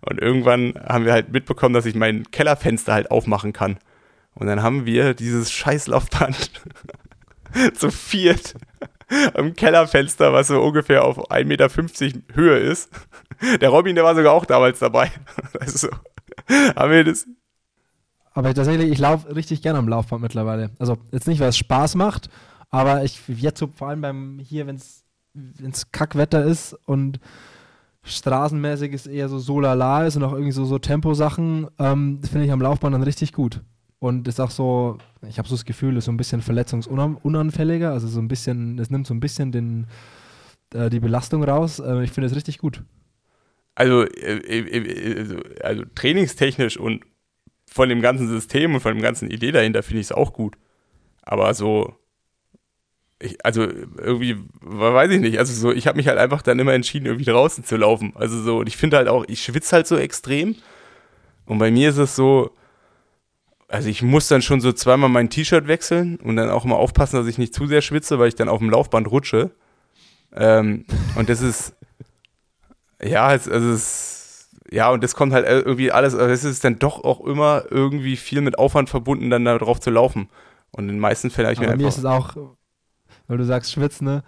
Und 0.00 0.20
irgendwann 0.20 0.74
haben 0.86 1.04
wir 1.04 1.12
halt 1.12 1.30
mitbekommen, 1.30 1.74
dass 1.74 1.86
ich 1.86 1.94
mein 1.94 2.30
Kellerfenster 2.30 2.92
halt 2.92 3.10
aufmachen 3.10 3.52
kann. 3.52 3.78
Und 4.34 4.46
dann 4.46 4.62
haben 4.62 4.86
wir 4.86 5.14
dieses 5.14 5.50
Scheißlaufband 5.50 6.50
zu 7.74 7.90
viert 7.90 8.54
am 9.34 9.54
Kellerfenster, 9.54 10.32
was 10.32 10.48
so 10.48 10.60
ungefähr 10.60 11.04
auf 11.04 11.30
1,50 11.30 11.44
Meter 11.46 11.68
Höhe 12.34 12.58
ist. 12.58 12.90
Der 13.60 13.68
Robin, 13.68 13.94
der 13.94 14.04
war 14.04 14.14
sogar 14.14 14.32
auch 14.32 14.46
damals 14.46 14.78
dabei. 14.78 15.10
Also, 15.60 15.88
haben 16.76 16.92
wir 16.92 17.04
das. 17.04 17.26
Aber 18.34 18.52
tatsächlich, 18.52 18.90
ich 18.90 18.98
laufe 18.98 19.34
richtig 19.34 19.62
gerne 19.62 19.78
am 19.78 19.88
Laufband 19.88 20.22
mittlerweile. 20.22 20.70
Also 20.78 20.98
jetzt 21.10 21.26
nicht, 21.26 21.40
weil 21.40 21.48
es 21.48 21.56
Spaß 21.56 21.94
macht, 21.94 22.28
aber 22.70 23.04
ich 23.04 23.20
jetzt 23.28 23.58
so 23.58 23.68
vor 23.74 23.88
allem 23.88 24.00
beim 24.00 24.38
hier, 24.38 24.66
wenn 24.66 24.76
es 24.76 25.92
Kackwetter 25.92 26.44
ist 26.44 26.74
und 26.86 27.20
straßenmäßig 28.02 28.92
ist 28.92 29.06
eher 29.06 29.28
so 29.28 29.38
so 29.38 29.60
lala 29.60 30.06
ist 30.06 30.16
und 30.16 30.22
auch 30.22 30.32
irgendwie 30.32 30.52
so, 30.52 30.64
so 30.64 30.78
Temposachen, 30.78 31.66
ähm, 31.78 32.20
finde 32.22 32.46
ich 32.46 32.52
am 32.52 32.60
Laufband 32.60 32.94
dann 32.94 33.02
richtig 33.02 33.32
gut. 33.32 33.62
Und 33.98 34.28
ist 34.28 34.40
auch 34.40 34.50
so, 34.50 34.98
ich 35.26 35.38
habe 35.38 35.48
so 35.48 35.54
das 35.54 35.64
Gefühl, 35.64 35.96
ist 35.96 36.04
so 36.04 36.12
ein 36.12 36.16
bisschen 36.18 36.42
verletzungsunanfälliger, 36.42 37.92
also 37.92 38.06
so 38.06 38.20
ein 38.20 38.28
bisschen, 38.28 38.78
es 38.78 38.90
nimmt 38.90 39.06
so 39.06 39.14
ein 39.14 39.20
bisschen 39.20 39.52
den, 39.52 39.86
äh, 40.74 40.90
die 40.90 41.00
Belastung 41.00 41.42
raus. 41.42 41.78
Äh, 41.78 42.04
ich 42.04 42.12
finde 42.12 42.26
es 42.26 42.36
richtig 42.36 42.58
gut. 42.58 42.82
Also, 43.74 44.02
äh, 44.04 44.38
äh, 44.38 44.78
äh, 44.78 45.62
also 45.62 45.84
trainingstechnisch 45.94 46.76
und 46.76 47.04
von 47.66 47.88
dem 47.88 48.00
ganzen 48.00 48.28
System 48.28 48.74
und 48.74 48.80
von 48.80 48.94
dem 48.94 49.02
ganzen 49.02 49.30
Idee 49.30 49.50
dahinter 49.50 49.82
finde 49.82 50.00
ich 50.00 50.06
es 50.06 50.12
auch 50.12 50.32
gut. 50.32 50.56
Aber 51.22 51.52
so, 51.54 51.94
ich, 53.18 53.44
also 53.44 53.62
irgendwie, 53.62 54.36
weiß 54.60 55.10
ich 55.10 55.20
nicht, 55.20 55.38
also 55.38 55.52
so, 55.52 55.72
ich 55.72 55.86
habe 55.86 55.96
mich 55.96 56.08
halt 56.08 56.18
einfach 56.18 56.42
dann 56.42 56.58
immer 56.58 56.74
entschieden, 56.74 57.06
irgendwie 57.06 57.24
draußen 57.24 57.64
zu 57.64 57.76
laufen. 57.76 58.12
Also 58.14 58.40
so, 58.42 58.58
und 58.58 58.68
ich 58.68 58.76
finde 58.76 58.98
halt 58.98 59.08
auch, 59.08 59.24
ich 59.26 59.42
schwitze 59.42 59.74
halt 59.74 59.86
so 59.86 59.96
extrem. 59.96 60.56
Und 61.46 61.58
bei 61.58 61.70
mir 61.70 61.90
ist 61.90 61.96
es 61.96 62.14
so, 62.14 62.50
also 63.68 63.88
ich 63.88 64.02
muss 64.02 64.28
dann 64.28 64.42
schon 64.42 64.60
so 64.60 64.72
zweimal 64.72 65.08
mein 65.08 65.30
T-Shirt 65.30 65.66
wechseln 65.66 66.16
und 66.16 66.36
dann 66.36 66.50
auch 66.50 66.64
immer 66.64 66.76
aufpassen, 66.76 67.16
dass 67.16 67.26
ich 67.26 67.38
nicht 67.38 67.54
zu 67.54 67.66
sehr 67.66 67.82
schwitze, 67.82 68.18
weil 68.18 68.28
ich 68.28 68.34
dann 68.34 68.48
auf 68.48 68.58
dem 68.58 68.70
Laufband 68.70 69.10
rutsche. 69.10 69.50
Ähm, 70.34 70.84
und 71.14 71.28
das 71.28 71.40
ist, 71.40 71.74
ja, 73.02 73.34
es, 73.34 73.48
also 73.48 73.70
es, 73.70 74.50
ja, 74.70 74.90
und 74.90 75.02
das 75.02 75.14
kommt 75.14 75.32
halt 75.32 75.46
irgendwie 75.46 75.90
alles, 75.90 76.14
also 76.14 76.30
es 76.32 76.44
ist 76.44 76.64
dann 76.64 76.78
doch 76.78 77.02
auch 77.02 77.24
immer 77.24 77.64
irgendwie 77.70 78.16
viel 78.16 78.40
mit 78.40 78.58
Aufwand 78.58 78.90
verbunden, 78.90 79.30
dann 79.30 79.44
da 79.44 79.56
drauf 79.58 79.80
zu 79.80 79.90
laufen. 79.90 80.28
Und 80.72 80.84
in 80.84 80.96
den 80.96 81.00
meisten 81.00 81.30
Fällen 81.30 81.46
habe 81.46 81.54
ich 81.54 81.58
Aber 81.60 81.68
mir 81.68 81.72
einfach. 81.72 81.82
mir 81.82 81.88
ist 81.88 81.98
es 81.98 82.04
auch, 82.04 82.36
weil 83.28 83.38
du 83.38 83.44
sagst 83.44 83.72
Schwitzen, 83.72 84.06
ne? 84.06 84.22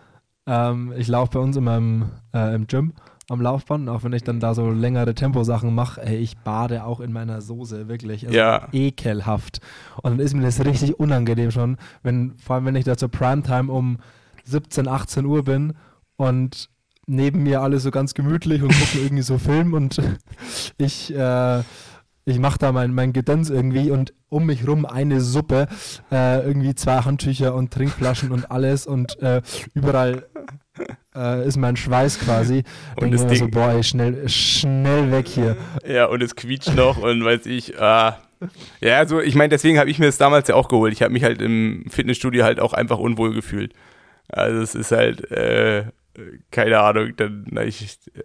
Ähm, 0.47 0.93
ich 0.97 1.09
laufe 1.09 1.33
bei 1.33 1.41
uns 1.41 1.57
immer 1.57 1.77
im, 1.77 2.11
äh, 2.35 2.55
im 2.55 2.67
Gym 2.67 2.95
am 3.29 3.43
Laufband, 3.43 3.89
auch 3.91 4.05
wenn 4.05 4.15
ich 4.15 4.23
dann 4.23 4.41
da 4.41 4.55
so 4.55 4.71
längere 4.71 5.15
Temposachen 5.15 5.75
mache, 5.75 6.03
ey, 6.03 6.17
ich 6.17 6.39
bade 6.39 6.85
auch 6.85 7.01
in 7.01 7.13
meiner 7.13 7.43
Soße, 7.43 7.89
wirklich. 7.89 8.27
Also 8.27 8.37
Ja. 8.37 8.69
Ekelhaft. 8.73 9.61
Und 10.03 10.13
dann 10.13 10.21
ist 10.21 10.35
mir 10.35 10.43
das 10.43 10.65
richtig 10.65 10.99
unangenehm 10.99 11.51
schon, 11.51 11.77
wenn, 12.03 12.39
vor 12.39 12.57
allem 12.57 12.65
wenn 12.65 12.77
ich 12.77 12.85
da 12.85 12.97
zur 12.97 13.11
Primetime 13.11 13.71
um 13.71 13.99
17, 14.45 14.89
18 14.89 15.27
Uhr 15.27 15.45
bin 15.45 15.75
und 16.17 16.71
neben 17.07 17.43
mir 17.43 17.61
alle 17.61 17.81
so 17.81 17.91
ganz 17.91 18.15
gemütlich 18.15 18.63
und 18.63 18.69
gucken 18.69 19.03
irgendwie 19.03 19.23
so 19.23 19.37
Film 19.37 19.75
und 19.75 20.01
ich, 20.79 21.15
äh, 21.15 21.63
ich 22.29 22.39
mache 22.39 22.59
da 22.59 22.73
mein, 22.73 22.93
mein 22.93 23.13
Gedöns 23.13 23.51
irgendwie 23.51 23.91
und 23.91 24.13
um 24.29 24.47
mich 24.47 24.67
rum 24.67 24.85
eine 24.85 25.21
Suppe, 25.21 25.67
äh, 26.13 26.47
irgendwie 26.47 26.75
zwei 26.75 26.99
Handtücher 26.99 27.55
und 27.55 27.73
Trinkflaschen 27.73 28.31
und 28.31 28.51
alles 28.51 28.87
und 28.87 29.19
äh, 29.21 29.41
überall 29.75 30.27
äh, 31.15 31.47
ist 31.47 31.57
mein 31.57 31.77
Schweiß 31.77 32.21
quasi. 32.21 32.65
Und 32.97 33.13
Denke 33.13 33.27
das 33.27 33.39
so, 33.39 33.49
boah, 33.49 33.71
ey, 33.71 33.83
schnell, 33.83 34.29
schnell 34.29 35.11
weg 35.11 35.27
hier. 35.27 35.57
Ja, 35.87 36.07
und 36.07 36.23
es 36.23 36.37
quietscht 36.37 36.75
noch 36.75 36.99
und 36.99 37.25
weiß 37.25 37.47
ich, 37.47 37.81
ah. 37.81 38.19
Ja, 38.81 38.99
also 38.99 39.21
ich 39.21 39.35
meine, 39.35 39.49
deswegen 39.49 39.79
habe 39.79 39.91
ich 39.91 39.99
mir 39.99 40.07
das 40.07 40.19
damals 40.19 40.49
ja 40.49 40.55
auch 40.55 40.69
geholt. 40.69 40.93
Ich 40.93 41.03
habe 41.03 41.13
mich 41.13 41.25
halt 41.25 41.43
im 41.43 41.87
Fitnessstudio 41.89 42.45
halt 42.45 42.61
auch 42.61 42.73
einfach 42.73 42.99
unwohl 42.99 43.35
gefühlt. 43.35 43.73
Also 44.29 44.61
es 44.61 44.75
ist 44.75 44.93
halt, 44.93 45.31
äh, 45.33 45.85
keine 46.51 46.79
Ahnung, 46.81 47.13
dann, 47.17 47.47
na, 47.51 47.63
ich, 47.63 47.99
äh, 48.15 48.21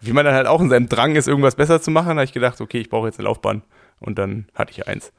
wie 0.00 0.12
man 0.12 0.24
dann 0.24 0.34
halt 0.34 0.46
auch 0.46 0.60
in 0.60 0.68
seinem 0.70 0.88
Drang 0.88 1.16
ist, 1.16 1.28
irgendwas 1.28 1.54
besser 1.56 1.80
zu 1.80 1.90
machen, 1.90 2.10
habe 2.10 2.24
ich 2.24 2.32
gedacht, 2.32 2.60
okay, 2.60 2.78
ich 2.78 2.90
brauche 2.90 3.06
jetzt 3.06 3.18
eine 3.18 3.28
Laufbahn. 3.28 3.62
Und 4.00 4.18
dann 4.18 4.46
hatte 4.54 4.72
ich 4.72 4.86
eins. 4.88 5.12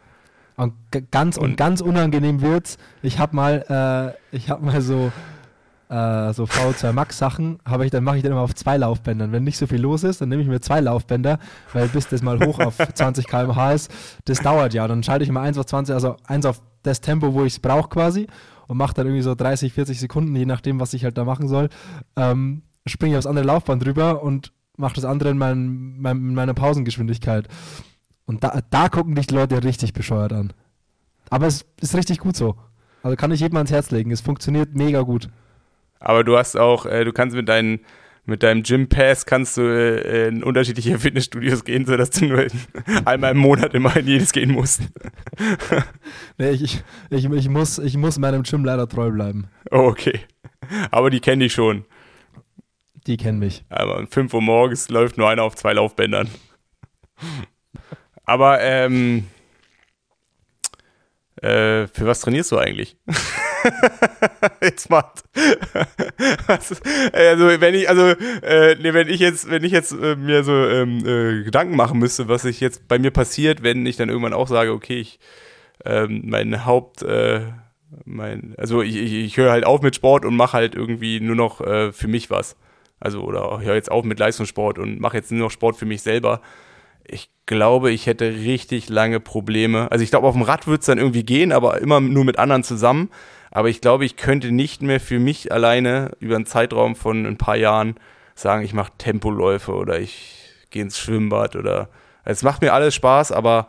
Und 0.56 0.74
ganz 1.12 1.38
und, 1.38 1.52
Und- 1.52 1.58
ganz 1.58 1.82
unangenehm 1.82 2.42
wird's. 2.42 2.78
Ich 3.02 3.18
habe 3.20 3.36
mal, 3.36 4.16
äh, 4.32 4.36
ich 4.36 4.50
habe 4.50 4.66
mal 4.66 4.82
so 4.82 5.12
äh, 5.90 6.34
so 6.34 6.46
VO2 6.46 6.92
Max 6.92 7.18
Sachen, 7.20 7.60
habe 7.66 7.86
ich 7.86 7.92
dann 7.92 8.04
mache 8.04 8.18
ich 8.18 8.24
dann 8.24 8.32
immer 8.32 8.42
auf 8.42 8.56
zwei 8.56 8.78
Laufbändern. 8.78 9.32
Wenn 9.32 9.44
nicht 9.44 9.58
so 9.58 9.68
viel 9.68 9.80
los 9.82 10.04
ist, 10.04 10.22
dann 10.22 10.30
nehme 10.30 10.42
ich 10.42 10.48
mir 10.48 10.60
zwei 10.60 10.80
Laufbänder, 10.80 11.38
weil 11.74 11.88
bis 11.88 12.08
das 12.08 12.22
mal 12.24 12.40
hoch 12.44 12.60
auf 12.60 12.78
20 12.94 13.28
km/h 13.28 13.74
ist, 13.74 13.92
das 14.26 14.40
dauert 14.40 14.74
ja. 14.74 14.88
Dann 14.88 15.04
schalte 15.04 15.24
ich 15.24 15.30
mal 15.32 15.42
eins 15.42 15.58
auf 15.58 15.66
20, 15.66 15.94
also 15.94 16.16
eins 16.26 16.46
auf 16.48 16.62
das 16.84 17.00
Tempo, 17.02 17.34
wo 17.34 17.44
ich 17.44 17.54
es 17.54 17.60
brauche 17.60 17.90
quasi 17.90 18.28
und 18.74 18.78
mache 18.80 18.96
dann 18.96 19.06
irgendwie 19.06 19.22
so 19.22 19.36
30, 19.36 19.72
40 19.72 20.00
Sekunden, 20.00 20.36
je 20.36 20.48
nachdem, 20.48 20.80
was 20.80 20.96
ich 20.96 21.04
halt 21.04 21.16
da 21.16 21.26
machen 21.26 21.48
soll. 21.48 21.70
Ähm, 22.16 22.64
springe 22.88 23.14
ich 23.14 23.18
aufs 23.20 23.28
andere 23.28 23.46
Laufband 23.46 23.86
drüber 23.86 24.24
und 24.24 24.52
mache 24.78 24.96
das 24.96 25.06
andere 25.06 25.30
in, 25.30 25.38
mein, 25.38 26.00
mein, 26.00 26.18
in 26.18 26.34
meiner 26.34 26.56
Pausengeschwindigkeit. 26.56 27.48
Und 28.26 28.44
da, 28.44 28.62
da 28.72 28.90
gucken 28.90 29.14
dich 29.14 29.28
die 29.28 29.36
Leute 29.36 29.64
richtig 29.64 29.94
bescheuert 29.94 30.34
an. 30.34 30.54
Aber 31.30 31.46
es 31.46 31.66
ist 31.82 31.96
richtig 31.96 32.18
gut 32.18 32.36
so. 32.36 32.56
Also 33.04 33.16
kann 33.16 33.32
ich 33.32 33.42
jedem 33.42 33.58
ans 33.58 33.70
Herz 33.70 33.92
legen. 33.92 34.10
Es 34.10 34.22
funktioniert 34.22 34.74
mega 34.74 35.02
gut. 35.02 35.30
Aber 36.00 36.24
du 36.24 36.36
hast 36.36 36.58
auch, 36.58 36.88
äh, 36.88 37.06
du 37.06 37.14
kannst 37.14 37.36
mit 37.36 37.48
deinen 37.48 37.80
mit 38.26 38.42
deinem 38.42 38.64
Gym 38.64 38.88
Pass 38.88 39.26
kannst 39.26 39.58
du 39.58 39.62
äh, 39.62 40.28
in 40.30 40.44
unterschiedliche 40.44 40.98
Fitnessstudios 40.98 41.66
gehen, 41.66 41.86
sodass 41.86 42.12
du 42.12 42.26
nur 42.26 42.48
einmal 43.06 43.32
im 43.32 43.38
Monat 43.38 43.74
immer 43.74 43.96
in 43.98 44.08
jedes 44.08 44.32
gehen 44.32 44.52
musst. 44.52 44.82
Nee, 46.38 46.52
ich, 46.52 46.84
ich, 47.10 47.26
ich, 47.26 47.50
muss, 47.50 47.78
ich 47.78 47.96
muss 47.96 48.18
meinem 48.18 48.44
Gym 48.44 48.66
leider 48.66 48.88
treu 48.88 49.12
bleiben. 49.12 49.48
Oh, 49.72 49.88
okay. 49.88 50.20
Aber 50.90 51.10
die 51.10 51.20
kenne 51.20 51.46
ich 51.46 51.54
schon. 51.54 51.86
Die 53.06 53.18
kennen 53.18 53.40
mich. 53.40 53.66
Aber 53.70 54.00
um 54.00 54.08
5 54.08 54.34
Uhr 54.34 54.42
morgens 54.42 54.90
läuft 54.90 55.18
nur 55.18 55.30
einer 55.30 55.44
auf 55.44 55.56
zwei 55.56 55.74
Laufbändern. 55.74 56.28
Aber 58.26 58.62
ähm, 58.62 59.28
äh, 61.42 61.88
für 61.88 62.06
was 62.06 62.22
trainierst 62.22 62.52
du 62.52 62.58
eigentlich? 62.58 62.98
jetzt. 64.62 64.90
Was- 66.48 66.82
also 67.14 67.46
wenn 67.62 67.74
ich, 67.76 67.90
also 67.90 68.08
äh, 68.42 68.76
nee, 68.82 68.94
wenn 68.94 69.08
ich 69.10 69.20
jetzt, 69.20 69.50
wenn 69.50 69.64
ich 69.64 69.72
jetzt 69.72 69.92
äh, 69.94 70.16
mir 70.16 70.44
so 70.44 70.54
ähm, 70.54 71.00
äh, 71.06 71.44
Gedanken 71.44 71.76
machen 71.76 72.00
müsste, 72.00 72.28
was 72.28 72.44
sich 72.44 72.60
jetzt 72.60 72.88
bei 72.88 73.00
mir 73.00 73.12
passiert, 73.12 73.64
wenn 73.64 73.86
ich 73.86 73.96
dann 73.98 74.10
irgendwann 74.10 74.34
auch 74.34 74.48
sage, 74.48 74.72
okay, 74.72 75.00
ich 75.00 75.20
ähm, 75.86 76.24
mein 76.26 76.66
Haupt, 76.66 77.04
äh, 77.04 77.42
mein, 78.06 78.54
also 78.58 78.82
ich, 78.82 78.96
ich, 78.96 79.14
ich 79.14 79.38
höre 79.38 79.52
halt 79.52 79.66
auf 79.66 79.82
mit 79.82 79.96
Sport 79.96 80.26
und 80.26 80.36
mache 80.36 80.54
halt 80.54 80.76
irgendwie 80.76 81.20
nur 81.20 81.36
noch 81.36 81.62
äh, 81.62 81.92
für 81.92 82.08
mich 82.08 82.30
was. 82.30 82.56
Also 83.00 83.22
oder 83.22 83.60
höre 83.62 83.76
jetzt 83.76 83.92
auf 83.92 84.06
mit 84.06 84.20
Leistungssport 84.20 84.80
und 84.80 85.00
mache 85.00 85.18
jetzt 85.18 85.32
nur 85.32 85.42
noch 85.42 85.52
Sport 85.52 85.76
für 85.76 85.86
mich 85.86 86.02
selber. 86.02 86.42
Ich 87.06 87.30
glaube, 87.46 87.92
ich 87.92 88.08
hätte 88.08 88.34
richtig 88.34 88.88
lange 88.88 89.20
Probleme. 89.20 89.92
Also 89.92 90.04
ich 90.04 90.10
glaube, 90.10 90.26
auf 90.28 90.36
dem 90.36 90.42
Rad 90.44 90.68
wird 90.68 90.82
es 90.82 90.86
dann 90.88 90.98
irgendwie 90.98 91.24
gehen, 91.24 91.52
aber 91.52 91.82
immer 91.82 92.00
nur 92.00 92.24
mit 92.24 92.40
anderen 92.40 92.64
zusammen. 92.64 93.10
Aber 93.56 93.70
ich 93.70 93.82
glaube, 93.82 94.04
ich 94.04 94.16
könnte 94.16 94.52
nicht 94.52 94.82
mehr 94.82 95.00
für 95.00 95.20
mich 95.20 95.52
alleine 95.52 96.14
über 96.20 96.36
einen 96.36 96.48
Zeitraum 96.48 96.96
von 96.96 97.28
ein 97.28 97.38
paar 97.38 97.56
Jahren 97.56 97.96
sagen, 98.34 98.64
ich 98.64 98.74
mache 98.74 98.92
Tempoläufe 98.98 99.74
oder 99.74 100.00
ich 100.00 100.50
gehe 100.72 100.82
ins 100.82 100.98
Schwimmbad 100.98 101.56
oder 101.56 101.90
es 102.26 102.42
macht 102.42 102.64
mir 102.64 102.74
alles 102.74 102.96
Spaß, 102.96 103.32
aber 103.32 103.68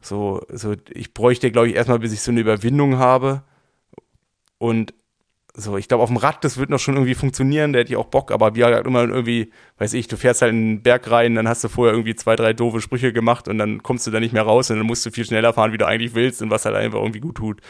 so, 0.00 0.46
so 0.48 0.76
ich 0.90 1.12
bräuchte, 1.12 1.50
glaube 1.50 1.68
ich, 1.68 1.74
erstmal, 1.74 1.98
bis 1.98 2.12
ich 2.12 2.22
so 2.22 2.30
eine 2.30 2.38
Überwindung 2.38 2.98
habe. 2.98 3.42
Und 4.58 4.94
so, 5.54 5.76
ich 5.76 5.88
glaube, 5.88 6.04
auf 6.04 6.10
dem 6.10 6.16
Rad, 6.16 6.44
das 6.44 6.56
wird 6.56 6.70
noch 6.70 6.78
schon 6.78 6.94
irgendwie 6.94 7.16
funktionieren, 7.16 7.72
da 7.72 7.80
hätte 7.80 7.90
ich 7.90 7.96
auch 7.96 8.06
Bock, 8.06 8.30
aber 8.30 8.54
wie 8.54 8.62
halt 8.62 8.86
immer 8.86 9.02
irgendwie, 9.02 9.50
weiß 9.78 9.94
ich, 9.94 10.06
du 10.06 10.16
fährst 10.16 10.42
halt 10.42 10.52
in 10.52 10.76
den 10.76 10.82
Berg 10.84 11.10
rein, 11.10 11.34
dann 11.34 11.48
hast 11.48 11.64
du 11.64 11.68
vorher 11.68 11.94
irgendwie 11.94 12.14
zwei, 12.14 12.36
drei 12.36 12.52
doofe 12.52 12.80
Sprüche 12.80 13.12
gemacht 13.12 13.48
und 13.48 13.58
dann 13.58 13.82
kommst 13.82 14.06
du 14.06 14.12
da 14.12 14.20
nicht 14.20 14.32
mehr 14.32 14.44
raus 14.44 14.70
und 14.70 14.76
dann 14.76 14.86
musst 14.86 15.04
du 15.04 15.10
viel 15.10 15.24
schneller 15.24 15.52
fahren, 15.52 15.72
wie 15.72 15.78
du 15.78 15.86
eigentlich 15.86 16.14
willst 16.14 16.40
und 16.42 16.50
was 16.50 16.64
halt 16.64 16.76
einfach 16.76 17.00
irgendwie 17.00 17.18
gut 17.18 17.34
tut. 17.38 17.60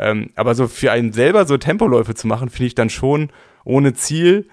Ähm, 0.00 0.30
aber 0.34 0.54
so 0.54 0.66
für 0.66 0.92
einen 0.92 1.12
selber 1.12 1.46
so 1.46 1.58
Tempoläufe 1.58 2.14
zu 2.14 2.26
machen, 2.26 2.48
finde 2.48 2.66
ich 2.68 2.74
dann 2.74 2.88
schon 2.88 3.30
ohne 3.64 3.92
Ziel, 3.92 4.48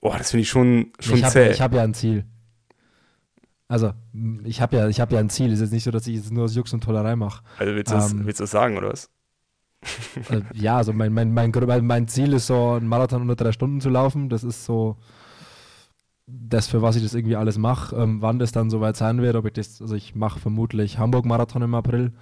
oh, 0.00 0.12
das 0.16 0.32
finde 0.32 0.42
ich 0.42 0.48
schon, 0.48 0.92
schon 0.98 1.16
ich 1.16 1.24
habe 1.24 1.32
zäh. 1.32 1.50
ich 1.50 1.60
hab 1.60 1.72
ja 1.72 1.82
ein 1.82 1.94
Ziel. 1.94 2.24
Also, 3.68 3.92
ich 4.44 4.60
habe 4.60 4.76
ja, 4.76 4.88
ich 4.88 5.00
hab 5.00 5.12
ja 5.12 5.20
ein 5.20 5.30
Ziel. 5.30 5.46
Es 5.46 5.54
ist 5.54 5.60
jetzt 5.60 5.72
nicht 5.72 5.84
so, 5.84 5.90
dass 5.90 6.06
ich 6.06 6.16
jetzt 6.16 6.30
nur 6.32 6.44
aus 6.44 6.54
Jux 6.54 6.72
und 6.74 6.84
Tollerei 6.84 7.16
mache. 7.16 7.42
also 7.58 7.74
willst 7.74 7.90
du 7.90 7.94
das, 7.94 8.12
ähm, 8.12 8.26
willst 8.26 8.40
das 8.40 8.50
sagen, 8.50 8.76
oder 8.76 8.90
was? 8.90 9.08
äh, 10.30 10.42
ja, 10.52 10.76
also 10.76 10.92
mein, 10.92 11.12
mein, 11.12 11.32
mein, 11.32 11.52
mein 11.86 12.08
Ziel 12.08 12.32
ist 12.34 12.48
so, 12.48 12.72
einen 12.72 12.88
Marathon 12.88 13.22
unter 13.22 13.36
drei 13.36 13.52
Stunden 13.52 13.80
zu 13.80 13.88
laufen. 13.88 14.28
Das 14.28 14.44
ist 14.44 14.64
so 14.64 14.98
das, 16.26 16.66
für 16.66 16.82
was 16.82 16.96
ich 16.96 17.02
das 17.02 17.14
irgendwie 17.14 17.36
alles 17.36 17.56
mache. 17.56 17.96
Ähm, 17.96 18.20
wann 18.20 18.38
das 18.38 18.52
dann 18.52 18.68
soweit 18.68 18.96
sein 18.96 19.22
wird, 19.22 19.36
ob 19.36 19.46
ich 19.46 19.52
das, 19.52 19.80
also 19.80 19.94
ich 19.94 20.14
mache 20.14 20.40
vermutlich 20.40 20.98
Hamburg-Marathon 20.98 21.62
im 21.62 21.74
April. 21.74 22.12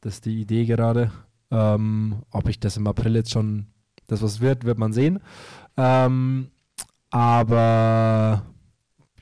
Das 0.00 0.14
ist 0.14 0.24
die 0.24 0.40
Idee 0.40 0.64
gerade. 0.64 1.10
Ähm, 1.50 2.22
ob 2.30 2.48
ich 2.48 2.58
das 2.60 2.76
im 2.76 2.86
April 2.86 3.14
jetzt 3.16 3.30
schon, 3.30 3.66
das 4.08 4.22
was 4.22 4.40
wird, 4.40 4.64
wird 4.64 4.78
man 4.78 4.92
sehen. 4.92 5.20
Ähm, 5.76 6.48
aber 7.10 8.42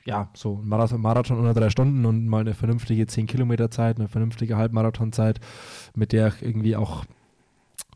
ja, 0.05 0.29
so 0.35 0.59
ein 0.61 0.67
Marathon, 0.67 1.01
Marathon 1.01 1.39
unter 1.39 1.53
drei 1.53 1.69
Stunden 1.69 2.05
und 2.05 2.27
mal 2.27 2.41
eine 2.41 2.53
vernünftige 2.53 3.07
10 3.07 3.25
Kilometer 3.25 3.71
Zeit, 3.71 3.97
eine 3.99 4.07
vernünftige 4.07 4.55
Halbmarathonzeit, 4.55 5.39
mit 5.95 6.11
der 6.13 6.27
ich 6.27 6.41
irgendwie 6.41 6.75
auch, 6.75 7.05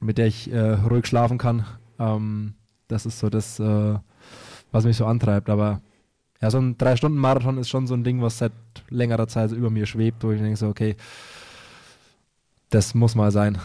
mit 0.01 0.17
der 0.17 0.27
ich 0.27 0.51
äh, 0.51 0.73
ruhig 0.73 1.05
schlafen 1.05 1.37
kann. 1.37 1.65
Ähm, 1.99 2.55
das 2.87 3.05
ist 3.05 3.19
so 3.19 3.29
das, 3.29 3.59
äh, 3.59 3.99
was 4.71 4.85
mich 4.85 4.97
so 4.97 5.05
antreibt. 5.05 5.49
Aber 5.49 5.81
ja, 6.41 6.49
so 6.49 6.57
ein 6.57 6.77
drei 6.77 6.95
Stunden 6.95 7.17
Marathon 7.17 7.57
ist 7.57 7.69
schon 7.69 7.85
so 7.85 7.93
ein 7.93 8.03
Ding, 8.03 8.21
was 8.21 8.39
seit 8.39 8.53
längerer 8.89 9.27
Zeit 9.27 9.51
so 9.51 9.55
über 9.55 9.69
mir 9.69 9.85
schwebt, 9.85 10.23
wo 10.23 10.31
ich 10.31 10.41
denke 10.41 10.57
so, 10.57 10.67
okay, 10.67 10.95
das 12.71 12.95
muss 12.95 13.15
mal 13.15 13.31
sein. 13.31 13.59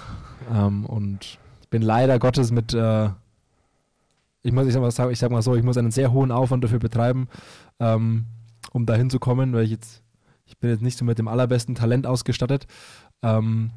Ähm, 0.53 0.87
und 0.87 1.39
ich 1.63 1.69
bin 1.69 1.83
leider 1.83 2.19
Gottes 2.19 2.51
mit, 2.51 2.75
äh, 2.75 3.09
ich 4.43 4.53
muss, 4.53 4.67
ich 4.67 4.73
sag, 4.75 4.81
mal, 4.83 5.13
ich 5.13 5.19
sag 5.19 5.31
mal 5.31 5.43
so, 5.43 5.55
ich 5.55 5.63
muss 5.63 5.77
einen 5.77 5.91
sehr 5.91 6.13
hohen 6.13 6.33
Aufwand 6.33 6.65
dafür 6.65 6.79
betreiben, 6.79 7.29
ähm, 7.81 8.27
um 8.73 8.87
da 8.87 8.95
hinzukommen, 8.95 9.53
weil 9.53 9.65
ich 9.65 9.71
jetzt, 9.71 10.03
ich 10.47 10.59
bin 10.59 10.71
jetzt 10.71 10.83
nicht 10.83 10.99
so 10.99 11.05
mit 11.05 11.19
dem 11.19 11.29
allerbesten 11.29 11.75
Talent 11.75 12.07
ausgestattet. 12.07 12.67
Ähm, 13.23 13.71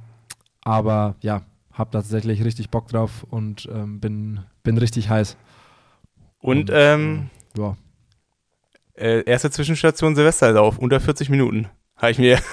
aber 0.64 1.16
ja, 1.22 1.44
habe 1.72 1.92
tatsächlich 1.92 2.44
richtig 2.44 2.70
Bock 2.70 2.88
drauf 2.90 3.26
und 3.30 3.68
ähm, 3.72 4.00
bin, 4.00 4.42
bin 4.64 4.78
richtig 4.78 5.10
heiß. 5.10 5.38
Und 6.40 6.70
ähm, 6.74 7.30
Ja. 7.58 7.78
äh, 8.96 9.24
erste 9.24 9.52
Zwischenstation 9.52 10.16
Silvesterlauf, 10.16 10.78
unter 10.78 11.00
40 11.00 11.30
Minuten. 11.30 11.68
Habe 11.96 12.12
ich 12.12 12.20
mir. 12.20 12.40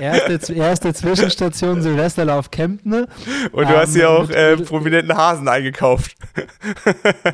Erste, 0.00 0.52
erste 0.54 0.94
Zwischenstation 0.94 1.82
Silvesterlauf 1.82 2.50
Kempten. 2.50 3.06
Und 3.52 3.68
du 3.68 3.72
Ähm, 3.72 3.76
hast 3.76 3.94
hier 3.94 4.10
auch 4.10 4.26
mit- 4.28 4.36
äh, 4.36 4.56
prominenten 4.56 5.16
Hasen 5.16 5.46
eingekauft. 5.48 6.14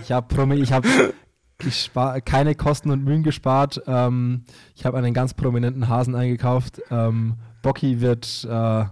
Ich 0.03 0.13
habe 0.13 0.53
ich 0.63 0.73
hab 0.73 0.85
keine 2.27 2.55
Kosten 2.55 2.91
und 2.91 3.05
Mühen 3.05 3.23
gespart. 3.23 3.81
Ähm, 3.87 4.45
ich 4.75 4.85
habe 4.85 4.99
einen 4.99 5.15
ganz 5.15 5.35
prominenten 5.35 5.89
Hasen 5.89 6.15
eingekauft. 6.15 6.83
Ähm, 6.91 7.35
Bocky 7.63 8.01
wird, 8.01 8.47
äh, 8.51 8.85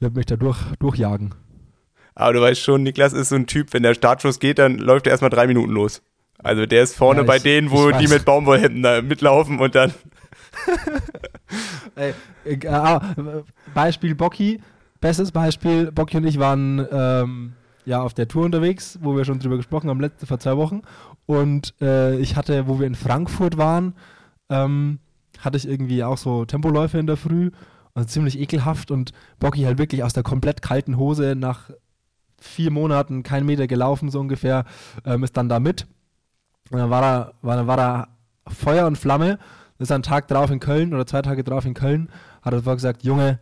wird 0.00 0.14
mich 0.16 0.26
da 0.26 0.36
durch, 0.36 0.58
durchjagen. 0.78 1.34
Aber 2.14 2.32
du 2.32 2.40
weißt 2.40 2.60
schon, 2.60 2.82
Niklas 2.82 3.12
ist 3.12 3.28
so 3.30 3.36
ein 3.36 3.46
Typ, 3.46 3.72
wenn 3.72 3.82
der 3.82 3.94
Startschuss 3.94 4.38
geht, 4.40 4.58
dann 4.58 4.78
läuft 4.78 5.06
er 5.06 5.10
erstmal 5.12 5.30
drei 5.30 5.46
Minuten 5.46 5.72
los. 5.72 6.02
Also 6.42 6.64
der 6.66 6.82
ist 6.82 6.96
vorne 6.96 7.20
Ja, 7.20 7.26
bei 7.26 7.36
ich- 7.36 7.42
denen, 7.42 7.70
wo 7.70 7.90
die 7.90 8.08
mit 8.08 8.24
Baumwollhemden 8.24 8.82
da 8.82 9.02
mitlaufen 9.02 9.58
und 9.60 9.74
dann. 9.74 9.92
Ey, 11.96 12.14
äh, 12.44 12.66
ah, 12.68 13.14
Beispiel 13.74 14.14
Bocky, 14.14 14.60
bestes 15.00 15.32
Beispiel, 15.32 15.90
Bocky 15.92 16.16
und 16.16 16.26
ich 16.26 16.38
waren 16.38 16.86
ähm, 16.90 17.52
ja 17.84 18.00
auf 18.02 18.14
der 18.14 18.28
Tour 18.28 18.44
unterwegs, 18.44 18.98
wo 19.02 19.16
wir 19.16 19.24
schon 19.24 19.38
drüber 19.38 19.56
gesprochen 19.56 19.90
haben, 19.90 20.00
letzte, 20.00 20.26
vor 20.26 20.38
zwei 20.38 20.56
Wochen. 20.56 20.82
Und 21.26 21.74
äh, 21.80 22.16
ich 22.18 22.36
hatte, 22.36 22.66
wo 22.68 22.78
wir 22.78 22.86
in 22.86 22.94
Frankfurt 22.94 23.56
waren, 23.56 23.94
ähm, 24.48 24.98
hatte 25.38 25.56
ich 25.56 25.68
irgendwie 25.68 26.04
auch 26.04 26.18
so 26.18 26.44
Tempoläufe 26.44 26.98
in 26.98 27.06
der 27.06 27.16
Früh, 27.16 27.50
also 27.94 28.08
ziemlich 28.08 28.38
ekelhaft 28.38 28.90
und 28.90 29.12
Bocky 29.38 29.62
halt 29.62 29.78
wirklich 29.78 30.04
aus 30.04 30.12
der 30.12 30.22
komplett 30.22 30.62
kalten 30.62 30.96
Hose 30.96 31.34
nach 31.36 31.70
vier 32.40 32.70
Monaten 32.70 33.22
kein 33.22 33.44
Meter 33.44 33.66
gelaufen, 33.66 34.10
so 34.10 34.20
ungefähr, 34.20 34.64
ähm, 35.04 35.24
ist 35.24 35.36
dann 35.36 35.48
da 35.48 35.60
mit. 35.60 35.86
Und 36.70 36.78
dann 36.78 36.90
war 36.90 37.02
er, 37.02 37.34
war, 37.42 37.66
war 37.66 37.78
er 37.78 38.08
Feuer 38.48 38.86
und 38.86 38.96
Flamme, 38.96 39.38
ist 39.80 39.92
einen 39.92 40.02
Tag 40.02 40.28
drauf 40.28 40.50
in 40.50 40.60
Köln 40.60 40.94
oder 40.94 41.06
zwei 41.06 41.22
Tage 41.22 41.42
drauf 41.42 41.64
in 41.64 41.74
Köln, 41.74 42.10
hat 42.42 42.52
er 42.52 42.60
gesagt, 42.60 43.02
Junge, 43.02 43.38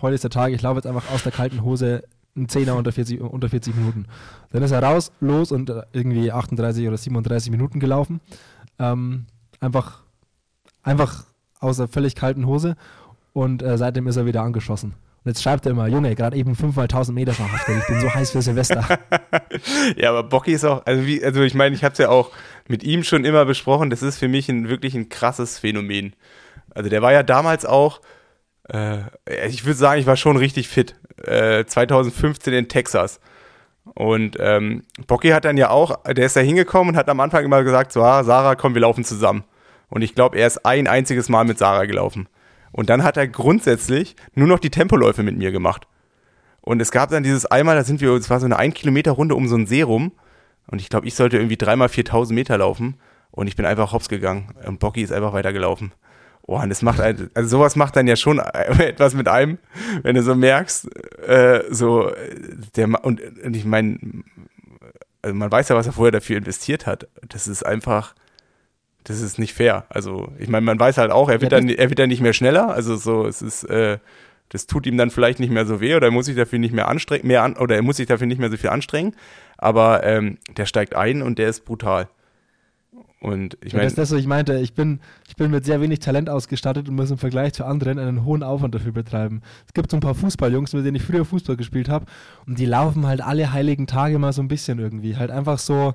heute 0.00 0.14
ist 0.14 0.24
der 0.24 0.30
Tag, 0.30 0.52
ich 0.52 0.62
laufe 0.62 0.76
jetzt 0.76 0.86
einfach 0.86 1.10
aus 1.12 1.22
der 1.22 1.32
kalten 1.32 1.62
Hose 1.62 2.04
einen 2.36 2.48
Zehner 2.48 2.76
unter 2.76 2.92
40, 2.92 3.20
unter 3.20 3.48
40 3.48 3.74
Minuten. 3.74 4.06
Dann 4.52 4.62
ist 4.62 4.70
er 4.70 4.82
raus, 4.82 5.12
los 5.20 5.50
und 5.50 5.68
äh, 5.68 5.82
irgendwie 5.92 6.30
38 6.30 6.86
oder 6.86 6.96
37 6.96 7.50
Minuten 7.50 7.80
gelaufen. 7.80 8.20
Ähm, 8.78 9.26
einfach, 9.58 10.02
einfach 10.82 11.24
aus 11.58 11.78
der 11.78 11.88
völlig 11.88 12.14
kalten 12.14 12.46
Hose 12.46 12.76
und 13.32 13.62
äh, 13.62 13.76
seitdem 13.76 14.06
ist 14.06 14.16
er 14.16 14.26
wieder 14.26 14.42
angeschossen. 14.42 14.94
Und 15.22 15.28
jetzt 15.28 15.42
schreibt 15.42 15.66
er 15.66 15.72
immer, 15.72 15.86
Junge, 15.86 16.14
gerade 16.14 16.36
eben 16.36 16.54
fünfmal 16.54 16.84
1000 16.84 17.14
Meter 17.14 17.34
verhaftet, 17.34 17.76
ich 17.78 17.86
bin 17.88 18.00
so 18.00 18.14
heiß 18.14 18.30
für 18.30 18.42
Silvester. 18.42 18.86
Ja, 19.96 20.10
aber 20.10 20.22
Bocky 20.22 20.52
ist 20.52 20.64
auch, 20.64 20.86
also 20.86 21.04
wie, 21.04 21.22
also 21.22 21.42
ich 21.42 21.54
meine, 21.54 21.74
ich 21.74 21.84
habe 21.84 21.92
es 21.92 21.98
ja 21.98 22.08
auch 22.08 22.30
mit 22.70 22.84
ihm 22.84 23.02
schon 23.02 23.24
immer 23.24 23.44
besprochen, 23.44 23.90
das 23.90 24.02
ist 24.02 24.18
für 24.18 24.28
mich 24.28 24.48
ein 24.48 24.68
wirklich 24.68 24.94
ein 24.94 25.08
krasses 25.08 25.58
Phänomen. 25.58 26.14
Also 26.72 26.88
der 26.88 27.02
war 27.02 27.12
ja 27.12 27.22
damals 27.22 27.66
auch, 27.66 28.00
äh, 28.72 29.00
ich 29.48 29.64
würde 29.64 29.78
sagen, 29.78 30.00
ich 30.00 30.06
war 30.06 30.16
schon 30.16 30.36
richtig 30.36 30.68
fit. 30.68 30.94
Äh, 31.24 31.64
2015 31.64 32.54
in 32.54 32.68
Texas. 32.68 33.20
Und 33.94 34.36
ähm, 34.38 34.84
Bocky 35.06 35.30
hat 35.30 35.44
dann 35.44 35.56
ja 35.56 35.70
auch, 35.70 36.04
der 36.04 36.26
ist 36.26 36.36
da 36.36 36.40
hingekommen 36.40 36.94
und 36.94 36.96
hat 36.96 37.08
am 37.08 37.20
Anfang 37.20 37.44
immer 37.44 37.64
gesagt, 37.64 37.92
so, 37.92 38.02
ah, 38.02 38.22
Sarah, 38.22 38.54
komm, 38.54 38.74
wir 38.74 38.82
laufen 38.82 39.04
zusammen. 39.04 39.44
Und 39.88 40.02
ich 40.02 40.14
glaube, 40.14 40.38
er 40.38 40.46
ist 40.46 40.64
ein 40.64 40.86
einziges 40.86 41.28
Mal 41.28 41.44
mit 41.44 41.58
Sarah 41.58 41.86
gelaufen. 41.86 42.28
Und 42.70 42.88
dann 42.88 43.02
hat 43.02 43.16
er 43.16 43.26
grundsätzlich 43.26 44.14
nur 44.34 44.46
noch 44.46 44.60
die 44.60 44.70
Tempoläufe 44.70 45.24
mit 45.24 45.36
mir 45.36 45.50
gemacht. 45.50 45.88
Und 46.60 46.80
es 46.80 46.92
gab 46.92 47.10
dann 47.10 47.24
dieses 47.24 47.46
einmal, 47.46 47.74
da 47.74 47.82
sind 47.82 48.00
wir, 48.00 48.12
es 48.12 48.30
war 48.30 48.38
so 48.38 48.46
eine 48.46 48.58
1 48.58 48.74
Kilometer 48.74 49.10
Runde 49.10 49.34
um 49.34 49.48
so 49.48 49.56
einen 49.56 49.66
See 49.66 49.82
rum. 49.82 50.12
Und 50.70 50.80
ich 50.80 50.88
glaube, 50.88 51.06
ich 51.06 51.14
sollte 51.14 51.36
irgendwie 51.36 51.56
dreimal 51.56 51.88
4000 51.88 52.34
Meter 52.34 52.58
laufen. 52.58 52.94
Und 53.32 53.46
ich 53.46 53.56
bin 53.56 53.66
einfach 53.66 53.92
hops 53.92 54.08
gegangen. 54.08 54.52
Und 54.66 54.78
Bocky 54.78 55.02
ist 55.02 55.12
einfach 55.12 55.32
weitergelaufen. 55.32 55.92
Oh, 56.42 56.58
und 56.58 56.68
das 56.68 56.82
macht 56.82 57.00
also 57.00 57.22
sowas 57.44 57.76
macht 57.76 57.96
dann 57.96 58.08
ja 58.08 58.16
schon 58.16 58.38
etwas 58.78 59.14
mit 59.14 59.28
einem, 59.28 59.58
wenn 60.02 60.16
du 60.16 60.22
so 60.22 60.34
merkst, 60.34 60.88
äh, 61.26 61.62
so, 61.70 62.10
der, 62.76 63.04
und, 63.04 63.20
und 63.44 63.54
ich 63.54 63.64
meine, 63.64 63.98
also 65.22 65.34
man 65.34 65.50
weiß 65.52 65.68
ja, 65.68 65.76
was 65.76 65.86
er 65.86 65.92
vorher 65.92 66.12
dafür 66.12 66.38
investiert 66.38 66.86
hat. 66.86 67.08
Das 67.28 67.46
ist 67.46 67.64
einfach, 67.64 68.14
das 69.04 69.20
ist 69.20 69.38
nicht 69.38 69.54
fair. 69.54 69.84
Also, 69.90 70.32
ich 70.38 70.48
meine, 70.48 70.64
man 70.64 70.80
weiß 70.80 70.98
halt 70.98 71.10
auch, 71.10 71.28
er 71.28 71.40
wird, 71.40 71.52
Ja, 71.52 71.60
dann, 71.60 71.68
er 71.68 71.88
wird 71.88 71.98
dann 71.98 72.08
nicht 72.08 72.22
mehr 72.22 72.32
schneller. 72.32 72.70
Also 72.70 72.96
so, 72.96 73.26
es 73.26 73.42
ist, 73.42 73.64
äh, 73.64 73.98
das 74.48 74.66
tut 74.66 74.86
ihm 74.86 74.96
dann 74.96 75.10
vielleicht 75.10 75.38
nicht 75.38 75.52
mehr 75.52 75.66
so 75.66 75.80
weh 75.80 75.94
oder 75.94 76.08
er 76.08 76.10
muss 76.10 76.26
sich 76.26 76.36
dafür 76.36 76.58
nicht 76.58 76.74
mehr 76.74 76.88
anstrengen, 76.88 77.26
mehr 77.26 77.42
an, 77.42 77.56
oder 77.56 77.76
er 77.76 77.82
muss 77.82 77.96
sich 77.96 78.06
dafür 78.06 78.26
nicht 78.26 78.40
mehr 78.40 78.50
so 78.50 78.56
viel 78.56 78.70
anstrengen. 78.70 79.14
Aber 79.60 80.04
ähm, 80.04 80.38
der 80.56 80.64
steigt 80.64 80.96
ein 80.96 81.20
und 81.20 81.38
der 81.38 81.50
ist 81.50 81.66
brutal. 81.66 82.08
Und 83.20 83.58
ich 83.62 83.74
Ja, 83.74 83.78
meine, 83.78 83.84
das 83.84 83.92
ist 83.92 83.98
das, 83.98 84.10
was 84.12 84.20
ich 84.20 84.26
meinte. 84.26 84.58
Ich 84.58 84.72
bin, 84.72 85.00
ich 85.28 85.36
bin 85.36 85.50
mit 85.50 85.66
sehr 85.66 85.82
wenig 85.82 85.98
Talent 85.98 86.30
ausgestattet 86.30 86.88
und 86.88 86.94
muss 86.94 87.10
im 87.10 87.18
Vergleich 87.18 87.52
zu 87.52 87.66
anderen 87.66 87.98
einen 87.98 88.24
hohen 88.24 88.42
Aufwand 88.42 88.74
dafür 88.74 88.92
betreiben. 88.92 89.42
Es 89.66 89.74
gibt 89.74 89.90
so 89.90 89.98
ein 89.98 90.00
paar 90.00 90.14
Fußballjungs, 90.14 90.72
mit 90.72 90.86
denen 90.86 90.96
ich 90.96 91.02
früher 91.02 91.26
Fußball 91.26 91.56
gespielt 91.56 91.90
habe 91.90 92.06
und 92.46 92.58
die 92.58 92.64
laufen 92.64 93.06
halt 93.06 93.20
alle 93.20 93.52
heiligen 93.52 93.86
Tage 93.86 94.18
mal 94.18 94.32
so 94.32 94.40
ein 94.40 94.48
bisschen 94.48 94.78
irgendwie. 94.78 95.18
Halt 95.18 95.30
einfach 95.30 95.58
so, 95.58 95.92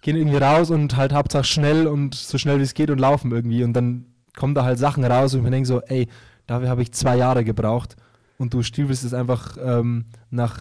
gehen 0.00 0.16
irgendwie 0.16 0.38
raus 0.38 0.70
und 0.70 0.96
halt 0.96 1.12
Hauptsache 1.12 1.44
schnell 1.44 1.86
und 1.86 2.14
so 2.14 2.38
schnell 2.38 2.58
wie 2.58 2.62
es 2.62 2.72
geht 2.72 2.88
und 2.88 2.98
laufen 2.98 3.32
irgendwie. 3.32 3.62
Und 3.62 3.74
dann 3.74 4.06
kommen 4.34 4.54
da 4.54 4.64
halt 4.64 4.78
Sachen 4.78 5.04
raus 5.04 5.34
und 5.34 5.40
ich 5.40 5.44
mir 5.44 5.50
denke 5.50 5.68
so, 5.68 5.82
ey, 5.82 6.08
dafür 6.46 6.70
habe 6.70 6.80
ich 6.80 6.92
zwei 6.92 7.16
Jahre 7.18 7.44
gebraucht 7.44 7.96
und 8.38 8.54
du 8.54 8.62
stiefelst 8.62 9.04
es 9.04 9.12
einfach 9.12 9.58
ähm, 9.62 10.06
nach 10.30 10.60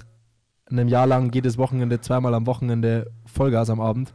einem 0.70 0.88
Jahr 0.88 1.07
lang 1.07 1.32
jedes 1.34 1.57
Wochenende, 1.57 2.01
zweimal 2.01 2.34
am 2.34 2.47
Wochenende 2.47 3.11
Vollgas 3.26 3.70
am 3.70 3.80
Abend, 3.82 4.13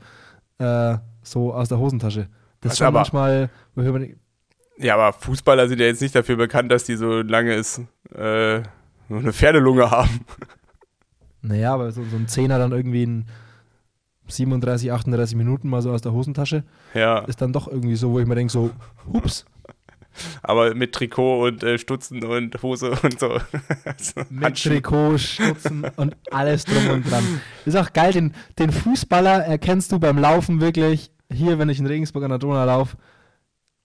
äh, 0.59 0.97
so 1.23 1.53
aus 1.55 1.69
der 1.69 1.79
Hosentasche. 1.79 2.29
Das 2.61 2.71
Was 2.71 2.75
ist 2.75 2.83
aber- 2.83 2.99
manchmal, 2.99 3.51
ja, 4.79 4.95
aber 4.95 5.13
Fußballer 5.13 5.69
sind 5.69 5.81
ja 5.81 5.87
jetzt 5.87 6.03
nicht 6.03 6.15
dafür 6.15 6.37
bekannt, 6.37 6.71
dass 6.73 6.85
die 6.85 6.97
so 6.97 7.21
lange 7.23 7.55
ist, 7.55 7.79
äh, 8.15 8.63
so 9.09 9.17
eine 9.17 9.33
Pferdelunge 9.33 9.91
haben. 9.91 10.21
naja, 11.43 11.75
aber 11.75 11.91
so, 11.93 12.03
so 12.05 12.17
ein 12.17 12.29
Zehner 12.29 12.59
dann 12.59 12.73
irgendwie 12.73 13.03
in 13.03 13.27
37, 14.29 14.93
38 14.93 15.37
Minuten 15.37 15.69
mal 15.69 15.83
so 15.83 15.91
aus 15.93 16.03
der 16.03 16.13
Hosentasche, 16.13 16.65
Ja, 16.95 17.21
ist 17.21 17.41
dann 17.41 17.53
doch 17.53 17.67
irgendwie 17.69 17.97
so, 17.97 18.13
wo 18.13 18.21
ich 18.21 18.27
mir 18.27 18.35
denke, 18.37 18.53
so, 18.53 18.71
hups, 19.13 19.45
aber 20.43 20.75
mit 20.75 20.93
Trikot 20.93 21.47
und 21.47 21.63
äh, 21.63 21.79
Stutzen 21.79 22.25
und 22.25 22.63
Hose 22.63 22.93
und 23.03 23.19
so. 23.19 23.39
Mit. 24.31 24.63
Trikot, 24.63 25.19
Stutzen 25.19 25.87
und 25.97 26.17
alles 26.31 26.65
drum 26.65 26.89
und 26.91 27.11
dran. 27.11 27.41
Ist 27.65 27.77
auch 27.77 27.93
geil, 27.93 28.13
den, 28.13 28.35
den 28.59 28.73
Fußballer 28.73 29.45
erkennst 29.45 29.93
du 29.93 29.99
beim 29.99 30.19
Laufen 30.19 30.61
wirklich, 30.61 31.11
hier, 31.31 31.59
wenn 31.59 31.69
ich 31.69 31.79
in 31.79 31.87
Regensburg 31.87 32.25
an 32.25 32.31
der 32.31 32.39
Donau 32.39 32.65
laufe, 32.65 32.97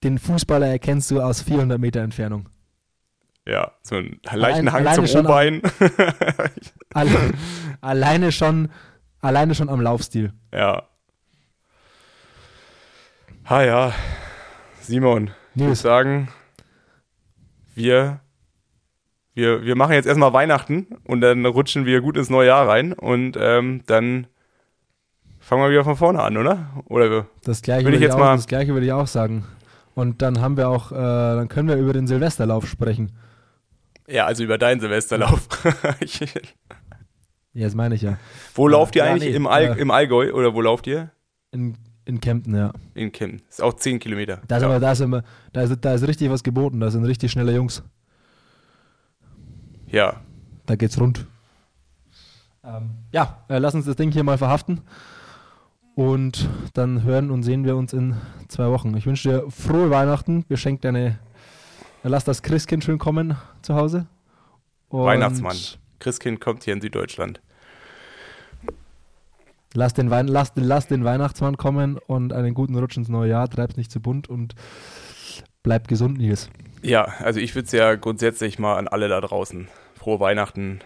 den 0.02 0.18
Fußballer 0.18 0.66
erkennst 0.66 1.10
du 1.10 1.20
aus 1.20 1.42
400 1.42 1.78
Meter 1.78 2.00
Entfernung. 2.00 2.48
Ja, 3.46 3.72
so 3.82 3.96
einen 3.96 4.20
leichten 4.32 4.72
Hang 4.72 4.86
alleine 4.86 5.06
zum 5.06 5.24
O-Bein. 5.24 5.62
Alle, 6.94 7.32
alleine 7.80 8.32
schon, 8.32 8.70
alleine 9.20 9.54
schon 9.54 9.68
am 9.68 9.80
Laufstil. 9.80 10.32
ja. 10.52 10.82
Ha 13.48 13.62
ja, 13.62 13.92
Simon, 14.80 15.30
ich 15.56 15.62
würde 15.62 15.74
sagen, 15.74 16.28
wir, 17.74 18.20
wir, 19.34 19.62
wir 19.64 19.76
machen 19.76 19.92
jetzt 19.92 20.06
erstmal 20.06 20.32
Weihnachten 20.32 20.86
und 21.04 21.20
dann 21.20 21.44
rutschen 21.46 21.84
wir 21.86 22.00
gut 22.00 22.16
ins 22.16 22.30
neue 22.30 22.48
Jahr 22.48 22.68
rein 22.68 22.92
und 22.92 23.36
ähm, 23.40 23.82
dann 23.86 24.26
fangen 25.40 25.62
wir 25.62 25.70
wieder 25.70 25.84
von 25.84 25.96
vorne 25.96 26.22
an, 26.22 26.36
oder? 26.36 26.70
Oder 26.86 27.26
Das 27.44 27.62
gleiche 27.62 27.84
Würde 27.84 27.96
ich 27.96 28.02
jetzt 28.02 28.14
auch, 28.14 28.18
mal- 28.18 28.36
das 28.36 28.46
gleiche 28.46 28.72
würde 28.72 28.86
ich 28.86 28.92
auch 28.92 29.06
sagen. 29.06 29.44
Und 29.94 30.20
dann 30.22 30.40
haben 30.40 30.56
wir 30.56 30.68
auch, 30.68 30.92
äh, 30.92 30.94
dann 30.94 31.48
können 31.48 31.68
wir 31.68 31.76
über 31.76 31.92
den 31.92 32.06
Silvesterlauf 32.06 32.66
sprechen. 32.66 33.12
ja, 34.06 34.26
also 34.26 34.44
über 34.44 34.58
deinen 34.58 34.80
Silvesterlauf. 34.80 35.48
Ja, 37.54 37.64
das 37.64 37.74
meine 37.74 37.94
ich 37.94 38.02
ja. 38.02 38.18
wo 38.54 38.68
lauft 38.68 38.96
ihr 38.96 39.04
ja, 39.06 39.10
eigentlich? 39.12 39.30
nee, 39.30 39.34
Im, 39.36 39.46
All, 39.46 39.62
äh, 39.64 39.80
Im 39.80 39.90
Allgäu 39.90 40.30
oder 40.34 40.52
wo 40.52 40.60
lauft 40.60 40.86
ihr? 40.86 41.10
In, 41.52 41.74
in 42.06 42.20
Kempten, 42.20 42.54
ja. 42.54 42.72
In 42.94 43.12
Kempten. 43.12 43.42
Ist 43.48 43.62
auch 43.62 43.74
10 43.74 43.98
Kilometer. 43.98 44.40
Da 44.48 44.56
ist 44.56 44.62
ja. 44.62 44.68
aber, 44.68 44.80
da 44.80 44.92
ist 44.92 45.00
immer, 45.00 45.22
da 45.52 45.62
ist, 45.62 45.76
da 45.84 45.94
ist 45.94 46.06
richtig 46.06 46.30
was 46.30 46.42
geboten. 46.42 46.80
Da 46.80 46.90
sind 46.90 47.04
richtig 47.04 47.32
schnelle 47.32 47.52
Jungs. 47.54 47.82
ja, 49.88 50.20
Da 50.66 50.76
geht's 50.76 50.98
rund. 51.00 51.26
Ähm, 52.64 52.90
ja, 53.12 53.44
äh, 53.48 53.58
lass 53.58 53.74
uns 53.74 53.86
das 53.86 53.96
Ding 53.96 54.10
hier 54.10 54.24
mal 54.24 54.38
verhaften. 54.38 54.80
Und 55.94 56.48
dann 56.74 57.02
hören 57.02 57.30
und 57.30 57.42
sehen 57.42 57.64
wir 57.64 57.76
uns 57.76 57.92
in 57.92 58.16
zwei 58.48 58.68
Wochen. 58.70 58.96
Ich 58.96 59.06
wünsche 59.06 59.28
dir 59.28 59.50
frohe 59.50 59.90
Weihnachten. 59.90 60.44
Beschenk 60.46 60.82
deine. 60.82 61.18
Lass 62.02 62.24
das 62.24 62.42
Christkind 62.42 62.84
schön 62.84 62.98
kommen 62.98 63.36
zu 63.62 63.74
Hause. 63.74 64.06
Und 64.88 65.04
Weihnachtsmann. 65.04 65.56
Christkind 65.98 66.40
kommt 66.40 66.64
hier 66.64 66.74
in 66.74 66.80
Süddeutschland. 66.80 67.40
Lass 69.74 69.94
den, 69.94 70.10
Wein, 70.10 70.28
lass, 70.28 70.52
lass 70.54 70.86
den 70.86 71.04
Weihnachtsmann 71.04 71.56
kommen 71.56 71.98
und 71.98 72.32
einen 72.32 72.54
guten 72.54 72.76
Rutsch 72.76 72.96
ins 72.96 73.08
neue 73.08 73.30
Jahr. 73.30 73.48
Treib's 73.48 73.76
nicht 73.76 73.90
zu 73.90 74.00
bunt 74.00 74.28
und 74.28 74.54
bleib 75.62 75.88
gesund, 75.88 76.18
Nils. 76.18 76.48
Ja, 76.82 77.04
also 77.20 77.40
ich 77.40 77.54
würde 77.54 77.66
es 77.66 77.72
ja 77.72 77.94
grundsätzlich 77.96 78.58
mal 78.58 78.76
an 78.76 78.88
alle 78.88 79.08
da 79.08 79.20
draußen. 79.20 79.68
Frohe 79.98 80.20
Weihnachten, 80.20 80.80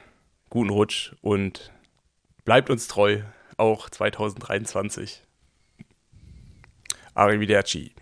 guten 0.48 0.70
Rutsch 0.70 1.14
und 1.20 1.72
bleibt 2.44 2.70
uns 2.70 2.88
treu, 2.88 3.20
auch 3.56 3.90
2023. 3.90 5.22
Arrivederci. 7.14 7.92